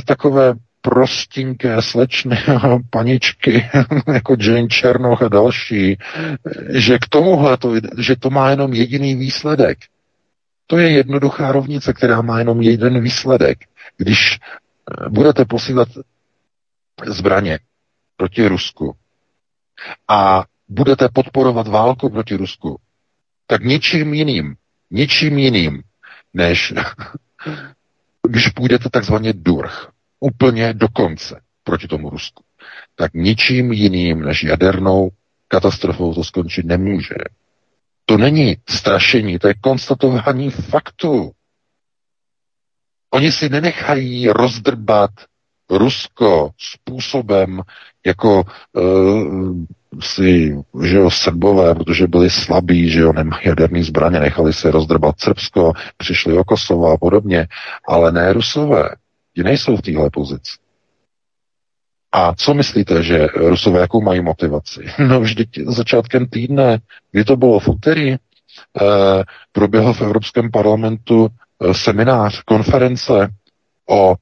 takové 0.07 0.55
prostinké 0.81 1.83
slečny 1.83 2.37
paničky 2.91 3.71
jako 4.13 4.37
Jane 4.41 4.69
Černoch 4.69 5.23
a 5.23 5.29
další, 5.29 5.99
že 6.69 6.99
k 6.99 7.09
tomuhle, 7.09 7.57
to, 7.57 7.75
že 7.99 8.17
to 8.17 8.31
má 8.31 8.51
jenom 8.51 8.73
jediný 8.73 9.15
výsledek. 9.15 9.79
To 10.67 10.79
je 10.79 10.91
jednoduchá 10.91 11.53
rovnice, 11.53 11.93
která 11.93 12.23
má 12.23 12.39
jenom 12.39 12.63
jeden 12.63 13.03
výsledek. 13.03 13.59
Když 13.97 14.39
eh, 14.39 15.09
budete 15.09 15.45
posílat 15.45 15.89
zbraně 17.07 17.59
proti 18.17 18.49
Rusku 18.49 18.97
a 20.09 20.45
budete 20.69 21.09
podporovat 21.13 21.69
válku 21.69 22.11
proti 22.11 22.37
Rusku, 22.37 22.81
tak 23.47 23.65
ničím 23.65 24.15
jiným, 24.15 24.57
ničím 24.91 25.39
jiným, 25.39 25.83
než 26.35 26.75
když 28.29 28.49
půjdete 28.49 28.91
takzvaně 28.91 29.33
durch, 29.33 29.89
úplně 30.21 30.75
do 30.75 30.89
konce 30.89 31.41
proti 31.65 31.89
tomu 31.89 32.11
Rusku, 32.11 32.45
tak 32.95 33.15
ničím 33.15 33.73
jiným 33.73 34.23
než 34.23 34.45
jadernou 34.45 35.11
katastrofou 35.49 36.15
to 36.15 36.25
skončit 36.25 36.67
nemůže. 36.67 37.15
To 38.05 38.17
není 38.17 38.57
strašení, 38.69 39.39
to 39.39 39.49
je 39.49 39.55
konstatování 39.55 40.51
faktu. 40.51 41.31
Oni 43.11 43.33
si 43.33 43.49
nenechají 43.49 44.29
rozdrbat 44.29 45.11
Rusko 45.71 46.51
způsobem, 46.59 47.63
jako 48.07 48.43
uh, 48.73 49.57
si, 50.01 50.57
že 50.83 50.97
jo, 50.97 51.11
Srbové, 51.11 51.75
protože 51.75 52.07
byli 52.07 52.31
slabí, 52.31 52.91
že 52.91 53.01
jo, 53.01 53.13
nemají 53.13 53.43
jaderný 53.45 53.83
zbraně, 53.83 54.21
nechali 54.21 54.53
se 54.53 54.71
rozdrbat 54.71 55.21
Srbsko, 55.21 55.73
přišli 55.97 56.39
o 56.39 56.45
Kosovo 56.45 56.87
a 56.87 56.97
podobně, 56.97 57.47
ale 57.89 58.13
ne 58.13 58.33
Rusové. 58.33 58.89
Ti 59.41 59.45
nejsou 59.45 59.77
v 59.77 59.83
téhle 59.83 60.11
pozici. 60.11 60.59
A 62.13 62.35
co 62.35 62.55
myslíte, 62.55 63.03
že 63.03 63.27
Rusové 63.27 63.81
jakou 63.81 64.01
mají 64.01 64.21
motivaci? 64.21 64.81
No 65.09 65.21
vždyť 65.21 65.49
začátkem 65.67 66.27
týdne, 66.27 66.79
kdy 67.13 67.25
to 67.25 67.37
bylo 67.37 67.61
v 67.61 67.69
úterý, 67.69 68.13
eh, 68.13 68.19
proběhl 69.53 69.93
v 69.93 70.01
Evropském 70.03 70.51
parlamentu 70.51 71.29
eh, 71.29 71.75
seminář, 71.75 72.43
konference 72.43 73.29
o 73.89 74.15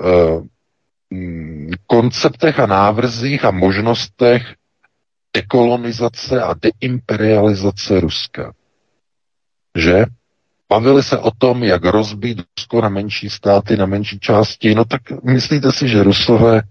eh, 0.00 0.40
mm, 1.10 1.70
konceptech 1.86 2.60
a 2.60 2.66
návrzích 2.66 3.44
a 3.44 3.50
možnostech 3.50 4.54
dekolonizace 5.36 6.42
a 6.42 6.54
deimperializace 6.54 8.00
Ruska. 8.00 8.52
Že? 9.76 10.04
Bavili 10.70 11.02
se 11.02 11.18
o 11.18 11.30
tom, 11.30 11.64
jak 11.64 11.84
rozbít 11.84 12.38
Rusko 12.58 12.80
na 12.80 12.88
menší 12.88 13.30
státy, 13.30 13.76
na 13.76 13.86
menší 13.86 14.18
části. 14.20 14.74
No 14.74 14.84
tak 14.84 15.00
myslíte 15.24 15.72
si, 15.72 15.88
že 15.88 16.02
Rusové 16.02 16.62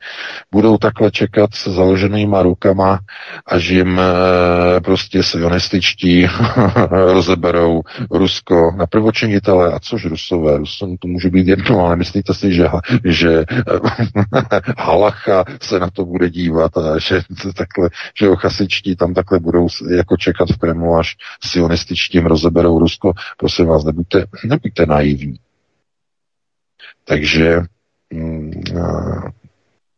budou 0.51 0.77
takhle 0.77 1.11
čekat 1.11 1.53
se 1.53 1.71
založenýma 1.71 2.41
rukama, 2.43 2.99
až 3.45 3.67
jim 3.67 3.99
e, 3.99 4.81
prostě 4.81 5.23
sionističtí 5.23 6.27
rozeberou 6.91 7.81
Rusko 8.11 8.71
na 8.77 8.85
prvočinitele. 8.85 9.73
A 9.73 9.79
což 9.79 10.05
Rusové? 10.05 10.57
Rusům 10.57 10.97
to 10.97 11.07
může 11.07 11.29
být 11.29 11.47
jedno, 11.47 11.85
ale 11.85 11.95
myslíte 11.95 12.33
si, 12.33 12.53
že, 12.53 12.67
že 13.03 13.45
Halacha 14.77 15.43
se 15.61 15.79
na 15.79 15.89
to 15.89 16.05
bude 16.05 16.29
dívat 16.29 16.77
a 16.77 16.99
že 16.99 17.21
takhle, 17.55 17.89
že 18.19 18.27
chasičtí 18.35 18.95
tam 18.95 19.13
takhle 19.13 19.39
budou 19.39 19.67
jako 19.89 20.17
čekat 20.17 20.49
v 20.49 20.57
Kremlu, 20.57 20.95
až 20.95 21.15
sionističtím 21.43 22.25
rozeberou 22.25 22.79
Rusko. 22.79 23.13
Prosím 23.37 23.65
vás, 23.65 23.86
nebuďte, 23.87 24.25
nebuďte 24.45 24.85
naivní. 24.85 25.39
Takže 27.03 27.61
mm, 28.13 28.51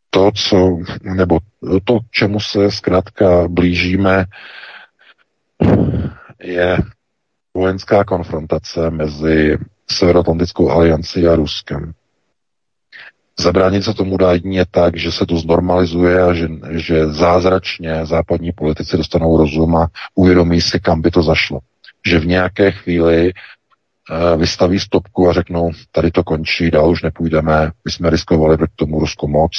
to, 0.09 0.31
co, 0.35 0.77
nebo 1.01 1.39
to, 1.83 1.99
čemu 2.11 2.39
se 2.39 2.71
zkrátka 2.71 3.47
blížíme, 3.47 4.25
je 6.43 6.77
vojenská 7.53 8.03
konfrontace 8.03 8.89
mezi 8.89 9.57
Severoatlantickou 9.91 10.69
aliancí 10.69 11.27
a 11.27 11.35
Ruskem. 11.35 11.93
Zabránit 13.39 13.83
se 13.83 13.93
tomu 13.93 14.17
dá 14.17 14.31
jedině 14.31 14.65
tak, 14.71 14.97
že 14.97 15.11
se 15.11 15.25
to 15.25 15.37
znormalizuje 15.37 16.23
a 16.23 16.33
že, 16.33 16.47
že 16.69 17.07
zázračně 17.07 18.05
západní 18.05 18.51
politici 18.51 18.97
dostanou 18.97 19.37
rozum 19.37 19.75
a 19.75 19.87
uvědomí 20.15 20.61
si, 20.61 20.79
kam 20.79 21.01
by 21.01 21.11
to 21.11 21.23
zašlo. 21.23 21.59
Že 22.07 22.19
v 22.19 22.25
nějaké 22.25 22.71
chvíli 22.71 23.31
vystaví 24.38 24.80
stopku 24.80 25.30
a 25.30 25.34
řeknou, 25.34 25.72
tady 25.91 26.12
to 26.12 26.24
končí, 26.24 26.72
dál 26.72 26.89
už 26.89 27.01
nepůjdeme, 27.01 27.72
my 27.86 27.91
jsme 27.91 28.10
riskovali 28.10 28.57
proti 28.57 28.74
tomu 28.76 28.99
Rusku 28.99 29.28
moc, 29.28 29.51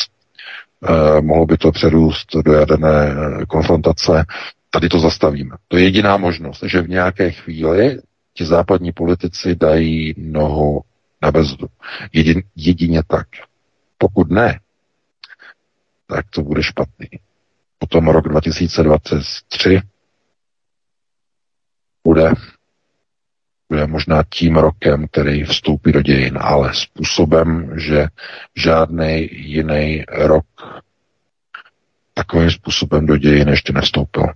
eh, 0.88 1.20
mohlo 1.20 1.46
by 1.46 1.56
to 1.56 1.72
přerůst 1.72 2.36
do 2.44 2.52
jaderné 2.52 3.08
eh, 3.08 3.46
konfrontace, 3.46 4.24
tady 4.70 4.88
to 4.88 5.00
zastavíme. 5.00 5.56
To 5.68 5.76
je 5.76 5.84
jediná 5.84 6.16
možnost, 6.16 6.62
že 6.66 6.82
v 6.82 6.88
nějaké 6.88 7.30
chvíli 7.30 7.98
ti 8.34 8.44
západní 8.44 8.92
politici 8.92 9.54
dají 9.56 10.14
nohu 10.18 10.80
na 11.22 11.30
brzdu. 11.30 11.66
Jedin, 12.12 12.42
jedině 12.56 13.02
tak. 13.06 13.26
Pokud 13.98 14.30
ne, 14.30 14.60
tak 16.06 16.26
to 16.30 16.42
bude 16.42 16.62
špatný. 16.62 17.08
Potom 17.78 18.08
rok 18.08 18.28
2023 18.28 19.80
bude, 22.04 22.32
bude 22.34 22.34
možná 23.86 24.22
tím 24.28 24.56
rokem, 24.56 25.06
který 25.10 25.44
vstoupí 25.44 25.92
do 25.92 26.02
dějin, 26.02 26.38
ale 26.40 26.74
způsobem, 26.74 27.70
že 27.76 28.06
žádný 28.56 29.28
jiný 29.32 30.04
rok 30.08 30.44
takovým 32.14 32.50
způsobem 32.50 33.06
do 33.06 33.16
dějin 33.16 33.48
ještě 33.48 33.72
nevstoupil. 33.72 34.26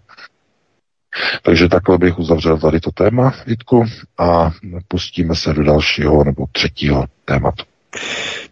Takže 1.43 1.69
takhle 1.69 1.99
bych 1.99 2.19
uzavřel 2.19 2.59
tady 2.59 2.81
to 2.81 2.91
téma, 2.91 3.35
Vítku, 3.47 3.85
a 4.19 4.51
pustíme 4.89 5.35
se 5.35 5.53
do 5.53 5.65
dalšího 5.65 6.25
nebo 6.25 6.45
třetího 6.53 7.05
tématu. 7.25 7.65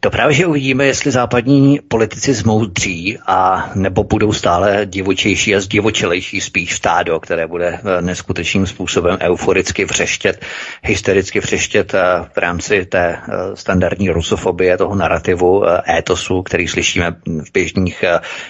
To 0.01 0.11
právě, 0.11 0.35
že 0.35 0.47
uvidíme, 0.47 0.87
jestli 0.87 1.11
západní 1.11 1.81
politici 1.89 2.35
zmoudří 2.35 3.19
a 3.27 3.71
nebo 3.75 4.05
budou 4.05 4.33
stále 4.33 4.87
divočejší 4.87 5.55
a 5.55 5.61
zdivočelejší 5.61 6.41
spíš 6.41 6.75
stádo, 6.75 7.21
které 7.21 7.47
bude 7.47 7.67
eh, 7.67 8.03
neskutečným 8.03 8.67
způsobem 8.67 9.19
euforicky 9.21 9.85
vřeštět, 9.85 10.45
hystericky 10.83 11.41
vřeštět 11.41 11.95
eh, 11.95 12.01
v 12.35 12.37
rámci 12.37 12.87
té 12.87 13.17
eh, 13.17 13.57
standardní 13.57 14.11
rusofobie, 14.11 14.79
toho 14.79 14.95
narrativu, 14.95 15.65
étosu, 15.99 16.43
který 16.43 16.69
slyšíme 16.69 17.11
v 17.27 17.53
běžných 17.53 18.05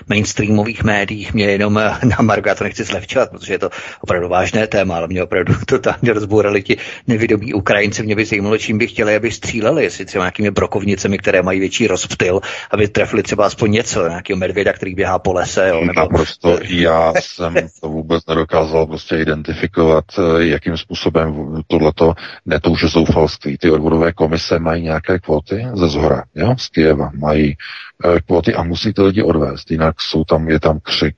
mainstreamových 0.08 0.84
médiích. 0.84 1.34
Mě 1.34 1.44
jenom 1.44 1.74
na 2.04 2.16
Margo, 2.20 2.48
já 2.48 2.54
to 2.54 2.64
nechci 2.64 2.84
zlehčovat, 2.84 3.30
protože 3.30 3.54
je 3.54 3.58
to 3.58 3.70
opravdu 4.00 4.28
vážné 4.28 4.66
téma, 4.66 4.96
ale 4.96 5.06
mě 5.08 5.22
opravdu 5.22 5.54
totálně 5.66 6.12
rozbourali 6.12 6.62
ti 6.62 6.76
nevědomí 7.06 7.54
Ukrajinci. 7.54 8.02
Mě 8.02 8.16
by 8.16 8.24
zajímalo, 8.24 8.58
čím 8.58 8.78
by 8.78 8.86
chtěli, 8.86 9.16
aby 9.16 9.30
stříleli, 9.30 9.84
jestli 9.84 10.04
třeba 10.04 10.24
nějakými 10.24 10.50
brokovnicemi, 10.82 11.18
které 11.18 11.42
mají 11.42 11.60
větší 11.60 11.86
rozptyl, 11.86 12.40
aby 12.70 12.88
trefili 12.88 13.22
třeba 13.22 13.46
aspoň 13.46 13.70
něco, 13.70 14.08
nějakého 14.08 14.38
medvěda, 14.38 14.72
který 14.72 14.94
běhá 14.94 15.18
po 15.18 15.32
lese. 15.32 15.68
Jo, 15.68 15.80
nebo... 15.80 16.00
Naprosto, 16.00 16.58
já 16.62 17.12
jsem 17.20 17.54
to 17.80 17.88
vůbec 17.88 18.26
nedokázal 18.26 18.86
prostě 18.86 19.16
identifikovat, 19.16 20.04
eh, 20.18 20.44
jakým 20.44 20.76
způsobem 20.76 21.62
tohleto, 21.66 22.14
ne 22.46 22.60
to 22.60 22.70
už 22.70 22.84
zoufalství, 22.84 23.58
ty 23.58 23.70
odvodové 23.70 24.12
komise 24.12 24.58
mají 24.58 24.82
nějaké 24.82 25.18
kvóty 25.18 25.66
ze 25.74 25.88
zhora, 25.88 26.24
jo, 26.34 26.54
z 26.58 26.68
Kijeva, 26.68 27.10
mají 27.14 27.56
e, 28.04 28.20
kvóty 28.20 28.54
a 28.54 28.62
musí 28.62 28.92
ty 28.92 29.02
lidi 29.02 29.22
odvést, 29.22 29.70
jinak 29.70 30.00
jsou 30.00 30.24
tam, 30.24 30.48
je 30.48 30.60
tam 30.60 30.80
křik. 30.80 31.16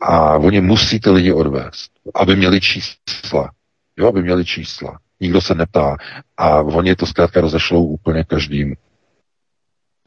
A 0.00 0.36
oni 0.36 0.60
musí 0.60 1.00
ty 1.00 1.10
lidi 1.10 1.32
odvést, 1.32 1.90
aby 2.14 2.36
měli 2.36 2.60
čísla, 2.60 3.50
jo, 3.98 4.08
aby 4.08 4.22
měli 4.22 4.44
čísla. 4.44 4.98
Nikdo 5.20 5.40
se 5.40 5.54
neptá. 5.54 5.96
A 6.36 6.60
oni 6.60 6.94
to 6.94 7.06
zkrátka 7.06 7.40
rozešlou 7.40 7.84
úplně 7.86 8.24
každému. 8.24 8.74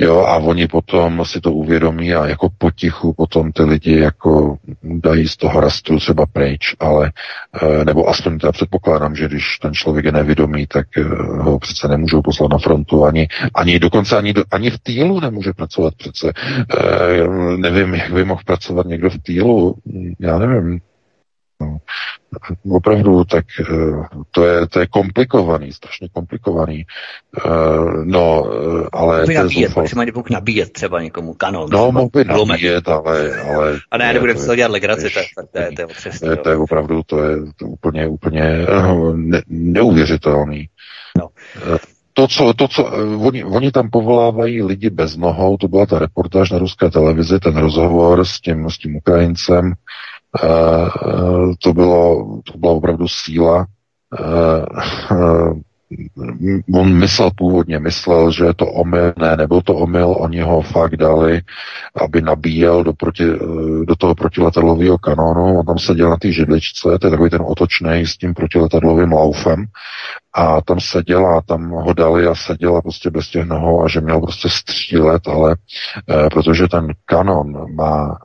Jo, 0.01 0.19
a 0.19 0.37
oni 0.37 0.67
potom 0.67 1.25
si 1.25 1.41
to 1.41 1.53
uvědomí 1.53 2.13
a 2.13 2.27
jako 2.27 2.49
potichu 2.57 3.13
potom 3.13 3.51
ty 3.51 3.63
lidi 3.63 3.99
jako 3.99 4.57
dají 4.83 5.27
z 5.27 5.37
toho 5.37 5.59
rastru 5.59 5.99
třeba 5.99 6.25
pryč, 6.25 6.75
ale 6.79 7.11
eh, 7.61 7.85
nebo 7.85 8.07
aspoň 8.07 8.39
teda 8.39 8.51
předpokládám, 8.51 9.15
že 9.15 9.27
když 9.27 9.57
ten 9.57 9.73
člověk 9.73 10.05
je 10.05 10.11
nevědomý, 10.11 10.67
tak 10.67 10.87
eh, 10.97 11.03
ho 11.41 11.59
přece 11.59 11.87
nemůžou 11.87 12.21
poslat 12.21 12.51
na 12.51 12.57
frontu, 12.57 13.05
ani, 13.05 13.27
ani 13.55 13.79
dokonce 13.79 14.17
ani, 14.17 14.33
ani 14.51 14.69
v 14.69 14.79
týlu 14.79 15.19
nemůže 15.19 15.53
pracovat 15.53 15.93
přece. 15.95 16.33
Eh, 16.37 17.27
nevím, 17.57 17.93
jak 17.93 18.13
by 18.13 18.23
mohl 18.23 18.41
pracovat 18.45 18.85
někdo 18.85 19.09
v 19.09 19.17
týlu, 19.17 19.75
já 20.19 20.39
nevím. 20.39 20.79
No, 21.61 21.77
opravdu, 22.71 23.23
tak 23.23 23.45
eh, 23.59 23.65
to 24.31 24.45
je, 24.45 24.67
to 24.67 24.79
je 24.79 24.87
komplikovaný, 24.87 25.73
strašně 25.73 26.09
komplikovaný. 26.13 26.85
Uh, 27.45 28.05
no, 28.05 28.51
eh, 28.53 28.87
ale... 28.91 29.19
Mohl 29.19 29.33
nabíjet, 29.33 29.75
maximálně 29.75 30.11
mohl 30.15 30.27
nabíjet 30.31 30.71
třeba 30.71 31.01
někomu 31.01 31.33
kanon. 31.33 31.69
No, 31.71 31.91
mohl 31.91 32.09
by 32.13 32.25
nabíjet, 32.25 32.89
ale, 32.89 33.41
ale... 33.41 33.79
A 33.91 33.97
ne, 33.97 34.13
nebude 34.13 34.33
to 34.33 34.55
dělat 34.55 34.71
legraci, 34.71 35.09
to, 35.09 35.19
to, 35.51 35.59
je, 35.59 35.71
to, 35.71 35.81
je, 35.81 35.87
to, 36.19 36.29
je, 36.29 36.35
to 36.35 36.49
je 36.49 36.57
opravdu, 36.57 37.01
to 37.05 37.23
je 37.23 37.37
to 37.55 37.65
úplně, 37.65 38.07
úplně 38.07 38.65
ne, 39.13 39.41
neuvěřitelný. 39.47 40.67
No. 41.17 41.27
To, 42.13 42.27
co, 42.27 42.53
to, 42.53 42.67
co 42.67 42.83
oni, 43.19 43.43
oni 43.43 43.71
tam 43.71 43.89
povolávají 43.89 44.63
lidi 44.63 44.89
bez 44.89 45.17
nohou, 45.17 45.57
to 45.57 45.67
byla 45.67 45.85
ta 45.85 45.99
reportáž 45.99 46.51
na 46.51 46.57
ruské 46.57 46.89
televizi, 46.89 47.39
ten 47.39 47.57
rozhovor 47.57 48.25
s 48.25 48.41
tím, 48.41 48.69
s 48.69 48.77
tím 48.77 48.95
Ukrajincem, 48.95 49.73
Eh, 49.73 49.75
to, 51.59 51.73
bylo, 51.73 52.25
to 52.51 52.57
byla 52.57 52.73
opravdu 52.73 53.07
síla. 53.07 53.65
Eh, 54.19 54.65
on 56.73 56.93
myslel 56.93 57.31
původně, 57.37 57.79
myslel, 57.79 58.31
že 58.31 58.45
je 58.45 58.53
to 58.53 58.67
omyl, 58.67 59.13
ne, 59.17 59.35
nebyl 59.37 59.61
to 59.61 59.75
omyl, 59.75 60.15
oni 60.19 60.41
ho 60.41 60.61
fakt 60.61 60.97
dali, 60.97 61.41
aby 61.95 62.21
nabíjel 62.21 62.83
do, 62.83 62.93
proti, 62.93 63.23
eh, 63.23 63.85
do 63.85 63.95
toho 63.97 64.15
protiletadlového 64.15 64.97
kanónu, 64.97 65.59
on 65.59 65.65
tam 65.65 65.79
seděl 65.79 66.09
na 66.09 66.17
té 66.17 66.31
židličce, 66.31 66.99
to 66.99 67.07
je 67.07 67.11
takový 67.11 67.29
ten 67.29 67.41
otočný 67.45 68.05
s 68.05 68.17
tím 68.17 68.33
protiletadlovým 68.33 69.11
laufem, 69.11 69.65
a 70.33 70.61
tam 70.61 70.79
seděl 70.79 71.27
a 71.27 71.41
tam 71.41 71.69
ho 71.69 71.93
dali 71.93 72.27
a 72.27 72.35
seděl 72.35 72.77
a 72.77 72.81
prostě 72.81 73.09
bez 73.09 73.27
těch 73.27 73.45
nohou 73.45 73.83
a 73.83 73.87
že 73.87 74.01
měl 74.01 74.21
prostě 74.21 74.49
střílet, 74.49 75.27
ale 75.27 75.55
e, 76.09 76.29
protože 76.29 76.67
ten 76.67 76.87
kanon 77.05 77.75
má 77.75 78.17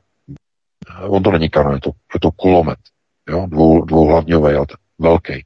on 1.01 1.23
to 1.23 1.31
není 1.31 1.49
kanon, 1.49 1.73
je 1.73 1.79
to, 1.79 1.91
je 2.13 2.19
to 2.19 2.31
kulomet, 2.31 2.79
jo, 3.29 3.45
dvou, 3.49 3.85
dvouhlavňový, 3.85 4.53
ale 4.53 4.65
velký. 4.99 5.45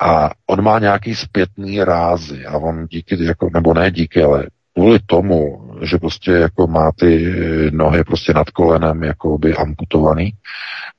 A 0.00 0.30
on 0.46 0.64
má 0.64 0.78
nějaký 0.78 1.14
zpětný 1.14 1.84
rázy 1.84 2.46
a 2.46 2.58
on 2.58 2.86
díky, 2.86 3.24
jako, 3.24 3.50
nebo 3.54 3.74
ne 3.74 3.90
díky, 3.90 4.22
ale 4.22 4.46
kvůli 4.74 4.98
tomu, 5.06 5.70
že 5.82 5.98
prostě 5.98 6.30
jako 6.30 6.66
má 6.66 6.92
ty 6.92 7.32
nohy 7.70 8.04
prostě 8.04 8.32
nad 8.32 8.50
kolenem 8.50 9.02
jako 9.02 9.38
by 9.38 9.54
amputovaný, 9.54 10.32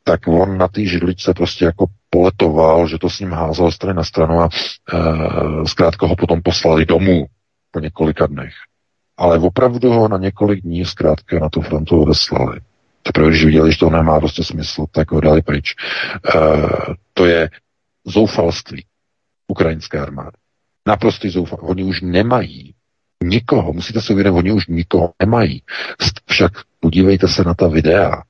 tak 0.04 0.28
on 0.28 0.58
na 0.58 0.68
té 0.68 0.86
židličce 0.86 1.34
prostě 1.34 1.66
jako 1.66 1.86
poletoval, 2.10 2.88
že 2.88 2.98
to 2.98 3.10
s 3.10 3.20
ním 3.20 3.32
házel 3.32 3.72
strany 3.72 3.98
na 3.98 4.04
stranu 4.04 4.42
a 4.42 4.50
e, 4.50 4.98
zkrátka 5.66 6.08
ho 6.08 6.16
potom 6.16 6.42
poslali 6.42 6.86
domů 6.86 7.26
po 7.72 7.80
několika 7.80 8.28
dnech. 8.28 8.54
Ale 9.18 9.40
opravdu 9.40 9.94
ho 9.94 10.08
na 10.08 10.18
několik 10.18 10.62
dní 10.62 10.86
zkrátka 10.86 11.40
na 11.40 11.50
tu 11.50 11.62
frontu 11.62 12.02
odeslali. 12.02 12.60
Teprve 13.08 13.30
když 13.30 13.46
viděli, 13.46 13.72
že 13.72 13.78
to 13.78 13.90
nemá 13.90 14.20
prostě 14.20 14.44
smysl, 14.44 14.86
tak 14.92 15.12
ho 15.12 15.22
dali 15.22 15.42
pryč. 15.42 15.76
Uh, 16.36 16.70
to 17.14 17.26
je 17.26 17.50
zoufalství 18.06 18.86
ukrajinské 19.48 20.00
armády. 20.00 20.38
Naprostý 20.88 21.30
zoufalství. 21.30 21.70
Oni 21.70 21.84
už 21.84 22.02
nemají 22.02 22.74
nikoho, 23.24 23.74
musíte 23.74 24.02
si 24.02 24.14
uvědomit, 24.14 24.38
oni 24.38 24.52
už 24.52 24.68
nikoho 24.68 25.14
nemají. 25.20 25.64
Však 26.26 26.52
podívejte 26.80 27.28
se 27.28 27.44
na 27.44 27.54
ta 27.54 27.68
videa, 27.68 28.22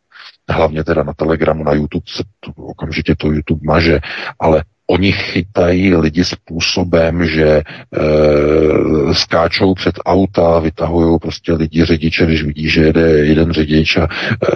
hlavně 0.50 0.84
teda 0.84 1.04
na 1.04 1.14
Telegramu, 1.14 1.64
na 1.64 1.74
YouTube 1.74 2.06
se 2.08 2.24
to, 2.40 2.52
okamžitě 2.52 3.16
to 3.16 3.32
YouTube 3.32 3.62
maže, 3.64 4.00
ale 4.40 4.64
Oni 4.90 5.12
chytají 5.12 5.96
lidi 5.96 6.26
způsobem, 6.26 7.26
že 7.26 7.48
e, 7.48 7.64
skáčou 9.14 9.74
před 9.74 9.96
auta, 10.06 10.60
vytahují 10.60 11.20
prostě 11.20 11.54
lidi 11.54 11.86
řidiče, 11.86 12.26
když 12.26 12.44
vidí, 12.44 12.70
že 12.70 12.82
jede 12.82 13.02
jeden 13.02 13.52
řidič, 13.52 13.98
a, 13.98 14.08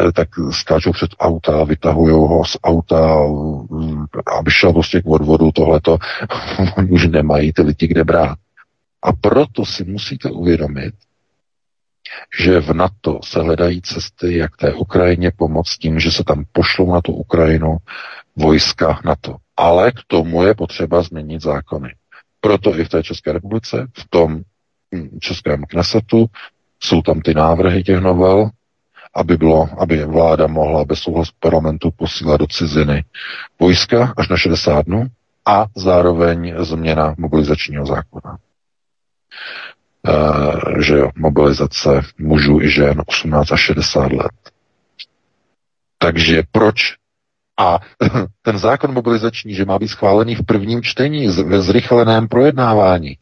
e, 0.07 0.11
tak 0.11 0.29
skáčou 0.51 0.91
před 0.91 1.09
auta, 1.19 1.63
vytahují 1.63 2.13
ho 2.13 2.45
z 2.45 2.57
auta, 2.63 3.17
aby 4.39 4.51
šel 4.51 4.73
prostě 4.73 5.01
k 5.01 5.07
odvodu 5.07 5.51
tohleto. 5.51 5.97
Oni 6.77 6.89
už 6.89 7.07
nemají 7.07 7.53
ty 7.53 7.61
lidi 7.61 7.87
kde 7.87 8.03
brát. 8.03 8.37
A 9.03 9.13
proto 9.13 9.65
si 9.65 9.83
musíte 9.83 10.29
uvědomit, 10.29 10.93
že 12.39 12.59
v 12.59 12.73
NATO 12.73 13.19
se 13.23 13.41
hledají 13.41 13.81
cesty, 13.81 14.37
jak 14.37 14.57
té 14.57 14.73
Ukrajině 14.73 15.31
pomoct 15.37 15.77
tím, 15.77 15.99
že 15.99 16.11
se 16.11 16.23
tam 16.23 16.43
pošlou 16.51 16.93
na 16.93 17.01
tu 17.01 17.13
Ukrajinu 17.13 17.77
vojska 18.35 18.99
NATO 19.05 19.37
ale 19.61 19.91
k 19.91 19.99
tomu 20.07 20.43
je 20.43 20.55
potřeba 20.55 21.01
změnit 21.01 21.41
zákony. 21.41 21.95
Proto 22.39 22.79
i 22.79 22.85
v 22.85 22.89
té 22.89 23.03
České 23.03 23.31
republice, 23.31 23.87
v 23.97 24.07
tom 24.09 24.41
hm, 24.95 25.19
českém 25.19 25.63
knesetu, 25.63 26.25
jsou 26.79 27.01
tam 27.01 27.21
ty 27.21 27.33
návrhy 27.33 27.83
těch 27.83 27.99
novel, 27.99 28.49
aby, 29.13 29.37
bylo, 29.37 29.69
aby 29.77 30.05
vláda 30.05 30.47
mohla 30.47 30.85
bez 30.85 30.99
souhlasu 30.99 31.31
parlamentu 31.39 31.91
posílat 31.91 32.39
do 32.39 32.47
ciziny 32.47 33.03
vojska 33.59 34.13
až 34.17 34.29
na 34.29 34.37
60 34.37 34.85
dnů 34.85 35.07
a 35.45 35.65
zároveň 35.75 36.53
změna 36.57 37.15
mobilizačního 37.17 37.85
zákona. 37.85 38.37
E, 40.07 40.83
že 40.83 40.97
jo, 40.97 41.09
mobilizace 41.15 42.01
mužů 42.17 42.61
i 42.61 42.69
žen 42.69 43.01
18 43.05 43.51
až 43.51 43.59
60 43.61 44.11
let. 44.11 44.31
Takže 45.97 46.43
proč 46.51 47.00
a 47.59 47.79
ten 48.41 48.57
zákon 48.57 48.93
mobilizační, 48.93 49.53
že 49.53 49.65
má 49.65 49.79
být 49.79 49.87
schválený 49.87 50.35
v 50.35 50.45
prvním 50.45 50.81
čtení 50.83 51.27
ve 51.27 51.61
zrychleném 51.61 52.27
projednávání. 52.27 53.17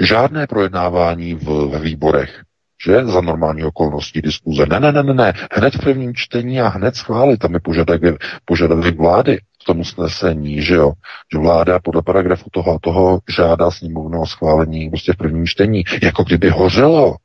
Žádné 0.00 0.46
projednávání 0.46 1.34
v, 1.34 1.68
ve 1.70 1.78
výborech. 1.78 2.42
že 2.86 3.04
za 3.04 3.20
normální 3.20 3.64
okolností 3.64 4.22
diskuze. 4.22 4.66
Ne, 4.66 4.80
ne, 4.80 4.92
ne, 4.92 5.02
ne, 5.02 5.14
ne, 5.14 5.32
hned 5.52 5.74
v 5.74 5.80
prvním 5.80 6.14
čtení 6.14 6.60
a 6.60 6.68
hned 6.68 6.96
schválit, 6.96 7.38
tam 7.38 7.54
je 7.54 7.60
požadavek, 7.60 8.22
požadavek 8.44 8.96
vlády 8.96 9.38
v 9.62 9.64
tom 9.64 9.80
usnesení, 9.80 10.62
že 10.62 10.74
jo, 10.74 10.92
že 11.32 11.38
vláda 11.38 11.78
podle 11.78 12.02
paragrafu 12.02 12.50
toho 12.52 12.74
a 12.74 12.78
toho 12.82 13.20
žádá 13.36 13.70
sněmovnu 13.70 14.20
o 14.20 14.26
schválení 14.26 14.90
prostě 14.90 15.12
v 15.12 15.16
prvním 15.16 15.46
čtení, 15.46 15.84
jako 16.02 16.24
kdyby 16.24 16.50
hořelo. 16.50 17.16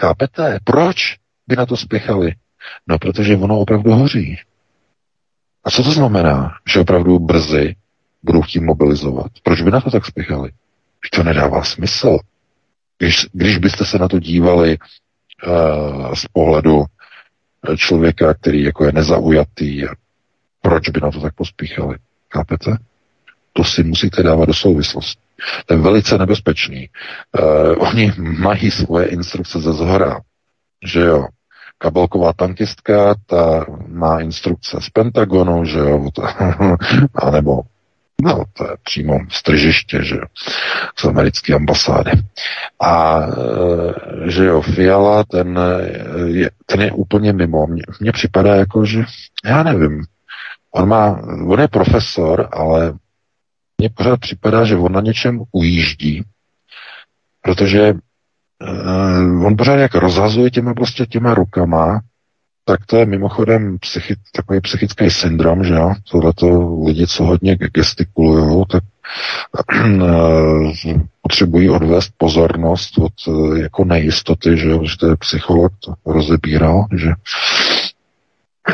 Chápete? 0.00 0.58
Proč 0.64 1.16
by 1.48 1.56
na 1.56 1.66
to 1.66 1.76
spěchali? 1.76 2.32
No, 2.88 2.98
protože 2.98 3.36
ono 3.36 3.58
opravdu 3.58 3.92
hoří. 3.92 4.38
A 5.66 5.70
co 5.70 5.82
to 5.82 5.90
znamená, 5.90 6.54
že 6.68 6.80
opravdu 6.80 7.18
brzy 7.18 7.76
budou 8.22 8.42
chtít 8.42 8.60
mobilizovat? 8.60 9.26
Proč 9.42 9.62
by 9.62 9.70
na 9.70 9.80
to 9.80 9.90
tak 9.90 10.06
spěchali? 10.06 10.50
To 11.12 11.22
nedává 11.22 11.64
smysl. 11.64 12.18
Když, 12.98 13.26
když 13.32 13.58
byste 13.58 13.84
se 13.84 13.98
na 13.98 14.08
to 14.08 14.18
dívali 14.18 14.78
uh, 14.78 16.14
z 16.14 16.26
pohledu 16.32 16.84
člověka, 17.76 18.34
který 18.34 18.62
jako 18.62 18.84
je 18.84 18.92
nezaujatý, 18.92 19.82
proč 20.62 20.88
by 20.88 21.00
na 21.00 21.10
to 21.10 21.20
tak 21.20 21.34
pospíchali? 21.34 21.96
Chápete? 22.32 22.76
To 23.52 23.64
si 23.64 23.82
musíte 23.82 24.22
dávat 24.22 24.46
do 24.46 24.54
souvislosti. 24.54 25.22
To 25.66 25.74
je 25.74 25.80
velice 25.80 26.18
nebezpečný. 26.18 26.88
Uh, 27.38 27.88
oni 27.88 28.12
mají 28.18 28.70
svoje 28.70 29.06
instrukce 29.06 29.60
ze 29.60 29.72
zhora, 29.72 30.20
že 30.84 31.00
jo. 31.00 31.26
Kabelková 31.78 32.32
tankistka, 32.32 33.14
ta 33.26 33.66
má 33.88 34.20
instrukce 34.20 34.76
z 34.80 34.90
Pentagonu, 34.90 35.64
že 35.64 35.78
jo, 35.78 36.10
a 37.14 37.30
nebo 37.30 37.62
No, 38.22 38.44
to 38.52 38.64
je 38.64 38.76
přímo 38.82 39.18
z 39.30 39.42
tržiště, 39.42 40.04
že 40.04 40.14
jo, 40.14 40.22
z 40.98 41.04
americké 41.04 41.54
ambasády. 41.54 42.10
A 42.80 43.20
e, 43.20 44.30
že 44.30 44.44
jo, 44.44 44.62
Fiala, 44.62 45.24
ten 45.24 45.60
je, 46.26 46.50
ten 46.66 46.80
je 46.80 46.92
úplně 46.92 47.32
mimo. 47.32 47.66
Mně, 48.00 48.12
připadá 48.12 48.54
jako, 48.54 48.84
že, 48.84 49.04
já 49.44 49.62
nevím, 49.62 50.04
on 50.70 50.88
má, 50.88 51.20
on 51.46 51.60
je 51.60 51.68
profesor, 51.68 52.48
ale 52.52 52.94
mně 53.78 53.90
pořád 53.90 54.20
připadá, 54.20 54.64
že 54.64 54.76
on 54.76 54.92
na 54.92 55.00
něčem 55.00 55.42
ujíždí, 55.52 56.22
protože 57.42 57.94
on 59.46 59.56
pořád 59.56 59.74
jak 59.74 59.94
rozhazuje 59.94 60.50
těma 60.50 60.74
prostě 60.74 61.06
těma 61.06 61.34
rukama, 61.34 62.00
tak 62.64 62.86
to 62.86 62.96
je 62.96 63.06
mimochodem 63.06 63.78
psychi, 63.78 64.14
takový 64.32 64.60
psychický 64.60 65.10
syndrom, 65.10 65.64
že 65.64 65.74
jo? 65.74 65.94
Tohleto 66.10 66.78
lidi, 66.86 67.06
co 67.06 67.24
hodně 67.24 67.56
gestikulují, 67.56 68.64
tak 68.70 68.84
uh, 69.84 70.72
potřebují 71.22 71.70
odvést 71.70 72.10
pozornost 72.16 72.98
od 72.98 73.12
uh, 73.28 73.58
jako 73.58 73.84
nejistoty, 73.84 74.56
že 74.56 74.68
jo? 74.70 74.84
Že 74.84 74.96
to 74.96 75.08
je 75.08 75.16
psycholog, 75.16 75.72
to 75.84 76.12
rozebíral, 76.12 76.86
že 76.96 77.10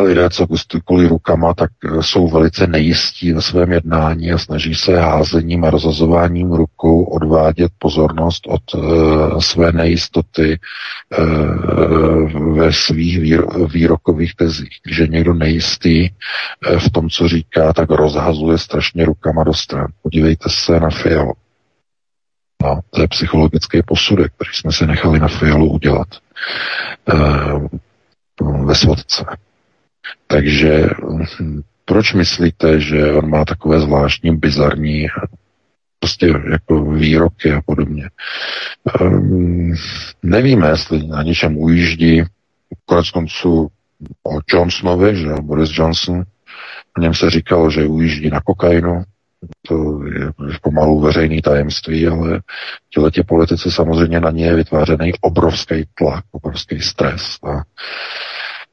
lidé, 0.01 0.31
co 0.31 0.47
gestikují 0.47 1.09
rukama, 1.09 1.55
tak 1.55 1.71
eh, 1.85 2.03
jsou 2.03 2.29
velice 2.29 2.67
nejistí 2.67 3.33
ve 3.33 3.43
svém 3.43 3.73
jednání 3.73 4.33
a 4.33 4.39
snaží 4.39 4.75
se 4.75 5.01
házením 5.01 5.65
a 5.65 5.71
rozhazováním 5.71 6.53
rukou 6.53 7.05
odvádět 7.05 7.73
pozornost 7.79 8.47
od 8.47 8.75
uh, 8.75 9.39
své 9.39 9.73
nejistoty 9.73 10.59
uh, 11.19 12.57
ve 12.57 12.73
svých 12.73 13.21
výro- 13.21 13.73
výrokových 13.73 14.35
tezích. 14.35 14.79
Když 14.85 14.99
je 14.99 15.09
někdo 15.09 15.35
nejistý 15.35 16.11
uh, 16.11 16.79
v 16.79 16.91
tom, 16.91 17.11
co 17.11 17.29
říká, 17.29 17.73
tak 17.73 17.91
rozhazuje 17.91 18.59
strašně 18.59 19.05
rukama 19.05 19.45
do 19.45 19.55
stran. 19.55 19.87
Podívejte 20.03 20.49
se 20.49 20.81
na 20.81 20.91
Fialu. 20.91 21.33
No, 22.63 22.81
to 22.91 23.01
je 23.01 23.09
psychologický 23.09 23.83
posudek, 23.83 24.33
který 24.35 24.51
jsme 24.53 24.73
si 24.73 24.87
nechali 24.87 25.21
na 25.21 25.29
Fialu 25.29 25.71
udělat 25.71 26.09
uh, 27.13 27.67
ve 28.67 28.75
svodce. 28.75 29.25
Takže 30.27 30.89
hm, 31.41 31.61
proč 31.85 32.13
myslíte, 32.13 32.81
že 32.81 33.13
on 33.13 33.31
má 33.31 33.45
takové 33.45 33.81
zvláštní, 33.81 34.37
bizarní 34.37 35.07
prostě 35.99 36.35
jako 36.51 36.85
výroky 36.85 37.53
a 37.53 37.61
podobně. 37.67 38.11
Um, 39.01 39.75
nevíme, 40.23 40.69
jestli 40.69 41.07
na 41.07 41.23
něčem 41.23 41.57
ujíždí. 41.57 42.23
Konec 42.85 43.11
konců 43.11 43.69
o 44.23 44.41
Johnsonovi, 44.53 45.17
že 45.17 45.29
Boris 45.43 45.71
Johnson, 45.73 46.23
o 46.99 47.01
něm 47.01 47.15
se 47.15 47.31
říkalo, 47.31 47.71
že 47.71 47.87
ujíždí 47.87 48.31
na 48.31 48.41
kokainu, 48.41 49.03
to 49.69 50.05
je 50.07 50.33
pomalu 50.63 51.01
veřejný 51.01 51.43
tajemství, 51.43 52.07
ale 52.07 52.41
těletě 52.91 53.23
politici 53.23 53.71
samozřejmě 53.71 54.21
na 54.21 54.31
ně 54.31 54.45
je 54.45 54.57
vytvářený 54.57 55.13
obrovský 55.21 55.85
tlak, 55.95 56.25
obrovský 56.33 56.81
stres. 56.81 57.39
A 57.43 57.63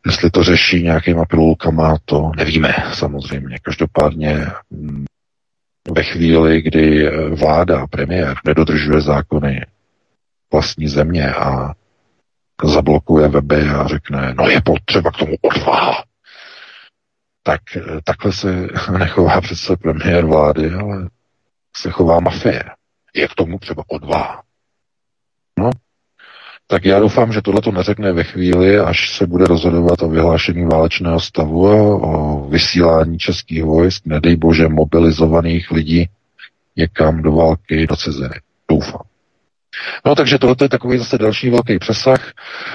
Jestli 0.05 0.29
to 0.29 0.43
řeší 0.43 0.83
nějakýma 0.83 1.25
pilulkama, 1.25 1.97
to 2.05 2.31
nevíme 2.37 2.75
samozřejmě. 2.93 3.57
Každopádně 3.61 4.47
mm, 4.69 5.05
ve 5.91 6.03
chvíli, 6.03 6.61
kdy 6.61 7.09
vláda, 7.29 7.87
premiér 7.87 8.35
nedodržuje 8.45 9.01
zákony 9.01 9.65
vlastní 10.51 10.87
země 10.87 11.33
a 11.33 11.73
zablokuje 12.63 13.27
weby 13.27 13.69
a 13.69 13.87
řekne, 13.87 14.33
no 14.37 14.49
je 14.49 14.61
potřeba 14.61 15.11
k 15.11 15.17
tomu 15.17 15.35
odvaha, 15.41 16.03
tak 17.43 17.61
takhle 18.03 18.33
se 18.33 18.67
nechová 18.97 19.41
přece 19.41 19.77
premiér 19.77 20.25
vlády, 20.25 20.71
ale 20.73 21.09
se 21.77 21.91
chová 21.91 22.19
mafie. 22.19 22.63
Je 23.13 23.27
k 23.27 23.35
tomu 23.35 23.59
třeba 23.59 23.83
odvaha. 23.87 24.43
No, 25.59 25.69
tak 26.71 26.85
já 26.85 26.99
doufám, 26.99 27.33
že 27.33 27.41
tohle 27.41 27.61
to 27.61 27.71
neřekne 27.71 28.13
ve 28.13 28.23
chvíli, 28.23 28.79
až 28.79 29.17
se 29.17 29.27
bude 29.27 29.45
rozhodovat 29.45 30.01
o 30.01 30.09
vyhlášení 30.09 30.65
válečného 30.65 31.19
stavu 31.19 31.67
a 31.67 31.75
o 31.75 32.47
vysílání 32.49 33.17
českých 33.17 33.63
vojsk, 33.63 34.05
nedej 34.05 34.35
bože 34.35 34.67
mobilizovaných 34.67 35.71
lidí 35.71 36.09
někam 36.75 37.21
do 37.21 37.31
války, 37.31 37.87
do 37.87 37.95
ciziny. 37.95 38.39
Doufám. 38.71 39.01
No 40.05 40.15
takže 40.15 40.37
tohle 40.37 40.55
je 40.61 40.69
takový 40.69 40.97
zase 40.97 41.17
další 41.17 41.49
velký 41.49 41.79
přesah. 41.79 42.31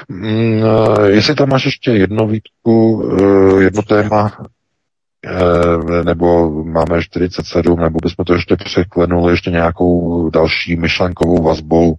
Mm, 0.08 0.62
jestli 1.06 1.34
tam 1.34 1.48
máš 1.48 1.64
ještě 1.64 1.90
jedno 1.90 2.26
výtku, 2.26 3.04
eh, 3.20 3.62
jedno 3.62 3.82
téma, 3.82 4.32
eh, 5.26 6.04
nebo 6.04 6.50
máme 6.64 7.02
47, 7.02 7.80
nebo 7.80 7.98
bychom 8.02 8.24
to 8.24 8.34
ještě 8.34 8.56
překlenuli 8.56 9.32
ještě 9.32 9.50
nějakou 9.50 10.30
další 10.30 10.76
myšlenkovou 10.76 11.42
vazbou 11.42 11.94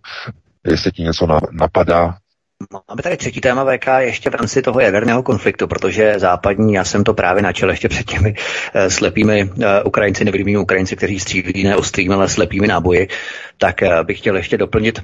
jestli 0.65 0.91
ti 0.91 1.03
něco 1.03 1.27
napadá. 1.51 2.17
Máme 2.89 3.01
tady 3.01 3.17
třetí 3.17 3.41
téma 3.41 3.65
VK 3.65 3.87
ještě 3.99 4.29
v 4.29 4.35
rámci 4.35 4.61
toho 4.61 4.79
jaderného 4.79 5.23
konfliktu, 5.23 5.67
protože 5.67 6.13
západní, 6.17 6.73
já 6.73 6.83
jsem 6.83 7.03
to 7.03 7.13
právě 7.13 7.43
načel 7.43 7.69
ještě 7.69 7.89
před 7.89 8.05
těmi 8.05 8.33
uh, 8.33 8.81
slepými 8.87 9.43
uh, 9.43 9.63
Ukrajinci, 9.85 10.25
nevidými 10.25 10.57
Ukrajinci, 10.57 10.95
kteří 10.95 11.19
střílí 11.19 11.63
ne 11.63 11.75
ostrými, 11.75 12.13
ale 12.13 12.29
slepými 12.29 12.67
náboji, 12.67 13.07
tak 13.57 13.81
uh, 13.81 14.03
bych 14.03 14.17
chtěl 14.17 14.37
ještě 14.37 14.57
doplnit 14.57 14.99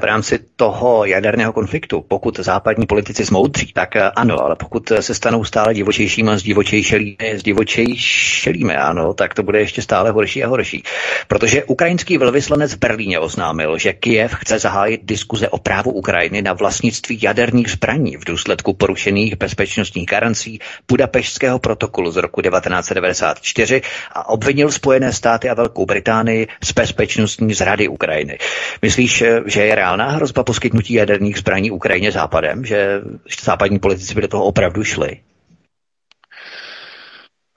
v 0.00 0.04
rámci 0.04 0.38
toho 0.56 1.04
jaderného 1.04 1.52
konfliktu, 1.52 2.04
pokud 2.08 2.38
západní 2.38 2.86
politici 2.86 3.24
zmoudří, 3.24 3.72
tak 3.72 3.96
eh, 3.96 4.10
ano, 4.10 4.44
ale 4.44 4.56
pokud 4.56 4.92
se 5.00 5.14
stanou 5.14 5.44
stále 5.44 5.74
divočejšími 5.74 6.30
a 6.30 6.38
zdivočejšelými, 6.38 7.16
zdivočejšelými, 7.34 8.76
ano, 8.76 9.14
tak 9.14 9.34
to 9.34 9.42
bude 9.42 9.58
ještě 9.58 9.82
stále 9.82 10.10
horší 10.10 10.44
a 10.44 10.48
horší. 10.48 10.82
Protože 11.28 11.64
ukrajinský 11.64 12.18
velvyslanec 12.18 12.74
v 12.74 12.78
Berlíně 12.78 13.18
oznámil, 13.18 13.78
že 13.78 13.92
Kiev 13.92 14.34
chce 14.34 14.58
zahájit 14.58 15.00
diskuze 15.04 15.48
o 15.48 15.58
právu 15.58 15.90
Ukrajiny 15.90 16.42
na 16.42 16.52
vlastnictví 16.86 17.18
jaderných 17.22 17.70
zbraní 17.70 18.16
v 18.16 18.24
důsledku 18.24 18.72
porušených 18.72 19.36
bezpečnostních 19.36 20.06
garancí 20.06 20.58
Budapešského 20.88 21.58
protokolu 21.58 22.10
z 22.10 22.16
roku 22.16 22.42
1994 22.42 23.82
a 24.12 24.28
obvinil 24.28 24.70
Spojené 24.70 25.12
státy 25.12 25.48
a 25.48 25.54
Velkou 25.54 25.86
Británii 25.86 26.46
z 26.64 26.72
bezpečnostní 26.72 27.54
zrady 27.54 27.88
Ukrajiny. 27.88 28.38
Myslíš, 28.82 29.22
eh, 29.22 29.40
že 29.46 29.62
je 29.66 29.74
reálná 29.74 30.10
hrozba 30.10 30.44
poskytnutí 30.44 30.94
jaderných 30.94 31.38
zbraní 31.38 31.70
Ukrajině 31.70 32.12
západem, 32.12 32.64
že 32.64 33.00
západní 33.42 33.78
politici 33.78 34.14
by 34.14 34.20
do 34.20 34.28
toho 34.28 34.44
opravdu 34.44 34.84
šli? 34.84 35.20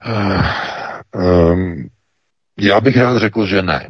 Uh, 0.06 0.42
um, 1.14 1.88
já 2.58 2.80
bych 2.80 2.96
rád 2.96 3.18
řekl, 3.18 3.46
že 3.46 3.62
ne. 3.62 3.88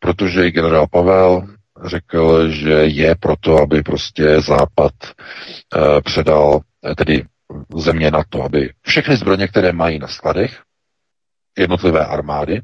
Protože 0.00 0.46
i 0.46 0.50
generál 0.50 0.86
Pavel 0.86 1.55
řekl, 1.86 2.48
že 2.50 2.72
je 2.72 3.14
proto, 3.14 3.58
aby 3.62 3.82
prostě 3.82 4.40
Západ 4.40 4.92
uh, 5.04 6.00
předal, 6.00 6.60
eh, 6.90 6.94
tedy 6.94 7.24
země 7.76 8.10
na 8.10 8.24
to, 8.28 8.42
aby 8.42 8.70
všechny 8.82 9.16
zbraně, 9.16 9.48
které 9.48 9.72
mají 9.72 9.98
na 9.98 10.08
skladech, 10.08 10.62
jednotlivé 11.58 12.06
armády, 12.06 12.60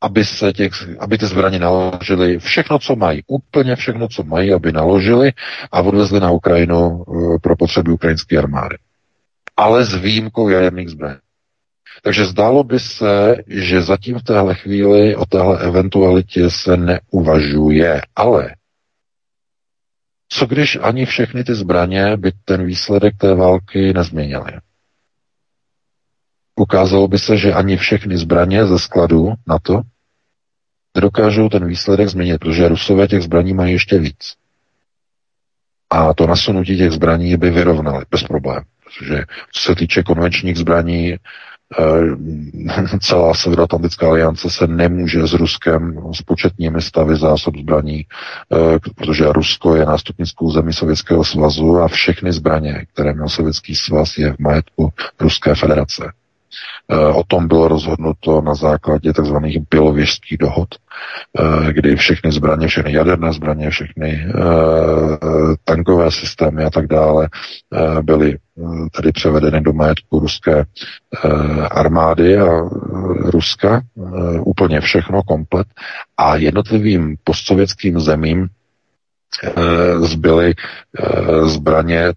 aby, 0.00 0.24
se 0.24 0.52
těch, 0.52 0.72
aby 0.98 1.18
ty 1.18 1.26
zbraně 1.26 1.58
naložili 1.58 2.38
všechno, 2.38 2.78
co 2.78 2.96
mají, 2.96 3.22
úplně 3.26 3.76
všechno, 3.76 4.08
co 4.08 4.22
mají, 4.22 4.52
aby 4.52 4.72
naložili 4.72 5.32
a 5.72 5.80
odvezli 5.80 6.20
na 6.20 6.30
Ukrajinu 6.30 7.04
eh, 7.08 7.38
pro 7.42 7.56
potřeby 7.56 7.92
ukrajinské 7.92 8.38
armády. 8.38 8.76
Ale 9.56 9.84
s 9.84 9.94
výjimkou 9.94 10.48
jaderných 10.48 10.88
zbraní. 10.88 11.18
Takže 12.04 12.24
zdálo 12.24 12.64
by 12.64 12.80
se, 12.80 13.36
že 13.46 13.82
zatím 13.82 14.18
v 14.18 14.22
téhle 14.22 14.54
chvíli 14.54 15.16
o 15.16 15.26
téhle 15.26 15.58
eventualitě 15.64 16.50
se 16.50 16.76
neuvažuje, 16.76 18.02
ale 18.16 18.54
Co 20.28 20.46
když 20.46 20.78
ani 20.82 21.06
všechny 21.06 21.44
ty 21.44 21.54
zbraně 21.54 22.16
by 22.16 22.32
ten 22.44 22.66
výsledek 22.66 23.16
té 23.16 23.34
války 23.34 23.92
nezměnily? 23.92 24.52
Ukázalo 26.56 27.08
by 27.08 27.18
se, 27.18 27.36
že 27.36 27.52
ani 27.52 27.76
všechny 27.76 28.18
zbraně 28.18 28.66
ze 28.66 28.78
skladu 28.78 29.32
na 29.46 29.58
to 29.58 29.80
nedokážou 30.94 31.48
ten 31.48 31.66
výsledek 31.66 32.08
změnit, 32.08 32.38
protože 32.38 32.68
Rusové 32.68 33.08
těch 33.08 33.22
zbraní 33.22 33.54
mají 33.54 33.72
ještě 33.72 33.98
víc. 33.98 34.34
A 35.90 36.14
to 36.14 36.26
nasunutí 36.26 36.78
těch 36.78 36.90
zbraní 36.90 37.36
by 37.36 37.50
vyrovnali 37.50 38.04
bez 38.10 38.22
problémů. 38.22 38.66
Protože 38.84 39.24
co 39.52 39.62
se 39.62 39.74
týče 39.74 40.02
konvenčních 40.02 40.56
zbraní, 40.56 41.16
celá 43.00 43.34
Severoatlantická 43.34 44.08
aliance 44.08 44.50
se 44.50 44.66
nemůže 44.66 45.26
s 45.26 45.32
Ruskem 45.32 46.00
s 46.14 46.22
početními 46.22 46.82
stavy 46.82 47.16
zásob 47.16 47.56
zbraní, 47.56 48.06
eh, 48.06 48.78
protože 48.96 49.32
Rusko 49.32 49.76
je 49.76 49.86
nástupnickou 49.86 50.50
zemí 50.50 50.72
Sovětského 50.72 51.24
svazu 51.24 51.78
a 51.78 51.88
všechny 51.88 52.32
zbraně, 52.32 52.86
které 52.92 53.12
měl 53.12 53.28
Sovětský 53.28 53.74
svaz, 53.74 54.18
je 54.18 54.32
v 54.32 54.38
majetku 54.38 54.92
Ruské 55.20 55.54
federace. 55.54 56.12
Eh, 56.90 56.96
o 56.96 57.22
tom 57.24 57.48
bylo 57.48 57.68
rozhodnuto 57.68 58.40
na 58.40 58.54
základě 58.54 59.12
tzv. 59.12 59.36
bilověžských 59.70 60.38
dohod, 60.38 60.68
eh, 60.74 61.72
kdy 61.72 61.96
všechny 61.96 62.32
zbraně, 62.32 62.68
všechny 62.68 62.92
jaderné 62.92 63.32
zbraně, 63.32 63.70
všechny 63.70 64.26
eh, 64.28 64.34
tankové 65.64 66.10
systémy 66.10 66.64
a 66.64 66.70
tak 66.70 66.86
dále 66.86 67.28
byly 68.02 68.38
tedy 68.96 69.12
převedeny 69.12 69.60
do 69.60 69.72
majetku 69.72 70.18
ruské 70.18 70.64
armády 71.70 72.38
a 72.38 72.46
Ruska, 73.24 73.82
úplně 74.40 74.80
všechno 74.80 75.22
komplet 75.22 75.66
a 76.16 76.36
jednotlivým 76.36 77.16
postsovětským 77.24 78.00
zemím 78.00 78.48
zbyly 80.00 80.54
zbraně 81.44 82.12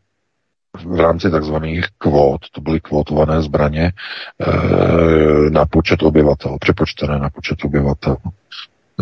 v 0.85 0.99
rámci 0.99 1.31
takzvaných 1.31 1.85
kvót, 1.97 2.41
to 2.51 2.61
byly 2.61 2.79
kvótované 2.79 3.41
zbraně 3.41 3.91
eh, 4.41 5.49
na 5.49 5.65
počet 5.65 6.03
obyvatel, 6.03 6.57
přepočtené 6.59 7.19
na 7.19 7.29
počet 7.29 7.65
obyvatel. 7.65 8.17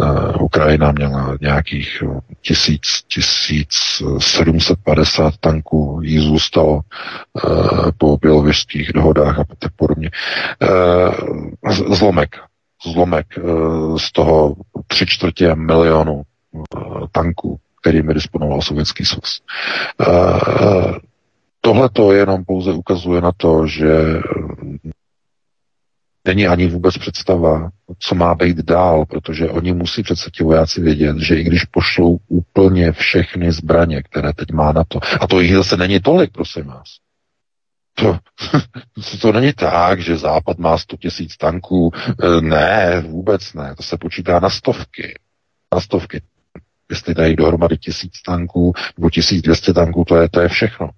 Eh, 0.01 0.34
Ukrajina 0.39 0.91
měla 0.91 1.38
nějakých 1.41 2.03
1000, 2.41 2.82
1750 3.07 5.34
tanků, 5.39 5.99
jí 6.03 6.19
zůstalo 6.19 6.82
eh, 6.82 6.84
po 7.97 8.17
bělověžských 8.17 8.93
dohodách 8.93 9.39
a 9.39 9.43
tak 9.59 9.71
podobně. 9.76 10.11
Zlomek, 11.69 12.36
zlomek 12.93 13.28
z 13.97 14.11
toho 14.11 14.55
tři 14.88 15.05
čtvrtě 15.05 15.55
milionu 15.55 16.21
tanků, 17.11 17.59
kterými 17.82 18.13
disponoval 18.13 18.61
Sovětský 18.61 19.05
svaz. 19.05 19.39
Tohle 21.66 21.89
to 21.89 22.11
jenom 22.11 22.45
pouze 22.45 22.72
ukazuje 22.72 23.22
na 23.22 23.32
to, 23.38 23.68
že 23.68 23.91
eh, 23.91 24.22
není 26.26 26.47
ani 26.47 26.68
vůbec 26.68 26.97
představa, 26.97 27.70
co 27.99 28.16
má 28.16 28.36
být 28.36 28.57
dál, 28.57 29.05
protože 29.05 29.49
oni 29.49 29.74
musí 29.74 30.03
přece 30.03 30.30
ti 30.32 30.43
vojáci 30.43 30.82
vědět, 30.82 31.18
že 31.18 31.36
i 31.36 31.43
když 31.43 31.66
pošlou 31.66 32.20
úplně 32.28 32.91
všechny 32.91 33.51
zbraně, 33.51 34.03
které 34.03 34.34
teď 34.34 34.51
má 34.51 34.72
na 34.72 34.84
to, 34.88 34.99
a 35.22 35.28
to 35.28 35.39
jich 35.39 35.55
zase 35.55 35.78
není 35.78 35.99
tolik, 35.99 36.32
prosím 36.32 36.66
vás. 36.66 36.88
To, 37.93 38.20
to 39.22 39.32
není 39.32 39.53
tak, 39.53 39.99
že 39.99 40.18
Západ 40.18 40.57
má 40.57 40.78
100 40.78 40.97
tisíc 40.97 41.38
tanků. 41.38 41.91
Eh, 41.95 42.41
ne, 42.41 43.03
vůbec 43.07 43.53
ne. 43.53 43.76
To 43.76 43.84
se 43.84 43.97
počítá 43.97 44.39
na 44.39 44.49
stovky. 44.49 45.20
Na 45.74 45.82
stovky. 45.82 46.22
Jestli 46.89 47.13
dají 47.13 47.36
dohromady 47.36 47.78
tisíc 47.78 48.22
tanků 48.26 48.74
nebo 48.97 49.09
1200 49.09 49.74
tanků, 49.74 50.05
to 50.05 50.18
je, 50.18 50.30
to 50.30 50.41
je 50.41 50.47
všechno 50.47 50.89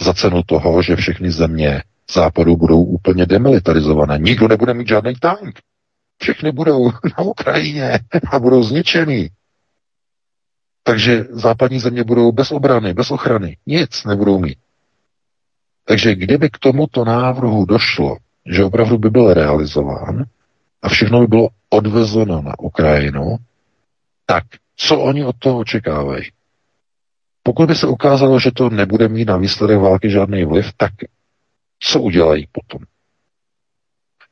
za 0.00 0.14
cenu 0.14 0.42
toho, 0.46 0.82
že 0.82 0.96
všechny 0.96 1.30
země 1.30 1.82
západu 2.12 2.56
budou 2.56 2.82
úplně 2.82 3.26
demilitarizované. 3.26 4.18
Nikdo 4.18 4.48
nebude 4.48 4.74
mít 4.74 4.88
žádný 4.88 5.14
tank. 5.14 5.60
Všechny 6.22 6.52
budou 6.52 6.90
na 7.18 7.24
Ukrajině 7.24 8.00
a 8.32 8.38
budou 8.38 8.62
zničený. 8.62 9.28
Takže 10.82 11.24
západní 11.30 11.80
země 11.80 12.04
budou 12.04 12.32
bez 12.32 12.52
obrany, 12.52 12.94
bez 12.94 13.10
ochrany. 13.10 13.56
Nic 13.66 14.04
nebudou 14.04 14.38
mít. 14.38 14.58
Takže 15.84 16.14
kdyby 16.14 16.50
k 16.50 16.58
tomuto 16.58 17.04
návrhu 17.04 17.64
došlo, 17.64 18.16
že 18.46 18.64
opravdu 18.64 18.98
by 18.98 19.10
byl 19.10 19.34
realizován 19.34 20.24
a 20.82 20.88
všechno 20.88 21.20
by 21.20 21.26
bylo 21.26 21.48
odvezeno 21.70 22.42
na 22.42 22.58
Ukrajinu, 22.58 23.36
tak 24.26 24.44
co 24.76 25.00
oni 25.00 25.24
od 25.24 25.36
toho 25.38 25.58
očekávají? 25.58 26.24
Pokud 27.48 27.66
by 27.68 27.74
se 27.74 27.86
ukázalo, 27.86 28.40
že 28.40 28.50
to 28.50 28.70
nebude 28.70 29.08
mít 29.08 29.24
na 29.24 29.36
výsledek 29.36 29.78
války 29.78 30.10
žádný 30.10 30.44
vliv, 30.44 30.72
tak 30.76 30.92
co 31.80 32.00
udělají 32.00 32.48
potom? 32.52 32.80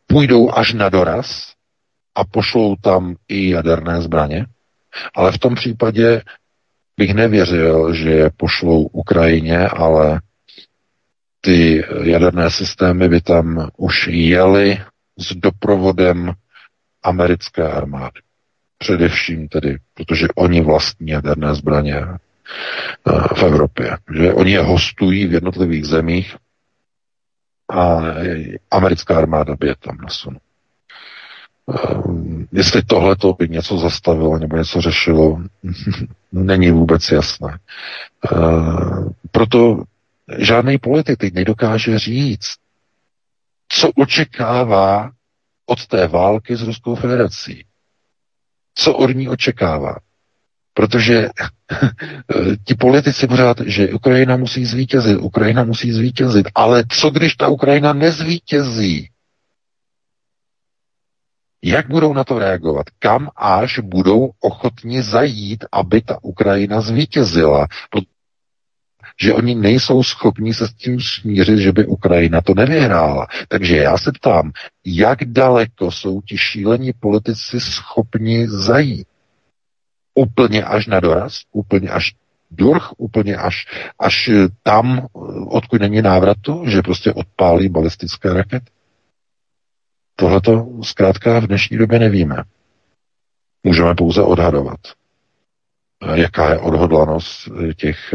Půjdou 0.06 0.50
až 0.52 0.72
na 0.72 0.88
doraz 0.88 1.52
a 2.14 2.24
pošlou 2.24 2.76
tam 2.76 3.16
i 3.28 3.50
jaderné 3.50 4.02
zbraně, 4.02 4.46
ale 5.14 5.32
v 5.32 5.38
tom 5.38 5.54
případě 5.54 6.22
bych 6.96 7.14
nevěřil, 7.14 7.94
že 7.94 8.10
je 8.10 8.30
pošlou 8.36 8.82
Ukrajině, 8.86 9.58
ale 9.68 10.20
ty 11.40 11.84
jaderné 12.02 12.50
systémy 12.50 13.08
by 13.08 13.20
tam 13.20 13.68
už 13.76 14.06
jeli 14.06 14.78
s 15.18 15.34
doprovodem 15.34 16.32
americké 17.02 17.62
armády. 17.68 18.20
Především 18.78 19.48
tedy, 19.48 19.78
protože 19.94 20.26
oni 20.34 20.60
vlastní 20.60 21.08
jaderné 21.08 21.54
zbraně 21.54 22.02
v 23.36 23.42
Evropě. 23.42 23.96
Že 24.14 24.32
oni 24.32 24.52
je 24.52 24.62
hostují 24.62 25.26
v 25.26 25.32
jednotlivých 25.32 25.84
zemích 25.84 26.36
a 27.70 28.00
americká 28.70 29.18
armáda 29.18 29.56
by 29.56 29.66
je 29.66 29.74
tam 29.80 29.96
nasunula. 29.96 30.40
Ehm, 31.74 32.46
jestli 32.52 32.82
tohle 32.82 33.16
to 33.16 33.32
by 33.32 33.48
něco 33.48 33.78
zastavilo 33.78 34.38
nebo 34.38 34.56
něco 34.56 34.80
řešilo, 34.80 35.42
není 36.32 36.70
vůbec 36.70 37.10
jasné. 37.10 37.58
Ehm, 38.32 39.10
proto 39.30 39.82
žádný 40.38 40.78
politik 40.78 41.18
teď 41.18 41.34
nedokáže 41.34 41.98
říct, 41.98 42.54
co 43.68 43.90
očekává 43.90 45.10
od 45.66 45.86
té 45.86 46.06
války 46.06 46.56
s 46.56 46.62
Ruskou 46.62 46.94
federací. 46.94 47.64
Co 48.74 48.94
od 48.94 49.10
ní 49.10 49.28
očekává. 49.28 49.96
Protože 50.76 51.28
ti 52.64 52.74
politici 52.74 53.26
pořád, 53.26 53.60
že 53.66 53.92
Ukrajina 53.92 54.36
musí 54.36 54.64
zvítězit, 54.64 55.18
Ukrajina 55.20 55.64
musí 55.64 55.92
zvítězit, 55.92 56.48
ale 56.54 56.84
co 56.88 57.10
když 57.10 57.34
ta 57.34 57.48
Ukrajina 57.48 57.92
nezvítězí? 57.92 59.08
Jak 61.64 61.88
budou 61.88 62.12
na 62.12 62.24
to 62.24 62.38
reagovat? 62.38 62.86
Kam 62.98 63.28
až 63.36 63.78
budou 63.78 64.30
ochotni 64.40 65.02
zajít, 65.02 65.64
aby 65.72 66.00
ta 66.00 66.18
Ukrajina 66.22 66.80
zvítězila? 66.80 67.66
Že 69.22 69.34
oni 69.34 69.54
nejsou 69.54 70.02
schopni 70.02 70.54
se 70.54 70.68
s 70.68 70.74
tím 70.74 71.00
smířit, 71.00 71.58
že 71.58 71.72
by 71.72 71.86
Ukrajina 71.86 72.40
to 72.40 72.54
nevyhrála. 72.54 73.26
Takže 73.48 73.76
já 73.76 73.98
se 73.98 74.12
ptám, 74.12 74.52
jak 74.86 75.24
daleko 75.24 75.90
jsou 75.90 76.20
ti 76.20 76.38
šílení 76.38 76.92
politici 77.00 77.60
schopni 77.60 78.48
zajít? 78.48 79.08
Úplně 80.16 80.64
až 80.64 80.86
na 80.86 81.00
doraz, 81.00 81.40
úplně 81.52 81.88
až 81.88 82.14
durch, 82.50 82.92
úplně 82.96 83.36
až, 83.36 83.66
až 83.98 84.30
tam, 84.62 85.06
odkud 85.48 85.80
není 85.80 86.02
návratu, 86.02 86.64
že 86.66 86.82
prostě 86.82 87.12
odpálí 87.12 87.68
balistické 87.68 88.32
rakety. 88.32 88.70
Tohle 90.16 90.40
to 90.40 90.68
zkrátka 90.82 91.40
v 91.40 91.46
dnešní 91.46 91.78
době 91.78 91.98
nevíme. 91.98 92.36
Můžeme 93.62 93.94
pouze 93.94 94.22
odhadovat, 94.22 94.80
jaká 96.14 96.50
je 96.50 96.58
odhodlanost 96.58 97.48
těch 97.76 98.14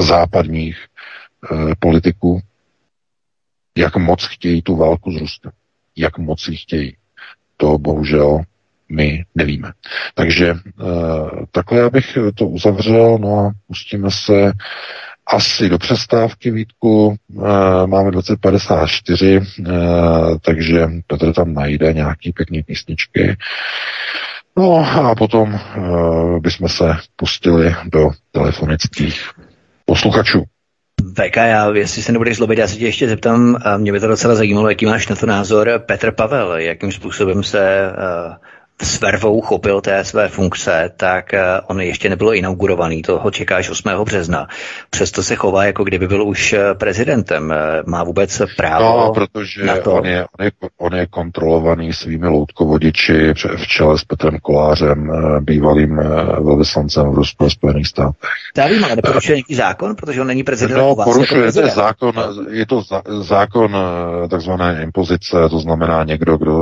západních 0.00 0.86
politiků, 1.78 2.40
jak 3.78 3.96
moc 3.96 4.24
chtějí 4.24 4.62
tu 4.62 4.76
válku 4.76 5.12
s 5.12 5.16
Ruskem, 5.16 5.52
jak 5.96 6.18
moc 6.18 6.48
ji 6.48 6.56
chtějí. 6.56 6.96
To 7.56 7.78
bohužel 7.78 8.40
my 8.88 9.24
nevíme. 9.34 9.72
Takže 10.14 10.54
eh, 10.54 10.84
takhle 11.50 11.78
já 11.78 11.90
bych 11.90 12.18
to 12.34 12.46
uzavřel, 12.46 13.18
no 13.18 13.38
a 13.38 13.50
pustíme 13.66 14.10
se 14.10 14.52
asi 15.26 15.68
do 15.68 15.78
přestávky, 15.78 16.50
Vítku, 16.50 17.16
e, 17.30 17.86
máme 17.86 18.10
2054, 18.10 19.36
e, 19.36 19.42
takže 20.40 20.86
Petr 21.06 21.32
tam 21.32 21.54
najde 21.54 21.92
nějaký 21.92 22.32
pěkný 22.32 22.62
písničky. 22.62 23.36
No 24.56 24.76
a 24.76 25.14
potom 25.14 25.60
bychom 26.40 26.68
se 26.68 26.96
pustili 27.16 27.74
do 27.84 28.10
telefonických 28.32 29.30
posluchačů. 29.84 30.44
VK, 31.14 31.36
já, 31.36 31.74
jestli 31.74 32.02
se 32.02 32.12
nebudeš 32.12 32.36
zlobit, 32.36 32.58
já 32.58 32.68
se 32.68 32.76
tě 32.76 32.84
ještě 32.84 33.08
zeptám, 33.08 33.56
mě 33.76 33.92
by 33.92 34.00
to 34.00 34.06
docela 34.06 34.34
zajímalo, 34.34 34.68
jaký 34.68 34.86
máš 34.86 35.08
na 35.08 35.16
to 35.16 35.26
názor 35.26 35.82
Petr 35.86 36.12
Pavel, 36.12 36.56
jakým 36.56 36.92
způsobem 36.92 37.42
se 37.42 37.90
uh, 37.90 38.34
s 38.82 39.00
vervou 39.00 39.40
chopil 39.40 39.80
té 39.80 40.04
své 40.04 40.28
funkce, 40.28 40.90
tak 40.96 41.34
eh, 41.34 41.60
on 41.66 41.80
ještě 41.80 42.08
nebylo 42.08 42.34
inaugurovaný, 42.34 43.02
toho 43.02 43.30
čeká 43.30 43.56
až 43.56 43.70
8. 43.70 43.90
března. 44.04 44.46
Přesto 44.90 45.22
se 45.22 45.34
chová, 45.36 45.64
jako 45.64 45.84
kdyby 45.84 46.08
byl 46.08 46.28
už 46.28 46.52
eh, 46.52 46.74
prezidentem. 46.74 47.52
Eh, 47.52 47.82
má 47.86 48.04
vůbec 48.04 48.42
právo 48.56 48.84
No, 48.84 49.12
protože 49.14 49.64
na 49.64 49.76
to? 49.76 49.92
On, 49.92 50.06
je, 50.06 50.26
on, 50.38 50.44
je, 50.44 50.50
on 50.78 50.94
je 50.94 51.06
kontrolovaný 51.06 51.92
svými 51.92 52.26
loutkovodiči 52.26 53.34
v 53.56 53.66
čele 53.66 53.98
s 53.98 54.04
Petrem 54.04 54.38
Kolářem, 54.42 55.12
bývalým 55.40 55.96
velvyslancem 56.40 57.10
v 57.10 57.14
Rusku 57.14 57.44
a 57.44 57.50
Spojených 57.50 57.86
státech. 57.86 58.30
Já 58.56 58.66
vím, 58.66 58.84
ale 58.84 58.96
neporušuje 58.96 59.36
nějaký 59.36 59.54
zákon, 59.54 59.96
protože 59.96 60.20
on 60.20 60.26
není 60.26 60.42
prezident. 60.42 60.78
No, 60.78 60.88
jako 60.88 61.04
porušuje, 61.04 61.44
jako 61.44 61.52
to 61.52 61.60
je 61.60 61.70
zákon, 61.70 62.14
je 62.50 62.66
to 62.66 62.82
zákon 63.20 63.76
takzvané 64.30 64.82
impozice, 64.82 65.36
to 65.50 65.58
znamená 65.58 66.04
někdo, 66.04 66.36
kdo 66.36 66.54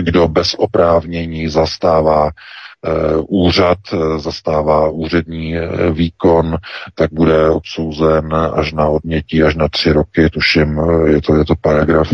kdo 0.00 0.28
bez 0.28 0.54
oprávnění 0.54 1.48
zastává 1.48 2.30
eh, 2.30 2.90
úřad, 3.28 3.78
eh, 3.92 4.18
zastává 4.18 4.88
úřední 4.88 5.56
eh, 5.58 5.90
výkon, 5.90 6.56
tak 6.94 7.12
bude 7.12 7.50
odsouzen 7.50 8.34
až 8.54 8.72
na 8.72 8.88
odnětí, 8.88 9.42
až 9.42 9.54
na 9.54 9.68
tři 9.68 9.92
roky, 9.92 10.30
tuším, 10.30 10.80
je 11.06 11.20
to, 11.22 11.34
je 11.34 11.44
to 11.44 11.54
paragraf 11.60 12.08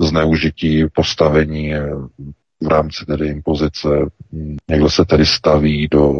zneužití 0.00 0.84
postavení 0.94 1.72
v 2.62 2.68
rámci 2.68 3.06
tedy 3.06 3.26
impozice. 3.28 3.88
Někdo 4.70 4.90
se 4.90 5.04
tedy 5.04 5.26
staví 5.26 5.88
do 5.90 6.12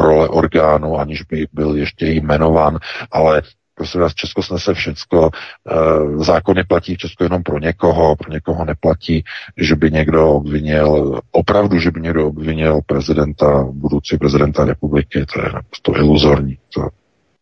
role 0.00 0.28
orgánu, 0.28 0.98
aniž 0.98 1.22
by 1.22 1.46
byl 1.52 1.76
ještě 1.76 2.06
jmenován, 2.06 2.78
ale 3.12 3.42
Prosím 3.74 4.00
vás, 4.00 4.14
Česko 4.14 4.42
snese 4.42 4.74
všecko. 4.74 5.30
Eh, 5.70 6.24
zákony 6.24 6.64
platí 6.64 6.94
v 6.94 6.98
Česku 6.98 7.22
jenom 7.22 7.42
pro 7.42 7.58
někoho, 7.58 8.16
pro 8.16 8.32
někoho 8.32 8.64
neplatí, 8.64 9.24
že 9.56 9.76
by 9.76 9.90
někdo 9.90 10.28
obvinil, 10.30 11.20
opravdu, 11.30 11.78
že 11.78 11.90
by 11.90 12.00
někdo 12.00 12.28
obvinil 12.28 12.80
prezidenta, 12.86 13.64
budoucí 13.72 14.18
prezidenta 14.18 14.64
republiky, 14.64 15.26
to 15.34 15.40
je 15.40 15.52
naprosto 15.52 15.96
iluzorní. 15.96 16.58
To 16.74 16.88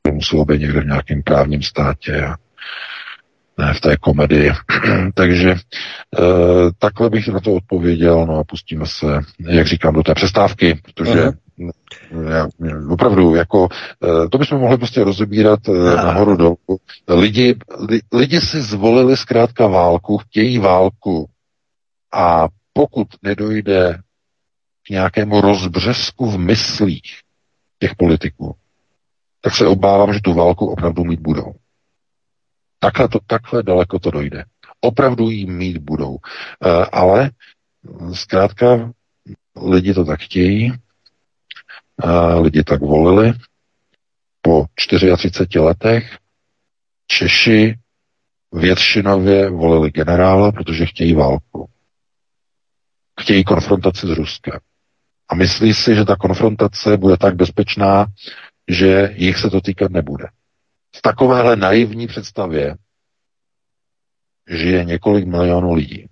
by 0.05 0.13
muselo 0.13 0.45
být 0.45 0.61
někde 0.61 0.81
v 0.81 0.87
nějakém 0.87 1.23
právním 1.23 1.63
státě 1.63 2.25
a 2.25 2.37
ne 3.59 3.75
v 3.75 3.81
té 3.81 3.97
komedii. 3.97 4.53
Takže 5.15 5.51
e, 5.51 5.57
takhle 6.79 7.11
bych 7.11 7.29
na 7.29 7.41
to 7.41 7.55
odpověděl, 7.55 8.27
no 8.27 8.39
a 8.39 8.45
pustíme 8.45 8.87
se, 8.87 9.07
jak 9.49 9.67
říkám, 9.67 9.95
do 9.95 10.03
té 10.03 10.15
přestávky, 10.15 10.81
protože 10.85 11.13
uh-huh 11.13 11.42
já, 12.31 12.49
opravdu, 12.91 13.35
jako, 13.35 13.69
eh, 14.05 14.29
to 14.29 14.39
bychom 14.39 14.61
mohli 14.61 14.79
prostě 14.79 15.05
rozebírat 15.05 15.61
eh, 15.69 15.97
nahoru 15.97 16.37
dolů. 16.37 16.57
Lidi, 17.09 17.57
li, 17.89 18.01
lidi 18.13 18.41
si 18.41 18.63
zvolili 18.63 19.17
zkrátka 19.17 19.67
válku, 19.67 20.19
chtějí 20.19 20.59
válku 20.59 21.29
a 22.13 22.49
pokud 22.73 23.09
nedojde 23.23 23.99
k 24.87 24.91
nějakému 24.91 25.41
rozbřesku 25.41 26.31
v 26.31 26.39
myslích 26.39 27.21
těch 27.79 27.95
politiků, 27.95 28.55
tak 29.41 29.55
se 29.55 29.67
obávám, 29.67 30.15
že 30.15 30.21
tu 30.21 30.35
válku 30.35 30.67
opravdu 30.67 31.05
mít 31.05 31.21
budou. 31.21 31.53
Takhle, 32.79 33.09
to, 33.09 33.19
takhle 33.27 33.63
daleko 33.63 33.99
to 33.99 34.11
dojde. 34.11 34.45
Opravdu 34.81 35.31
jí 35.31 35.47
mít 35.47 35.79
budou. 35.79 36.17
Eh, 36.65 36.87
ale 36.93 37.31
zkrátka 38.13 38.93
lidi 39.57 39.95
to 39.95 40.05
tak 40.05 40.21
chtějí, 40.21 40.73
lidi 42.41 42.65
tak 42.65 42.81
volili. 42.81 43.33
Po 44.41 44.65
34 44.75 45.59
letech 45.59 46.19
Češi 47.07 47.79
většinově 48.53 49.51
volili 49.51 49.91
generála, 49.91 50.53
protože 50.53 50.87
chtějí 50.87 51.15
válku. 51.15 51.69
Chtějí 53.21 53.45
konfrontaci 53.45 54.07
s 54.07 54.11
Ruskem. 54.11 54.59
A 55.29 55.35
myslí 55.35 55.75
si, 55.75 55.95
že 55.95 56.05
ta 56.05 56.17
konfrontace 56.17 56.97
bude 56.97 57.17
tak 57.17 57.37
bezpečná, 57.37 58.07
že 58.69 59.11
jich 59.15 59.39
se 59.39 59.51
to 59.51 59.61
týkat 59.61 59.91
nebude. 59.91 60.27
V 60.97 61.03
takovéhle 61.03 61.57
naivní 61.57 62.07
představě 62.07 62.77
žije 64.49 64.85
několik 64.85 65.27
milionů 65.27 65.75
lidí. 65.75 66.07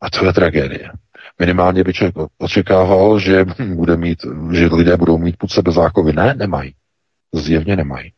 A 0.00 0.10
to 0.10 0.26
je 0.26 0.32
tragédie. 0.32 0.90
Minimálně 1.38 1.84
by 1.84 1.92
člověk 1.92 2.14
očekával, 2.38 3.18
že, 3.18 3.44
bude 3.74 3.96
mít, 3.96 4.18
že 4.52 4.66
lidé 4.66 4.96
budou 4.96 5.18
mít 5.18 5.36
pod 5.38 5.50
sebe 5.50 5.72
zákovy. 5.72 6.12
Ne, 6.12 6.34
nemají. 6.34 6.74
Zjevně 7.34 7.76
nemají. 7.76 8.12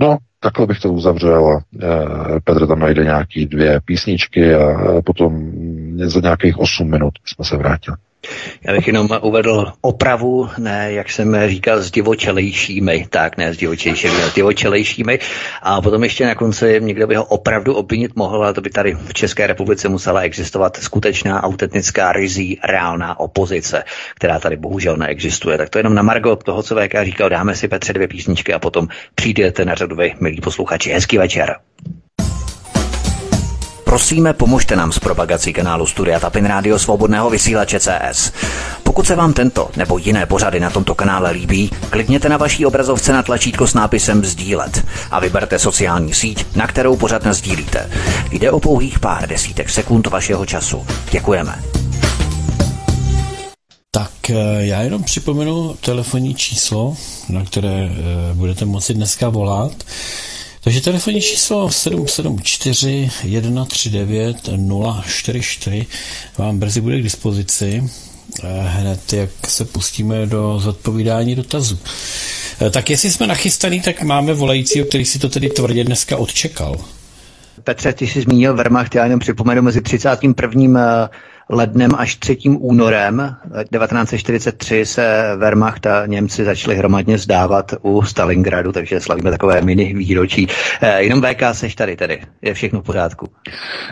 No, 0.00 0.18
takhle 0.40 0.66
bych 0.66 0.80
to 0.80 0.92
uzavřel 0.92 1.48
a 1.48 1.56
e, 1.56 2.40
Petr 2.44 2.66
tam 2.66 2.78
najde 2.78 3.04
nějaký 3.04 3.46
dvě 3.46 3.80
písničky 3.84 4.54
a 4.54 5.02
potom 5.02 5.52
za 6.04 6.20
nějakých 6.20 6.58
8 6.58 6.90
minut 6.90 7.12
jsme 7.24 7.44
se 7.44 7.56
vrátili. 7.56 7.96
Já 8.64 8.72
bych 8.72 8.86
jenom 8.86 9.08
uvedl 9.22 9.72
opravu, 9.80 10.48
ne, 10.58 10.92
jak 10.92 11.10
jsem 11.10 11.48
říkal, 11.48 11.78
s 11.78 11.90
divočelejšími, 11.90 13.06
tak 13.10 13.36
ne 13.36 13.54
s 13.54 13.56
divočejšími, 13.56 14.14
s 14.14 14.34
divočelejšími. 14.34 15.18
A 15.62 15.80
potom 15.80 16.04
ještě 16.04 16.26
na 16.26 16.34
konci 16.34 16.80
někdo 16.80 17.06
by 17.06 17.14
ho 17.14 17.24
opravdu 17.24 17.74
obvinit 17.74 18.16
mohl, 18.16 18.36
ale 18.36 18.54
to 18.54 18.60
by 18.60 18.70
tady 18.70 18.94
v 18.94 19.14
České 19.14 19.46
republice 19.46 19.88
musela 19.88 20.20
existovat 20.20 20.76
skutečná, 20.76 21.42
autentická, 21.42 22.12
rizí, 22.12 22.60
reálná 22.64 23.20
opozice, 23.20 23.84
která 24.14 24.38
tady 24.38 24.56
bohužel 24.56 24.96
neexistuje. 24.96 25.58
Tak 25.58 25.70
to 25.70 25.78
jenom 25.78 25.94
na 25.94 26.02
Margo 26.02 26.36
toho, 26.36 26.62
co 26.62 26.74
VK 26.74 26.94
říkal, 27.02 27.28
dáme 27.28 27.54
si 27.54 27.68
Petře 27.68 27.92
dvě 27.92 28.08
písničky 28.08 28.54
a 28.54 28.58
potom 28.58 28.88
přijdete 29.14 29.64
na 29.64 29.74
řadu 29.74 29.96
vy, 29.96 30.14
milí 30.20 30.40
posluchači. 30.40 30.90
Hezký 30.90 31.18
večer. 31.18 31.56
Prosíme, 33.86 34.32
pomožte 34.32 34.76
nám 34.76 34.92
s 34.92 34.98
propagací 34.98 35.52
kanálu 35.52 35.86
Studia 35.86 36.20
Tapin 36.20 36.44
Rádio 36.44 36.78
Svobodného 36.78 37.30
vysílače 37.30 37.80
CS. 37.80 38.32
Pokud 38.82 39.06
se 39.06 39.16
vám 39.16 39.32
tento 39.32 39.70
nebo 39.76 39.98
jiné 39.98 40.26
pořady 40.26 40.60
na 40.60 40.70
tomto 40.70 40.94
kanále 40.94 41.30
líbí, 41.30 41.70
klikněte 41.90 42.28
na 42.28 42.36
vaší 42.36 42.66
obrazovce 42.66 43.12
na 43.12 43.22
tlačítko 43.22 43.66
s 43.66 43.74
nápisem 43.74 44.24
Sdílet 44.24 44.86
a 45.10 45.20
vyberte 45.20 45.58
sociální 45.58 46.14
síť, 46.14 46.56
na 46.56 46.66
kterou 46.66 46.96
pořad 46.96 47.26
sdílíte. 47.26 47.90
Jde 48.30 48.50
o 48.50 48.60
pouhých 48.60 48.98
pár 48.98 49.28
desítek 49.28 49.70
sekund 49.70 50.06
vašeho 50.06 50.46
času. 50.46 50.86
Děkujeme. 51.10 51.62
Tak 53.90 54.30
eh, 54.30 54.34
já 54.58 54.80
jenom 54.80 55.02
připomenu 55.02 55.74
telefonní 55.80 56.34
číslo, 56.34 56.96
na 57.28 57.44
které 57.44 57.90
eh, 57.90 58.34
budete 58.34 58.64
moci 58.64 58.94
dneska 58.94 59.28
volat. 59.28 59.72
Takže 60.66 60.80
telefonní 60.80 61.20
číslo 61.20 61.70
774 61.70 63.10
139 63.10 64.36
044 65.06 65.86
vám 66.38 66.58
brzy 66.58 66.80
bude 66.80 67.00
k 67.00 67.02
dispozici 67.02 67.82
eh, 68.42 68.48
hned, 68.66 69.12
jak 69.12 69.30
se 69.48 69.64
pustíme 69.64 70.26
do 70.26 70.58
zodpovídání 70.58 71.34
dotazů. 71.34 71.78
Eh, 72.66 72.70
tak 72.70 72.90
jestli 72.90 73.10
jsme 73.10 73.26
nachystaný, 73.26 73.80
tak 73.80 74.02
máme 74.02 74.34
volajícího, 74.34 74.86
který 74.86 75.04
si 75.04 75.18
to 75.18 75.28
tedy 75.28 75.48
tvrdě 75.48 75.84
dneska 75.84 76.16
odčekal. 76.16 76.76
Petře, 77.64 77.92
ty 77.92 78.06
jsi 78.06 78.20
zmínil 78.20 78.54
Wehrmacht, 78.56 78.94
já 78.94 79.04
jenom 79.04 79.20
připomenu 79.20 79.62
mezi 79.62 79.80
31 79.82 81.10
lednem 81.50 81.90
až 81.98 82.16
3. 82.16 82.38
únorem 82.58 83.36
1943 83.72 84.86
se 84.86 85.32
Wehrmacht 85.36 85.86
a 85.86 86.06
Němci 86.06 86.44
začali 86.44 86.76
hromadně 86.76 87.18
zdávat 87.18 87.74
u 87.82 88.02
Stalingradu, 88.02 88.72
takže 88.72 89.00
slavíme 89.00 89.30
takové 89.30 89.60
mini 89.60 89.94
výročí. 89.94 90.46
E, 90.80 91.02
jenom 91.02 91.22
VK 91.22 91.42
seš 91.52 91.74
tady 91.74 91.96
tedy, 91.96 92.20
je 92.42 92.54
všechno 92.54 92.80
v 92.80 92.84
pořádku. 92.84 93.28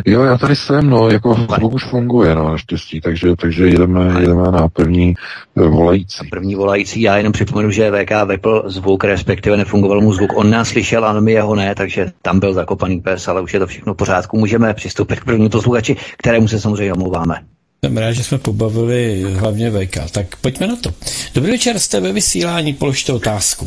Jo, 0.04 0.22
já 0.22 0.38
tady 0.38 0.56
jsem, 0.56 0.90
no, 0.90 1.10
jako 1.10 1.34
zvuk 1.34 1.74
už 1.74 1.84
funguje, 1.84 2.34
no, 2.34 2.48
naštěstí, 2.50 3.00
takže, 3.00 3.36
takže 3.36 3.66
jedeme, 3.66 4.20
jedeme 4.20 4.50
na 4.50 4.68
první 4.68 5.14
eh, 5.56 5.68
volající. 5.68 6.24
Na 6.24 6.30
první 6.30 6.54
volající, 6.54 7.02
já 7.02 7.16
jenom 7.16 7.32
připomenu, 7.32 7.70
že 7.70 7.90
VK 7.90 8.10
vypl 8.28 8.62
zvuk, 8.66 9.04
respektive 9.04 9.56
nefungoval 9.56 10.00
mu 10.00 10.12
zvuk. 10.12 10.36
On 10.36 10.50
nás 10.50 10.68
slyšel, 10.68 11.04
ale 11.04 11.20
my 11.20 11.32
jeho 11.32 11.54
ne, 11.54 11.74
takže 11.74 12.12
tam 12.22 12.40
byl 12.40 12.52
zakopaný 12.52 13.00
pes, 13.00 13.28
ale 13.28 13.40
už 13.40 13.54
je 13.54 13.60
to 13.60 13.66
všechno 13.66 13.94
v 13.94 13.96
pořádku. 13.96 14.38
Můžeme 14.38 14.74
přistoupit 14.74 15.20
k 15.20 15.24
první 15.24 15.48
posluchači, 15.48 15.96
kterému 16.16 16.48
se 16.48 16.60
samozřejmě 16.60 16.92
omlouváme. 16.92 17.43
Jsem 17.84 17.96
rád, 17.96 18.12
že 18.12 18.24
jsme 18.24 18.38
pobavili 18.38 19.22
hlavně 19.22 19.70
VK. 19.70 20.12
Tak 20.12 20.26
pojďme 20.40 20.66
na 20.66 20.76
to. 20.76 20.90
Dobrý 21.34 21.50
večer, 21.50 21.78
jste 21.78 22.00
ve 22.00 22.12
vysílání, 22.12 22.74
položte 22.74 23.12
otázku. 23.12 23.66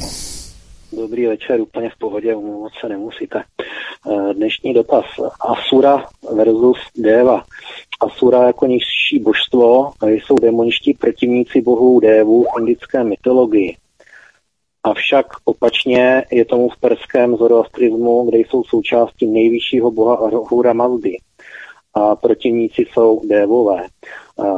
Dobrý 0.91 1.25
večer, 1.25 1.61
úplně 1.61 1.89
v 1.89 1.97
pohodě, 1.99 2.35
umluvat 2.35 2.71
se 2.81 2.89
nemusíte. 2.89 3.43
Eh, 3.43 4.33
dnešní 4.33 4.73
dotaz. 4.73 5.05
Asura 5.39 6.05
versus 6.35 6.77
Deva. 6.95 7.43
Asura 7.99 8.47
jako 8.47 8.65
nižší 8.65 9.19
božstvo 9.19 9.91
jsou 10.03 10.35
demoničtí 10.35 10.93
protivníci 10.93 11.61
bohů 11.61 11.99
Dévů 11.99 12.43
v 12.43 12.59
indické 12.59 13.03
mytologii. 13.03 13.77
Avšak 14.83 15.25
opačně 15.45 16.23
je 16.31 16.45
tomu 16.45 16.69
v 16.69 16.77
perském 16.77 17.35
zoroastrizmu, 17.35 18.25
kde 18.29 18.37
jsou 18.37 18.63
součástí 18.63 19.27
nejvyššího 19.27 19.91
boha 19.91 20.15
Ahura 20.15 20.73
Mazdy 20.73 21.17
a 21.97 22.15
protivníci 22.15 22.81
jsou 22.81 23.21
dévové. 23.27 23.83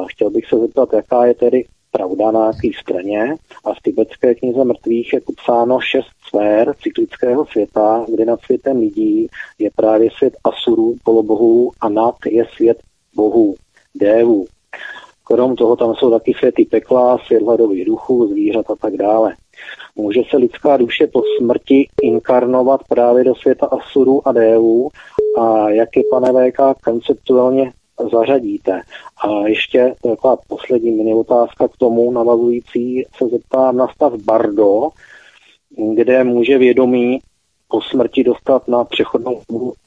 Chtěl 0.07 0.30
bych 0.30 0.45
se 0.45 0.57
zeptat, 0.57 0.94
jaká 0.94 1.26
je 1.26 1.34
tedy 1.34 1.66
pravda 1.91 2.32
na 2.32 2.45
jaké 2.45 2.70
straně 2.82 3.36
a 3.66 3.74
v 3.74 3.82
tibetské 3.84 4.36
knize 4.36 4.64
mrtvých 4.64 5.14
je 5.14 5.22
popsáno 5.22 5.80
šest 5.80 6.10
sfér 6.28 6.74
cyklického 6.82 7.45
světa, 7.45 8.06
kde 8.07 8.26
nad 8.26 8.41
světem 8.41 8.78
lidí 8.78 9.28
je 9.60 9.70
právě 9.76 10.10
svět 10.18 10.34
asurů, 10.44 10.95
polobohů 11.03 11.72
a 11.82 11.90
nad 11.90 12.16
je 12.26 12.45
svět 12.56 12.78
bohů, 13.16 13.56
dévů. 13.95 14.45
Krom 15.24 15.56
toho 15.56 15.76
tam 15.76 15.95
jsou 15.95 16.11
taky 16.11 16.34
světy 16.34 16.66
pekla, 16.66 17.18
svět 17.18 17.44
hladových 17.44 17.86
duchů, 17.86 18.28
zvířat 18.28 18.72
a 18.72 18.76
tak 18.76 18.98
dále. 18.98 19.34
Může 19.95 20.22
se 20.30 20.38
lidská 20.38 20.78
duše 20.78 21.07
po 21.07 21.22
smrti 21.38 21.88
inkarnovat 22.02 22.82
právě 22.90 23.24
do 23.24 23.36
světa 23.36 23.66
Asuru 23.66 24.28
a 24.28 24.32
dévů 24.32 24.90
a 25.38 25.70
jak 25.70 25.90
je, 25.96 26.04
pane 26.12 26.52
VK, 26.52 26.58
konceptuálně 26.84 27.72
zařadíte. 28.12 28.82
A 29.24 29.48
ještě 29.48 29.96
taková 30.04 30.38
poslední 30.48 30.92
mini 30.92 31.14
otázka 31.14 31.68
k 31.68 31.78
tomu 31.78 32.12
navazující 32.12 33.06
se 33.18 33.28
zeptám 33.28 33.78
na 33.78 33.88
stav 33.88 34.14
Bardo, 34.14 34.90
kde 35.94 36.24
může 36.24 36.58
vědomí 36.58 37.20
po 37.68 37.82
smrti 37.82 38.24
dostat 38.24 38.68
na 38.68 38.84
přechodnou 38.84 39.42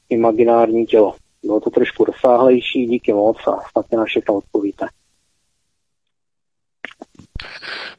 imaginární 0.09 0.85
tělo. 0.85 1.13
Bylo 1.43 1.59
to 1.59 1.69
trošku 1.69 2.03
rozsáhlejší, 2.05 2.85
díky 2.85 3.13
moc 3.13 3.37
a 3.47 3.59
snad 3.71 3.85
na 3.91 4.05
všechno 4.05 4.35
odpovíte. 4.35 4.85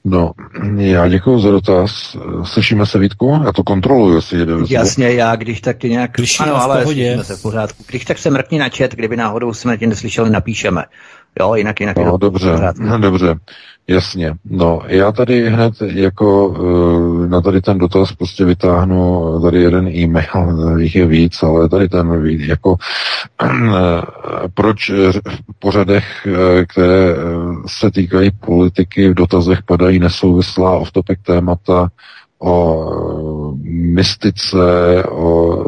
No, 0.04 0.32
já 0.76 1.08
děkuji 1.08 1.38
za 1.38 1.50
dotaz. 1.50 2.16
Slyšíme 2.44 2.86
se, 2.86 2.98
Vítku? 2.98 3.40
Já 3.44 3.52
to 3.52 3.62
kontroluju, 3.62 4.14
jestli 4.14 4.46
jde 4.46 4.52
Jasně, 4.68 5.12
já 5.12 5.36
když 5.36 5.60
tak 5.60 5.78
tě 5.78 5.88
nějak... 5.88 6.16
Slyšíme 6.16 6.50
ano, 6.50 6.62
ale 6.62 6.84
slyšíme 6.84 7.24
se 7.24 7.36
v 7.36 7.42
pořádku. 7.42 7.84
Když 7.88 8.04
tak 8.04 8.18
se 8.18 8.30
mrkni 8.30 8.58
na 8.58 8.68
chat, 8.68 8.94
kdyby 8.94 9.16
náhodou 9.16 9.54
jsme 9.54 9.78
tě 9.78 9.86
neslyšeli, 9.86 10.30
napíšeme. 10.30 10.84
Jo, 11.40 11.54
jinak, 11.54 11.80
jinak 11.80 11.96
no, 11.96 12.16
dobře, 12.16 12.58
dobře, 13.00 13.34
jasně. 13.88 14.34
No, 14.44 14.82
já 14.86 15.12
tady 15.12 15.50
hned 15.50 15.74
jako 15.82 16.54
eh, 16.56 17.28
na 17.28 17.40
tady 17.40 17.60
ten 17.60 17.78
dotaz 17.78 18.12
prostě 18.12 18.44
vytáhnu 18.44 19.24
tady 19.42 19.62
jeden 19.62 19.88
e-mail, 19.88 20.78
jich 20.78 20.96
je 20.96 21.06
víc, 21.06 21.42
ale 21.42 21.68
tady 21.68 21.88
ten 21.88 22.22
víc, 22.22 22.40
jako 22.40 22.76
eh, 23.42 23.48
proč 24.54 24.90
v 24.90 25.58
pořadech, 25.58 26.26
eh, 26.26 26.66
které 26.66 27.16
se 27.66 27.90
týkají 27.90 28.30
politiky, 28.30 29.08
v 29.08 29.14
dotazech 29.14 29.62
padají 29.62 29.98
nesouvislá 29.98 30.78
off-topic 30.78 31.18
témata, 31.22 31.88
o 32.38 32.84
mystice, 33.70 35.04
o 35.10 35.64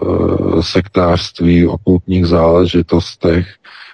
sektářství, 0.63 1.67
o 1.67 1.79
kultních 1.79 2.27
záležitostech, 2.27 3.47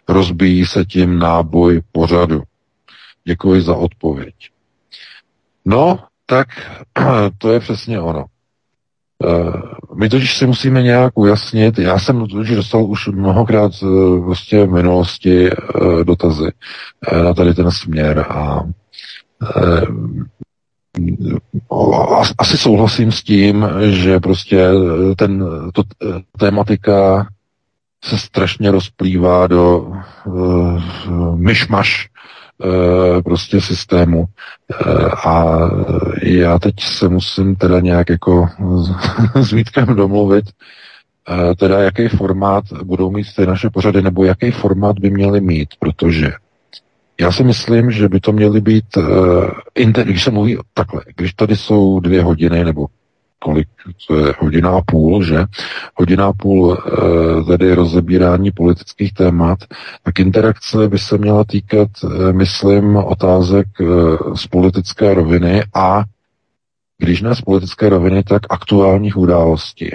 Rozbíjí 0.09 0.66
se 0.66 0.85
tím 0.85 1.19
náboj 1.19 1.81
pořadu. 1.93 2.43
Děkuji 3.24 3.62
za 3.62 3.74
odpověď. 3.74 4.35
No, 5.65 5.99
tak 6.27 6.49
to 7.39 7.53
je 7.53 7.61
přesně 7.61 8.01
ono. 8.01 8.24
Eh, 9.24 9.53
my 9.94 10.09
totiž 10.09 10.39
si 10.39 10.47
musíme 10.47 10.82
nějak 10.82 11.19
ujasnit, 11.19 11.78
já 11.78 11.99
jsem 11.99 12.27
totiž 12.27 12.57
dostal 12.57 12.85
už 12.85 13.09
mnohokrát 13.09 13.73
vlastně 14.19 14.65
v 14.66 14.70
minulosti 14.70 15.51
eh, 15.51 16.05
dotazy 16.05 16.53
na 17.23 17.35
tady 17.35 17.55
ten 17.55 17.70
směr 17.70 18.27
a 18.28 18.62
asi 22.39 22.59
souhlasím 22.59 23.12
s 23.12 23.23
tím, 23.23 23.69
že 23.90 24.20
prostě 24.20 24.69
ten, 25.16 25.44
to, 25.73 25.82
tématika 26.39 27.28
se 28.05 28.19
strašně 28.19 28.70
rozplývá 28.70 29.47
do 29.47 29.78
uh, 30.24 30.82
myšmaš 31.36 32.09
prostě 33.24 33.60
systému. 33.60 34.18
Uh, 34.18 35.28
a 35.28 35.59
já 36.22 36.59
teď 36.59 36.74
se 36.80 37.09
musím 37.09 37.56
teda 37.56 37.80
nějak 37.80 38.10
jako 38.10 38.48
s 39.34 39.52
Vítkem 39.52 39.86
domluvit, 39.86 40.44
uh, 41.28 41.55
teda 41.55 41.82
jaký 41.82 42.09
formát 42.09 42.64
budou 42.84 43.10
mít 43.10 43.26
ty 43.36 43.47
naše 43.47 43.70
pořady, 43.70 44.02
nebo 44.02 44.24
jaký 44.24 44.51
formát 44.51 44.98
by 44.98 45.10
měly 45.10 45.40
mít, 45.40 45.68
protože 45.78 46.32
já 47.20 47.32
si 47.32 47.44
myslím, 47.44 47.90
že 47.90 48.09
by 48.09 48.20
to 48.20 48.32
měly 48.32 48.60
být, 48.60 48.84
když 50.05 50.24
se 50.24 50.30
mluví 50.30 50.59
takhle, 50.74 51.02
když 51.16 51.32
tady 51.32 51.56
jsou 51.56 52.01
dvě 52.01 52.22
hodiny 52.22 52.64
nebo 52.64 52.86
kolik, 53.43 53.69
to 54.06 54.16
je 54.16 54.35
hodina 54.39 54.70
a 54.70 54.81
půl, 54.81 55.24
že? 55.24 55.44
Hodina 55.94 56.27
a 56.27 56.32
půl 56.32 56.78
e, 56.78 57.44
tedy 57.44 57.74
rozebírání 57.74 58.51
politických 58.51 59.12
témat, 59.12 59.59
tak 60.02 60.20
interakce 60.20 60.89
by 60.89 60.98
se 60.98 61.19
měla 61.19 61.44
týkat, 61.44 61.89
e, 62.05 62.32
myslím, 62.32 62.97
otázek 62.97 63.66
e, 63.81 63.85
z 64.36 64.47
politické 64.47 65.14
roviny 65.14 65.62
a 65.74 66.05
když 66.98 67.23
ne 67.23 67.35
z 67.35 67.40
politické 67.40 67.89
roviny, 67.89 68.23
tak 68.23 68.43
aktuálních 68.51 69.16
událostí 69.16 69.90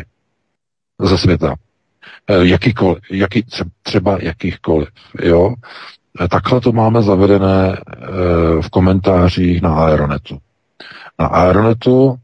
ze 1.01 1.17
světa. 1.17 1.55
Jakýkoliv, 2.41 2.97
jaký, 3.11 3.45
třeba 3.83 4.17
jakýchkoliv, 4.21 4.89
jo? 5.21 5.53
Takhle 6.29 6.61
to 6.61 6.71
máme 6.71 7.01
zavedené 7.01 7.77
v 8.61 8.69
komentářích 8.69 9.61
na 9.61 9.75
Aeronetu. 9.75 10.37
Na 11.19 11.27
Aeronetu 11.27 12.19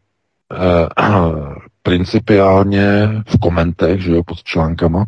Eh, 0.54 0.88
principiálně 1.84 3.10
v 3.28 3.40
komentech, 3.40 4.02
že 4.02 4.12
jo, 4.12 4.24
pod 4.24 4.44
článkama, 4.44 5.06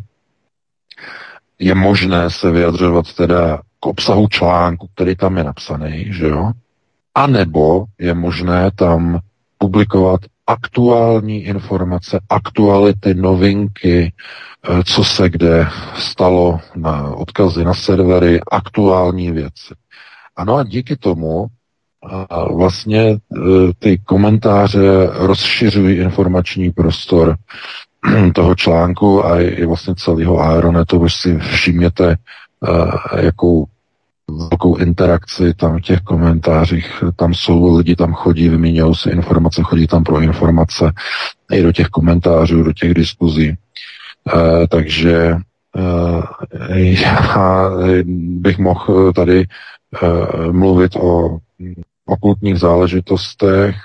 je 1.58 1.74
možné 1.74 2.30
se 2.30 2.50
vyjadřovat 2.50 3.14
teda 3.14 3.60
k 3.80 3.86
obsahu 3.86 4.28
článku, 4.28 4.88
který 4.94 5.16
tam 5.16 5.36
je 5.36 5.44
napsaný, 5.44 6.12
že 6.12 6.26
jo, 6.26 6.52
a 7.14 7.26
nebo 7.26 7.84
je 7.98 8.14
možné 8.14 8.70
tam 8.74 9.18
publikovat 9.58 10.20
aktuální 10.46 11.44
informace, 11.44 12.20
aktuality, 12.28 13.14
novinky, 13.14 14.12
eh, 14.68 14.84
co 14.84 15.04
se 15.04 15.28
kde 15.28 15.68
stalo, 15.98 16.60
na 16.76 17.14
odkazy 17.14 17.64
na 17.64 17.74
servery, 17.74 18.40
aktuální 18.50 19.30
věci. 19.30 19.74
Ano 20.36 20.56
a 20.56 20.64
díky 20.64 20.96
tomu 20.96 21.46
a 22.30 22.52
vlastně 22.52 23.00
e, 23.00 23.16
ty 23.78 23.98
komentáře 23.98 25.10
rozšiřují 25.12 25.96
informační 25.96 26.70
prostor 26.70 27.36
toho 28.34 28.54
článku 28.54 29.26
a 29.26 29.40
i 29.40 29.66
vlastně 29.66 29.94
celého 29.94 30.40
Aeronetu, 30.40 30.98
už 30.98 31.14
si 31.14 31.38
všimněte, 31.38 32.10
e, 32.12 32.16
jakou 33.24 33.66
velkou 34.30 34.76
interakci 34.76 35.54
tam 35.54 35.78
v 35.78 35.80
těch 35.80 36.00
komentářích, 36.00 37.02
tam 37.16 37.34
jsou 37.34 37.76
lidi, 37.76 37.96
tam 37.96 38.12
chodí, 38.12 38.48
vyměňují 38.48 38.94
si 38.94 39.10
informace, 39.10 39.62
chodí 39.62 39.86
tam 39.86 40.04
pro 40.04 40.20
informace 40.20 40.92
i 41.52 41.62
do 41.62 41.72
těch 41.72 41.86
komentářů, 41.86 42.62
do 42.62 42.72
těch 42.72 42.94
diskuzí. 42.94 43.48
E, 43.48 43.56
takže 44.66 45.36
já 46.74 47.70
bych 48.14 48.58
mohl 48.58 49.12
tady 49.12 49.46
mluvit 50.50 50.96
o 50.96 51.38
okultních 52.06 52.58
záležitostech. 52.58 53.76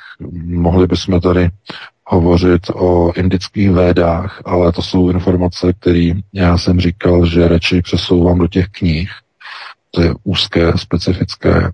Mohli 0.45 0.87
bychom 0.87 1.21
tady 1.21 1.49
hovořit 2.05 2.61
o 2.73 3.13
indických 3.15 3.71
védách, 3.71 4.41
ale 4.45 4.71
to 4.71 4.81
jsou 4.81 5.09
informace, 5.09 5.73
které 5.73 6.11
já 6.33 6.57
jsem 6.57 6.79
říkal, 6.79 7.25
že 7.25 7.47
radši 7.47 7.81
přesouvám 7.81 8.39
do 8.39 8.47
těch 8.47 8.67
knih. 8.67 9.09
To 9.91 10.01
je 10.01 10.13
úzké, 10.23 10.73
specifické 10.77 11.71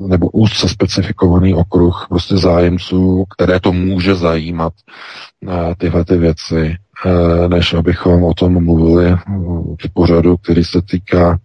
nebo 0.00 0.30
úzce 0.30 0.68
specifikovaný 0.68 1.54
okruh 1.54 2.06
prostě 2.08 2.36
zájemců, 2.36 3.24
které 3.36 3.60
to 3.60 3.72
může 3.72 4.14
zajímat 4.14 4.72
eh, 5.48 5.74
tyhle 5.78 6.04
ty 6.04 6.16
věci, 6.16 6.76
eh, 7.06 7.48
než 7.48 7.74
abychom 7.74 8.24
o 8.24 8.34
tom 8.34 8.64
mluvili 8.64 9.16
v 9.86 9.92
pořadu, 9.92 10.36
který 10.36 10.64
se 10.64 10.82
týká 10.82 11.38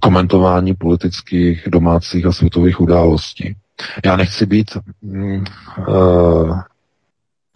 komentování 0.00 0.74
politických, 0.74 1.68
domácích 1.68 2.26
a 2.26 2.32
světových 2.32 2.80
událostí. 2.80 3.56
Já 4.04 4.16
nechci 4.16 4.46
být 4.46 4.70
mm, 5.02 5.44
uh, 5.88 6.60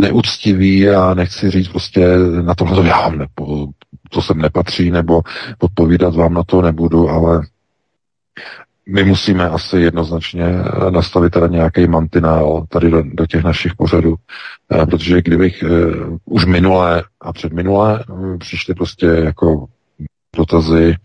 neúctivý 0.02 0.90
a 0.90 1.14
nechci 1.14 1.50
říct 1.50 1.68
prostě 1.68 2.18
na 2.42 2.54
tohle 2.54 2.76
to 2.76 2.82
já 2.82 3.08
nepo, 3.08 3.68
to 4.10 4.22
sem 4.22 4.38
nepatří, 4.38 4.90
nebo 4.90 5.22
odpovídat 5.58 6.14
vám 6.14 6.34
na 6.34 6.42
to 6.42 6.62
nebudu, 6.62 7.10
ale 7.10 7.42
my 8.88 9.04
musíme 9.04 9.48
asi 9.48 9.76
jednoznačně 9.76 10.44
nastavit 10.90 11.32
teda 11.32 11.46
nějaký 11.46 11.86
mantinál 11.86 12.66
tady 12.68 12.90
do, 12.90 13.02
do 13.02 13.26
těch 13.26 13.44
našich 13.44 13.74
pořadů, 13.74 14.14
eh, 14.72 14.86
protože 14.86 15.22
kdybych 15.22 15.62
uh, 15.62 16.16
už 16.24 16.46
minulé 16.46 17.04
a 17.20 17.32
předminulé 17.32 18.04
přišli 18.38 18.74
prostě 18.74 19.06
jako 19.06 19.66
dotazy, 20.36 20.96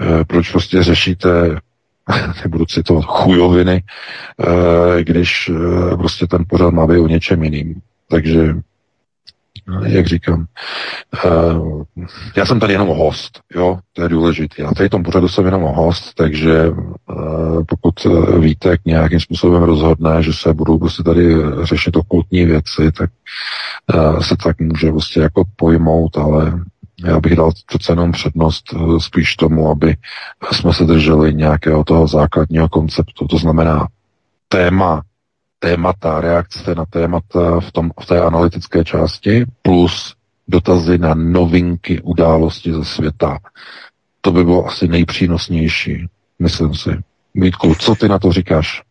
eh, 0.00 0.24
proč 0.24 0.50
prostě 0.50 0.82
řešíte, 0.82 1.60
nebudu 2.44 2.66
citovat, 2.66 3.04
chujoviny, 3.04 3.82
eh, 4.40 5.04
když 5.04 5.50
eh, 5.54 5.96
prostě 5.96 6.26
ten 6.26 6.44
pořad 6.48 6.70
má 6.70 6.86
být 6.86 6.98
o 6.98 7.08
něčem 7.08 7.42
jiným. 7.42 7.80
Takže 8.10 8.54
jak 9.86 10.06
říkám, 10.06 10.46
já 12.36 12.46
jsem 12.46 12.60
tady 12.60 12.72
jenom 12.72 12.88
host, 12.88 13.40
jo, 13.54 13.78
to 13.92 14.02
je 14.02 14.08
důležité. 14.08 14.62
Já 14.62 14.70
tady 14.70 14.88
tom 14.88 15.02
pořadu 15.02 15.28
jsem 15.28 15.44
jenom 15.44 15.62
host, 15.62 16.14
takže 16.14 16.70
pokud 17.68 17.94
víte, 18.38 18.76
nějakým 18.84 19.20
způsobem 19.20 19.62
rozhodne, 19.62 20.22
že 20.22 20.32
se 20.32 20.54
budou 20.54 20.78
prostě 20.78 21.02
tady 21.02 21.34
řešit 21.62 21.96
okultní 21.96 22.44
věci, 22.44 22.92
tak 22.92 23.10
se 24.20 24.36
tak 24.36 24.60
může 24.60 24.90
prostě 24.90 25.20
jako 25.20 25.44
pojmout, 25.56 26.16
ale 26.16 26.62
Já 27.04 27.20
bych 27.20 27.36
dal 27.36 27.50
přece 27.66 27.92
jenom 27.92 28.12
přednost 28.12 28.64
eh, 28.74 29.00
spíš 29.00 29.36
tomu, 29.36 29.70
aby 29.70 29.96
jsme 30.52 30.72
se 30.72 30.84
drželi 30.84 31.34
nějakého 31.34 31.84
toho 31.84 32.06
základního 32.06 32.68
konceptu, 32.68 33.26
to 33.26 33.38
znamená 33.38 33.86
téma, 34.48 35.02
témata, 35.58 36.20
reakce 36.20 36.74
na 36.74 36.84
témata 36.86 37.60
v, 37.60 37.72
tom, 37.72 37.90
v 38.02 38.06
té 38.06 38.20
analytické 38.20 38.84
části 38.84 39.44
plus 39.62 40.14
dotazy 40.48 40.98
na 40.98 41.14
novinky, 41.14 42.00
události 42.00 42.72
ze 42.72 42.84
světa. 42.84 43.38
To 44.20 44.32
by 44.32 44.44
bylo 44.44 44.66
asi 44.66 44.88
nejpřínosnější, 44.88 46.06
myslím 46.38 46.74
si. 46.74 46.90
Vítku, 47.34 47.74
co 47.74 47.94
ty 47.94 48.08
na 48.08 48.18
to 48.18 48.32
říkáš? 48.32 48.82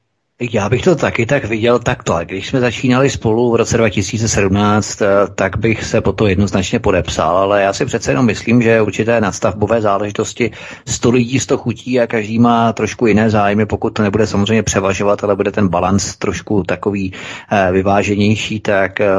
Já 0.49 0.69
bych 0.69 0.81
to 0.81 0.95
taky 0.95 1.25
tak 1.25 1.45
viděl 1.45 1.79
takto. 1.79 2.19
Když 2.25 2.47
jsme 2.47 2.59
začínali 2.59 3.09
spolu 3.09 3.51
v 3.51 3.55
roce 3.55 3.77
2017, 3.77 5.01
eh, 5.01 5.07
tak 5.35 5.57
bych 5.57 5.83
se 5.83 6.01
po 6.01 6.11
to 6.13 6.27
jednoznačně 6.27 6.79
podepsal, 6.79 7.37
ale 7.37 7.61
já 7.61 7.73
si 7.73 7.85
přece 7.85 8.11
jenom 8.11 8.25
myslím, 8.25 8.61
že 8.61 8.81
určité 8.81 9.21
nadstavbové 9.21 9.81
záležitosti 9.81 10.51
100 10.85 11.11
lidí 11.11 11.39
100 11.39 11.57
chutí 11.57 11.99
a 11.99 12.07
každý 12.07 12.39
má 12.39 12.73
trošku 12.73 13.07
jiné 13.07 13.29
zájmy, 13.29 13.65
pokud 13.65 13.89
to 13.89 14.03
nebude 14.03 14.27
samozřejmě 14.27 14.63
převažovat, 14.63 15.23
ale 15.23 15.35
bude 15.35 15.51
ten 15.51 15.67
balans 15.67 16.15
trošku 16.17 16.63
takový 16.63 17.13
eh, 17.51 17.71
vyváženější, 17.71 18.59
tak 18.59 19.01
eh, 19.01 19.09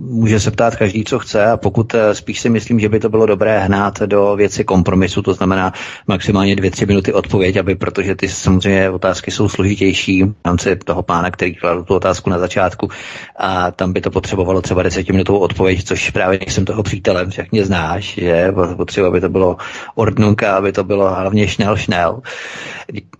může 0.00 0.40
se 0.40 0.50
ptát 0.50 0.76
každý, 0.76 1.04
co 1.04 1.18
chce 1.18 1.44
a 1.46 1.56
pokud 1.56 1.94
spíš 2.12 2.40
si 2.40 2.50
myslím, 2.50 2.80
že 2.80 2.88
by 2.88 3.00
to 3.00 3.08
bylo 3.08 3.26
dobré 3.26 3.58
hnát 3.58 4.02
do 4.02 4.36
věci 4.36 4.64
kompromisu, 4.64 5.22
to 5.22 5.34
znamená 5.34 5.72
maximálně 6.06 6.56
2-3 6.56 6.86
minuty 6.86 7.12
odpověď, 7.12 7.56
aby 7.56 7.74
protože 7.74 8.14
ty 8.14 8.28
samozřejmě 8.28 8.90
otázky 8.90 9.30
jsou 9.30 9.48
složitější, 9.48 10.24
rámci 10.44 10.76
toho 10.76 11.02
pána, 11.02 11.30
který 11.30 11.54
kladl 11.54 11.84
tu 11.84 11.94
otázku 11.94 12.30
na 12.30 12.38
začátku 12.38 12.88
a 13.36 13.70
tam 13.70 13.92
by 13.92 14.00
to 14.00 14.10
potřebovalo 14.10 14.62
třeba 14.62 14.82
desetiminutovou 14.82 15.38
odpověď, 15.38 15.84
což 15.84 16.10
právě 16.10 16.38
jsem 16.48 16.64
toho 16.64 16.82
přítelem, 16.82 17.30
mě 17.52 17.64
znáš, 17.64 18.14
že 18.14 18.52
potřeba, 18.76 19.08
aby 19.08 19.20
to 19.20 19.28
bylo 19.28 19.56
ordnunka, 19.94 20.56
aby 20.56 20.72
to 20.72 20.84
bylo 20.84 21.14
hlavně 21.14 21.48
šnel, 21.48 21.76
šnel, 21.76 22.22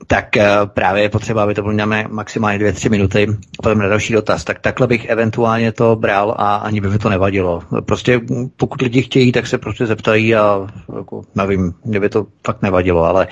tak 0.07 0.37
eh, 0.37 0.49
právě 0.67 1.03
je 1.03 1.09
potřeba, 1.09 1.43
aby 1.43 1.55
to 1.55 1.63
bylo 1.63 1.73
na 1.75 1.87
maximálně 2.09 2.59
dvě, 2.59 2.73
tři 2.73 2.89
minuty, 2.89 3.27
potom 3.57 3.79
na 3.79 3.89
další 3.89 4.13
dotaz. 4.13 4.45
Tak 4.45 4.61
takhle 4.61 4.87
bych 4.87 5.05
eventuálně 5.05 5.73
to 5.73 5.97
bral 5.97 6.35
a 6.39 6.57
ani 6.57 6.81
by 6.81 6.89
mi 6.89 6.99
to 6.99 7.09
nevadilo. 7.09 7.63
Prostě 7.87 8.21
pokud 8.57 8.83
lidi 8.83 9.03
chtějí, 9.03 9.33
tak 9.33 9.47
se 9.47 9.59
prostě 9.59 9.87
zeptají 9.87 10.35
a 10.35 10.67
jako, 10.97 11.23
nevím, 11.35 11.75
mě 11.85 12.01
by 12.01 12.09
to 12.09 12.27
fakt 12.47 12.63
nevadilo, 12.63 13.05
ale 13.05 13.29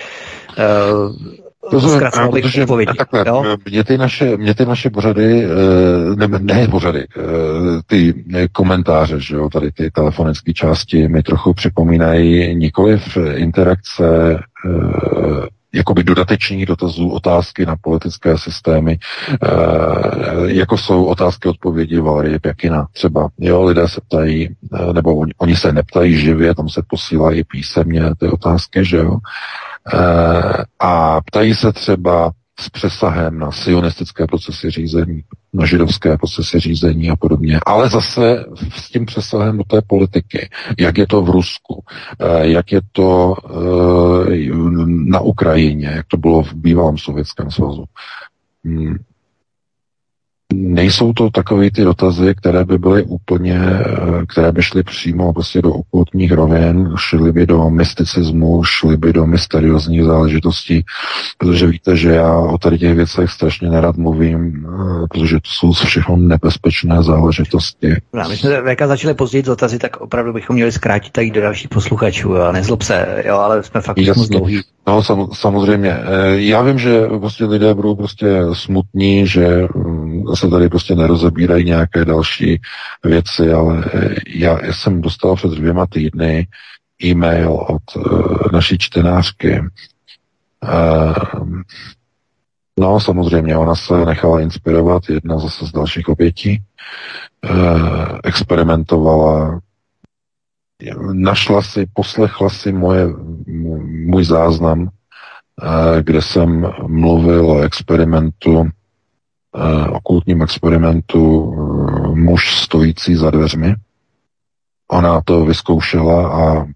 uh, 0.58 1.42
Rozumím, 1.70 2.00
protože 2.42 2.66
takhle, 2.98 3.24
mě 3.70 3.84
ty 3.84 3.98
naše, 3.98 4.36
mě 4.36 4.54
ty 4.54 4.66
naše 4.66 4.90
pořady, 4.90 5.44
eh, 5.44 5.48
ne, 6.16 6.38
ne 6.38 6.68
pořady, 6.68 7.06
eh, 7.16 7.22
ty 7.86 8.24
komentáře, 8.52 9.20
že 9.20 9.36
jo, 9.36 9.48
tady 9.48 9.72
ty 9.72 9.90
telefonické 9.90 10.52
části 10.52 11.08
mi 11.08 11.22
trochu 11.22 11.54
připomínají 11.54 12.54
nikoliv 12.54 13.18
interakce 13.34 14.04
eh, 14.34 15.46
jakoby 15.74 16.04
dodatečných 16.04 16.66
dotazů, 16.66 17.08
otázky 17.08 17.66
na 17.66 17.76
politické 17.80 18.38
systémy, 18.38 18.98
jako 20.46 20.78
jsou 20.78 21.04
otázky 21.04 21.48
odpovědi 21.48 22.00
Valerie 22.00 22.38
Pěkina 22.40 22.86
třeba. 22.92 23.28
Jo, 23.40 23.62
lidé 23.62 23.88
se 23.88 24.00
ptají, 24.00 24.48
nebo 24.92 25.16
oni, 25.16 25.32
oni 25.38 25.56
se 25.56 25.72
neptají 25.72 26.16
živě, 26.16 26.54
tam 26.54 26.68
se 26.68 26.82
posílají 26.88 27.44
písemně 27.44 28.02
ty 28.18 28.28
otázky, 28.28 28.84
že 28.84 28.96
jo. 28.96 29.18
Eh, 29.94 30.64
a 30.78 31.20
ptají 31.20 31.54
se 31.54 31.72
třeba 31.72 32.32
s 32.60 32.68
přesahem 32.68 33.38
na 33.38 33.52
sionistické 33.52 34.26
procesy 34.26 34.70
řízení, 34.70 35.22
na 35.52 35.66
židovské 35.66 36.18
procesy 36.18 36.60
řízení 36.60 37.10
a 37.10 37.16
podobně. 37.16 37.60
Ale 37.66 37.88
zase 37.88 38.44
s 38.76 38.90
tím 38.90 39.06
přesahem 39.06 39.58
do 39.58 39.64
té 39.64 39.82
politiky, 39.86 40.50
jak 40.78 40.98
je 40.98 41.06
to 41.06 41.22
v 41.22 41.30
Rusku, 41.30 41.84
eh, 42.20 42.48
jak 42.48 42.72
je 42.72 42.80
to 42.92 43.34
eh, 43.44 44.50
na 44.86 45.20
Ukrajině, 45.20 45.86
jak 45.86 46.06
to 46.06 46.16
bylo 46.16 46.42
v 46.42 46.54
bývalém 46.54 46.98
Sovětském 46.98 47.50
svazu. 47.50 47.84
Nejsou 50.52 51.12
to 51.12 51.30
takové 51.30 51.70
ty 51.70 51.84
dotazy, 51.84 52.34
které 52.34 52.64
by 52.64 52.78
byly 52.78 53.02
úplně, 53.02 53.60
eh, 53.60 54.26
které 54.28 54.52
by 54.52 54.62
šly 54.62 54.82
přímo 54.82 55.32
prostě 55.32 55.62
do 55.62 55.72
okultních 55.72 56.32
rovin, 56.32 56.90
šly 56.96 57.32
by 57.32 57.46
do 57.46 57.70
mysticismu, 57.70 58.64
šly 58.64 58.96
by 58.96 59.12
do 59.12 59.26
mysteriózních 59.26 60.04
záležitostí, 60.04 60.84
protože 61.38 61.66
víte, 61.66 61.96
že 61.96 62.10
já 62.10 62.38
o 62.38 62.58
tady 62.58 62.78
těch 62.78 62.94
věcech 62.94 63.30
strašně 63.30 63.70
nerad 63.70 63.96
mluvím, 63.96 64.66
eh, 64.66 65.06
protože 65.10 65.36
to 65.36 65.48
jsou 65.48 65.72
všechno 65.72 66.16
nebezpečné 66.16 67.02
záležitosti. 67.02 67.96
No, 68.12 68.28
my 68.28 68.36
jsme 68.36 68.74
VK 68.74 68.86
začali 68.86 69.14
později 69.14 69.42
dotazy, 69.42 69.78
tak 69.78 69.96
opravdu 69.96 70.32
bychom 70.32 70.56
měli 70.56 70.72
zkrátit 70.72 71.18
jít 71.18 71.34
do 71.34 71.40
dalších 71.40 71.68
posluchačů, 71.68 72.36
a 72.36 72.52
nezlob 72.52 72.82
se, 72.82 73.22
jo, 73.26 73.36
ale 73.36 73.62
jsme 73.62 73.80
fakt 73.80 73.96
moc 74.16 74.28
dlouhý. 74.28 74.60
No, 74.86 75.02
sam, 75.02 75.28
samozřejmě. 75.32 75.90
Eh, 75.90 76.40
já 76.40 76.62
vím, 76.62 76.78
že 76.78 77.00
prostě 77.20 77.44
lidé 77.44 77.74
budou 77.74 77.94
prostě 77.94 78.26
smutní, 78.52 79.26
že 79.26 79.68
mm, 79.74 80.24
se 80.42 80.48
tady 80.48 80.68
prostě 80.68 80.94
nerozebírají 80.94 81.64
nějaké 81.64 82.04
další 82.04 82.60
věci, 83.04 83.52
ale 83.52 83.84
eh, 83.94 84.14
já, 84.26 84.58
jsem 84.72 85.00
dostal 85.00 85.36
před 85.36 85.50
dvěma 85.50 85.86
týdny 85.86 86.46
e-mail 87.04 87.52
od 87.52 87.82
uh, 87.96 88.36
naší 88.52 88.78
čtenářky. 88.78 89.60
Uh, 90.62 91.14
no, 92.78 93.00
samozřejmě, 93.00 93.56
ona 93.56 93.74
se 93.74 94.04
nechala 94.04 94.40
inspirovat, 94.40 95.08
jedna 95.08 95.38
zase 95.38 95.66
z 95.66 95.72
dalších 95.72 96.08
obětí. 96.08 96.62
Uh, 97.50 98.18
experimentovala, 98.24 99.60
našla 101.12 101.62
si, 101.62 101.86
poslechla 101.94 102.48
si 102.48 102.72
moje, 102.72 103.06
můj 104.06 104.24
záznam, 104.24 104.80
uh, 104.80 104.88
kde 106.02 106.22
jsem 106.22 106.72
mluvil 106.86 107.50
o 107.50 107.60
experimentu 107.60 108.70
Eh, 109.54 109.88
okultním 109.90 110.42
experimentu 110.42 111.54
eh, 111.54 112.14
muž 112.14 112.56
stojící 112.56 113.16
za 113.16 113.30
dveřmi. 113.30 113.74
Ona 114.88 115.20
to 115.24 115.44
vyzkoušela 115.44 116.28
a 116.28 116.66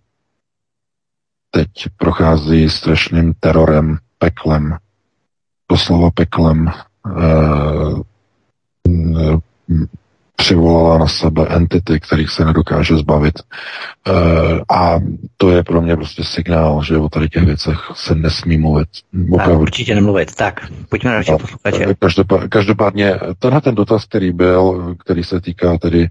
teď 1.51 1.69
prochází 1.97 2.71
strašným 2.71 3.35
terorem, 3.41 3.99
peklem, 4.19 4.77
doslova 5.69 6.11
peklem. 6.11 6.71
Eh, 7.17 8.07
přivolala 10.37 10.99
na 10.99 11.07
sebe 11.07 11.47
entity, 11.49 12.01
kterých 12.01 12.31
se 12.31 12.45
nedokáže 12.45 12.97
zbavit. 12.97 13.35
E, 13.39 14.13
a 14.75 15.01
to 15.37 15.51
je 15.51 15.65
pro 15.65 15.83
mě 15.83 15.97
prostě 15.97 16.25
signál, 16.25 16.83
že 16.83 16.97
o 16.97 17.09
tady 17.09 17.29
těch 17.29 17.45
věcech 17.45 17.79
se 17.95 18.15
nesmí 18.15 18.59
mluvit. 18.59 18.89
Opravdu. 19.31 19.61
určitě 19.61 19.95
nemluvit. 19.95 20.35
Tak, 20.35 20.61
pojďme 20.89 21.11
na 21.11 21.15
další 21.15 21.33
posluchače. 21.33 21.95
Každopádně, 21.99 22.49
každopádně 22.49 23.15
tenhle 23.39 23.61
ten 23.61 23.75
dotaz, 23.75 24.05
který 24.05 24.33
byl, 24.33 24.95
který 24.99 25.25
se 25.25 25.41
týká 25.41 25.79
tedy 25.79 26.03
e, 26.03 26.09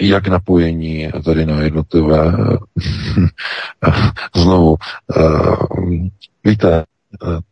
jak 0.00 0.28
napojení 0.28 1.10
tady 1.24 1.46
na 1.46 1.60
jednotlivé 1.60 2.32
znovu, 4.36 4.76
e, 5.16 5.22
víte, 6.44 6.84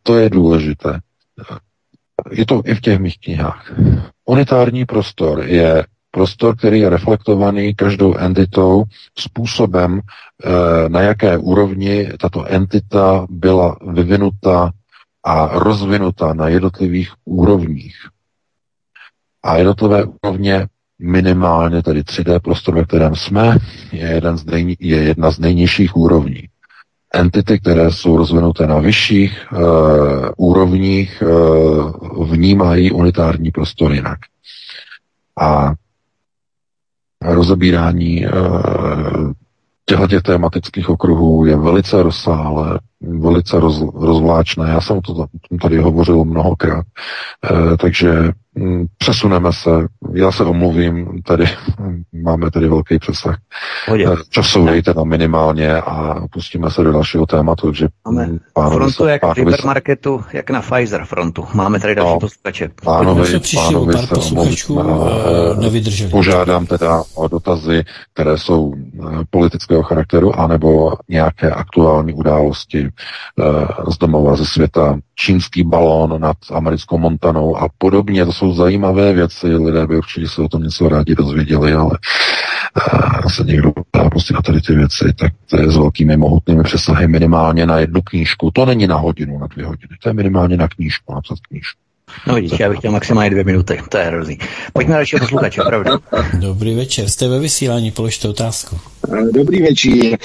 to 0.02 0.16
je 0.16 0.30
důležité. 0.30 1.00
Je 2.30 2.46
to 2.46 2.62
i 2.64 2.74
v 2.74 2.80
těch 2.80 2.98
mých 2.98 3.18
knihách. 3.18 3.72
Unitární 4.24 4.84
prostor 4.84 5.44
je 5.44 5.84
prostor, 6.10 6.56
který 6.56 6.80
je 6.80 6.90
reflektovaný 6.90 7.74
každou 7.74 8.14
entitou 8.14 8.84
způsobem, 9.18 10.00
eh, 10.00 10.88
na 10.88 11.00
jaké 11.00 11.38
úrovni 11.38 12.08
tato 12.20 12.44
entita 12.44 13.26
byla 13.30 13.76
vyvinuta 13.86 14.70
a 15.24 15.58
rozvinuta 15.58 16.34
na 16.34 16.48
jednotlivých 16.48 17.12
úrovních. 17.24 17.96
A 19.42 19.56
jednotlivé 19.56 20.04
úrovně 20.22 20.66
minimálně 20.98 21.82
tedy 21.82 22.02
3D 22.02 22.40
prostor, 22.40 22.74
ve 22.74 22.84
kterém 22.84 23.16
jsme, 23.16 23.56
je, 23.92 24.08
jeden 24.08 24.38
z 24.38 24.44
nejni, 24.44 24.76
je 24.80 25.02
jedna 25.02 25.30
z 25.30 25.38
nejnižších 25.38 25.96
úrovní. 25.96 26.48
Entity, 27.14 27.60
které 27.60 27.90
jsou 27.90 28.16
rozvinuté 28.16 28.66
na 28.66 28.78
vyšších 28.78 29.46
uh, 29.52 29.60
úrovních, 30.36 31.22
uh, 31.26 32.30
vnímají 32.30 32.92
unitární 32.92 33.50
prostor 33.50 33.92
jinak. 33.92 34.18
A 35.40 35.72
rozebírání 37.22 38.26
eh, 38.26 38.30
těchto 39.84 40.06
těch 40.06 40.22
tematických 40.22 40.88
okruhů 40.88 41.46
je 41.46 41.56
velice 41.56 42.02
rozsáhlé, 42.02 42.78
velice 43.00 43.60
roz, 43.60 43.82
rozvláčné. 43.94 44.70
Já 44.70 44.80
jsem 44.80 45.00
to 45.00 45.26
tady 45.62 45.78
hovořil 45.78 46.24
mnohokrát, 46.24 46.84
e, 47.50 47.76
takže 47.76 48.10
m, 48.56 48.64
mm, 48.64 48.86
přesuneme 48.98 49.52
se. 49.52 49.70
Já 50.14 50.32
se 50.32 50.44
omluvím 50.44 51.22
tady 51.22 51.44
máme 52.24 52.50
tedy 52.50 52.68
velký 52.68 52.98
přesah. 52.98 53.36
Hodě. 53.88 54.06
Časový 54.28 54.82
teda 54.82 55.04
minimálně 55.04 55.76
a 55.76 56.14
pustíme 56.32 56.70
se 56.70 56.82
do 56.82 56.92
dalšího 56.92 57.26
tématu, 57.26 57.72
že 57.72 57.88
Máme 58.04 58.38
frontu 58.70 59.06
jak 59.06 59.22
v 59.22 59.36
hypermarketu, 59.36 60.24
jak 60.32 60.50
na 60.50 60.60
Pfizer 60.60 61.04
frontu. 61.04 61.44
Máme 61.54 61.80
tady 61.80 61.94
další 61.94 62.12
no, 62.12 62.20
posluchače. 62.20 62.70
Pánovi, 62.84 63.40
pánovi 63.54 63.92
pár 63.94 64.06
posluchačů 64.06 64.80
eh, 64.80 65.60
nevydrželi. 65.60 66.10
Požádám 66.10 66.66
teda 66.66 67.02
o 67.14 67.28
dotazy, 67.28 67.84
které 68.14 68.38
jsou 68.38 68.74
eh, 68.74 69.04
politického 69.30 69.82
charakteru, 69.82 70.40
anebo 70.40 70.92
nějaké 71.08 71.50
aktuální 71.50 72.14
události 72.14 72.89
z 73.90 73.98
domova, 73.98 74.36
ze 74.36 74.46
světa, 74.46 74.98
čínský 75.14 75.62
balón 75.62 76.20
nad 76.20 76.36
americkou 76.52 76.98
Montanou 76.98 77.56
a 77.56 77.68
podobně. 77.78 78.24
To 78.24 78.32
jsou 78.32 78.54
zajímavé 78.54 79.12
věci, 79.12 79.46
lidé 79.46 79.86
by 79.86 79.96
určitě 79.96 80.28
se 80.28 80.42
o 80.42 80.48
tom 80.48 80.62
něco 80.62 80.88
rádi 80.88 81.14
dozvěděli, 81.14 81.72
ale 81.72 81.98
uh, 82.94 83.30
se 83.30 83.44
někdo 83.44 83.72
ptá 83.90 84.10
prostě 84.10 84.34
na 84.34 84.42
tady 84.42 84.60
ty 84.60 84.74
věci, 84.74 85.04
tak 85.18 85.32
to 85.50 85.60
je 85.60 85.70
s 85.70 85.76
velkými 85.76 86.16
mohutnými 86.16 86.62
přesahy 86.62 87.08
minimálně 87.08 87.66
na 87.66 87.78
jednu 87.78 88.02
knížku. 88.02 88.50
To 88.50 88.66
není 88.66 88.86
na 88.86 88.96
hodinu, 88.96 89.38
na 89.38 89.46
dvě 89.46 89.66
hodiny, 89.66 89.96
to 90.02 90.08
je 90.08 90.12
minimálně 90.12 90.56
na 90.56 90.68
knížku, 90.68 91.14
napsat 91.14 91.38
knížku. 91.48 91.78
No 92.26 92.34
vidíš, 92.34 92.60
já 92.60 92.68
bych 92.68 92.78
chtěl 92.78 92.92
maximálně 92.92 93.30
dvě 93.30 93.44
minuty, 93.44 93.82
to 93.88 93.98
je 93.98 94.04
hrozný. 94.04 94.38
Pojďme 94.72 94.92
na 94.92 94.98
dalšího 94.98 95.20
posluchače, 95.20 95.62
pravda. 95.62 95.98
Dobrý 96.38 96.74
večer, 96.74 97.08
jste 97.08 97.28
ve 97.28 97.38
vysílání, 97.38 97.90
položte 97.90 98.28
otázku. 98.28 98.80
Dobrý 99.34 99.62
večer, 99.62 100.18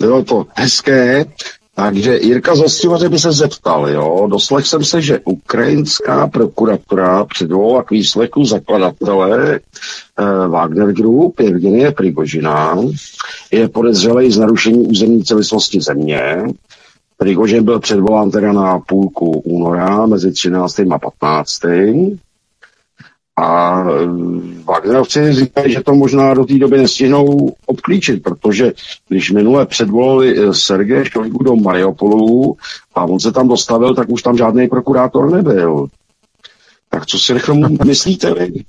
bylo 0.00 0.24
to 0.24 0.46
hezké, 0.54 1.24
takže 1.74 2.18
Jirka 2.22 2.54
Zastivaře 2.56 3.08
by 3.08 3.18
se 3.18 3.32
zeptal, 3.32 3.88
jo, 3.88 4.26
doslech 4.30 4.66
jsem 4.66 4.84
se, 4.84 5.02
že 5.02 5.20
ukrajinská 5.24 6.26
prokuratura 6.26 7.24
předvolala 7.24 7.82
k 7.82 7.90
výslechu 7.90 8.44
zakladatele 8.44 9.60
eh, 9.60 10.48
Wagner 10.48 10.92
Group 10.92 11.40
Evgenie 11.40 11.92
Prigožina, 11.92 12.78
je 13.52 13.68
podezřelý 13.68 14.32
z 14.32 14.38
narušení 14.38 14.86
územní 14.86 15.24
celistvosti 15.24 15.80
země. 15.80 16.44
Prigožin 17.16 17.64
byl 17.64 17.80
předvolán 17.80 18.30
teda 18.30 18.52
na 18.52 18.78
půlku 18.78 19.30
února 19.30 20.06
mezi 20.06 20.32
13. 20.32 20.80
a 20.80 20.98
15. 20.98 21.60
A 23.36 23.80
eh, 23.80 24.64
Wagnerovci 24.64 25.32
říkají, 25.32 25.72
že 25.72 25.82
to 25.82 25.94
možná 25.94 26.34
do 26.34 26.44
té 26.44 26.58
doby 26.58 26.78
nestihnou 26.78 27.54
obklíčit, 27.66 28.22
protože 28.22 28.72
když 29.08 29.30
minule 29.30 29.66
předvolali 29.66 30.38
eh, 30.38 30.54
Sergeje 30.54 31.04
Šojgu 31.04 31.44
do 31.44 31.56
Mariupolu 31.56 32.56
a 32.94 33.04
on 33.04 33.20
se 33.20 33.32
tam 33.32 33.48
dostavil, 33.48 33.94
tak 33.94 34.08
už 34.08 34.22
tam 34.22 34.36
žádný 34.36 34.68
prokurátor 34.68 35.30
nebyl. 35.30 35.86
Tak 36.90 37.06
co 37.06 37.18
si 37.18 37.32
rychle 37.32 37.56
myslíte 37.84 38.34
vy? 38.34 38.64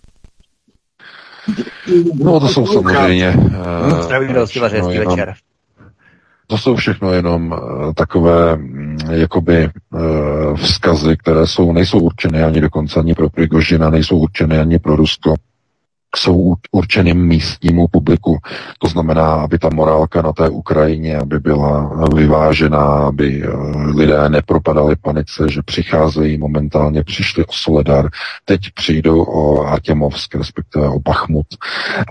No 2.14 2.40
to 2.40 2.48
jsou 2.48 2.68
samozřejmě... 2.68 3.34
Uh, 3.38 4.02
Zdravím, 4.02 4.30
hezký 4.30 4.60
večer. 4.60 5.36
To 6.54 6.58
jsou 6.58 6.76
všechno 6.76 7.14
jenom 7.14 7.52
uh, 7.52 7.94
takové 7.94 8.54
um, 8.54 8.98
jakoby 9.12 9.70
uh, 9.94 10.58
vzkazy, 10.58 11.18
které 11.18 11.48
jsou, 11.48 11.74
nejsou 11.74 12.00
určeny 12.00 12.44
ani 12.44 12.62
dokonce 12.62 13.00
ani 13.00 13.14
pro 13.16 13.30
Prigožina, 13.30 13.90
nejsou 13.90 14.18
určeny 14.18 14.60
ani 14.60 14.80
pro 14.80 14.96
Rusko 14.96 15.36
jsou 16.18 16.54
určeny 16.72 17.14
místnímu 17.14 17.88
publiku. 17.88 18.38
To 18.80 18.88
znamená, 18.88 19.34
aby 19.34 19.60
ta 19.60 19.70
morálka 19.74 20.22
na 20.22 20.34
té 20.34 20.50
Ukrajině, 20.50 21.18
aby 21.18 21.40
byla 21.40 21.92
vyvážená, 22.16 22.86
aby 22.86 23.44
eh, 23.44 23.48
lidé 23.96 24.30
nepropadali 24.30 24.96
panice, 24.96 25.50
že 25.50 25.62
přicházejí 25.66 26.38
momentálně, 26.38 27.04
přišli 27.04 27.46
o 27.46 27.52
Soledar, 27.52 28.10
teď 28.46 28.62
přijdou 28.74 29.24
o 29.24 29.66
Artemovsk, 29.66 30.36
respektive 30.36 30.90
o 30.90 31.00
Bachmut 31.00 31.48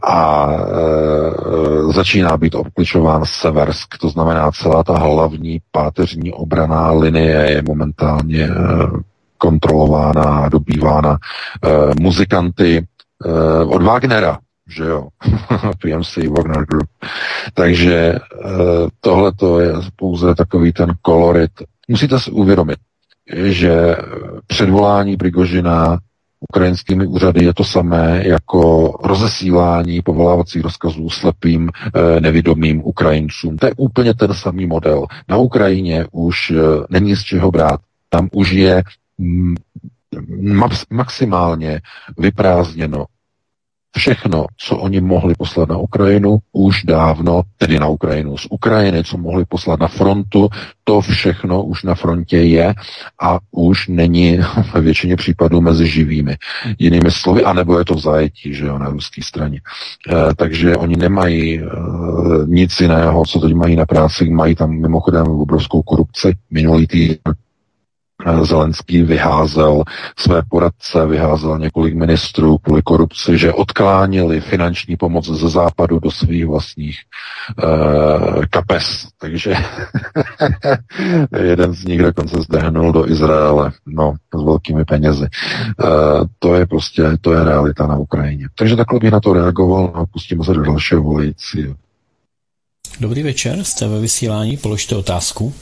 a 0.03 0.49
e, 0.51 1.93
začíná 1.93 2.37
být 2.37 2.55
obkličován 2.55 3.23
Seversk, 3.24 3.99
to 3.99 4.09
znamená 4.09 4.51
celá 4.51 4.85
ta 4.85 4.99
hlavní 4.99 5.61
páteřní 5.70 6.33
obraná 6.33 6.93
linie 6.93 7.51
je 7.51 7.62
momentálně 7.69 8.45
e, 8.45 8.51
kontrolována, 9.39 10.49
dobývána 10.49 11.19
e, 11.19 11.69
muzikanty, 12.01 12.87
uh, 13.27 13.74
od 13.74 13.82
Wagnera, 13.82 14.39
že 14.69 14.85
jo, 14.85 15.09
PMC 15.82 16.16
Wagner 16.16 16.66
Group. 16.66 16.89
Takže 17.55 18.19
uh, 18.44 18.51
tohle 19.01 19.32
to 19.32 19.61
je 19.61 19.73
pouze 19.97 20.35
takový 20.35 20.73
ten 20.73 20.94
kolorit. 21.03 21.51
Musíte 21.89 22.20
si 22.20 22.31
uvědomit, 22.31 22.78
že 23.44 23.97
předvolání 24.47 25.16
Prigožina 25.16 25.99
ukrajinskými 26.51 27.07
úřady 27.07 27.44
je 27.44 27.55
to 27.55 27.65
samé 27.65 28.23
jako 28.27 28.93
rozesílání 29.05 30.03
povolávacích 30.03 30.62
rozkazů 30.62 31.11
slepým, 31.11 31.70
e, 31.94 32.20
nevidomým 32.20 32.82
Ukrajincům. 32.85 33.57
To 33.57 33.66
je 33.66 33.73
úplně 33.77 34.15
ten 34.15 34.35
samý 34.35 34.66
model. 34.66 35.07
Na 35.28 35.36
Ukrajině 35.36 36.07
už 36.12 36.53
není 36.90 37.16
z 37.16 37.23
čeho 37.23 37.51
brát. 37.51 37.81
Tam 38.09 38.28
už 38.32 38.51
je 38.51 38.82
maximálně 40.90 41.81
vyprázdněno 42.19 43.05
všechno, 43.97 44.47
co 44.56 44.77
oni 44.77 45.01
mohli 45.01 45.35
poslat 45.35 45.69
na 45.69 45.77
Ukrajinu, 45.77 46.39
už 46.52 46.85
dávno, 46.85 47.43
tedy 47.59 47.78
na 47.78 47.89
Ukrajinu, 47.89 48.36
z 48.36 48.47
Ukrajiny, 48.51 49.05
co 49.05 49.19
mohli 49.19 49.44
poslat 49.44 49.81
na 49.81 49.89
frontu, 49.89 50.48
to 50.85 51.01
všechno 51.01 51.62
už 51.62 51.82
na 51.82 51.94
frontě 51.94 52.36
je 52.36 52.74
a 53.23 53.39
už 53.51 53.89
není 53.89 54.39
ve 54.74 54.81
většině 54.81 55.16
případů 55.16 55.60
mezi 55.60 55.89
živými. 55.89 56.36
Jinými 56.78 57.10
slovy, 57.10 57.44
anebo 57.44 57.78
je 57.78 57.85
to 57.85 57.94
v 57.94 58.01
zajetí, 58.01 58.55
že 58.55 58.66
jo, 58.66 58.78
na 58.78 58.89
ruské 58.89 59.23
straně. 59.23 59.60
E, 60.10 60.35
takže 60.35 60.77
oni 60.77 60.97
nemají 60.97 61.60
e, 61.60 61.64
nic 62.47 62.81
jiného, 62.81 63.24
co 63.27 63.40
teď 63.40 63.55
mají 63.55 63.77
na 63.77 63.86
práci, 63.86 64.31
mají 64.31 64.55
tam 64.55 64.70
mimochodem 64.70 65.27
obrovskou 65.27 65.82
korupci. 65.82 66.32
Minulý 66.51 66.86
týden 66.86 67.19
Zelenský 68.43 69.03
vyházel 69.03 69.82
své 70.16 70.43
poradce, 70.49 71.07
vyházel 71.07 71.59
několik 71.59 71.94
ministrů 71.94 72.59
kvůli 72.59 72.82
korupci, 72.82 73.39
že 73.39 73.53
odklánili 73.53 74.40
finanční 74.40 74.97
pomoc 74.97 75.31
ze 75.31 75.49
západu 75.49 75.99
do 75.99 76.11
svých 76.11 76.47
vlastních 76.47 76.99
uh, 77.65 78.44
kapes. 78.51 79.09
Takže 79.20 79.55
jeden 81.43 81.74
z 81.74 81.85
nich 81.85 82.03
dokonce 82.03 82.40
zdehnul 82.40 82.93
do 82.93 83.09
Izraele, 83.09 83.73
no, 83.86 84.15
s 84.40 84.44
velkými 84.44 84.85
penězi. 84.85 85.27
Uh, 85.85 85.89
to 86.39 86.55
je 86.55 86.66
prostě, 86.66 87.03
to 87.20 87.32
je 87.32 87.44
realita 87.44 87.86
na 87.86 87.97
Ukrajině. 87.97 88.49
Takže 88.55 88.77
takhle 88.77 88.99
bych 88.99 89.11
na 89.11 89.20
to 89.20 89.32
reagoval 89.32 89.93
a 89.94 90.07
pustíme 90.07 90.44
se 90.44 90.55
do 90.55 90.62
dalšího 90.62 91.03
volajícího. 91.03 91.74
Dobrý 93.01 93.23
večer, 93.23 93.65
jste 93.65 93.89
ve 93.89 94.01
vysílání, 94.01 94.57
položte 94.57 94.97
otázku. 94.97 95.55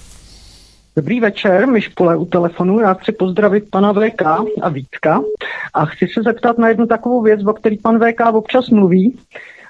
Dobrý 1.00 1.20
večer, 1.20 1.66
Myšpule 1.66 2.16
u 2.16 2.24
telefonu. 2.24 2.80
Já 2.80 2.94
chci 2.94 3.12
pozdravit 3.12 3.70
pana 3.70 3.92
VK 3.92 4.22
a 4.62 4.68
Vítka 4.68 5.22
a 5.74 5.84
chci 5.86 6.06
se 6.06 6.22
zeptat 6.22 6.58
na 6.58 6.68
jednu 6.68 6.86
takovou 6.86 7.22
věc, 7.22 7.44
o 7.46 7.52
který 7.52 7.78
pan 7.78 7.98
VK 7.98 8.20
občas 8.32 8.68
mluví, 8.68 9.18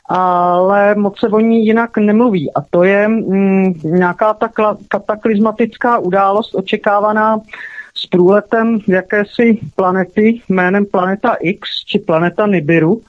ale 0.08 0.94
moc 0.94 1.18
se 1.18 1.28
o 1.28 1.40
ní 1.40 1.66
jinak 1.66 1.98
nemluví. 1.98 2.54
A 2.54 2.60
to 2.70 2.84
je 2.84 3.08
mm, 3.08 3.74
nějaká 3.84 4.34
ta 4.34 4.50
kataklizmatická 4.88 5.98
událost 5.98 6.54
očekávaná 6.54 7.40
s 7.94 8.06
průletem 8.06 8.78
jakési 8.88 9.58
planety 9.76 10.40
jménem 10.48 10.86
Planeta 10.86 11.34
X 11.40 11.68
či 11.86 11.98
Planeta 11.98 12.46
Nibiru, 12.46 13.02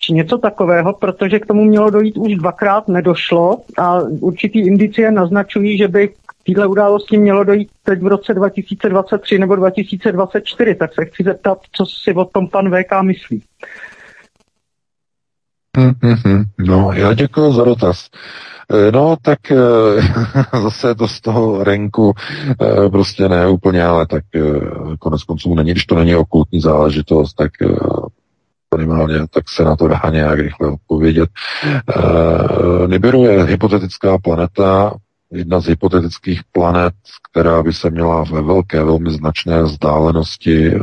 či 0.00 0.12
něco 0.12 0.38
takového, 0.38 0.92
protože 0.92 1.38
k 1.38 1.46
tomu 1.46 1.64
mělo 1.64 1.90
dojít 1.90 2.16
už 2.16 2.34
dvakrát, 2.34 2.88
nedošlo 2.88 3.58
a 3.78 4.00
určitý 4.00 4.66
indicie 4.66 5.10
naznačují, 5.10 5.78
že 5.78 5.88
by 5.88 6.10
téhle 6.42 6.66
události 6.66 7.18
mělo 7.18 7.44
dojít 7.44 7.70
teď 7.82 8.02
v 8.02 8.06
roce 8.06 8.34
2023 8.34 9.38
nebo 9.38 9.56
2024, 9.56 10.74
tak 10.74 10.94
se 10.94 11.04
chci 11.04 11.22
zeptat, 11.24 11.58
co 11.72 11.86
si 11.86 12.14
o 12.14 12.24
tom 12.24 12.48
pan 12.48 12.70
VK 12.70 13.02
myslí. 13.02 13.42
Mm-hmm. 15.78 16.44
No, 16.58 16.92
já 16.92 17.14
děkuji 17.14 17.52
za 17.52 17.64
dotaz. 17.64 18.08
Eh, 18.72 18.92
no, 18.92 19.16
tak 19.22 19.50
eh, 19.50 19.56
zase 20.62 20.94
to 20.94 21.08
z 21.08 21.20
toho 21.20 21.64
renku 21.64 22.12
eh, 22.50 22.90
prostě 22.90 23.28
ne 23.28 23.48
úplně, 23.48 23.84
ale 23.84 24.06
tak 24.06 24.24
konec 24.98 25.24
konců 25.24 25.54
není, 25.54 25.70
když 25.70 25.86
to 25.86 25.94
není 25.94 26.16
okultní 26.16 26.60
záležitost, 26.60 27.34
tak 27.34 27.50
minimálně, 28.76 29.18
tak 29.30 29.44
se 29.48 29.64
na 29.64 29.76
to 29.76 29.88
dá 29.88 30.00
nějak 30.10 30.38
rychle 30.38 30.68
odpovědět. 30.68 31.30
Nibiru 32.86 33.24
je 33.24 33.44
hypotetická 33.44 34.18
planeta, 34.18 34.94
jedna 35.32 35.60
z 35.60 35.66
hypotetických 35.66 36.40
planet, 36.52 36.94
která 37.30 37.62
by 37.62 37.72
se 37.72 37.90
měla 37.90 38.24
ve 38.24 38.42
velké, 38.42 38.84
velmi 38.84 39.10
značné 39.10 39.62
vzdálenosti 39.62 40.66
e, 40.66 40.78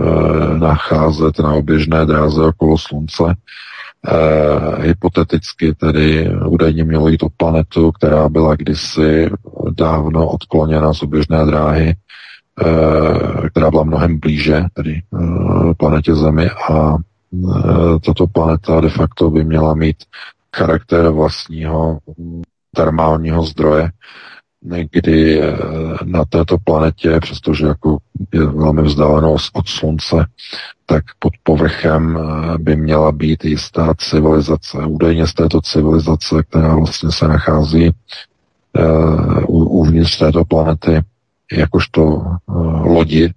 nacházet 0.57 1.39
na 1.39 1.53
oběžné 1.53 2.05
dráze 2.05 2.43
okolo 2.43 2.77
Slunce. 2.77 3.23
E, 3.23 4.87
hypoteticky 4.87 5.75
tedy 5.75 6.29
údajně 6.47 6.83
mělo 6.83 7.07
jít 7.07 7.23
o 7.23 7.29
planetu, 7.37 7.91
která 7.91 8.29
byla 8.29 8.55
kdysi 8.55 9.29
dávno 9.71 10.29
odkloněna 10.29 10.93
z 10.93 11.03
oběžné 11.03 11.45
dráhy, 11.45 11.89
e, 11.89 11.95
která 13.49 13.69
byla 13.69 13.83
mnohem 13.83 14.19
blíže 14.19 14.63
tedy 14.73 14.91
e, 14.91 15.03
planetě 15.73 16.15
Zemi 16.15 16.49
a 16.49 16.95
e, 16.95 17.99
tato 18.05 18.27
planeta 18.27 18.81
de 18.81 18.89
facto 18.89 19.29
by 19.29 19.43
měla 19.43 19.73
mít 19.73 19.97
charakter 20.55 21.09
vlastního 21.09 21.99
termálního 22.75 23.43
zdroje, 23.43 23.89
kdy 24.91 25.41
eh, 25.41 25.57
na 26.03 26.25
této 26.25 26.57
planetě, 26.63 27.19
přestože 27.19 27.67
jako 27.67 27.97
je 28.33 28.45
velmi 28.45 28.81
vzdáleno 28.81 29.35
od 29.53 29.67
slunce, 29.67 30.25
tak 30.85 31.03
pod 31.19 31.33
povrchem 31.43 32.17
eh, 32.17 32.57
by 32.57 32.75
měla 32.75 33.11
být 33.11 33.45
jistá 33.45 33.93
civilizace. 33.97 34.77
Údajně 34.77 35.27
z 35.27 35.33
této 35.33 35.61
civilizace, 35.61 36.43
která 36.43 36.75
vlastně 36.75 37.11
se 37.11 37.27
nachází 37.27 37.91
uh, 38.77 39.79
uvnitř 39.79 40.17
této 40.17 40.45
planety, 40.45 41.01
jakožto 41.51 42.05
uh, 42.05 42.85
lodi, 42.85 43.33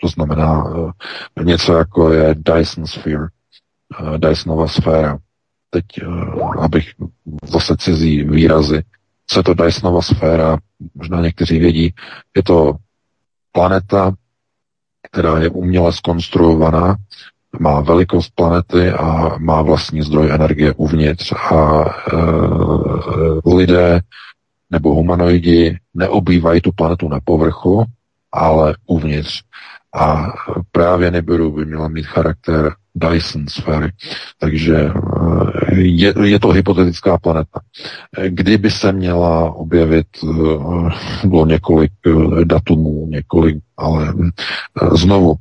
to 0.00 0.08
znamená 0.08 0.64
uh, 0.64 0.90
něco 1.42 1.72
jako 1.72 2.12
je 2.12 2.34
Dyson 2.38 2.86
Sphere, 2.86 3.26
uh, 4.00 4.18
Dysonova 4.18 4.68
sféra. 4.68 5.18
Teď, 5.70 5.84
uh, 6.06 6.64
abych 6.64 6.86
zase 7.44 7.76
cizí 7.76 8.22
výrazy, 8.22 8.82
co 9.26 9.38
je 9.38 9.42
to 9.42 9.54
Dysonova 9.54 10.02
sféra, 10.02 10.58
možná 10.94 11.20
někteří 11.20 11.58
vědí, 11.58 11.94
je 12.36 12.42
to 12.42 12.72
planeta, 13.52 14.12
která 15.10 15.38
je 15.38 15.48
uměle 15.48 15.92
skonstruovaná, 15.92 16.96
má 17.60 17.80
velikost 17.80 18.30
planety 18.34 18.90
a 18.90 19.38
má 19.38 19.62
vlastní 19.62 20.02
zdroj 20.02 20.30
energie 20.30 20.72
uvnitř 20.72 21.32
a 21.32 21.84
e, 21.84 23.54
lidé 23.54 24.00
nebo 24.70 24.94
humanoidi 24.94 25.78
neobývají 25.94 26.60
tu 26.60 26.72
planetu 26.72 27.08
na 27.08 27.20
povrchu, 27.24 27.84
ale 28.32 28.76
uvnitř. 28.86 29.42
A 29.94 30.32
právě 30.72 31.10
Nibiru 31.10 31.52
by 31.52 31.64
měla 31.64 31.88
mít 31.88 32.06
charakter 32.06 32.74
Dyson 32.94 33.48
sféry. 33.48 33.92
Takže 34.38 34.90
je, 35.72 36.14
je 36.24 36.40
to 36.40 36.48
hypotetická 36.48 37.18
planeta. 37.18 37.60
Kdyby 38.28 38.70
se 38.70 38.92
měla 38.92 39.50
objevit, 39.54 40.06
eh, 40.24 41.28
bylo 41.28 41.46
několik 41.46 41.92
eh, 42.06 42.44
datumů, 42.44 43.06
několik, 43.10 43.56
ale 43.76 44.14
znovu, 44.92 45.34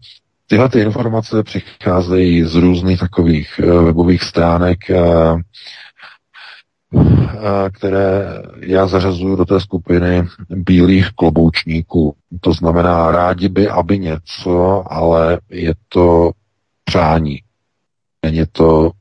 tyhle 0.47 0.69
ty 0.69 0.79
informace 0.79 1.43
přicházejí 1.43 2.43
z 2.43 2.55
různých 2.55 2.99
takových 2.99 3.57
webových 3.57 4.23
stránek, 4.23 4.77
které 7.71 8.41
já 8.59 8.87
zařazuju 8.87 9.35
do 9.35 9.45
té 9.45 9.59
skupiny 9.59 10.23
bílých 10.49 11.09
kloboučníků. 11.09 12.15
To 12.41 12.53
znamená, 12.53 13.11
rádi 13.11 13.49
by, 13.49 13.69
aby 13.69 13.99
něco, 13.99 14.83
ale 14.93 15.39
je 15.49 15.73
to 15.89 16.31
přání. 16.83 17.39
Není 18.23 18.43
to 18.51 18.91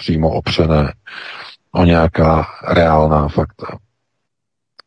přímo 0.00 0.30
opřené 0.30 0.92
o 1.72 1.84
nějaká 1.84 2.46
reálná 2.68 3.28
fakta. 3.28 3.66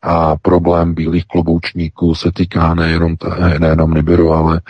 A 0.02 0.36
problém 0.36 0.94
bílých 0.94 1.26
kloboučníků 1.26 2.16
se 2.16 2.32
týká 2.32 2.74
nejenom, 2.74 3.16
nejenom 3.60 3.94
Nibiru, 3.94 4.34
ale 4.34 4.62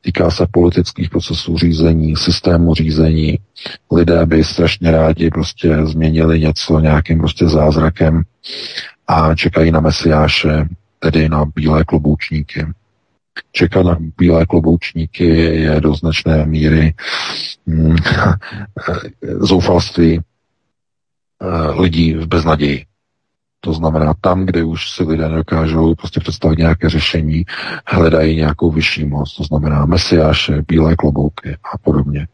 týká 0.00 0.30
se 0.30 0.46
politických 0.50 1.10
procesů 1.10 1.58
řízení, 1.58 2.16
systému 2.16 2.74
řízení. 2.74 3.38
Lidé 3.92 4.26
by 4.26 4.44
strašně 4.44 4.90
rádi 4.90 5.30
prostě 5.30 5.86
změnili 5.86 6.40
něco 6.40 6.78
nějakým 6.78 7.18
prostě 7.18 7.48
zázrakem 7.48 8.22
a 9.06 9.34
čekají 9.34 9.70
na 9.70 9.80
mesiáše, 9.80 10.68
tedy 10.98 11.28
na 11.28 11.44
bílé 11.44 11.84
kloboučníky. 11.84 12.66
Čekat 13.52 13.86
na 13.86 13.96
bílé 14.18 14.46
kloboučníky 14.46 15.24
je 15.60 15.80
do 15.80 15.94
značné 15.94 16.46
míry 16.46 16.94
mm, 17.66 17.96
zoufalství 19.22 20.20
eh, 20.20 21.80
lidí 21.80 22.14
v 22.14 22.26
beznaději. 22.26 22.86
To 23.60 23.72
znamená, 23.72 24.14
tam, 24.20 24.46
kde 24.46 24.64
už 24.64 24.90
si 24.90 25.02
lidé 25.04 25.28
nedokážou 25.28 25.94
prostě 25.94 26.20
představit 26.20 26.58
nějaké 26.58 26.88
řešení, 26.88 27.44
hledají 27.86 28.36
nějakou 28.36 28.70
vyšší 28.70 29.04
moc, 29.04 29.36
to 29.36 29.44
znamená 29.44 29.86
mesiáše, 29.86 30.62
bílé 30.68 30.96
klobouky 30.96 31.56
a 31.74 31.78
podobně. 31.78 32.26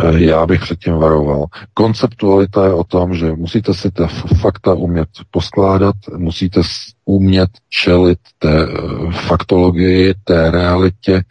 Eh, 0.00 0.24
já 0.24 0.46
bych 0.46 0.60
předtím 0.60 0.94
varoval. 0.94 1.46
Konceptualita 1.74 2.66
je 2.66 2.72
o 2.72 2.84
tom, 2.84 3.14
že 3.14 3.32
musíte 3.32 3.74
si 3.74 3.90
ta 3.90 4.06
fakta 4.40 4.74
umět 4.74 5.08
poskládat, 5.30 5.94
musíte 6.16 6.60
umět 7.04 7.50
čelit 7.68 8.18
té 8.38 8.62
eh, 8.62 9.12
faktologii, 9.12 10.14
té 10.24 10.50
realitě 10.50 11.22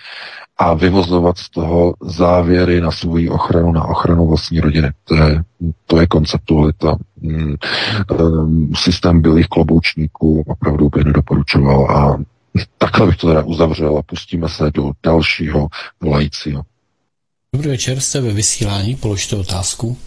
a 0.58 0.74
vyvozovat 0.74 1.38
z 1.38 1.50
toho 1.50 1.94
závěry 2.02 2.82
na 2.82 2.92
svou 2.92 3.30
ochranu, 3.30 3.72
na 3.72 3.86
ochranu 3.86 4.28
vlastní 4.28 4.60
rodiny. 4.60 4.92
To 5.04 5.16
je, 5.16 5.44
to 5.86 6.00
je 6.00 6.08
konceptualita. 6.08 6.96
Hmm. 7.24 7.56
Eh, 8.12 8.16
systém 8.76 9.22
bylých 9.22 9.48
kloboučníků 9.48 10.44
opravdu 10.48 10.90
by 10.90 11.04
nedoporučoval 11.04 11.92
a 11.92 12.18
takhle 12.78 13.08
bych 13.08 13.18
to 13.18 13.28
teda 13.28 13.44
uzavřel 13.44 13.98
a 13.98 14.04
pustíme 14.04 14.50
se 14.50 14.72
do 14.72 14.92
dalšího 15.04 15.68
volajícího. 16.02 16.62
Dobrý 17.54 17.70
večer, 17.70 18.00
jste 18.00 18.22
ve 18.22 18.34
vysílání, 18.34 18.96
položte 18.96 19.36
otázku. 19.36 19.98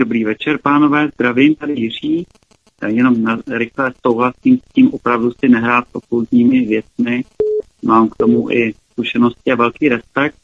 Dobrý 0.00 0.24
večer, 0.24 0.58
pánové, 0.62 1.08
zdravím, 1.14 1.54
tady 1.54 1.80
Jiří. 1.80 2.26
Jenom 2.86 3.22
na, 3.22 3.38
rychle 3.48 3.92
souhlasím 4.06 4.58
s 4.58 4.72
tím, 4.72 4.94
opravdu 4.94 5.32
si 5.32 5.48
nehrát 5.48 5.84
s 5.88 5.94
okultními 5.94 6.60
věcmi. 6.60 7.24
Mám 7.82 8.08
k 8.08 8.16
tomu 8.16 8.50
i 8.50 8.74
zkušenosti 8.92 9.52
a 9.52 9.54
velký 9.54 9.88
respekt, 9.88 10.36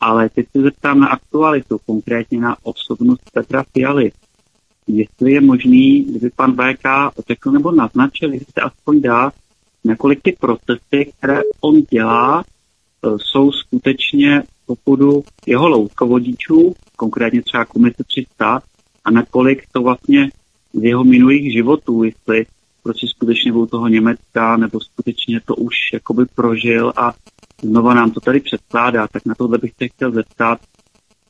ale 0.00 0.28
teď 0.28 0.46
se 0.52 0.62
zeptám 0.62 1.00
na 1.00 1.06
aktualitu, 1.06 1.80
konkrétně 1.86 2.40
na 2.40 2.56
osobnost 2.62 3.30
Petra 3.32 3.64
Fialy. 3.72 4.12
Jestli 4.86 5.32
je 5.32 5.40
možný, 5.40 6.02
kdyby 6.04 6.30
pan 6.30 6.52
VK 6.52 6.84
řekl 7.28 7.50
nebo 7.50 7.72
naznačil, 7.72 8.32
jestli 8.32 8.52
se 8.54 8.60
aspoň 8.60 9.00
dá, 9.00 9.32
nakolik 9.84 10.22
ty 10.22 10.36
procesy, 10.40 11.12
které 11.18 11.40
on 11.60 11.82
dělá, 11.90 12.44
jsou 13.16 13.52
skutečně 13.52 14.42
popudu 14.66 15.24
jeho 15.46 15.68
loutkovodičů, 15.68 16.74
konkrétně 16.96 17.42
třeba 17.42 17.64
komise 17.64 18.04
300, 18.06 18.62
a 19.04 19.10
nakolik 19.10 19.62
to 19.72 19.82
vlastně 19.82 20.30
z 20.72 20.82
jeho 20.82 21.04
minulých 21.04 21.52
životů, 21.52 22.04
jestli 22.04 22.46
prostě 22.82 23.06
skutečně 23.06 23.52
byl 23.52 23.66
toho 23.66 23.88
Německa, 23.88 24.56
nebo 24.56 24.80
skutečně 24.80 25.40
to 25.44 25.54
už 25.56 25.74
jakoby 25.92 26.24
prožil 26.34 26.92
a 26.96 27.12
znova 27.62 27.94
nám 27.94 28.10
to 28.10 28.20
tady 28.20 28.40
předkládá, 28.40 29.08
tak 29.08 29.26
na 29.26 29.34
tohle 29.34 29.58
bych 29.58 29.72
se 29.78 29.88
chtěl 29.88 30.12
zeptat 30.12 30.58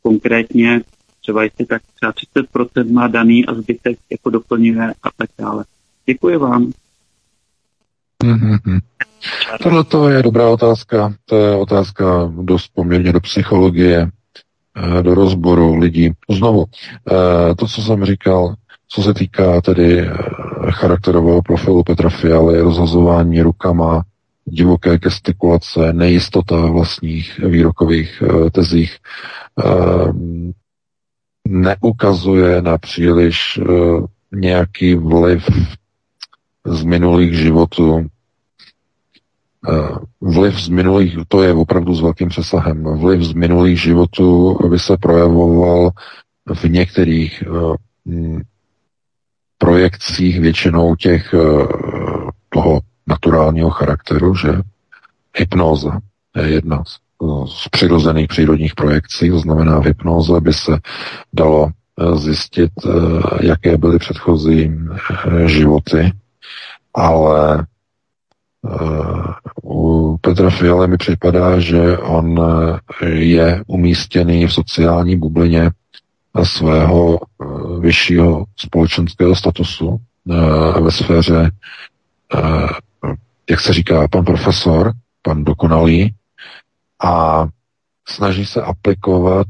konkrétně, 0.02 0.80
třeba 1.22 1.42
jestli 1.42 1.66
tak 1.66 1.82
třeba 1.94 2.12
30% 2.12 2.92
má 2.92 3.09
daný 3.09 3.46
a 3.46 3.55
zbytek 3.55 3.98
jako 4.10 4.30
doplňuje 4.30 4.94
a 5.02 5.09
tak 5.16 5.30
dále. 5.38 5.64
Děkuji 6.06 6.36
vám. 6.36 6.72
Mm-hmm. 8.24 8.80
Tohle 9.62 9.84
to 9.84 10.09
je 10.09 10.22
dobrá 10.22 10.48
otázka. 10.48 11.14
To 11.24 11.36
je 11.36 11.56
otázka 11.56 12.32
dost 12.42 12.70
poměrně 12.74 13.12
do 13.12 13.20
psychologie, 13.20 14.10
eh, 14.76 15.02
do 15.02 15.14
rozboru 15.14 15.76
lidí. 15.76 16.10
Znovu, 16.30 16.64
eh, 17.10 17.55
to, 17.55 17.66
co 17.66 17.82
jsem 17.82 18.05
říkal, 18.05 18.55
co 18.88 19.02
se 19.02 19.14
týká 19.14 19.60
tedy 19.60 20.01
eh, 20.01 20.12
charakterového 20.70 21.42
profilu 21.42 21.82
Petra 21.82 22.09
Fialy, 22.10 22.60
rozhazování 22.60 23.42
rukama, 23.42 24.05
divoké 24.44 24.98
gestikulace, 24.98 25.92
nejistota 25.92 26.66
vlastních 26.66 27.38
výrokových 27.38 28.22
tezích, 28.52 28.96
neukazuje 31.48 32.62
na 32.62 32.78
příliš 32.78 33.60
nějaký 34.32 34.94
vliv 34.94 35.44
z 36.66 36.84
minulých 36.84 37.34
životů 37.34 38.06
vliv 40.20 40.61
z 40.61 40.69
minulých, 40.69 41.16
to 41.28 41.43
je 41.43 41.53
opravdu 41.53 41.95
s 41.95 42.01
velkým 42.01 42.28
přesahem, 42.28 42.85
vliv 42.85 43.23
z 43.23 43.32
minulých 43.32 43.81
životů 43.81 44.59
by 44.69 44.78
se 44.78 44.97
projavoval 44.97 45.91
v 46.55 46.65
některých 46.65 47.45
uh, 47.49 48.41
projekcích 49.59 50.41
většinou 50.41 50.97
těch 50.97 51.35
uh, 51.35 51.66
toho 52.49 52.81
naturálního 53.07 53.70
charakteru, 53.70 54.35
že? 54.35 54.49
Hypnóza 55.36 55.99
je 56.36 56.49
jedna 56.49 56.82
z, 56.85 56.97
z 57.47 57.69
přirozených 57.69 58.28
přírodních 58.28 58.74
projekcí, 58.74 59.31
to 59.31 59.39
znamená 59.39 59.81
v 59.81 59.85
hypnóze 59.85 60.41
by 60.41 60.53
se 60.53 60.78
dalo 61.32 61.70
zjistit, 62.15 62.73
jaké 63.41 63.77
byly 63.77 63.99
předchozí 63.99 64.73
životy, 65.47 66.12
ale 66.95 67.66
u 69.65 70.16
Petra 70.20 70.51
Fialy 70.51 70.89
mi 70.89 70.97
připadá, 70.97 71.59
že 71.61 71.99
on 71.99 72.41
je 73.09 73.62
umístěný 73.66 74.47
v 74.47 74.53
sociální 74.53 75.16
bublině 75.16 75.70
svého 76.43 77.19
eh, 77.20 77.47
vyššího 77.81 78.45
společenského 78.57 79.36
statusu 79.36 80.01
eh, 80.31 80.81
ve 80.81 80.91
sféře, 80.91 81.51
eh, 82.35 82.69
jak 83.51 83.61
se 83.61 83.73
říká, 83.73 84.09
pan 84.09 84.24
profesor, 84.24 84.93
pan 85.23 85.45
dokonalý 85.45 86.15
a 87.05 87.47
snaží 88.09 88.47
se 88.47 88.62
aplikovat 88.62 89.47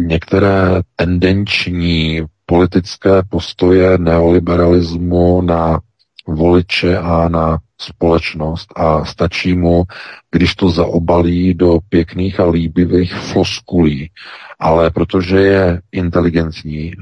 některé 0.00 0.80
tendenční 0.96 2.22
politické 2.46 3.22
postoje 3.30 3.98
neoliberalismu 3.98 5.40
na 5.42 5.80
voliče 6.26 6.98
a 6.98 7.28
na 7.28 7.58
společnost 7.82 8.72
a 8.76 9.04
stačí 9.04 9.54
mu, 9.54 9.84
když 10.30 10.54
to 10.54 10.70
zaobalí 10.70 11.54
do 11.54 11.78
pěkných 11.88 12.40
a 12.40 12.50
líbivých 12.50 13.14
floskulí. 13.14 14.10
Ale 14.58 14.90
protože 14.90 15.38
je 15.38 15.80
inteligentní, 15.92 16.92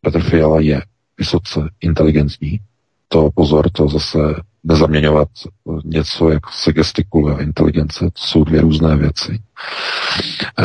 Petr 0.00 0.20
Fiala 0.20 0.60
je 0.60 0.82
vysoce 1.18 1.60
inteligentní, 1.80 2.60
to 3.08 3.30
pozor, 3.34 3.70
to 3.70 3.88
zase 3.88 4.18
nezaměňovat 4.64 5.28
něco, 5.84 6.30
jak 6.30 6.52
se 6.52 6.72
gestikuluje 6.72 7.44
inteligence, 7.44 8.04
to 8.04 8.10
jsou 8.16 8.44
dvě 8.44 8.60
různé 8.60 8.96
věci, 8.96 9.38
e, 10.58 10.64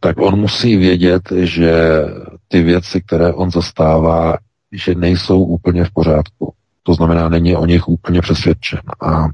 tak 0.00 0.18
on 0.18 0.40
musí 0.40 0.76
vědět, 0.76 1.22
že 1.36 2.02
ty 2.48 2.62
věci, 2.62 3.00
které 3.00 3.32
on 3.32 3.50
zastává, 3.50 4.36
že 4.72 4.94
nejsou 4.94 5.42
úplně 5.42 5.84
v 5.84 5.90
pořádku. 5.90 6.54
To 6.88 6.94
znamená, 6.94 7.28
není 7.28 7.56
o 7.56 7.66
nich 7.66 7.88
úplně 7.88 8.20
přesvědčen. 8.20 8.80
A 9.00 9.28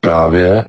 právě 0.00 0.64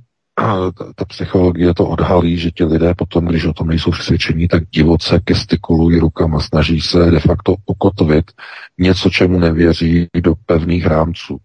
ta 0.96 1.06
psychologie 1.08 1.74
to 1.74 1.88
odhalí, 1.88 2.38
že 2.38 2.52
ti 2.52 2.64
lidé 2.64 2.94
potom, 2.98 3.26
když 3.26 3.46
o 3.46 3.54
tom 3.54 3.68
nejsou 3.68 3.92
přesvědčení, 3.92 4.48
tak 4.48 4.64
divoce 4.70 5.20
gestikulují 5.26 6.00
rukama, 6.00 6.40
snaží 6.40 6.82
se 6.82 7.12
de 7.12 7.20
facto 7.20 7.56
ukotvit 7.66 8.32
něco, 8.78 9.10
čemu 9.10 9.40
nevěří, 9.40 10.08
do 10.24 10.34
pevných 10.46 10.86
rámců. 10.86 11.38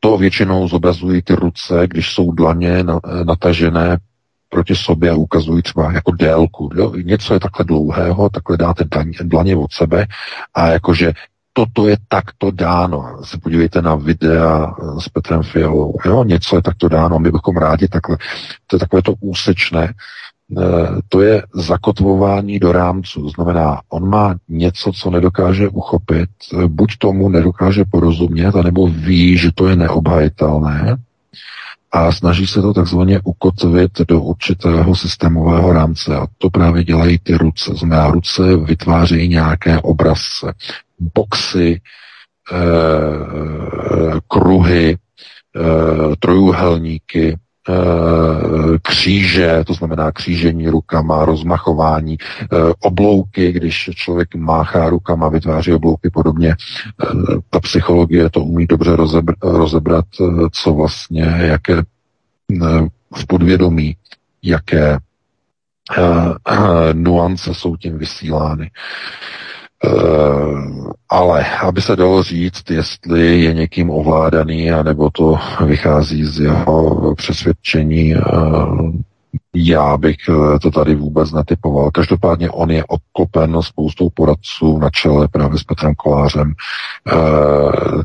To 0.00 0.18
většinou 0.18 0.68
zobrazují 0.68 1.22
ty 1.22 1.34
ruce, 1.34 1.86
když 1.86 2.12
jsou 2.12 2.32
dlaně 2.32 2.84
natažené 3.24 3.98
proti 4.48 4.76
sobě 4.76 5.10
a 5.10 5.14
ukazují 5.14 5.62
třeba 5.62 5.92
jako 5.92 6.12
délku. 6.12 6.70
Jo? 6.74 6.92
Něco 7.04 7.34
je 7.34 7.40
takhle 7.40 7.64
dlouhého, 7.64 8.28
takhle 8.28 8.56
dáte 8.56 8.84
dlaně 9.22 9.56
od 9.56 9.72
sebe 9.72 10.06
a 10.54 10.68
jakože 10.68 11.12
toto 11.58 11.90
je 11.90 11.96
takto 12.08 12.50
dáno. 12.54 13.18
Se 13.26 13.38
podívejte 13.38 13.82
na 13.82 13.94
videa 13.94 14.74
s 15.02 15.08
Petrem 15.08 15.42
Fialou. 15.42 15.98
Jo? 16.04 16.24
Něco 16.24 16.56
je 16.56 16.62
takto 16.62 16.88
dáno, 16.88 17.18
my 17.18 17.30
bychom 17.30 17.56
rádi 17.56 17.88
takhle. 17.88 18.16
To 18.66 18.76
je 18.76 18.80
takové 18.80 19.02
to 19.02 19.14
úsečné. 19.20 19.84
E, 19.84 19.92
to 21.08 21.20
je 21.20 21.42
zakotvování 21.54 22.58
do 22.58 22.72
rámcu. 22.72 23.22
To 23.22 23.28
znamená, 23.28 23.80
on 23.88 24.08
má 24.08 24.34
něco, 24.48 24.92
co 24.92 25.10
nedokáže 25.10 25.68
uchopit, 25.68 26.30
buď 26.66 26.98
tomu 26.98 27.28
nedokáže 27.28 27.84
porozumět, 27.90 28.56
anebo 28.56 28.86
ví, 28.86 29.38
že 29.38 29.50
to 29.54 29.66
je 29.66 29.76
neobhajitelné, 29.76 30.96
a 31.92 32.12
snaží 32.12 32.46
se 32.46 32.62
to 32.62 32.74
takzvaně 32.74 33.20
ukotvit 33.24 34.00
do 34.08 34.20
určitého 34.20 34.96
systémového 34.96 35.72
rámce. 35.72 36.16
A 36.16 36.26
to 36.38 36.50
právě 36.50 36.84
dělají 36.84 37.18
ty 37.18 37.34
ruce. 37.34 37.74
Znamená, 37.74 38.10
ruce 38.10 38.56
vytvářejí 38.56 39.28
nějaké 39.28 39.80
obrazce, 39.80 40.52
boxy, 41.00 41.80
eh, 42.52 44.20
kruhy, 44.28 44.96
eh, 45.56 46.16
trojuhelníky, 46.18 47.36
eh, 47.68 48.78
kříže, 48.82 49.64
to 49.66 49.74
znamená 49.74 50.12
křížení 50.12 50.68
rukama, 50.68 51.24
rozmachování, 51.24 52.18
oblouky, 52.80 53.52
když 53.52 53.90
člověk 53.94 54.34
máchá 54.34 54.88
rukama, 54.88 55.28
vytváří 55.28 55.72
oblouky 55.72 56.10
podobně. 56.10 56.56
Ta 57.50 57.60
psychologie 57.60 58.30
to 58.30 58.40
umí 58.40 58.66
dobře 58.66 58.96
rozebrat, 59.42 60.04
co 60.52 60.72
vlastně, 60.74 61.22
jaké 61.38 61.82
v 63.14 63.26
podvědomí, 63.26 63.96
jaké 64.42 64.98
nuance 66.92 67.54
jsou 67.54 67.76
tím 67.76 67.98
vysílány. 67.98 68.70
Uh, 68.70 69.47
ale 71.08 71.44
aby 71.56 71.82
se 71.82 71.96
dalo 71.96 72.22
říct, 72.22 72.70
jestli 72.70 73.42
je 73.42 73.54
někým 73.54 73.90
ovládaný, 73.90 74.70
anebo 74.70 75.10
to 75.10 75.38
vychází 75.66 76.24
z 76.24 76.40
jeho 76.40 77.14
přesvědčení, 77.14 78.14
uh, 78.16 78.90
já 79.54 79.96
bych 79.96 80.16
eh, 80.28 80.58
to 80.58 80.70
tady 80.70 80.94
vůbec 80.94 81.32
netypoval. 81.32 81.90
Každopádně 81.90 82.50
on 82.50 82.70
je 82.70 82.84
obklopen 82.84 83.62
spoustou 83.62 84.10
poradců 84.14 84.78
na 84.78 84.90
čele 84.90 85.28
právě 85.28 85.58
s 85.58 85.64
Petrem 85.64 85.94
Kolářem. 85.94 86.52
E, 86.52 87.12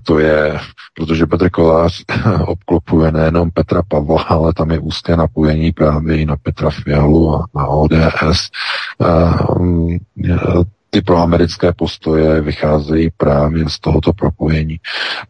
to 0.04 0.20
je, 0.20 0.60
protože 0.94 1.26
Petr 1.26 1.50
Kolář 1.50 2.04
obklopuje 2.46 3.12
nejenom 3.12 3.52
Petra 3.52 3.82
Pavla, 3.88 4.22
ale 4.22 4.54
tam 4.54 4.72
je 4.72 4.80
úzké 4.80 5.18
napojení 5.18 5.72
právě 5.72 6.18
i 6.18 6.26
na 6.26 6.36
Petra 6.36 6.70
Fialu 6.70 7.36
a 7.36 7.46
na 7.56 7.68
ODS. 7.68 8.50
E, 9.02 9.08
ty 10.94 11.02
proamerické 11.02 11.74
postoje 11.74 12.42
vycházejí 12.42 13.10
právě 13.18 13.70
z 13.70 13.80
tohoto 13.80 14.14
propojení. 14.14 14.78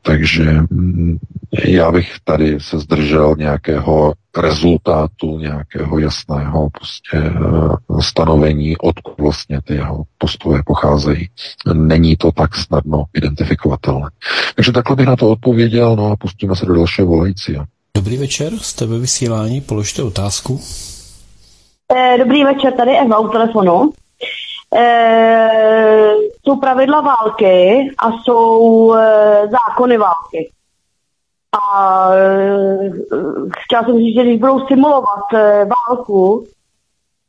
Takže 0.02 0.52
mm, 0.52 1.18
já 1.66 1.92
bych 1.92 2.12
tady 2.24 2.60
se 2.60 2.80
zdržel 2.80 3.36
nějakého 3.38 4.14
rezultátu, 4.38 5.40
nějakého 5.40 6.00
jasného 6.00 6.70
prostě 6.70 7.18
eh, 7.18 8.02
stanovení, 8.02 8.78
odkud 8.78 9.18
vlastně 9.18 9.62
ty 9.62 9.74
jeho 9.74 10.04
postoje 10.18 10.62
pocházejí. 10.66 11.30
Není 11.74 12.16
to 12.16 12.32
tak 12.32 12.56
snadno 12.56 13.04
identifikovatelné. 13.14 14.08
Takže 14.56 14.72
takhle 14.72 14.96
bych 14.96 15.08
na 15.08 15.16
to 15.16 15.30
odpověděl, 15.30 15.96
no 15.96 16.12
a 16.12 16.16
pustíme 16.16 16.56
se 16.56 16.66
do 16.66 16.76
dalšího 16.76 17.08
volající. 17.08 17.56
Dobrý 17.98 18.18
večer, 18.18 18.54
jste 18.58 18.86
ve 18.86 19.00
vysílání, 19.00 19.62
položte 19.62 20.04
otázku. 20.04 20.62
Eh, 21.96 22.18
dobrý 22.18 22.44
večer, 22.44 22.74
tady 22.74 22.92
Eva 22.92 23.20
u 23.20 23.28
telefonu 23.28 23.94
e, 24.76 26.16
jsou 26.46 26.56
pravidla 26.56 27.02
války 27.02 27.88
a 27.98 28.12
jsou 28.12 28.94
e, 28.94 29.48
zákony 29.48 29.98
války. 29.98 30.52
A 31.54 32.10
e, 32.16 32.92
chtěla 33.60 33.84
jsem 33.84 33.98
říct, 33.98 34.16
že 34.16 34.24
když 34.24 34.40
budou 34.40 34.68
simulovat 34.68 35.34
e, 35.34 35.66
válku, 35.66 36.46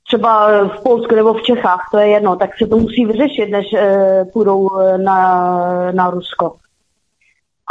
třeba 0.07 0.49
v 0.69 0.83
Polsku 0.83 1.15
nebo 1.15 1.35
v 1.35 1.43
Čechách, 1.43 1.89
to 1.91 1.99
je 1.99 2.09
jedno, 2.09 2.37
tak 2.37 2.51
se 2.59 2.67
to 2.67 2.77
musí 2.77 3.05
vyřešit, 3.05 3.51
než 3.51 3.73
e, 3.73 4.25
půjdou 4.33 4.69
na, 4.97 5.93
na 5.93 6.11
Rusko. 6.11 6.57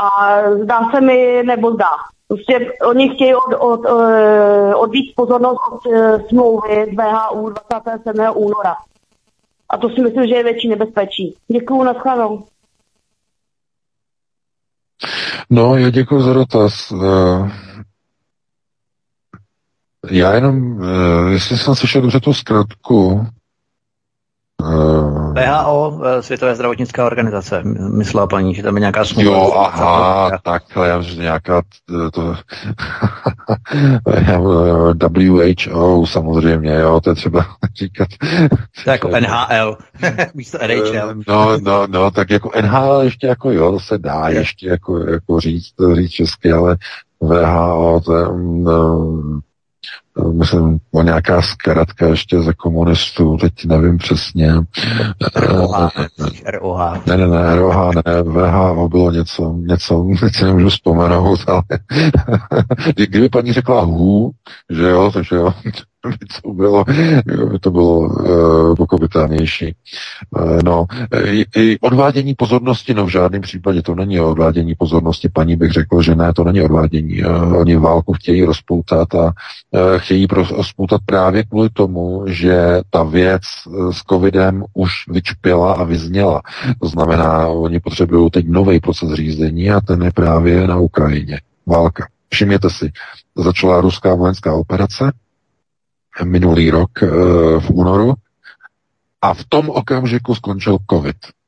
A 0.04 0.38
zdá 0.64 0.92
se 0.92 1.02
mi, 1.02 1.44
nebo 1.44 1.72
zdá. 1.72 1.90
Prostě 2.28 2.74
oni 2.86 3.10
chtějí 3.10 3.36
od, 3.36 3.54
od, 3.60 3.86
od, 3.86 4.02
odvíc 4.76 5.14
pozornost 5.16 5.60
od 5.72 5.82
smlouvy 6.30 6.86
z 6.86 6.96
VHU 6.96 7.50
27. 7.50 8.26
února. 8.36 8.76
A 9.74 9.78
to 9.78 9.90
si 9.90 10.02
myslím, 10.02 10.28
že 10.28 10.36
je 10.36 10.44
větší 10.44 10.68
nebezpečí. 10.68 11.36
Děkuju, 11.48 11.84
naschledanou. 11.84 12.46
No, 15.50 15.78
já 15.78 15.90
děkuji 15.90 16.22
za 16.22 16.34
dotaz. 16.34 16.92
Eh, 16.92 17.52
já 20.12 20.34
jenom, 20.34 20.84
eh, 20.84 21.32
jestli 21.32 21.58
jsem 21.58 21.76
slyšel 21.76 22.02
dobře 22.02 22.20
tu 22.20 22.34
zkratku, 22.34 23.28
VHO, 25.34 26.02
eh, 26.06 26.22
Světové 26.24 26.56
zdravotnická 26.56 27.06
organizace, 27.06 27.62
myslela 27.90 28.28
paní, 28.28 28.56
že 28.56 28.64
tam 28.64 28.76
je 28.76 28.80
nějaká 28.80 29.06
smlouva. 29.06 29.32
Jo, 29.32 29.54
aha, 29.58 30.40
takhle, 30.44 30.88
já 30.88 31.02
že 31.02 31.22
nějaká 31.22 31.62
to, 32.14 32.36
WHO 35.10 36.08
samozřejmě, 36.08 36.74
jo, 36.74 37.02
to 37.02 37.10
je 37.10 37.16
třeba 37.16 37.46
říkat. 37.76 38.08
To 38.84 38.90
jako 38.90 39.08
NHL, 39.08 39.78
místo 40.34 40.58
NHL. 40.68 41.10
Eh, 41.10 41.16
no, 41.28 41.58
no, 41.58 41.88
no, 41.88 42.12
tak 42.12 42.30
jako 42.30 42.52
NHL 42.62 43.02
ještě 43.02 43.28
jako 43.28 43.52
jo, 43.52 43.72
to 43.72 43.80
se 43.80 43.98
dá 43.98 44.30
ještě 44.30 44.68
jako, 44.68 44.98
jako 44.98 45.40
říct, 45.40 45.74
říct 45.94 46.12
česky, 46.12 46.52
ale 46.52 46.78
VHO, 47.22 48.02
to 48.06 48.18
je, 48.18 48.26
no, 48.44 49.12
myslím, 50.32 50.80
o 50.92 51.02
nějaká 51.02 51.42
zkaratka 51.42 52.08
ještě 52.08 52.42
za 52.42 52.54
komunistů, 52.54 53.38
teď 53.38 53.66
nevím 53.66 53.98
přesně. 53.98 54.54
ROH. 55.36 55.90
ROH. 56.46 57.06
Ne, 57.06 57.18
ne, 57.18 57.28
ne, 57.28 57.56
ROH, 57.56 57.92
ne, 57.96 58.24
VHO 58.24 58.90
bylo 58.90 59.12
něco, 59.12 59.56
něco, 59.58 60.08
teď 60.20 60.36
si 60.36 60.46
nemůžu 60.46 60.70
vzpomenout, 60.70 61.40
ale 61.48 61.64
kdyby 62.96 63.30
paní 63.30 63.54
řekla 63.54 63.82
HU, 63.82 64.32
že 64.70 64.90
jo, 64.90 65.12
takže 65.14 65.36
jo, 65.36 65.54
to 66.44 66.54
bylo, 66.54 66.86
by 67.52 67.60
to 67.60 67.72
bylo 67.72 68.00
uh, 68.00 68.76
pochopitelnější. 68.76 69.76
Uh, 70.30 70.60
no, 70.64 70.86
i, 71.26 71.46
i 71.56 71.80
odvádění 71.80 72.36
pozornosti, 72.36 72.94
no 72.94 73.06
v 73.06 73.10
žádném 73.10 73.42
případě 73.42 73.82
to 73.82 73.96
není 73.96 74.20
odvádění 74.20 74.76
pozornosti. 74.76 75.30
Paní 75.30 75.56
bych 75.56 75.72
řekl, 75.72 76.02
že 76.02 76.16
ne, 76.16 76.34
to 76.34 76.44
není 76.44 76.62
odvádění. 76.62 77.24
Uh, 77.24 77.58
oni 77.58 77.76
válku 77.76 78.14
chtějí 78.14 78.44
rozpoutat 78.44 79.16
a 79.16 79.24
uh, 79.26 79.32
chtějí 79.98 80.28
rozpoutat 80.52 81.02
právě 81.06 81.44
kvůli 81.44 81.70
tomu, 81.70 82.24
že 82.28 82.82
ta 82.90 83.04
věc 83.04 83.42
s 83.92 83.98
covidem 84.10 84.64
už 84.74 84.92
vyčpěla 85.10 85.74
a 85.74 85.84
vyzněla. 85.84 86.42
To 86.82 86.88
znamená, 86.88 87.48
oni 87.48 87.80
potřebují 87.80 88.30
teď 88.32 88.46
nový 88.48 88.80
proces 88.80 89.14
řízení 89.14 89.72
a 89.72 89.82
ten 89.82 90.04
je 90.04 90.12
právě 90.12 90.68
na 90.68 90.78
Ukrajině. 90.78 91.42
Válka. 91.66 92.08
Všimněte 92.30 92.70
si, 92.70 92.92
začala 93.38 93.82
ruská 93.82 94.16
vojenská 94.16 94.54
operace, 94.54 95.12
minulý 96.22 96.70
rok 96.70 97.02
eh, 97.02 97.10
v 97.58 97.68
únoru 97.74 98.14
a 99.24 99.30
v 99.34 99.42
tom 99.50 99.74
okamžiku 99.74 100.38
skončil 100.38 100.84
COVID. 100.86 101.43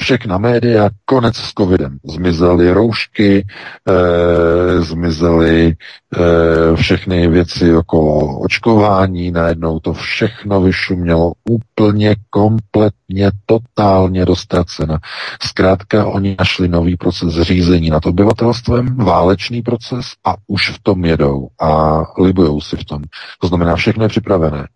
Všechna 0.00 0.38
média, 0.38 0.90
konec 1.04 1.36
s 1.36 1.52
covidem. 1.52 1.98
Zmizely 2.04 2.70
roušky, 2.72 3.46
e, 3.88 4.82
zmizely 4.82 5.66
e, 5.66 6.76
všechny 6.76 7.28
věci 7.28 7.74
okolo 7.74 8.40
očkování, 8.40 9.30
najednou 9.30 9.80
to 9.80 9.92
všechno 9.92 10.60
vyšumělo 10.60 11.32
úplně, 11.48 12.16
kompletně, 12.30 13.30
totálně 13.46 14.24
dostracena. 14.24 14.98
Zkrátka 15.42 16.06
oni 16.06 16.36
našli 16.38 16.68
nový 16.68 16.96
proces 16.96 17.34
řízení 17.40 17.90
nad 17.90 18.06
obyvatelstvem, 18.06 18.96
válečný 18.96 19.62
proces 19.62 20.06
a 20.24 20.34
už 20.46 20.70
v 20.70 20.82
tom 20.82 21.04
jedou 21.04 21.48
a 21.60 22.02
libujou 22.18 22.60
si 22.60 22.76
v 22.76 22.84
tom. 22.84 23.02
To 23.40 23.46
znamená, 23.46 23.76
všechno 23.76 24.04
je 24.04 24.08
připravené. 24.08 24.66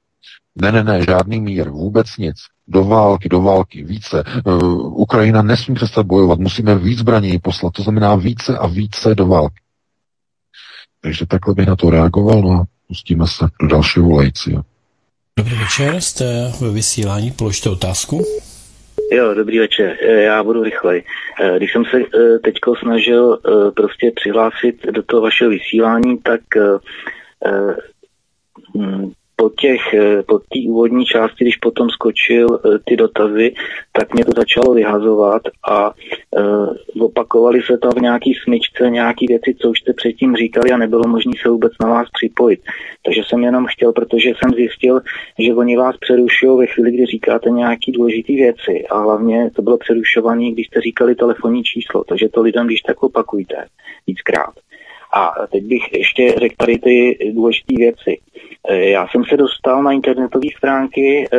Ne, 0.63 0.73
ne, 0.73 0.85
ne, 0.85 1.05
žádný 1.05 1.41
mír, 1.41 1.69
vůbec 1.69 2.17
nic. 2.19 2.37
Do 2.69 2.85
války, 2.85 3.29
do 3.29 3.41
války, 3.41 3.85
více. 3.85 4.25
Uh, 4.47 5.01
Ukrajina 5.01 5.43
nesmí 5.43 5.75
přestat 5.75 6.07
bojovat, 6.07 6.39
musíme 6.39 6.75
víc 6.75 6.99
zbraní 6.99 7.39
poslat, 7.39 7.73
to 7.73 7.83
znamená 7.83 8.15
více 8.15 8.59
a 8.59 8.67
více 8.67 9.15
do 9.15 9.27
války. 9.27 9.61
Takže 11.01 11.27
takhle 11.27 11.55
bych 11.55 11.67
na 11.67 11.77
to 11.77 11.91
reagoval, 11.91 12.43
no 12.43 12.51
a 12.51 12.65
pustíme 12.89 13.27
se 13.27 13.45
do 13.61 13.69
dalšího 13.69 14.07
volajícího. 14.07 14.63
Dobrý 15.39 15.57
večer, 15.57 16.01
jste 16.01 16.53
ve 16.61 16.71
vysílání, 16.71 17.31
položte 17.31 17.71
otázku. 17.71 18.25
Jo, 19.13 19.35
dobrý 19.35 19.59
večer, 19.59 19.97
e, 20.01 20.23
já 20.23 20.45
budu 20.45 20.63
rychlej. 20.63 21.05
E, 21.41 21.57
když 21.57 21.73
jsem 21.73 21.85
se 21.85 21.99
teďko 22.45 22.77
snažil 22.77 23.39
prostě 23.77 24.13
přihlásit 24.17 24.87
do 24.91 25.03
toho 25.03 25.23
vašeho 25.23 25.51
vysílání, 25.51 26.19
tak 26.19 26.41
po 29.37 29.51
těch, 29.51 29.95
eh, 29.95 30.23
po 30.23 30.39
té 30.39 30.59
úvodní 30.69 31.05
části, 31.05 31.45
když 31.45 31.57
potom 31.57 31.91
skočil 31.91 32.47
eh, 32.55 32.79
ty 32.85 32.97
dotazy, 32.97 33.55
tak 33.93 34.15
mě 34.15 34.25
to 34.25 34.33
začalo 34.37 34.75
vyhazovat 34.75 35.43
a 35.71 35.91
uh, 35.91 37.03
opakovali 37.03 37.63
se 37.63 37.79
tam 37.79 37.93
v 37.93 38.03
nějaký 38.03 38.35
smyčce 38.45 38.91
nějaké 38.91 39.27
věci, 39.29 39.55
co 39.61 39.71
už 39.71 39.81
jste 39.81 39.93
předtím 39.93 40.37
říkali 40.37 40.71
a 40.71 40.77
nebylo 40.77 41.09
možné 41.09 41.33
se 41.43 41.49
vůbec 41.49 41.73
na 41.81 41.89
vás 41.89 42.09
připojit. 42.13 42.61
Takže 43.05 43.23
jsem 43.27 43.45
jenom 43.45 43.67
chtěl, 43.67 43.93
protože 43.93 44.29
jsem 44.29 44.51
zjistil, 44.57 45.01
že 45.39 45.55
oni 45.55 45.77
vás 45.77 45.97
přerušují 45.97 46.59
ve 46.59 46.67
chvíli, 46.67 46.93
kdy 46.93 47.07
říkáte 47.07 47.51
nějaké 47.51 47.93
důležité 47.93 48.33
věci 48.33 48.87
a 48.91 48.99
hlavně 48.99 49.51
to 49.57 49.63
bylo 49.63 49.79
přerušované, 49.79 50.51
když 50.51 50.67
jste 50.67 50.81
říkali 50.81 51.15
telefonní 51.15 51.63
číslo, 51.65 52.05
takže 52.05 52.29
to 52.29 52.43
lidem 52.43 52.67
když 52.67 52.81
tak 52.81 53.03
opakujte 53.03 53.67
víckrát. 54.07 54.55
A 55.15 55.47
teď 55.53 55.65
bych 55.65 55.83
ještě 55.93 56.35
řekl 56.39 56.55
tady 56.59 56.79
ty 56.79 57.19
důležité 57.35 57.75
věci. 57.77 58.19
E, 58.69 58.91
já 58.91 59.07
jsem 59.09 59.25
se 59.25 59.37
dostal 59.37 59.83
na 59.83 59.93
internetové 59.93 60.49
stránky 60.57 61.29
e, 61.33 61.39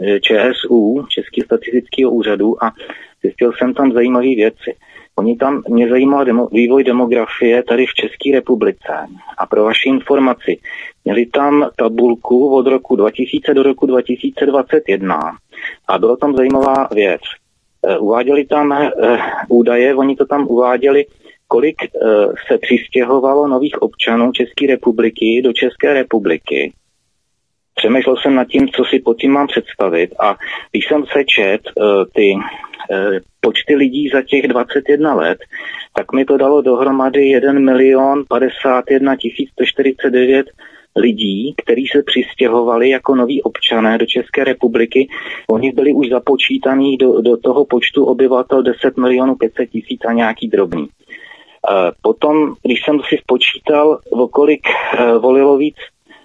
e, 0.00 0.20
ČSU, 0.20 1.06
Český 1.08 1.40
statistického 1.40 2.10
úřadu, 2.10 2.64
a 2.64 2.72
zjistil 3.22 3.52
jsem 3.52 3.74
tam 3.74 3.92
zajímavé 3.92 4.26
věci. 4.26 4.74
Oni 5.18 5.36
tam, 5.36 5.62
mě 5.68 5.88
zajímal 5.88 6.24
demo, 6.24 6.48
vývoj 6.52 6.84
demografie 6.84 7.62
tady 7.62 7.86
v 7.86 7.94
České 7.94 8.32
republice. 8.32 8.92
A 9.38 9.46
pro 9.46 9.64
vaši 9.64 9.88
informaci, 9.88 10.58
měli 11.04 11.26
tam 11.26 11.68
tabulku 11.76 12.54
od 12.54 12.66
roku 12.66 12.96
2000 12.96 13.54
do 13.54 13.62
roku 13.62 13.86
2021 13.86 15.20
a 15.88 15.98
byla 15.98 16.16
tam 16.16 16.36
zajímavá 16.36 16.88
věc. 16.94 17.20
Uváděli 17.98 18.44
tam 18.44 18.90
údaje, 19.48 19.94
oni 19.94 20.16
to 20.16 20.26
tam 20.26 20.46
uváděli 20.48 21.04
kolik 21.48 21.76
eh, 21.84 21.88
se 22.48 22.58
přistěhovalo 22.58 23.48
nových 23.48 23.82
občanů 23.82 24.32
České 24.32 24.66
republiky 24.66 25.42
do 25.44 25.52
České 25.52 25.94
republiky. 25.94 26.72
Přemýšlel 27.74 28.16
jsem 28.16 28.34
nad 28.34 28.48
tím, 28.48 28.68
co 28.68 28.84
si 28.84 28.98
pod 28.98 29.18
tím 29.18 29.32
mám 29.32 29.46
představit 29.46 30.10
a 30.20 30.36
když 30.70 30.88
jsem 30.88 31.04
se 31.12 31.24
čet 31.24 31.60
uh, 31.76 32.04
ty 32.14 32.34
uh, 32.34 33.18
počty 33.40 33.76
lidí 33.76 34.08
za 34.08 34.22
těch 34.22 34.48
21 34.48 35.14
let, 35.14 35.38
tak 35.96 36.12
mi 36.12 36.24
to 36.24 36.36
dalo 36.36 36.62
dohromady 36.62 37.28
1 37.28 37.52
milion 37.52 38.24
51 38.28 39.16
149 39.52 40.46
lidí, 40.96 41.54
kteří 41.56 41.86
se 41.86 42.02
přistěhovali 42.02 42.90
jako 42.90 43.14
noví 43.14 43.42
občané 43.42 43.98
do 43.98 44.06
České 44.06 44.44
republiky. 44.44 45.08
Oni 45.50 45.72
byli 45.72 45.92
už 45.92 46.08
započítaní 46.08 46.96
do, 46.96 47.20
do 47.20 47.36
toho 47.36 47.64
počtu 47.64 48.04
obyvatel 48.04 48.62
10 48.62 48.96
milionů 48.96 49.34
500 49.34 49.70
tisíc 49.70 50.00
a 50.08 50.12
nějaký 50.12 50.48
drobný. 50.48 50.86
Potom, 52.02 52.54
když 52.62 52.84
jsem 52.84 53.00
si 53.08 53.16
spočítal, 53.16 53.98
o 54.10 54.28
kolik 54.28 54.62
eh, 54.68 55.18
volilo 55.18 55.56
víc 55.56 55.76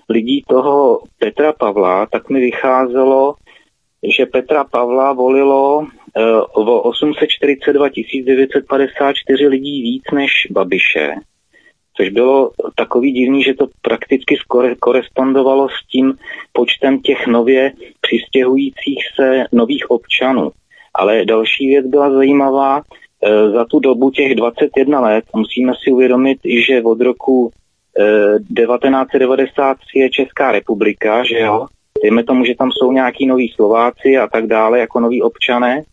lidí 0.10 0.44
toho 0.50 1.00
Petra 1.20 1.54
Pavla, 1.54 2.06
tak 2.06 2.30
mi 2.30 2.40
vycházelo, 2.40 3.36
že 4.18 4.26
Petra 4.26 4.64
Pavla 4.64 5.14
volilo 5.14 5.88
eh, 6.18 6.42
o 6.42 6.82
842 6.82 7.88
954 8.26 9.48
lidí 9.48 9.82
víc 9.82 10.04
než 10.14 10.32
Babiše, 10.52 11.14
což 11.98 12.10
bylo 12.10 12.52
takový 12.76 13.12
divný, 13.12 13.44
že 13.44 13.54
to 13.54 13.68
prakticky 13.82 14.36
korespondovalo 14.80 15.70
s 15.70 15.88
tím 15.92 16.14
počtem 16.54 17.00
těch 17.00 17.28
nově 17.28 17.72
přistěhujících 18.02 19.04
se 19.16 19.46
nových 19.52 19.92
občanů. 19.92 20.52
Ale 20.94 21.26
další 21.26 21.68
věc 21.68 21.86
byla 21.86 22.12
zajímavá, 22.12 22.82
Eh, 22.82 23.01
za 23.54 23.66
tu 23.66 23.80
dobu 23.80 24.12
těch 24.12 24.36
21 24.36 25.00
let 25.00 25.24
musíme 25.36 25.74
si 25.84 25.92
uvědomit, 25.92 26.38
že 26.68 26.82
od 26.82 27.02
roku 27.02 27.52
1993 27.96 29.86
eh, 29.96 30.00
je 30.04 30.10
Česká 30.10 30.52
republika, 30.52 31.24
že 31.24 31.40
jo, 31.40 31.66
dejme 32.04 32.24
tomu, 32.24 32.46
že 32.46 32.56
tam 32.56 32.72
jsou 32.72 32.92
nějaký 32.92 33.26
noví 33.26 33.54
Slováci 33.56 34.18
a 34.18 34.28
tak 34.28 34.48
dále, 34.48 34.80
jako 34.80 35.00
noví 35.00 35.22
občané, 35.22 35.84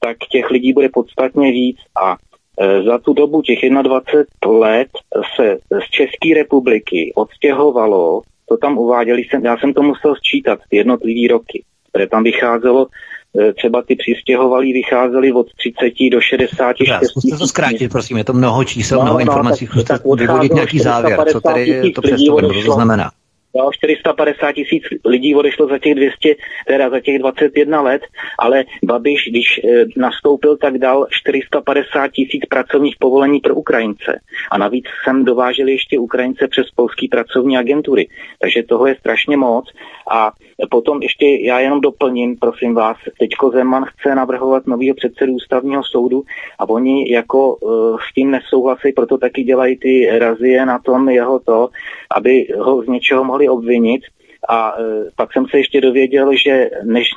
tak 0.00 0.16
těch 0.30 0.50
lidí 0.50 0.72
bude 0.72 0.88
podstatně 0.88 1.52
víc 1.52 1.76
a 2.04 2.16
eh, 2.60 2.82
za 2.82 2.98
tu 2.98 3.12
dobu 3.12 3.42
těch 3.42 3.58
21 3.82 4.58
let 4.58 4.88
se 5.36 5.58
z 5.70 5.90
České 5.90 6.34
republiky 6.34 7.12
odstěhovalo, 7.14 8.22
to 8.48 8.56
tam 8.56 8.78
uváděli, 8.78 9.22
jsem, 9.22 9.44
já 9.44 9.58
jsem 9.58 9.74
to 9.74 9.82
musel 9.82 10.14
sčítat, 10.14 10.58
ty 10.70 10.76
jednotlivý 10.76 11.28
roky, 11.28 11.64
které 11.90 12.06
tam 12.06 12.24
vycházelo 12.24 12.86
Eh, 12.86 13.11
třeba 13.56 13.82
ty 13.82 13.96
přistěhovalí 13.96 14.72
vycházeli 14.72 15.32
od 15.32 15.46
30 15.54 16.10
do 16.12 16.20
64 16.20 16.92
Zkuste 17.02 17.36
to 17.36 17.46
zkrátit, 17.46 17.92
prosím, 17.92 18.16
je 18.16 18.24
to 18.24 18.32
mnoho 18.32 18.64
čísel, 18.64 18.98
no, 18.98 19.04
mnoho 19.04 19.18
no, 19.18 19.20
informací, 19.20 19.66
zkuste 19.66 19.98
vyvodit 20.16 20.52
nějaký 20.52 20.78
závěr, 20.78 21.24
co 21.32 21.40
tady 21.40 21.92
to 21.92 22.02
představuje, 22.02 22.64
to 22.64 22.72
znamená. 22.72 23.10
Jo, 23.56 23.70
450 23.72 24.52
tisíc 24.52 24.82
lidí 25.04 25.34
odešlo 25.34 25.66
za 25.66 25.78
těch 25.78 25.94
200, 25.94 26.34
teda 26.66 26.90
za 26.90 27.00
těch 27.00 27.18
21 27.18 27.82
let, 27.82 28.02
ale 28.38 28.64
Babiš, 28.84 29.28
když 29.30 29.58
e, 29.58 29.84
nastoupil, 29.96 30.56
tak 30.56 30.78
dal 30.78 31.06
450 31.10 32.08
tisíc 32.08 32.44
pracovních 32.48 32.96
povolení 32.98 33.40
pro 33.40 33.54
Ukrajince. 33.54 34.20
A 34.50 34.58
navíc 34.58 34.84
sem 35.04 35.24
dováželi 35.24 35.72
ještě 35.72 35.98
Ukrajince 35.98 36.48
přes 36.48 36.66
polský 36.76 37.08
pracovní 37.08 37.58
agentury. 37.58 38.08
Takže 38.40 38.62
toho 38.62 38.86
je 38.86 38.96
strašně 39.00 39.36
moc. 39.36 39.64
A 40.10 40.32
potom 40.70 41.02
ještě 41.02 41.26
já 41.40 41.60
jenom 41.60 41.80
doplním, 41.80 42.36
prosím 42.36 42.74
vás, 42.74 42.96
teďko 43.18 43.50
Zeman 43.50 43.84
chce 43.84 44.14
navrhovat 44.14 44.66
nového 44.66 44.94
předsedu 44.94 45.32
ústavního 45.32 45.82
soudu 45.84 46.22
a 46.58 46.68
oni 46.68 47.12
jako 47.12 47.54
uh, 47.54 47.98
s 48.10 48.14
tím 48.14 48.30
nesouhlasí, 48.30 48.92
proto 48.92 49.18
taky 49.18 49.42
dělají 49.42 49.78
ty 49.78 50.18
razie 50.18 50.66
na 50.66 50.78
tom 50.78 51.08
jeho 51.08 51.38
to, 51.38 51.68
aby 52.16 52.46
ho 52.58 52.82
z 52.82 52.88
něčeho 52.88 53.24
mohli 53.24 53.41
obvinit. 53.48 54.02
A 54.48 54.74
e, 54.78 54.82
pak 55.16 55.32
jsem 55.32 55.46
se 55.46 55.58
ještě 55.58 55.80
dověděl, 55.80 56.30
že 56.36 56.70
než, 56.84 57.08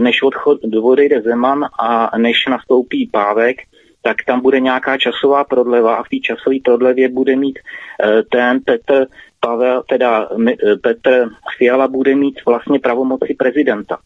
než 0.00 0.22
odchod, 0.22 0.58
odejde 0.82 1.20
Zeman 1.22 1.64
a 1.78 2.18
než 2.18 2.46
nastoupí 2.46 3.08
Pávek, 3.12 3.56
tak 4.02 4.16
tam 4.26 4.40
bude 4.40 4.60
nějaká 4.60 4.98
časová 4.98 5.44
prodleva 5.44 5.94
a 5.94 6.02
v 6.02 6.08
té 6.08 6.16
časové 6.16 6.56
prodlevě 6.64 7.08
bude 7.08 7.36
mít 7.36 7.58
e, 7.58 8.22
ten 8.22 8.60
Petr 8.60 9.06
Pavel, 9.40 9.82
teda 9.88 10.28
e, 10.48 10.76
Petr 10.76 11.28
Fiala 11.58 11.88
bude 11.88 12.14
mít 12.14 12.44
vlastně 12.46 12.78
pravomoci 12.78 13.34
prezidenta. 13.38 13.98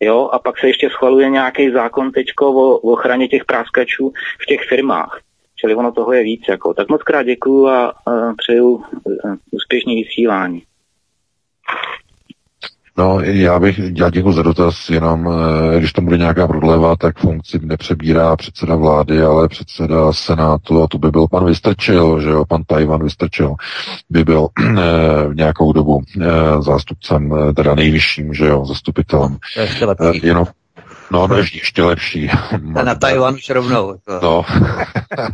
Jo, 0.00 0.28
a 0.32 0.38
pak 0.38 0.58
se 0.58 0.66
ještě 0.66 0.90
schvaluje 0.90 1.30
nějaký 1.30 1.70
zákon 1.70 2.12
teďko 2.12 2.52
o, 2.52 2.76
o 2.76 2.92
ochraně 2.92 3.28
těch 3.28 3.44
práskačů 3.44 4.12
v 4.42 4.46
těch 4.46 4.60
firmách. 4.68 5.20
Čili 5.56 5.74
ono 5.74 5.92
toho 5.92 6.12
je 6.12 6.22
víc. 6.22 6.42
Jako. 6.48 6.74
Tak 6.74 6.88
moc 6.88 7.02
krát 7.02 7.22
děkuju 7.22 7.66
a, 7.66 7.86
a 7.88 8.34
přeju 8.36 8.68
uh, 8.68 8.82
úspěšný 9.50 10.04
vysílání. 10.04 10.62
No, 12.96 13.20
já 13.20 13.58
bych, 13.58 13.80
já 13.96 14.10
děkuji 14.10 14.32
za 14.32 14.42
dotaz, 14.42 14.90
jenom 14.90 15.28
eh, 15.28 15.78
když 15.78 15.92
tam 15.92 16.04
bude 16.04 16.18
nějaká 16.18 16.46
prodleva, 16.46 16.96
tak 16.96 17.18
funkci 17.18 17.58
nepřebírá 17.62 18.36
předseda 18.36 18.76
vlády, 18.76 19.22
ale 19.22 19.48
předseda 19.48 20.12
senátu, 20.12 20.82
a 20.82 20.86
to 20.86 20.98
by 20.98 21.10
byl 21.10 21.28
pan 21.28 21.44
Vystrčil, 21.44 22.20
že 22.20 22.28
jo, 22.28 22.44
pan 22.48 22.62
Tajvan 22.64 23.02
Vystrčil, 23.02 23.54
by 24.10 24.24
byl 24.24 24.48
eh, 24.60 25.28
v 25.28 25.34
nějakou 25.34 25.72
dobu 25.72 26.02
eh, 26.20 26.26
zástupcem, 26.60 27.34
teda 27.56 27.74
nejvyšším, 27.74 28.34
že 28.34 28.46
jo, 28.46 28.64
zastupitelem. 28.64 29.36
Jenom, 30.22 30.46
No, 31.10 31.26
no 31.26 31.36
ještě 31.36 31.82
lepší. 31.82 32.30
A 32.74 32.82
na 32.82 32.94
Tajvan 32.94 33.34
už 33.34 33.50
rovnou. 33.50 33.94
No. 34.22 34.44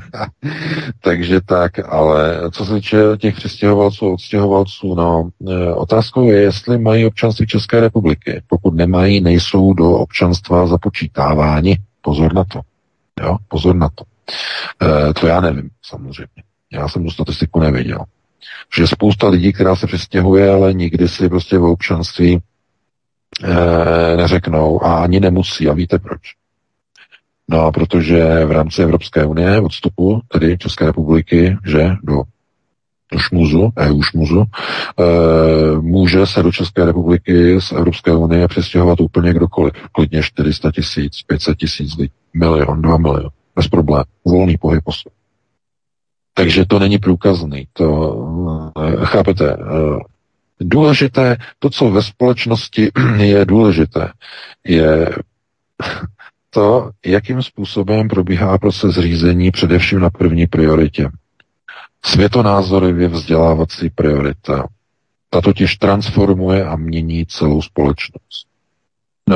Takže 1.03 1.41
tak, 1.41 1.93
ale 1.93 2.41
co 2.53 2.67
se 2.67 2.75
týče 2.75 2.99
těch 3.19 3.35
přistěhovalců 3.35 4.07
a 4.07 4.13
odstěhovalců, 4.13 4.95
no, 4.95 5.31
e, 5.49 5.75
otázkou 5.75 6.31
je, 6.31 6.41
jestli 6.41 6.79
mají 6.79 7.07
občanství 7.07 7.47
České 7.47 7.81
republiky. 7.81 8.43
Pokud 8.47 8.75
nemají, 8.75 9.21
nejsou 9.21 9.73
do 9.73 9.91
občanstva 9.91 10.67
započítáváni. 10.67 11.79
Pozor 12.01 12.35
na 12.35 12.45
to. 12.45 12.61
Jo, 13.23 13.37
pozor 13.49 13.77
na 13.77 13.89
to. 13.89 14.05
E, 14.83 15.15
to 15.15 15.27
já 15.27 15.41
nevím, 15.41 15.71
samozřejmě. 15.83 16.43
Já 16.73 16.89
jsem 16.89 17.05
tu 17.05 17.11
statistiku 17.11 17.61
neviděl. 17.61 18.05
Že 18.77 18.87
spousta 18.87 19.29
lidí, 19.29 19.53
která 19.53 19.77
se 19.77 19.87
přestěhuje, 19.87 20.51
ale 20.51 20.75
nikdy 20.75 21.09
si 21.09 21.29
prostě 21.29 21.59
v 21.59 21.65
občanství 21.65 22.41
e, 23.45 24.17
neřeknou 24.17 24.85
a 24.85 25.03
ani 25.03 25.21
nemusí. 25.21 25.69
A 25.69 25.73
víte 25.73 25.99
proč? 25.99 26.21
No, 27.49 27.73
protože 27.73 28.45
v 28.45 28.53
rámci 28.53 28.83
Evropské 28.83 29.25
unie 29.25 29.61
odstupu, 29.61 30.21
tedy 30.29 30.59
České 30.59 30.87
republiky, 30.87 31.57
že 31.67 31.91
do 32.03 32.23
šmuzu, 33.19 33.73
EU 33.79 34.03
šmuzu, 34.03 34.45
e, 34.45 35.81
může 35.81 36.27
se 36.27 36.43
do 36.43 36.53
České 36.53 36.85
republiky 36.85 37.61
z 37.61 37.73
Evropské 37.73 38.15
unie 38.15 38.49
přestěhovat 38.49 39.01
úplně 39.01 39.33
kdokoliv. 39.33 39.73
Klidně 39.93 40.23
400 40.23 40.73
tisíc, 40.73 41.23
500 41.27 41.59
tisíc 41.59 41.97
lidí, 41.97 42.13
milion, 42.35 42.83
2 42.83 42.99
milion, 42.99 43.31
bez 43.57 43.69
problémů. 43.69 44.05
Volný 44.25 44.59
pohyb 44.59 44.83
osob. 44.85 45.13
Takže 46.35 46.65
to 46.67 46.79
není 46.79 46.99
průkazný. 46.99 47.67
To, 47.73 48.73
e, 49.03 49.07
chápete, 49.07 49.57
důležité, 50.61 51.37
to, 51.59 51.71
co 51.71 51.91
ve 51.91 52.03
společnosti 52.03 52.91
je 53.17 53.45
důležité, 53.45 54.13
je 54.65 55.11
to, 56.51 56.91
jakým 57.07 57.43
způsobem 57.43 58.09
probíhá 58.09 58.59
proces 58.59 58.95
řízení 58.95 59.51
především 59.51 60.01
na 60.01 60.11
první 60.11 60.47
prioritě. 60.47 61.11
Světonázorově 62.05 63.09
vzdělávací 63.09 63.91
priorita. 63.91 64.67
Ta 65.31 65.41
totiž 65.41 65.77
transformuje 65.77 66.65
a 66.65 66.77
mění 66.77 67.27
celou 67.27 67.63
společnost. 67.63 68.47
E, 69.31 69.35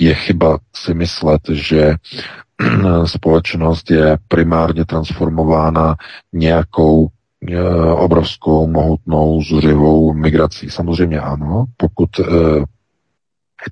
je 0.00 0.14
chyba 0.14 0.58
si 0.74 0.94
myslet, 0.94 1.40
že 1.52 1.94
společnost 3.06 3.90
je 3.90 4.18
primárně 4.28 4.84
transformována 4.84 5.96
nějakou 6.32 7.08
obrovskou, 7.96 8.66
mohutnou, 8.66 9.42
zuřivou 9.42 10.14
migrací. 10.14 10.70
Samozřejmě 10.70 11.20
ano, 11.20 11.64
pokud 11.76 12.20
e, 12.20 12.24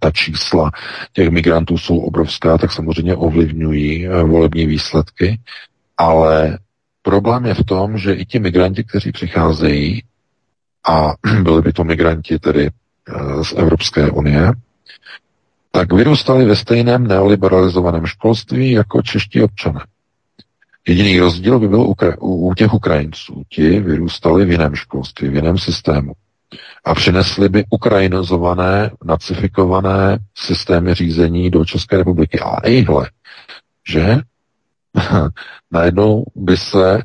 ta 0.01 0.11
čísla 0.11 0.71
těch 1.13 1.31
migrantů 1.31 1.79
jsou 1.79 1.99
obrovská, 1.99 2.59
tak 2.59 2.73
samozřejmě 2.73 3.17
ovlivňují 3.17 4.09
volební 4.09 4.67
výsledky, 4.67 5.41
ale 5.97 6.59
Problém 7.03 7.47
je 7.47 7.55
v 7.55 7.65
tom, 7.65 7.99
že 7.99 8.15
i 8.15 8.25
ti 8.25 8.39
migranti, 8.39 8.85
kteří 8.85 9.13
přicházejí, 9.13 10.03
a 10.89 11.13
byli 11.43 11.63
by 11.63 11.73
to 11.73 11.85
migranti 11.85 12.39
tedy 12.39 12.71
z 13.43 13.53
Evropské 13.53 14.11
unie, 14.11 14.53
tak 15.71 15.93
vyrůstali 15.93 16.45
ve 16.45 16.57
stejném 16.57 17.07
neoliberalizovaném 17.07 18.07
školství 18.07 18.71
jako 18.71 19.03
čeští 19.03 19.43
občané. 19.43 19.81
Jediný 20.89 21.21
rozdíl 21.21 21.59
by 21.59 21.69
byl 21.69 21.81
u, 21.81 21.95
u 22.19 22.55
těch 22.55 22.75
Ukrajinců. 22.75 23.43
Ti 23.49 23.81
vyrůstali 23.81 24.45
v 24.45 24.51
jiném 24.51 24.75
školství, 24.75 25.29
v 25.29 25.35
jiném 25.35 25.59
systému. 25.59 26.13
A 26.85 26.95
přinesli 26.95 27.49
by 27.49 27.65
ukrajinizované, 27.71 28.91
nacifikované 29.05 30.19
systémy 30.35 30.95
řízení 30.95 31.51
do 31.51 31.65
České 31.65 31.97
republiky. 31.97 32.41
A 32.41 32.67
ejhle, 32.67 33.11
že 33.89 34.19
najednou 35.71 36.25
by 36.35 36.57
se 36.57 37.03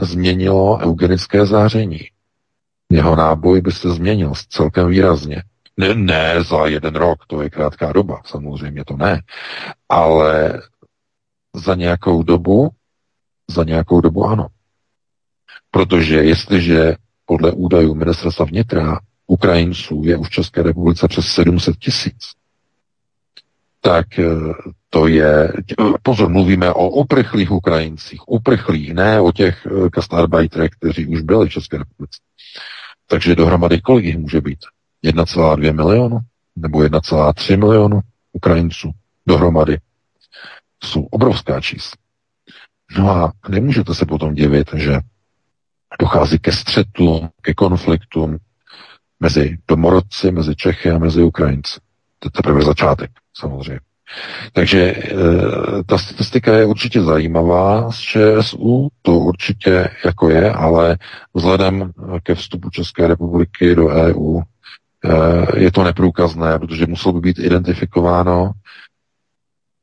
změnilo 0.00 0.78
eugenické 0.78 1.46
záření. 1.46 2.00
Jeho 2.90 3.16
náboj 3.16 3.60
by 3.60 3.72
se 3.72 3.90
změnil 3.90 4.32
celkem 4.48 4.88
výrazně. 4.88 5.42
Ne, 5.76 5.94
ne 5.94 6.44
za 6.44 6.66
jeden 6.66 6.94
rok, 6.94 7.26
to 7.26 7.42
je 7.42 7.50
krátká 7.50 7.92
doba, 7.92 8.20
samozřejmě 8.24 8.84
to 8.84 8.96
ne. 8.96 9.22
Ale 9.88 10.60
za 11.54 11.74
nějakou 11.74 12.22
dobu, 12.22 12.70
za 13.50 13.64
nějakou 13.64 14.00
dobu 14.00 14.24
ano. 14.24 14.46
Protože 15.70 16.16
jestliže 16.16 16.96
podle 17.26 17.52
údajů 17.52 17.94
ministerstva 17.94 18.44
vnitra 18.44 19.00
Ukrajinců 19.26 20.02
je 20.04 20.16
už 20.16 20.28
v 20.28 20.30
České 20.30 20.62
republice 20.62 21.08
přes 21.08 21.26
700 21.26 21.76
tisíc, 21.76 22.32
tak 23.80 24.18
eh, 24.18 24.24
to 24.90 25.06
je, 25.06 25.52
pozor, 26.02 26.28
mluvíme 26.28 26.72
o 26.72 26.88
uprchlých 26.90 27.50
Ukrajincích, 27.50 28.28
uprchlých, 28.28 28.94
ne 28.94 29.20
o 29.20 29.32
těch 29.32 29.66
eh, 29.66 29.90
kastarbeiterech, 29.90 30.70
kteří 30.70 31.06
už 31.06 31.20
byli 31.20 31.48
v 31.48 31.52
České 31.52 31.78
republice. 31.78 32.18
Takže 33.06 33.34
dohromady 33.34 33.80
kolik 33.80 34.04
jich 34.04 34.18
může 34.18 34.40
být? 34.40 34.58
1,2 35.04 35.72
milionu? 35.72 36.18
Nebo 36.56 36.78
1,3 36.78 37.58
milionu 37.58 38.00
Ukrajinců 38.32 38.90
dohromady? 39.26 39.78
To 40.78 40.86
jsou 40.86 41.02
obrovská 41.02 41.60
čísla. 41.60 42.07
No 42.96 43.10
a 43.10 43.32
nemůžete 43.48 43.94
se 43.94 44.06
potom 44.06 44.34
divit, 44.34 44.70
že 44.74 45.00
dochází 46.00 46.38
ke 46.38 46.52
střetům, 46.52 47.28
ke 47.42 47.54
konfliktům 47.54 48.38
mezi 49.20 49.58
domorodci, 49.68 50.30
mezi 50.30 50.56
Čechy 50.56 50.90
a 50.90 50.98
mezi 50.98 51.22
Ukrajinci. 51.22 51.80
To 52.18 52.26
je 52.26 52.30
teprve 52.30 52.62
začátek, 52.62 53.10
samozřejmě. 53.36 53.80
Takže 54.52 54.80
e, 54.80 55.14
ta 55.86 55.98
statistika 55.98 56.56
je 56.56 56.64
určitě 56.64 57.02
zajímavá 57.02 57.92
z 57.92 57.98
ČSU, 57.98 58.88
to 59.02 59.12
určitě 59.12 59.90
jako 60.04 60.30
je, 60.30 60.52
ale 60.52 60.98
vzhledem 61.34 61.92
ke 62.22 62.34
vstupu 62.34 62.70
České 62.70 63.06
republiky 63.08 63.74
do 63.74 63.88
EU 63.88 64.40
e, 64.40 65.60
je 65.60 65.72
to 65.72 65.84
neprůkazné, 65.84 66.58
protože 66.58 66.86
muselo 66.86 67.12
by 67.12 67.20
být 67.20 67.38
identifikováno, 67.38 68.52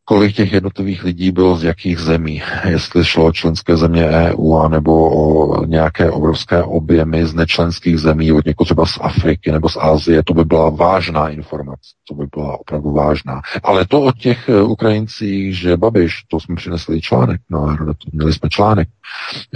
kolik 0.06 0.36
těch 0.36 0.54
jednotlivých 0.54 1.04
lidí 1.04 1.32
bylo 1.32 1.58
z 1.58 1.64
jakých 1.64 2.00
zemí, 2.00 2.42
jestli 2.68 3.06
šlo 3.06 3.26
o 3.26 3.32
členské 3.32 3.78
země 3.78 4.06
EU, 4.08 4.56
anebo 4.56 5.10
o 5.10 5.66
nějaké 5.66 6.12
obrovské 6.12 6.64
objemy 6.64 7.26
z 7.26 7.34
nečlenských 7.34 8.00
zemí, 8.00 8.32
od 8.32 8.46
někoho 8.46 8.66
třeba 8.66 8.86
z 8.86 8.98
Afriky 9.02 9.52
nebo 9.52 9.70
z 9.70 9.78
Asie, 9.78 10.24
to 10.24 10.34
by 10.34 10.46
byla 10.46 10.70
vážná 10.70 11.30
informace, 11.30 11.82
to 12.08 12.16
by 12.16 12.26
byla 12.36 12.60
opravdu 12.60 12.92
vážná. 12.92 13.42
Ale 13.64 13.86
to 13.86 14.02
o 14.02 14.12
těch 14.12 14.50
eh, 14.50 14.62
Ukrajincích, 14.62 15.58
že 15.58 15.78
Babiš, 15.78 16.24
to 16.28 16.40
jsme 16.40 16.56
přinesli 16.56 17.02
článek, 17.02 17.42
no, 17.50 17.78
měli 18.14 18.34
jsme 18.34 18.50
článek, 18.50 18.88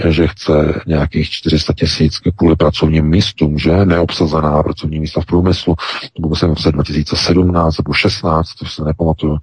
že 0.08 0.28
chce 0.28 0.82
nějakých 0.88 1.30
400 1.30 1.74
tisíc 1.74 2.20
kvůli 2.36 2.56
pracovním 2.56 3.06
místům, 3.06 3.58
že? 3.58 3.86
Neobsazená 3.86 4.64
pracovní 4.64 5.00
místa 5.00 5.22
v 5.22 5.26
průmyslu, 5.26 5.76
to 6.14 6.22
bylo 6.22 6.36
v 6.36 6.44
roce 6.44 6.72
2017 6.72 7.78
nebo 7.78 7.94
16, 7.94 8.54
to 8.54 8.66
se 8.66 8.84
nepamatuju, 8.84 9.38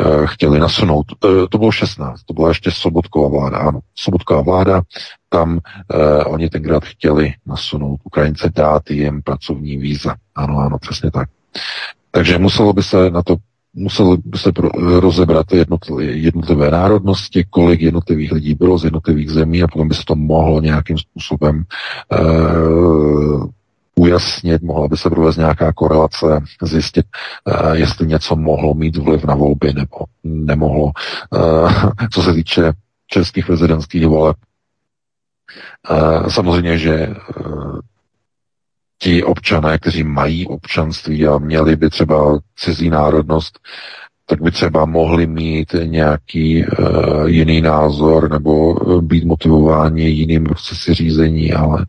eh, 0.00 0.26
chtěli 0.52 0.60
nasunout, 0.60 1.06
eh, 1.24 1.48
to 1.50 1.58
bylo 1.58 1.72
16, 1.72 2.22
to 2.22 2.34
byla 2.34 2.48
ještě 2.48 2.70
Sobotková 2.70 3.28
vláda, 3.28 3.58
ano, 3.58 3.80
Sobotková 3.94 4.42
vláda, 4.42 4.82
tam 5.28 5.58
eh, 5.94 6.24
oni 6.24 6.48
tenkrát 6.50 6.84
chtěli 6.84 7.32
nasunout 7.46 8.00
Ukrajince, 8.04 8.52
dát 8.54 8.90
jim 8.90 9.22
pracovní 9.22 9.76
víza. 9.76 10.14
Ano, 10.34 10.58
ano, 10.58 10.78
přesně 10.78 11.10
tak. 11.10 11.28
Takže 12.10 12.38
muselo 12.38 12.72
by 12.72 12.82
se 12.82 13.10
na 13.10 13.22
to 13.22 13.36
muselo 13.74 14.16
by 14.24 14.38
se 14.38 14.52
pro, 14.52 14.68
rozebrat 15.00 15.46
jednotlivé 15.98 16.70
národnosti, 16.70 17.44
kolik 17.50 17.80
jednotlivých 17.80 18.32
lidí 18.32 18.54
bylo 18.54 18.78
z 18.78 18.84
jednotlivých 18.84 19.30
zemí 19.30 19.62
a 19.62 19.68
potom 19.68 19.88
by 19.88 19.94
se 19.94 20.02
to 20.06 20.14
mohlo 20.14 20.60
nějakým 20.60 20.98
způsobem 20.98 21.64
uh, 22.12 23.46
ujasnit, 23.96 24.62
mohla 24.62 24.88
by 24.88 24.96
se 24.96 25.10
provést 25.10 25.36
nějaká 25.36 25.72
korelace, 25.72 26.26
zjistit, 26.62 27.06
uh, 27.44 27.72
jestli 27.72 28.06
něco 28.06 28.36
mohlo 28.36 28.74
mít 28.74 28.96
vliv 28.96 29.24
na 29.24 29.34
volby 29.34 29.72
nebo 29.72 29.98
nemohlo. 30.24 30.84
Uh, 30.84 31.72
co 32.12 32.22
se 32.22 32.34
týče 32.34 32.72
českých 33.06 33.46
prezidentských 33.46 34.06
voleb, 34.06 34.36
uh, 35.90 36.28
samozřejmě, 36.28 36.78
že 36.78 37.14
ti 38.98 39.24
občané, 39.24 39.78
kteří 39.78 40.04
mají 40.04 40.46
občanství 40.46 41.26
a 41.26 41.38
měli 41.38 41.76
by 41.76 41.90
třeba 41.90 42.38
cizí 42.56 42.90
národnost, 42.90 43.58
tak 44.26 44.42
by 44.42 44.50
třeba 44.50 44.84
mohli 44.84 45.26
mít 45.26 45.74
nějaký 45.84 46.64
uh, 46.66 47.26
jiný 47.26 47.60
názor 47.60 48.30
nebo 48.30 48.74
uh, 48.74 49.02
být 49.02 49.24
motivováni 49.24 50.02
jiným 50.02 50.44
procesy 50.44 50.94
řízení, 50.94 51.52
ale 51.52 51.86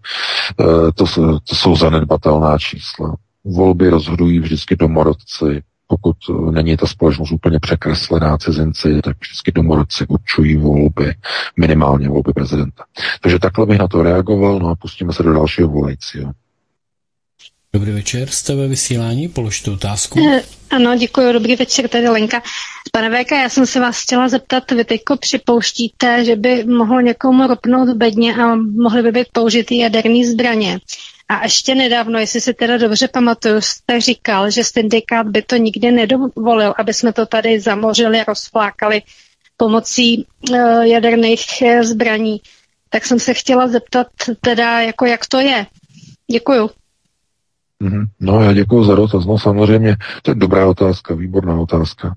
uh, 0.60 0.92
to, 0.96 1.06
to 1.50 1.56
jsou 1.56 1.76
zanedbatelná 1.76 2.58
čísla. 2.58 3.16
Volby 3.44 3.90
rozhodují 3.90 4.40
vždycky 4.40 4.76
domorodci. 4.76 5.62
Pokud 5.88 6.16
není 6.52 6.78
ta 6.78 6.88
společnost 6.88 7.32
úplně 7.32 7.60
překreslená 7.60 8.38
cizinci, 8.38 9.02
tak 9.02 9.18
vždycky 9.22 9.52
domorodci 9.52 10.06
určují 10.08 10.58
volby, 10.58 11.14
minimálně 11.60 12.10
volby 12.10 12.34
prezidenta. 12.34 12.84
Takže 13.22 13.40
takhle 13.40 13.66
bych 13.66 13.80
na 13.80 13.88
to 13.88 14.04
reagoval, 14.04 14.60
no 14.60 14.70
a 14.70 14.76
pustíme 14.76 15.14
se 15.14 15.24
do 15.24 15.34
dalšího 15.34 15.68
volajícího. 15.68 16.32
Dobrý 17.76 17.92
večer, 17.92 18.30
jste 18.30 18.56
ve 18.56 18.68
vysílání, 18.68 19.28
položte 19.28 19.72
otázku. 19.72 20.20
Eh, 20.34 20.44
ano, 20.70 20.96
děkuji, 20.96 21.34
dobrý 21.34 21.56
večer, 21.56 21.88
tady 21.88 22.10
Lenka. 22.10 22.42
Pane 22.92 23.24
VK, 23.24 23.32
já 23.32 23.50
jsem 23.50 23.66
se 23.66 23.80
vás 23.80 24.02
chtěla 24.02 24.30
zeptat, 24.30 24.72
vy 24.72 24.86
teďko 24.86 25.18
připouštíte, 25.18 26.26
že 26.26 26.36
by 26.36 26.64
mohlo 26.64 27.02
někomu 27.02 27.48
ropnout 27.48 27.90
bedně 27.90 28.36
a 28.36 28.56
mohly 28.56 29.04
by 29.04 29.12
být 29.12 29.28
použity 29.32 29.78
jaderné 29.78 30.28
zbraně. 30.28 30.80
A 31.30 31.44
ještě 31.44 31.76
nedávno, 31.76 32.20
jestli 32.20 32.42
si 32.42 32.54
teda 32.54 32.78
dobře 32.78 33.08
pamatuju, 33.08 33.62
jste 33.62 34.02
říkal, 34.02 34.52
že 34.52 34.64
syndikát 34.64 35.28
by 35.28 35.42
to 35.42 35.56
nikdy 35.56 35.92
nedovolil, 35.92 36.74
aby 36.78 36.94
jsme 36.94 37.14
to 37.14 37.26
tady 37.26 37.60
zamořili, 37.60 38.24
rozflákali 38.28 39.02
pomocí 39.58 40.26
uh, 40.50 40.58
jaderných 40.82 41.46
uh, 41.62 41.82
zbraní. 41.82 42.42
Tak 42.90 43.06
jsem 43.06 43.20
se 43.20 43.34
chtěla 43.34 43.68
zeptat 43.68 44.08
teda, 44.42 44.80
jako 44.80 45.06
jak 45.06 45.26
to 45.26 45.40
je. 45.40 45.66
Děkuju. 46.32 46.70
Mm-hmm. 47.84 48.06
No 48.20 48.42
já 48.42 48.54
děkuji 48.54 48.84
za 48.84 48.96
dotaz. 48.96 49.26
No 49.26 49.40
samozřejmě, 49.40 49.98
to 50.22 50.32
je 50.32 50.36
dobrá 50.36 50.68
otázka, 50.68 51.16
výborná 51.16 51.60
otázka. 51.60 52.16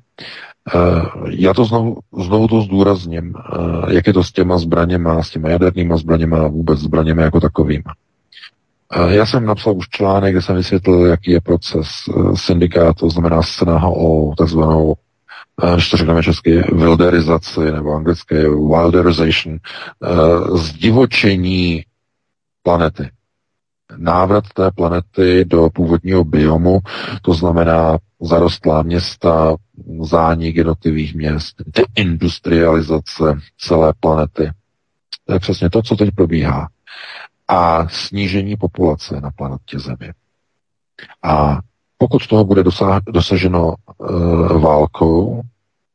Uh, 0.75 1.31
já 1.31 1.55
to 1.55 1.65
znovu, 1.65 1.99
znovu 2.25 2.49
to 2.49 2.61
zdůrazním, 2.61 3.35
uh, 3.35 3.91
jak 3.91 4.07
je 4.07 4.13
to 4.13 4.25
s 4.25 4.33
těma 4.33 4.59
zbraněma, 4.59 5.23
s 5.23 5.31
těma 5.31 5.49
jadernýma 5.49 5.97
zbraněma 5.97 6.39
a 6.39 6.49
vůbec 6.49 6.81
zbraněma 6.81 7.23
jako 7.23 7.41
takovýma. 7.41 7.95
Uh, 8.97 9.11
já 9.11 9.27
jsem 9.27 9.47
napsal 9.47 9.77
už 9.77 9.89
článek, 9.89 10.35
kde 10.35 10.43
jsem 10.43 10.57
vysvětlil, 10.57 11.07
jaký 11.07 11.31
je 11.31 11.41
proces 11.41 11.87
syndikátu, 12.35 13.01
to 13.01 13.11
znamená 13.11 13.43
snaha 13.43 13.89
o 13.89 14.35
takzvanou 14.39 14.95
když 15.75 15.91
to 15.91 15.97
řekneme 15.97 16.23
česky, 16.23 16.63
wilderizaci 16.73 17.61
nebo 17.61 17.95
anglické 17.95 18.49
wilderization, 18.49 19.59
zdivočení 20.55 21.85
planety 22.63 23.11
návrat 23.97 24.45
té 24.55 24.71
planety 24.71 25.45
do 25.45 25.71
původního 25.71 26.25
biomu, 26.25 26.79
to 27.23 27.35
znamená 27.35 27.99
zarostlá 28.21 28.83
města, 28.83 29.57
zánik 30.01 30.57
jednotlivých 30.57 31.15
měst, 31.15 31.57
deindustrializace 31.67 33.39
celé 33.59 33.93
planety. 34.01 34.51
To 35.25 35.33
je 35.33 35.39
přesně 35.39 35.71
to, 35.71 35.83
co 35.83 35.97
teď 35.97 36.11
probíhá. 36.15 36.69
A 37.49 37.89
snížení 37.89 38.57
populace 38.57 39.21
na 39.21 39.31
planetě 39.31 39.79
Země. 39.79 40.15
A 41.23 41.59
pokud 41.99 42.27
toho 42.27 42.45
bude 42.45 42.65
dosaženo 43.07 43.75
e, 43.75 44.59
válkou 44.59 45.43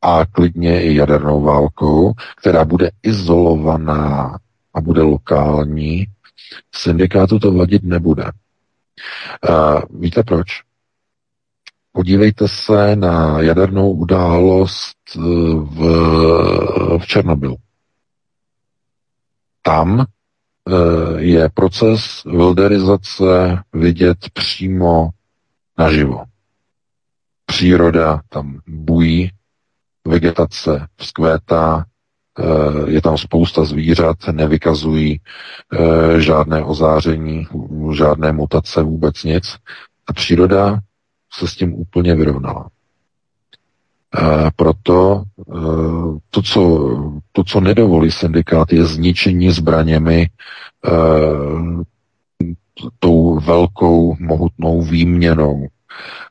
a 0.02 0.26
klidně 0.26 0.82
i 0.82 0.94
jadernou 0.94 1.42
válkou, 1.42 2.12
která 2.36 2.64
bude 2.64 2.90
izolovaná 3.02 4.38
a 4.74 4.80
bude 4.80 5.02
lokální, 5.02 6.06
syndikátu 6.74 7.38
to 7.38 7.52
vadit 7.52 7.82
nebude. 7.82 8.24
Uh, 9.48 9.82
víte 10.00 10.22
proč? 10.22 10.46
Podívejte 11.92 12.48
se 12.48 12.96
na 12.96 13.40
jadernou 13.40 13.92
událost 13.92 14.96
eh, 15.16 15.20
v, 15.54 15.78
v 16.98 17.06
Černobylu. 17.06 17.56
Tam 19.62 19.98
uh, 19.98 20.04
je 21.16 21.48
proces 21.54 22.22
wilderizace 22.24 23.62
vidět 23.72 24.18
přímo 24.32 25.08
naživo. 25.78 26.24
Příroda 27.46 28.20
tam 28.28 28.60
bují, 28.66 29.30
vegetace 30.06 30.86
vzkvétá, 30.96 31.84
je 32.86 33.02
tam 33.02 33.18
spousta 33.18 33.64
zvířat, 33.64 34.16
nevykazují 34.32 35.20
eh, 35.20 36.20
žádné 36.20 36.64
ozáření, 36.64 37.46
žádné 37.92 38.32
mutace, 38.32 38.82
vůbec 38.82 39.24
nic. 39.24 39.56
A 40.06 40.12
příroda 40.12 40.78
se 41.32 41.48
s 41.48 41.56
tím 41.56 41.74
úplně 41.74 42.14
vyrovnala. 42.14 42.68
A 44.12 44.50
proto 44.56 45.22
eh, 45.40 45.52
to 46.30 46.42
co, 46.42 46.62
to, 47.32 47.44
co 47.44 47.60
nedovolí 47.60 48.10
syndikát, 48.10 48.72
je 48.72 48.84
zničení 48.84 49.50
zbraněmi 49.50 50.26
eh, 50.86 50.90
tou 52.98 53.40
velkou, 53.40 54.16
mohutnou 54.20 54.82
výměnou 54.82 55.68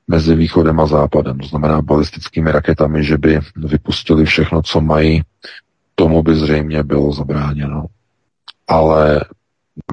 mezi 0.07 0.35
východem 0.35 0.79
a 0.79 0.85
západem, 0.85 1.37
to 1.37 1.47
znamená 1.47 1.81
balistickými 1.81 2.51
raketami, 2.51 3.03
že 3.03 3.17
by 3.17 3.39
vypustili 3.55 4.25
všechno, 4.25 4.61
co 4.61 4.81
mají 4.81 5.21
tomu 6.01 6.23
by 6.23 6.35
zřejmě 6.35 6.83
bylo 6.83 7.13
zabráněno. 7.13 7.85
Ale 8.67 9.25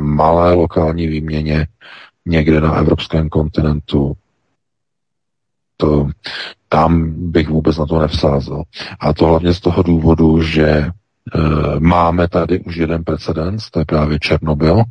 malé 0.00 0.54
lokální 0.54 1.06
výměně 1.06 1.66
někde 2.26 2.60
na 2.60 2.74
evropském 2.74 3.28
kontinentu, 3.28 4.16
to, 5.76 6.08
tam 6.68 7.12
bych 7.30 7.48
vůbec 7.48 7.76
na 7.76 7.86
to 7.86 7.98
nevsázel. 7.98 8.62
A 9.00 9.12
to 9.12 9.26
hlavně 9.26 9.54
z 9.54 9.60
toho 9.60 9.82
důvodu, 9.82 10.42
že 10.42 10.68
e, 10.68 10.90
máme 11.78 12.28
tady 12.28 12.60
už 12.60 12.76
jeden 12.76 13.04
precedens, 13.04 13.70
to 13.70 13.78
je 13.78 13.84
právě 13.84 14.18
Černobyl. 14.18 14.82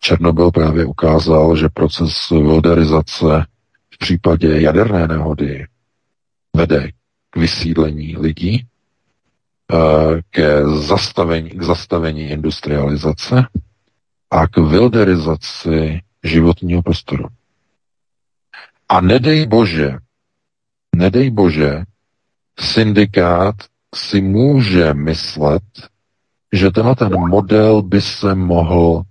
Černobyl 0.00 0.50
právě 0.50 0.84
ukázal, 0.84 1.56
že 1.56 1.68
proces 1.68 2.30
wilderizace 2.30 3.44
v 3.90 3.98
případě 3.98 4.60
jaderné 4.60 5.08
nehody 5.08 5.66
vede 6.56 6.90
k 7.30 7.36
vysídlení 7.36 8.16
lidí, 8.16 8.66
ke 10.30 10.68
zastavení, 10.68 11.50
k 11.50 11.62
zastavení 11.62 12.30
industrializace 12.30 13.46
a 14.30 14.48
k 14.48 14.56
wilderizaci 14.56 16.00
životního 16.24 16.82
prostoru. 16.82 17.28
A 18.88 19.00
nedej 19.00 19.46
bože, 19.46 19.98
nedej 20.96 21.30
bože, 21.30 21.84
syndikát 22.60 23.54
si 23.94 24.20
může 24.20 24.94
myslet, 24.94 25.62
že 26.52 26.70
tenhle 26.70 26.94
ten 26.96 27.12
model 27.28 27.82
by 27.82 28.00
se 28.00 28.34
mohl 28.34 29.02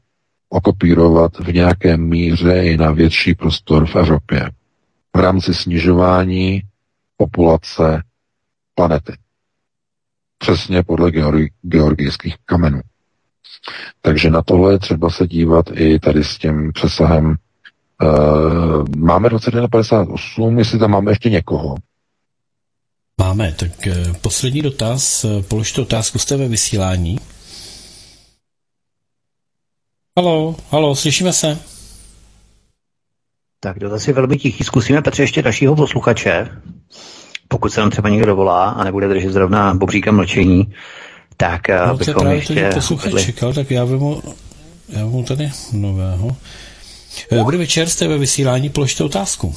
okopírovat 0.49 1.39
v 1.39 1.53
nějaké 1.53 1.97
míře 1.97 2.63
i 2.63 2.77
na 2.77 2.91
větší 2.91 3.35
prostor 3.35 3.85
v 3.85 3.95
Evropě 3.95 4.51
v 5.15 5.19
rámci 5.19 5.53
snižování 5.53 6.61
populace 7.17 8.03
planety 8.75 9.24
přesně 10.37 10.83
podle 10.83 11.11
georgi, 11.11 11.51
georgijských 11.61 12.35
kamenů. 12.45 12.81
Takže 14.01 14.29
na 14.29 14.41
tohle 14.41 14.73
je 14.73 14.79
třeba 14.79 15.09
se 15.09 15.27
dívat 15.27 15.65
i 15.73 15.99
tady 15.99 16.23
s 16.23 16.37
tím 16.37 16.71
přesahem. 16.73 17.35
Uh, 18.03 18.85
máme 18.97 19.29
21.58, 19.29 20.57
jestli 20.57 20.79
tam 20.79 20.91
máme 20.91 21.11
ještě 21.11 21.29
někoho. 21.29 21.75
Máme, 23.21 23.55
tak 23.59 23.71
uh, 23.87 24.13
poslední 24.13 24.61
dotaz. 24.61 25.25
Položte 25.47 25.81
otázku, 25.81 26.19
jste 26.19 26.37
ve 26.37 26.47
vysílání. 26.47 27.17
Halo, 30.17 30.55
halo, 30.71 30.95
slyšíme 30.95 31.33
se? 31.33 31.59
Tak 33.59 33.79
dotaz 33.79 34.07
je 34.07 34.13
velmi 34.13 34.37
tichý. 34.37 34.63
Zkusíme, 34.63 35.01
Petře, 35.01 35.23
ještě 35.23 35.41
dalšího 35.41 35.75
posluchače 35.75 36.61
pokud 37.47 37.73
se 37.73 37.81
nám 37.81 37.89
třeba 37.89 38.09
někdo 38.09 38.25
dovolá 38.25 38.69
a 38.69 38.83
nebude 38.83 39.07
držet 39.07 39.31
zrovna 39.31 39.73
bobříka 39.73 40.11
mlčení, 40.11 40.73
tak 41.37 41.69
eh, 41.69 41.87
no, 41.87 41.97
bychom 41.97 42.13
právě 42.13 42.37
ještě... 42.37 42.69
posluchač 42.73 43.05
vedli... 43.05 43.25
čekal, 43.25 43.53
tak 43.53 43.71
já 43.71 43.85
vemu, 43.85 44.21
já 44.89 45.05
vemu 45.05 45.23
tady 45.23 45.51
nového. 45.73 46.35
Eh, 47.31 47.35
dobrý 47.35 47.57
večer, 47.57 47.89
jste 47.89 48.07
ve 48.07 48.17
vysílání, 48.17 48.69
položte 48.69 49.03
otázku. 49.03 49.55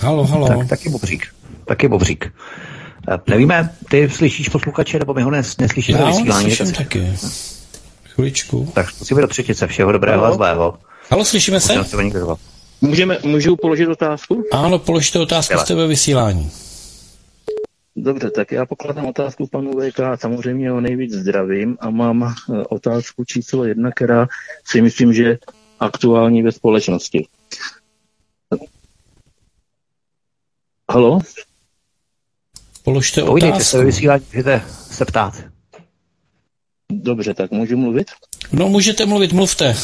Halo, 0.00 0.26
halo. 0.26 0.48
Tak, 0.48 0.68
taky 0.68 0.88
bobřík. 0.88 1.26
Taky 1.64 1.88
bobřík. 1.88 2.32
Uh, 3.08 3.16
nevíme, 3.26 3.70
ty 3.90 4.10
slyšíš 4.10 4.48
posluchače, 4.48 4.98
nebo 4.98 5.14
my 5.14 5.22
ho 5.22 5.30
nes, 5.30 5.56
neslyšíme 5.56 5.98
Já 5.98 6.06
vysílání? 6.06 6.50
Já 6.60 6.72
taky. 6.76 7.12
Chviličku. 8.04 8.72
Tak 8.74 8.90
zkusíme 8.90 9.20
do 9.20 9.26
třetice. 9.28 9.66
Všeho 9.66 9.92
dobrého 9.92 10.24
a 10.24 10.32
zlého. 10.32 10.78
Halo, 11.10 11.24
slyšíme 11.24 11.60
se? 11.60 11.74
Můžeme, 12.80 13.18
můžu 13.24 13.56
položit 13.56 13.88
otázku? 13.88 14.44
Ano, 14.52 14.78
položte 14.78 15.18
otázku, 15.18 15.58
jste 15.58 15.74
ve 15.74 15.86
vysílání. 15.86 16.50
Dobře, 17.96 18.30
tak 18.30 18.52
já 18.52 18.66
pokládám 18.66 19.06
otázku 19.06 19.46
panu 19.46 19.72
VK, 19.72 20.00
samozřejmě 20.14 20.72
o 20.72 20.80
nejvíc 20.80 21.12
zdravím 21.12 21.76
a 21.80 21.90
mám 21.90 22.22
eh, 22.24 22.62
otázku 22.68 23.24
číslo 23.24 23.64
jedna, 23.64 23.90
která 23.90 24.26
si 24.64 24.82
myslím, 24.82 25.12
že 25.12 25.22
je 25.22 25.38
aktuální 25.80 26.42
ve 26.42 26.52
společnosti. 26.52 27.26
Halo? 30.90 31.20
Položte 32.84 33.22
Povídejte 33.22 33.56
otázku. 33.56 33.70
se 33.70 33.84
vysílání, 33.84 34.24
můžete 34.32 34.62
se 34.68 35.04
ptát. 35.04 35.44
Dobře, 36.92 37.34
tak 37.34 37.50
můžu 37.50 37.76
mluvit? 37.76 38.10
No, 38.52 38.68
můžete 38.68 39.06
mluvit, 39.06 39.32
mluvte. 39.32 39.76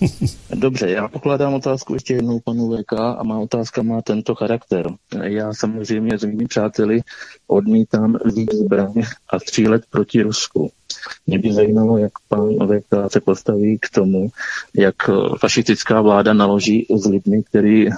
Dobře, 0.54 0.90
já 0.90 1.08
pokládám 1.08 1.54
otázku 1.54 1.94
ještě 1.94 2.14
jednou 2.14 2.40
panu 2.40 2.76
VK 2.76 2.92
a 2.92 3.22
má 3.22 3.38
otázka 3.38 3.82
má 3.82 4.02
tento 4.02 4.34
charakter. 4.34 4.86
Já 5.22 5.54
samozřejmě 5.54 6.18
s 6.18 6.24
mými 6.24 6.46
přáteli 6.46 7.00
odmítám 7.46 8.18
vzít 8.24 8.54
zbraň 8.54 9.02
a 9.28 9.38
střílet 9.38 9.82
proti 9.90 10.22
Rusku. 10.22 10.70
Mě 11.26 11.38
by 11.38 11.52
zajímalo, 11.52 11.98
jak 11.98 12.12
pan 12.28 12.48
VK 12.48 13.12
se 13.12 13.20
postaví 13.20 13.78
k 13.78 13.90
tomu, 13.90 14.28
jak 14.76 14.94
fašistická 15.40 16.00
vláda 16.00 16.32
naloží 16.32 16.86
s 16.96 17.06
lidmi, 17.06 17.42
kteří 17.42 17.90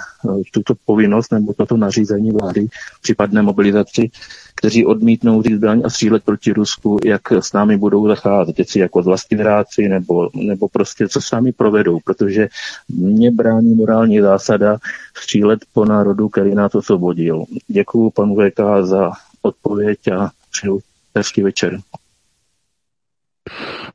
tuto 0.52 0.74
povinnost 0.84 1.32
nebo 1.32 1.52
toto 1.52 1.76
nařízení 1.76 2.30
vlády 2.30 2.66
případné 3.02 3.42
mobilizaci 3.42 4.10
kteří 4.58 4.86
odmítnou 4.86 5.42
říct 5.42 5.56
zbraň 5.56 5.82
a 5.84 5.90
střílet 5.90 6.24
proti 6.24 6.52
Rusku, 6.52 6.98
jak 7.04 7.32
s 7.32 7.52
námi 7.52 7.76
budou 7.76 8.08
zacházet, 8.08 8.58
jestli 8.58 8.80
jako 8.80 9.02
vlastníráci 9.02 9.88
nebo, 9.88 10.30
nebo 10.34 10.68
prostě 10.68 11.08
co 11.08 11.20
s 11.20 11.30
námi 11.30 11.52
provedou, 11.52 11.98
protože 12.04 12.37
protože 12.38 12.48
mě 12.88 13.30
brání 13.30 13.74
morální 13.74 14.20
zásada 14.20 14.78
střílet 15.16 15.60
po 15.72 15.84
národu, 15.84 16.28
který 16.28 16.54
nás 16.54 16.74
osvobodil. 16.74 17.44
Děkuji 17.68 18.10
panu 18.10 18.36
VK 18.36 18.60
za 18.80 19.10
odpověď 19.42 20.08
a 20.08 20.30
přeju 20.50 20.80
hezký 21.16 21.42
večer. 21.42 21.80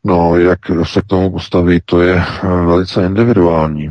No, 0.03 0.37
jak 0.37 0.59
se 0.83 1.01
k 1.01 1.05
tomu 1.05 1.31
postaví, 1.31 1.81
to 1.85 2.01
je 2.01 2.15
eh, 2.15 2.47
velice 2.47 3.05
individuální. 3.05 3.89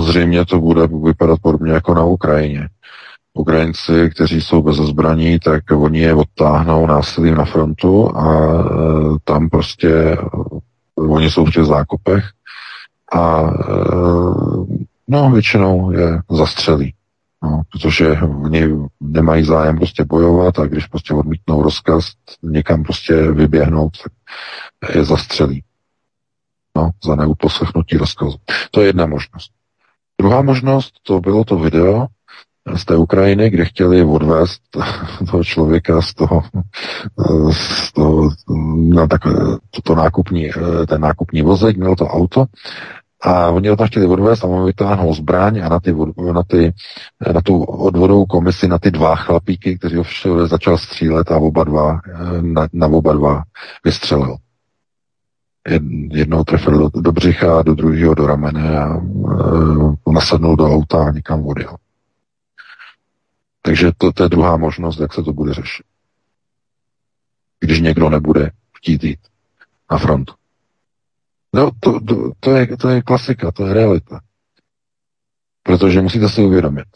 Zřejmě 0.00 0.46
to 0.46 0.60
bude 0.60 0.86
vypadat 0.86 1.38
podobně 1.42 1.72
jako 1.72 1.94
na 1.94 2.04
Ukrajině. 2.04 2.68
Ukrajinci, 3.34 4.10
kteří 4.10 4.40
jsou 4.40 4.62
bez 4.62 4.76
zbraní, 4.76 5.38
tak 5.38 5.62
oni 5.70 6.00
je 6.00 6.14
odtáhnou 6.14 6.86
násilím 6.86 7.34
na 7.34 7.44
frontu 7.44 8.16
a 8.16 8.24
e, 8.24 8.64
tam 9.24 9.48
prostě 9.48 9.88
e, 9.88 10.16
oni 10.96 11.30
jsou 11.30 11.44
v 11.44 11.50
těch 11.50 11.64
zákopech 11.64 12.24
a 13.12 13.40
e, 13.40 13.74
no 15.08 15.30
většinou 15.30 15.90
je 15.90 16.22
zastřelí. 16.30 16.94
No, 17.42 17.62
protože 17.72 18.12
oni 18.20 18.68
nemají 19.00 19.44
zájem 19.44 19.76
prostě 19.76 20.04
bojovat 20.04 20.58
a 20.58 20.66
když 20.66 20.86
prostě 20.86 21.14
odmítnou 21.14 21.62
rozkaz 21.62 22.12
někam 22.42 22.82
prostě 22.82 23.32
vyběhnout, 23.32 23.92
tak 24.80 24.94
je 24.94 25.04
zastřelí. 25.04 25.64
No, 26.76 26.90
za 27.04 27.14
neuposlechnutí 27.14 27.96
rozkazu. 27.96 28.36
To 28.70 28.80
je 28.80 28.86
jedna 28.86 29.06
možnost. 29.06 29.50
Druhá 30.20 30.42
možnost, 30.42 30.92
to 31.02 31.20
bylo 31.20 31.44
to 31.44 31.58
video, 31.58 32.06
z 32.74 32.84
té 32.84 32.96
Ukrajiny, 32.96 33.50
kde 33.50 33.64
chtěli 33.64 34.04
odvést 34.04 34.62
toho 35.30 35.44
člověka 35.44 36.02
z 36.02 36.14
toho, 36.14 36.42
z 37.52 37.92
toho 37.92 38.30
na 38.94 39.06
tak, 39.06 39.20
to 39.84 39.94
nákupní, 39.94 40.50
ten 40.88 41.00
nákupní 41.00 41.42
vozek, 41.42 41.76
měl 41.76 41.96
to 41.96 42.06
auto 42.06 42.44
a 43.20 43.50
oni 43.50 43.68
ho 43.68 43.76
tam 43.76 43.86
chtěli 43.86 44.06
odvést 44.06 44.44
a 44.44 44.46
on 44.46 44.66
vytáhnul 44.66 45.14
zbraň 45.14 45.60
a 45.64 45.68
na, 45.68 45.80
ty, 45.80 45.94
na, 46.32 46.42
ty, 46.42 46.74
na 47.34 47.40
tu 47.40 47.62
odvodovou 47.62 48.26
komisi, 48.26 48.68
na 48.68 48.78
ty 48.78 48.90
dva 48.90 49.16
chlapíky, 49.16 49.78
kteří 49.78 49.96
ho 49.96 50.46
začal 50.46 50.78
střílet 50.78 51.30
a 51.30 51.36
oba 51.36 51.64
dva, 51.64 52.00
na, 52.40 52.68
na 52.72 52.86
oba 52.86 53.12
dva 53.12 53.42
vystřelil. 53.84 54.36
Jednou 56.10 56.44
trefil 56.44 56.78
do, 56.78 57.00
do 57.00 57.12
břicha 57.12 57.58
a 57.58 57.62
do 57.62 57.74
druhého 57.74 58.14
do 58.14 58.26
ramene 58.26 58.78
a 58.78 58.96
e, 58.96 60.12
nasadnul 60.12 60.56
do 60.56 60.66
auta 60.66 61.04
a 61.04 61.10
někam 61.10 61.46
odjel. 61.46 61.76
Takže 63.62 63.90
to, 63.98 64.12
to 64.12 64.22
je 64.22 64.28
druhá 64.28 64.56
možnost, 64.56 65.00
jak 65.00 65.14
se 65.14 65.22
to 65.22 65.32
bude 65.32 65.54
řešit. 65.54 65.86
Když 67.60 67.80
někdo 67.80 68.10
nebude 68.10 68.50
chtít 68.76 69.04
jít 69.04 69.18
na 69.90 69.98
frontu. 69.98 70.34
No, 71.54 71.70
to, 71.80 72.00
to, 72.00 72.32
to, 72.40 72.56
je, 72.56 72.76
to 72.76 72.88
je 72.88 73.02
klasika, 73.02 73.52
to 73.52 73.66
je 73.66 73.74
realita. 73.74 74.20
Protože 75.62 76.00
musíte 76.00 76.28
si 76.28 76.42
uvědomit, 76.42 76.86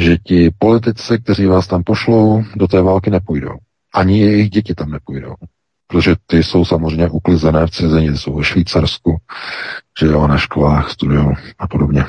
že 0.00 0.16
ti 0.16 0.50
politici, 0.58 1.18
kteří 1.18 1.46
vás 1.46 1.66
tam 1.66 1.82
pošlou, 1.82 2.44
do 2.56 2.68
té 2.68 2.82
války 2.82 3.10
nepůjdou. 3.10 3.56
Ani 3.94 4.20
jejich 4.20 4.50
děti 4.50 4.74
tam 4.74 4.90
nepůjdou. 4.90 5.34
Protože 5.86 6.16
ty 6.26 6.42
jsou 6.42 6.64
samozřejmě 6.64 7.08
uklizené 7.08 7.66
v 7.66 7.70
cizení, 7.70 8.16
jsou 8.16 8.36
ve 8.36 8.44
Švýcarsku, 8.44 9.16
že 10.00 10.06
jo, 10.06 10.26
na 10.26 10.38
školách 10.38 10.90
studují 10.90 11.26
a 11.58 11.68
podobně. 11.68 12.04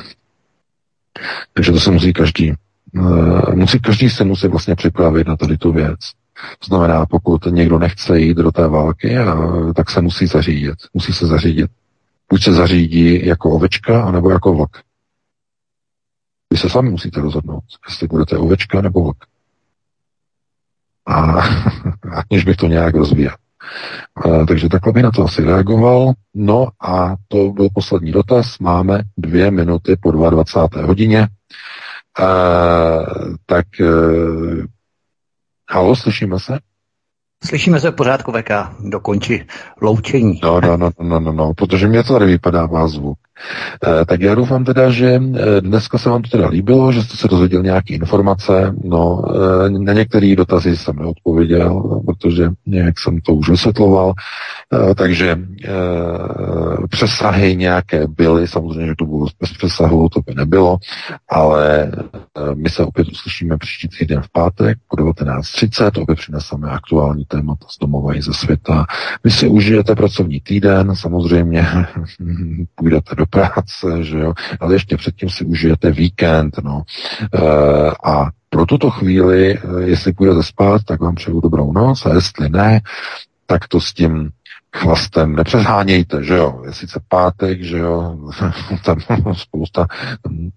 Takže 1.53 1.71
to 1.71 1.79
se 1.79 1.91
musí 1.91 2.13
každý 2.13 2.53
Eh, 2.95 3.55
musí, 3.55 3.79
každý 3.79 4.09
se 4.09 4.23
musí 4.23 4.47
vlastně 4.47 4.75
připravit 4.75 5.27
na 5.27 5.35
tady 5.35 5.57
tu 5.57 5.71
věc. 5.71 5.99
To 6.59 6.65
znamená, 6.65 7.05
pokud 7.05 7.45
někdo 7.45 7.79
nechce 7.79 8.19
jít 8.19 8.37
do 8.37 8.51
té 8.51 8.67
války, 8.67 9.15
tak 9.75 9.89
se 9.89 10.01
musí 10.01 10.27
zařídit. 10.27 10.75
Musí 10.93 11.13
se 11.13 11.27
zařídit. 11.27 11.71
Buď 12.29 12.43
se 12.43 12.53
zařídí 12.53 13.25
jako 13.25 13.49
ovečka, 13.49 14.03
anebo 14.03 14.29
jako 14.29 14.53
vlk. 14.53 14.77
Vy 16.51 16.57
se 16.57 16.69
sami 16.69 16.89
musíte 16.89 17.21
rozhodnout, 17.21 17.63
jestli 17.89 18.07
budete 18.07 18.37
ovečka 18.37 18.81
nebo 18.81 19.03
vlk. 19.03 19.25
A 21.05 21.13
aniž 22.31 22.43
bych 22.45 22.57
to 22.57 22.67
nějak 22.67 22.95
rozvíjel. 22.95 23.35
Takže 24.47 24.69
takhle 24.69 24.93
by 24.93 25.03
na 25.03 25.11
to 25.11 25.23
asi 25.23 25.43
reagoval. 25.43 26.13
No 26.33 26.67
a 26.81 27.15
to 27.27 27.51
byl 27.51 27.67
poslední 27.73 28.11
dotaz. 28.11 28.59
Máme 28.59 29.01
dvě 29.17 29.51
minuty 29.51 29.95
po 30.01 30.11
22. 30.11 30.85
hodině. 30.85 31.27
Uh, 32.19 33.35
tak 33.45 33.65
uh, 33.79 34.65
halo, 35.69 35.95
slyšíme 35.95 36.39
se? 36.39 36.59
Slyšíme 37.43 37.79
se 37.79 37.91
v 37.91 37.95
pořádku, 37.95 38.31
VK, 38.31 38.51
dokonči 38.79 39.45
loučení. 39.81 40.39
No, 40.43 40.61
no, 40.61 40.77
no, 40.77 40.91
no, 40.99 41.19
no, 41.19 41.31
no, 41.31 41.53
protože 41.53 41.87
mě 41.87 42.03
to 42.03 42.13
tady 42.13 42.25
vypadává 42.25 42.87
zvuk. 42.87 43.17
E, 44.01 44.05
tak 44.05 44.21
já 44.21 44.35
doufám 44.35 44.65
teda, 44.65 44.89
že 44.89 45.21
eh, 45.21 45.61
dneska 45.61 45.97
se 45.97 46.09
vám 46.09 46.21
to 46.21 46.29
teda 46.29 46.47
líbilo, 46.47 46.91
že 46.91 47.03
jste 47.03 47.17
se 47.17 47.27
dozvěděl 47.27 47.63
nějaké 47.63 47.93
informace. 47.93 48.73
No, 48.83 49.23
e, 49.65 49.69
na 49.69 49.93
některé 49.93 50.35
dotazy 50.35 50.77
jsem 50.77 50.95
neodpověděl, 50.95 52.01
protože 52.05 52.49
nějak 52.65 52.99
jsem 52.99 53.21
to 53.21 53.33
už 53.33 53.49
vysvětloval. 53.49 54.13
Takže 54.95 55.39
přesahy 56.89 57.55
nějaké 57.55 58.07
byly, 58.07 58.47
samozřejmě, 58.47 58.87
že 58.87 58.95
to 58.97 59.05
bylo 59.05 59.27
bez 59.39 59.53
přesahu, 59.53 60.09
to 60.09 60.19
by 60.27 60.35
nebylo, 60.35 60.77
ale 61.29 61.91
my 62.53 62.69
se 62.69 62.83
opět 62.83 63.07
uslyšíme 63.07 63.57
příští 63.57 63.87
týden 63.87 64.21
v 64.21 64.31
pátek 64.31 64.77
po 64.87 64.95
19.30, 64.95 66.01
opět 66.01 66.15
přineseme 66.15 66.69
aktuální 66.69 67.25
témata 67.25 67.65
z 67.69 67.79
domova 67.79 68.17
i 68.17 68.21
ze 68.21 68.33
světa. 68.33 68.85
Vy 69.23 69.31
si 69.31 69.47
užijete 69.47 69.95
pracovní 69.95 70.39
týden, 70.39 70.95
samozřejmě 70.95 71.65
půjdete 72.75 73.15
do 73.15 73.25
práce, 73.29 74.03
že 74.03 74.19
jo, 74.19 74.33
ale 74.59 74.75
ještě 74.75 74.97
předtím 74.97 75.29
si 75.29 75.45
užijete 75.45 75.91
víkend, 75.91 76.57
no. 76.63 76.83
E, 77.33 77.39
a 78.03 78.29
pro 78.49 78.65
tuto 78.65 78.89
chvíli, 78.89 79.57
eh, 79.57 79.61
jestli 79.83 80.13
půjdete 80.13 80.43
spát, 80.43 80.81
tak 80.83 81.01
vám 81.01 81.15
přeju 81.15 81.41
dobrou 81.41 81.73
noc 81.73 82.05
a 82.05 82.13
jestli 82.13 82.49
ne, 82.49 82.81
tak 83.45 83.67
to 83.67 83.81
s 83.81 83.93
tím 83.93 84.29
chlastem 84.75 85.35
nepřehánějte, 85.35 86.23
že 86.23 86.35
jo, 86.35 86.61
je 86.65 86.73
sice 86.73 86.99
pátek, 87.07 87.63
že 87.63 87.77
jo, 87.77 88.17
tam 88.85 88.97
spousta 89.33 89.87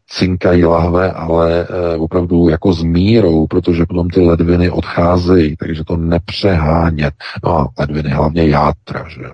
cinkají 0.08 0.64
lahve, 0.64 1.12
ale 1.12 1.60
e, 1.62 1.96
opravdu 1.96 2.48
jako 2.48 2.72
s 2.72 2.82
mírou, 2.82 3.46
protože 3.46 3.86
potom 3.86 4.10
ty 4.10 4.20
ledviny 4.20 4.70
odcházejí, 4.70 5.56
takže 5.56 5.84
to 5.84 5.96
nepřehánět. 5.96 7.14
No 7.44 7.58
a 7.58 7.68
ledviny, 7.78 8.10
hlavně 8.10 8.48
játra, 8.48 9.08
že 9.08 9.22
jo. 9.22 9.32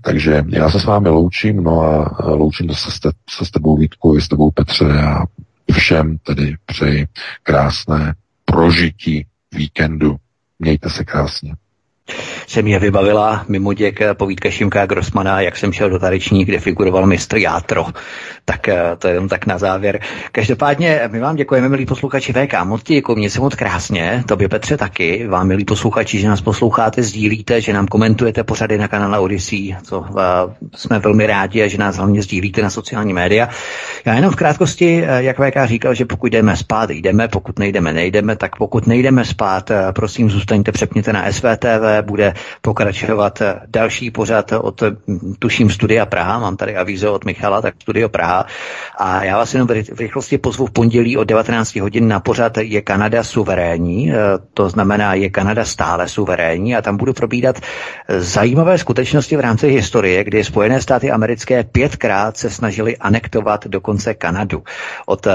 Takže 0.00 0.44
já 0.48 0.70
se 0.70 0.80
s 0.80 0.84
vámi 0.84 1.08
loučím, 1.08 1.62
no 1.62 1.82
a 1.82 2.16
loučím 2.24 2.74
se, 2.74 2.90
se, 2.90 3.10
se 3.30 3.44
s 3.44 3.50
tebou 3.50 3.76
Vítku 3.76 4.16
i 4.16 4.20
s 4.20 4.28
tebou 4.28 4.50
Petře 4.50 4.92
a 4.92 5.24
všem 5.72 6.18
tedy 6.18 6.56
přeji 6.66 7.06
krásné 7.42 8.14
prožití 8.44 9.26
víkendu. 9.52 10.16
Mějte 10.58 10.90
se 10.90 11.04
krásně 11.04 11.54
se 12.46 12.62
mě 12.62 12.78
vybavila 12.78 13.44
mimo 13.48 13.72
děk 13.72 14.00
povídka 14.12 14.50
Šimka 14.50 14.86
Grossmana, 14.86 15.40
jak 15.40 15.56
jsem 15.56 15.72
šel 15.72 15.90
do 15.90 15.98
tadeční, 15.98 16.44
kde 16.44 16.58
figuroval 16.58 17.06
mistr 17.06 17.36
Játro. 17.36 17.86
Tak 18.44 18.68
eh, 18.68 18.82
to 18.98 19.08
je 19.08 19.14
jenom 19.14 19.28
tak 19.28 19.46
na 19.46 19.58
závěr. 19.58 20.00
Každopádně 20.32 21.00
my 21.12 21.20
vám 21.20 21.36
děkujeme, 21.36 21.68
milí 21.68 21.86
posluchači 21.86 22.32
VK. 22.32 22.64
Moc 22.64 22.82
děkuji, 22.82 23.16
mě 23.16 23.30
se 23.30 23.40
moc 23.40 23.54
krásně, 23.54 24.24
tobě 24.26 24.48
Petře 24.48 24.76
taky, 24.76 25.26
vám 25.26 25.46
milí 25.46 25.64
posluchači, 25.64 26.18
že 26.18 26.28
nás 26.28 26.40
posloucháte, 26.40 27.02
sdílíte, 27.02 27.60
že 27.60 27.72
nám 27.72 27.86
komentujete 27.86 28.44
pořady 28.44 28.78
na 28.78 28.88
kanále 28.88 29.18
Odyssey, 29.18 29.76
co 29.82 30.00
uh, 30.00 30.06
jsme 30.74 30.98
velmi 30.98 31.26
rádi 31.26 31.62
a 31.62 31.68
že 31.68 31.78
nás 31.78 31.96
hlavně 31.96 32.22
sdílíte 32.22 32.62
na 32.62 32.70
sociální 32.70 33.12
média. 33.12 33.48
Já 34.04 34.14
jenom 34.14 34.30
v 34.30 34.36
krátkosti, 34.36 35.04
eh, 35.06 35.22
jak 35.22 35.36
VK 35.38 35.56
říkal, 35.64 35.94
že 35.94 36.04
pokud 36.04 36.26
jdeme 36.26 36.56
spát, 36.56 36.90
jdeme, 36.90 37.28
pokud 37.28 37.58
nejdeme, 37.58 37.92
nejdeme, 37.92 38.36
tak 38.36 38.56
pokud 38.56 38.86
nejdeme 38.86 39.24
spát, 39.24 39.70
prosím, 39.94 40.30
zůstaňte, 40.30 40.72
přepněte 40.72 41.12
na 41.12 41.32
SVTV, 41.32 41.93
bude 42.02 42.34
pokračovat 42.62 43.42
další 43.66 44.10
pořad 44.10 44.52
od, 44.52 44.82
tuším, 45.38 45.70
Studia 45.70 46.06
Praha, 46.06 46.38
mám 46.38 46.56
tady 46.56 46.76
avízo 46.76 47.14
od 47.14 47.24
Michala, 47.24 47.62
tak 47.62 47.74
Studio 47.82 48.08
Praha. 48.08 48.46
A 48.98 49.24
já 49.24 49.36
vás 49.36 49.54
jenom 49.54 49.68
v 49.68 49.98
rychlosti 49.98 50.38
pozvu 50.38 50.66
v 50.66 50.70
pondělí 50.70 51.16
od 51.16 51.24
19 51.24 51.76
hodin 51.76 52.08
na 52.08 52.20
pořad 52.20 52.58
Je 52.58 52.82
Kanada 52.82 53.24
suverénní, 53.24 54.12
e, 54.12 54.16
to 54.54 54.70
znamená 54.70 55.14
Je 55.14 55.30
Kanada 55.30 55.64
stále 55.64 56.08
suverénní 56.08 56.76
a 56.76 56.82
tam 56.82 56.96
budu 56.96 57.12
probídat 57.12 57.60
zajímavé 58.08 58.78
skutečnosti 58.78 59.36
v 59.36 59.40
rámci 59.40 59.68
historie, 59.68 60.24
kdy 60.24 60.44
Spojené 60.44 60.82
státy 60.82 61.10
americké 61.10 61.64
pětkrát 61.64 62.36
se 62.36 62.50
snažili 62.50 62.96
anektovat 62.96 63.66
dokonce 63.66 64.14
Kanadu. 64.14 64.62
Od 65.06 65.26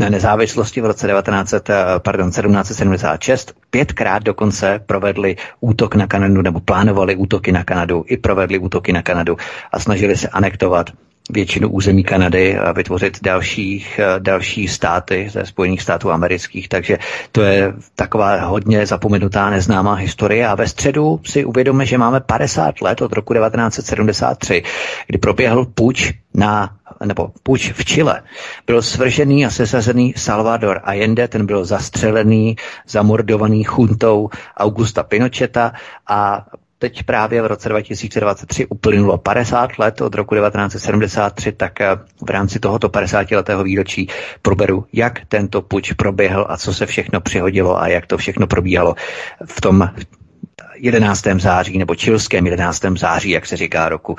nezávislosti 0.00 0.80
v 0.80 0.84
roce 0.86 1.06
19, 1.06 1.54
pardon, 1.98 2.30
1776 2.30 3.52
pětkrát 3.70 4.22
dokonce 4.22 4.80
provedli 4.86 5.36
útok 5.60 5.94
na 5.94 6.06
Kanadu, 6.06 6.42
nebo 6.42 6.60
plánovali 6.60 7.16
útoky 7.16 7.52
na 7.52 7.64
Kanadu, 7.64 8.04
i 8.08 8.16
provedli 8.16 8.58
útoky 8.58 8.92
na 8.92 9.02
Kanadu 9.02 9.36
a 9.72 9.78
snažili 9.78 10.16
se 10.16 10.28
anektovat 10.28 10.90
většinu 11.30 11.68
území 11.68 12.04
Kanady 12.04 12.58
a 12.58 12.72
vytvořit 12.72 13.18
dalších, 13.22 14.00
další 14.18 14.68
státy 14.68 15.28
ze 15.32 15.46
Spojených 15.46 15.82
států 15.82 16.10
amerických. 16.10 16.68
Takže 16.68 16.98
to 17.32 17.42
je 17.42 17.72
taková 17.94 18.44
hodně 18.44 18.86
zapomenutá 18.86 19.50
neznámá 19.50 19.94
historie. 19.94 20.48
A 20.48 20.54
ve 20.54 20.68
středu 20.68 21.20
si 21.24 21.44
uvědomíme, 21.44 21.86
že 21.86 21.98
máme 21.98 22.20
50 22.20 22.80
let 22.80 23.02
od 23.02 23.12
roku 23.12 23.34
1973, 23.34 24.62
kdy 25.06 25.18
proběhl 25.18 25.66
puč 25.74 26.12
na, 26.34 26.76
nebo 27.04 27.30
puč 27.42 27.72
v 27.72 27.84
Chile, 27.84 28.22
byl 28.66 28.82
svržený 28.82 29.46
a 29.46 29.50
sesazený 29.50 30.14
Salvador 30.16 30.80
Allende, 30.84 31.28
ten 31.28 31.46
byl 31.46 31.64
zastřelený, 31.64 32.56
zamordovaný 32.88 33.64
chuntou 33.64 34.30
Augusta 34.56 35.02
Pinocheta 35.02 35.72
a 36.06 36.46
teď 36.78 37.02
právě 37.02 37.42
v 37.42 37.46
roce 37.46 37.68
2023 37.68 38.66
uplynulo 38.66 39.18
50 39.18 39.78
let 39.78 40.00
od 40.00 40.14
roku 40.14 40.34
1973, 40.34 41.52
tak 41.52 41.80
eh, 41.80 41.96
v 42.26 42.30
rámci 42.30 42.58
tohoto 42.60 42.88
50 42.88 43.30
letého 43.30 43.64
výročí 43.64 44.08
proberu, 44.42 44.86
jak 44.92 45.20
tento 45.28 45.62
puč 45.62 45.92
proběhl 45.92 46.46
a 46.48 46.56
co 46.56 46.74
se 46.74 46.86
všechno 46.86 47.20
přihodilo 47.20 47.80
a 47.80 47.88
jak 47.88 48.06
to 48.06 48.16
všechno 48.16 48.46
probíhalo 48.46 48.94
v 49.44 49.60
tom 49.60 49.90
11. 50.76 51.24
září 51.38 51.78
nebo 51.78 51.94
čilském 51.94 52.46
11. 52.46 52.82
září, 52.96 53.30
jak 53.30 53.46
se 53.46 53.56
říká 53.56 53.88
roku 53.88 54.16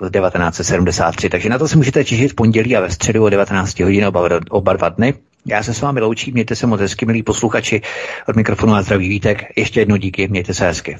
1973. 0.00 1.28
Takže 1.28 1.48
na 1.48 1.58
to 1.58 1.68
se 1.68 1.76
můžete 1.76 2.04
těšit 2.04 2.32
v 2.32 2.34
pondělí 2.34 2.76
a 2.76 2.80
ve 2.80 2.90
středu 2.90 3.24
o 3.24 3.28
19 3.28 3.80
hodin 3.80 4.06
oba, 4.06 4.28
oba 4.50 4.72
dva 4.72 4.88
dny. 4.88 5.14
Já 5.46 5.62
se 5.62 5.74
s 5.74 5.80
vámi 5.80 6.00
loučím, 6.00 6.34
mějte 6.34 6.56
se 6.56 6.66
moc 6.66 6.80
hezky, 6.80 7.06
milí 7.06 7.22
posluchači. 7.22 7.80
Od 8.28 8.36
mikrofonu 8.36 8.74
a 8.74 8.82
zdraví 8.82 9.08
vítek. 9.08 9.44
Ještě 9.56 9.80
jednou 9.80 9.96
díky, 9.96 10.28
mějte 10.28 10.54
se 10.54 10.66
hezky. 10.66 10.96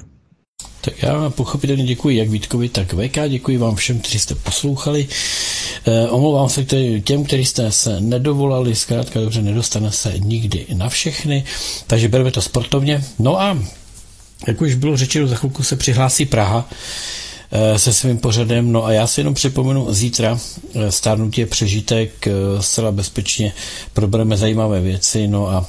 Tak 0.81 1.03
já 1.03 1.29
pochopitelně 1.29 1.83
děkuji 1.83 2.17
jak 2.17 2.29
Vítkovi, 2.29 2.69
tak 2.69 2.93
VK, 2.93 3.17
děkuji 3.29 3.57
vám 3.57 3.75
všem, 3.75 3.99
kteří 3.99 4.19
jste 4.19 4.35
poslouchali. 4.35 5.07
E, 5.85 6.07
omlouvám 6.07 6.49
se 6.49 6.65
těm, 7.03 7.23
kteří 7.23 7.45
jste 7.45 7.71
se 7.71 7.99
nedovolali, 7.99 8.75
zkrátka 8.75 9.19
dobře, 9.19 9.41
nedostane 9.41 9.91
se 9.91 10.13
nikdy 10.17 10.65
na 10.73 10.89
všechny, 10.89 11.43
takže 11.87 12.07
bereme 12.07 12.31
to 12.31 12.41
sportovně. 12.41 13.03
No 13.19 13.41
a 13.41 13.57
jak 14.47 14.61
už 14.61 14.75
bylo 14.75 14.97
řečeno, 14.97 15.27
za 15.27 15.35
chvilku 15.35 15.63
se 15.63 15.75
přihlásí 15.75 16.25
Praha 16.25 16.69
se 17.77 17.93
svým 17.93 18.17
pořadem. 18.17 18.71
No 18.71 18.85
a 18.85 18.91
já 18.91 19.07
si 19.07 19.19
jenom 19.19 19.33
připomenu, 19.33 19.93
zítra 19.93 20.39
eh, 20.75 20.91
stárnutí 20.91 21.41
je 21.41 21.47
přežitek, 21.47 22.27
eh, 22.27 22.31
zcela 22.59 22.91
bezpečně 22.91 23.53
probereme 23.93 24.37
zajímavé 24.37 24.81
věci. 24.81 25.27
No 25.27 25.47
a 25.49 25.65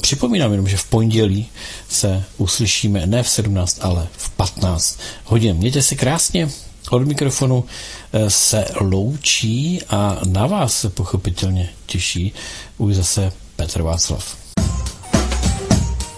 připomínám 0.00 0.50
jenom, 0.50 0.68
že 0.68 0.76
v 0.76 0.84
pondělí 0.84 1.46
se 1.88 2.24
uslyšíme 2.36 3.06
ne 3.06 3.22
v 3.22 3.28
17, 3.28 3.78
ale 3.80 4.08
v 4.16 4.30
15 4.30 4.98
hodin. 5.24 5.56
Mějte 5.56 5.82
se 5.82 5.94
krásně, 5.94 6.48
od 6.90 7.06
mikrofonu 7.06 7.64
se 8.28 8.64
loučí 8.80 9.80
a 9.88 10.20
na 10.26 10.46
vás 10.46 10.80
se 10.80 10.90
pochopitelně 10.90 11.68
těší 11.86 12.32
už 12.78 12.94
zase 12.94 13.32
Petr 13.56 13.82
Václav. 13.82 14.47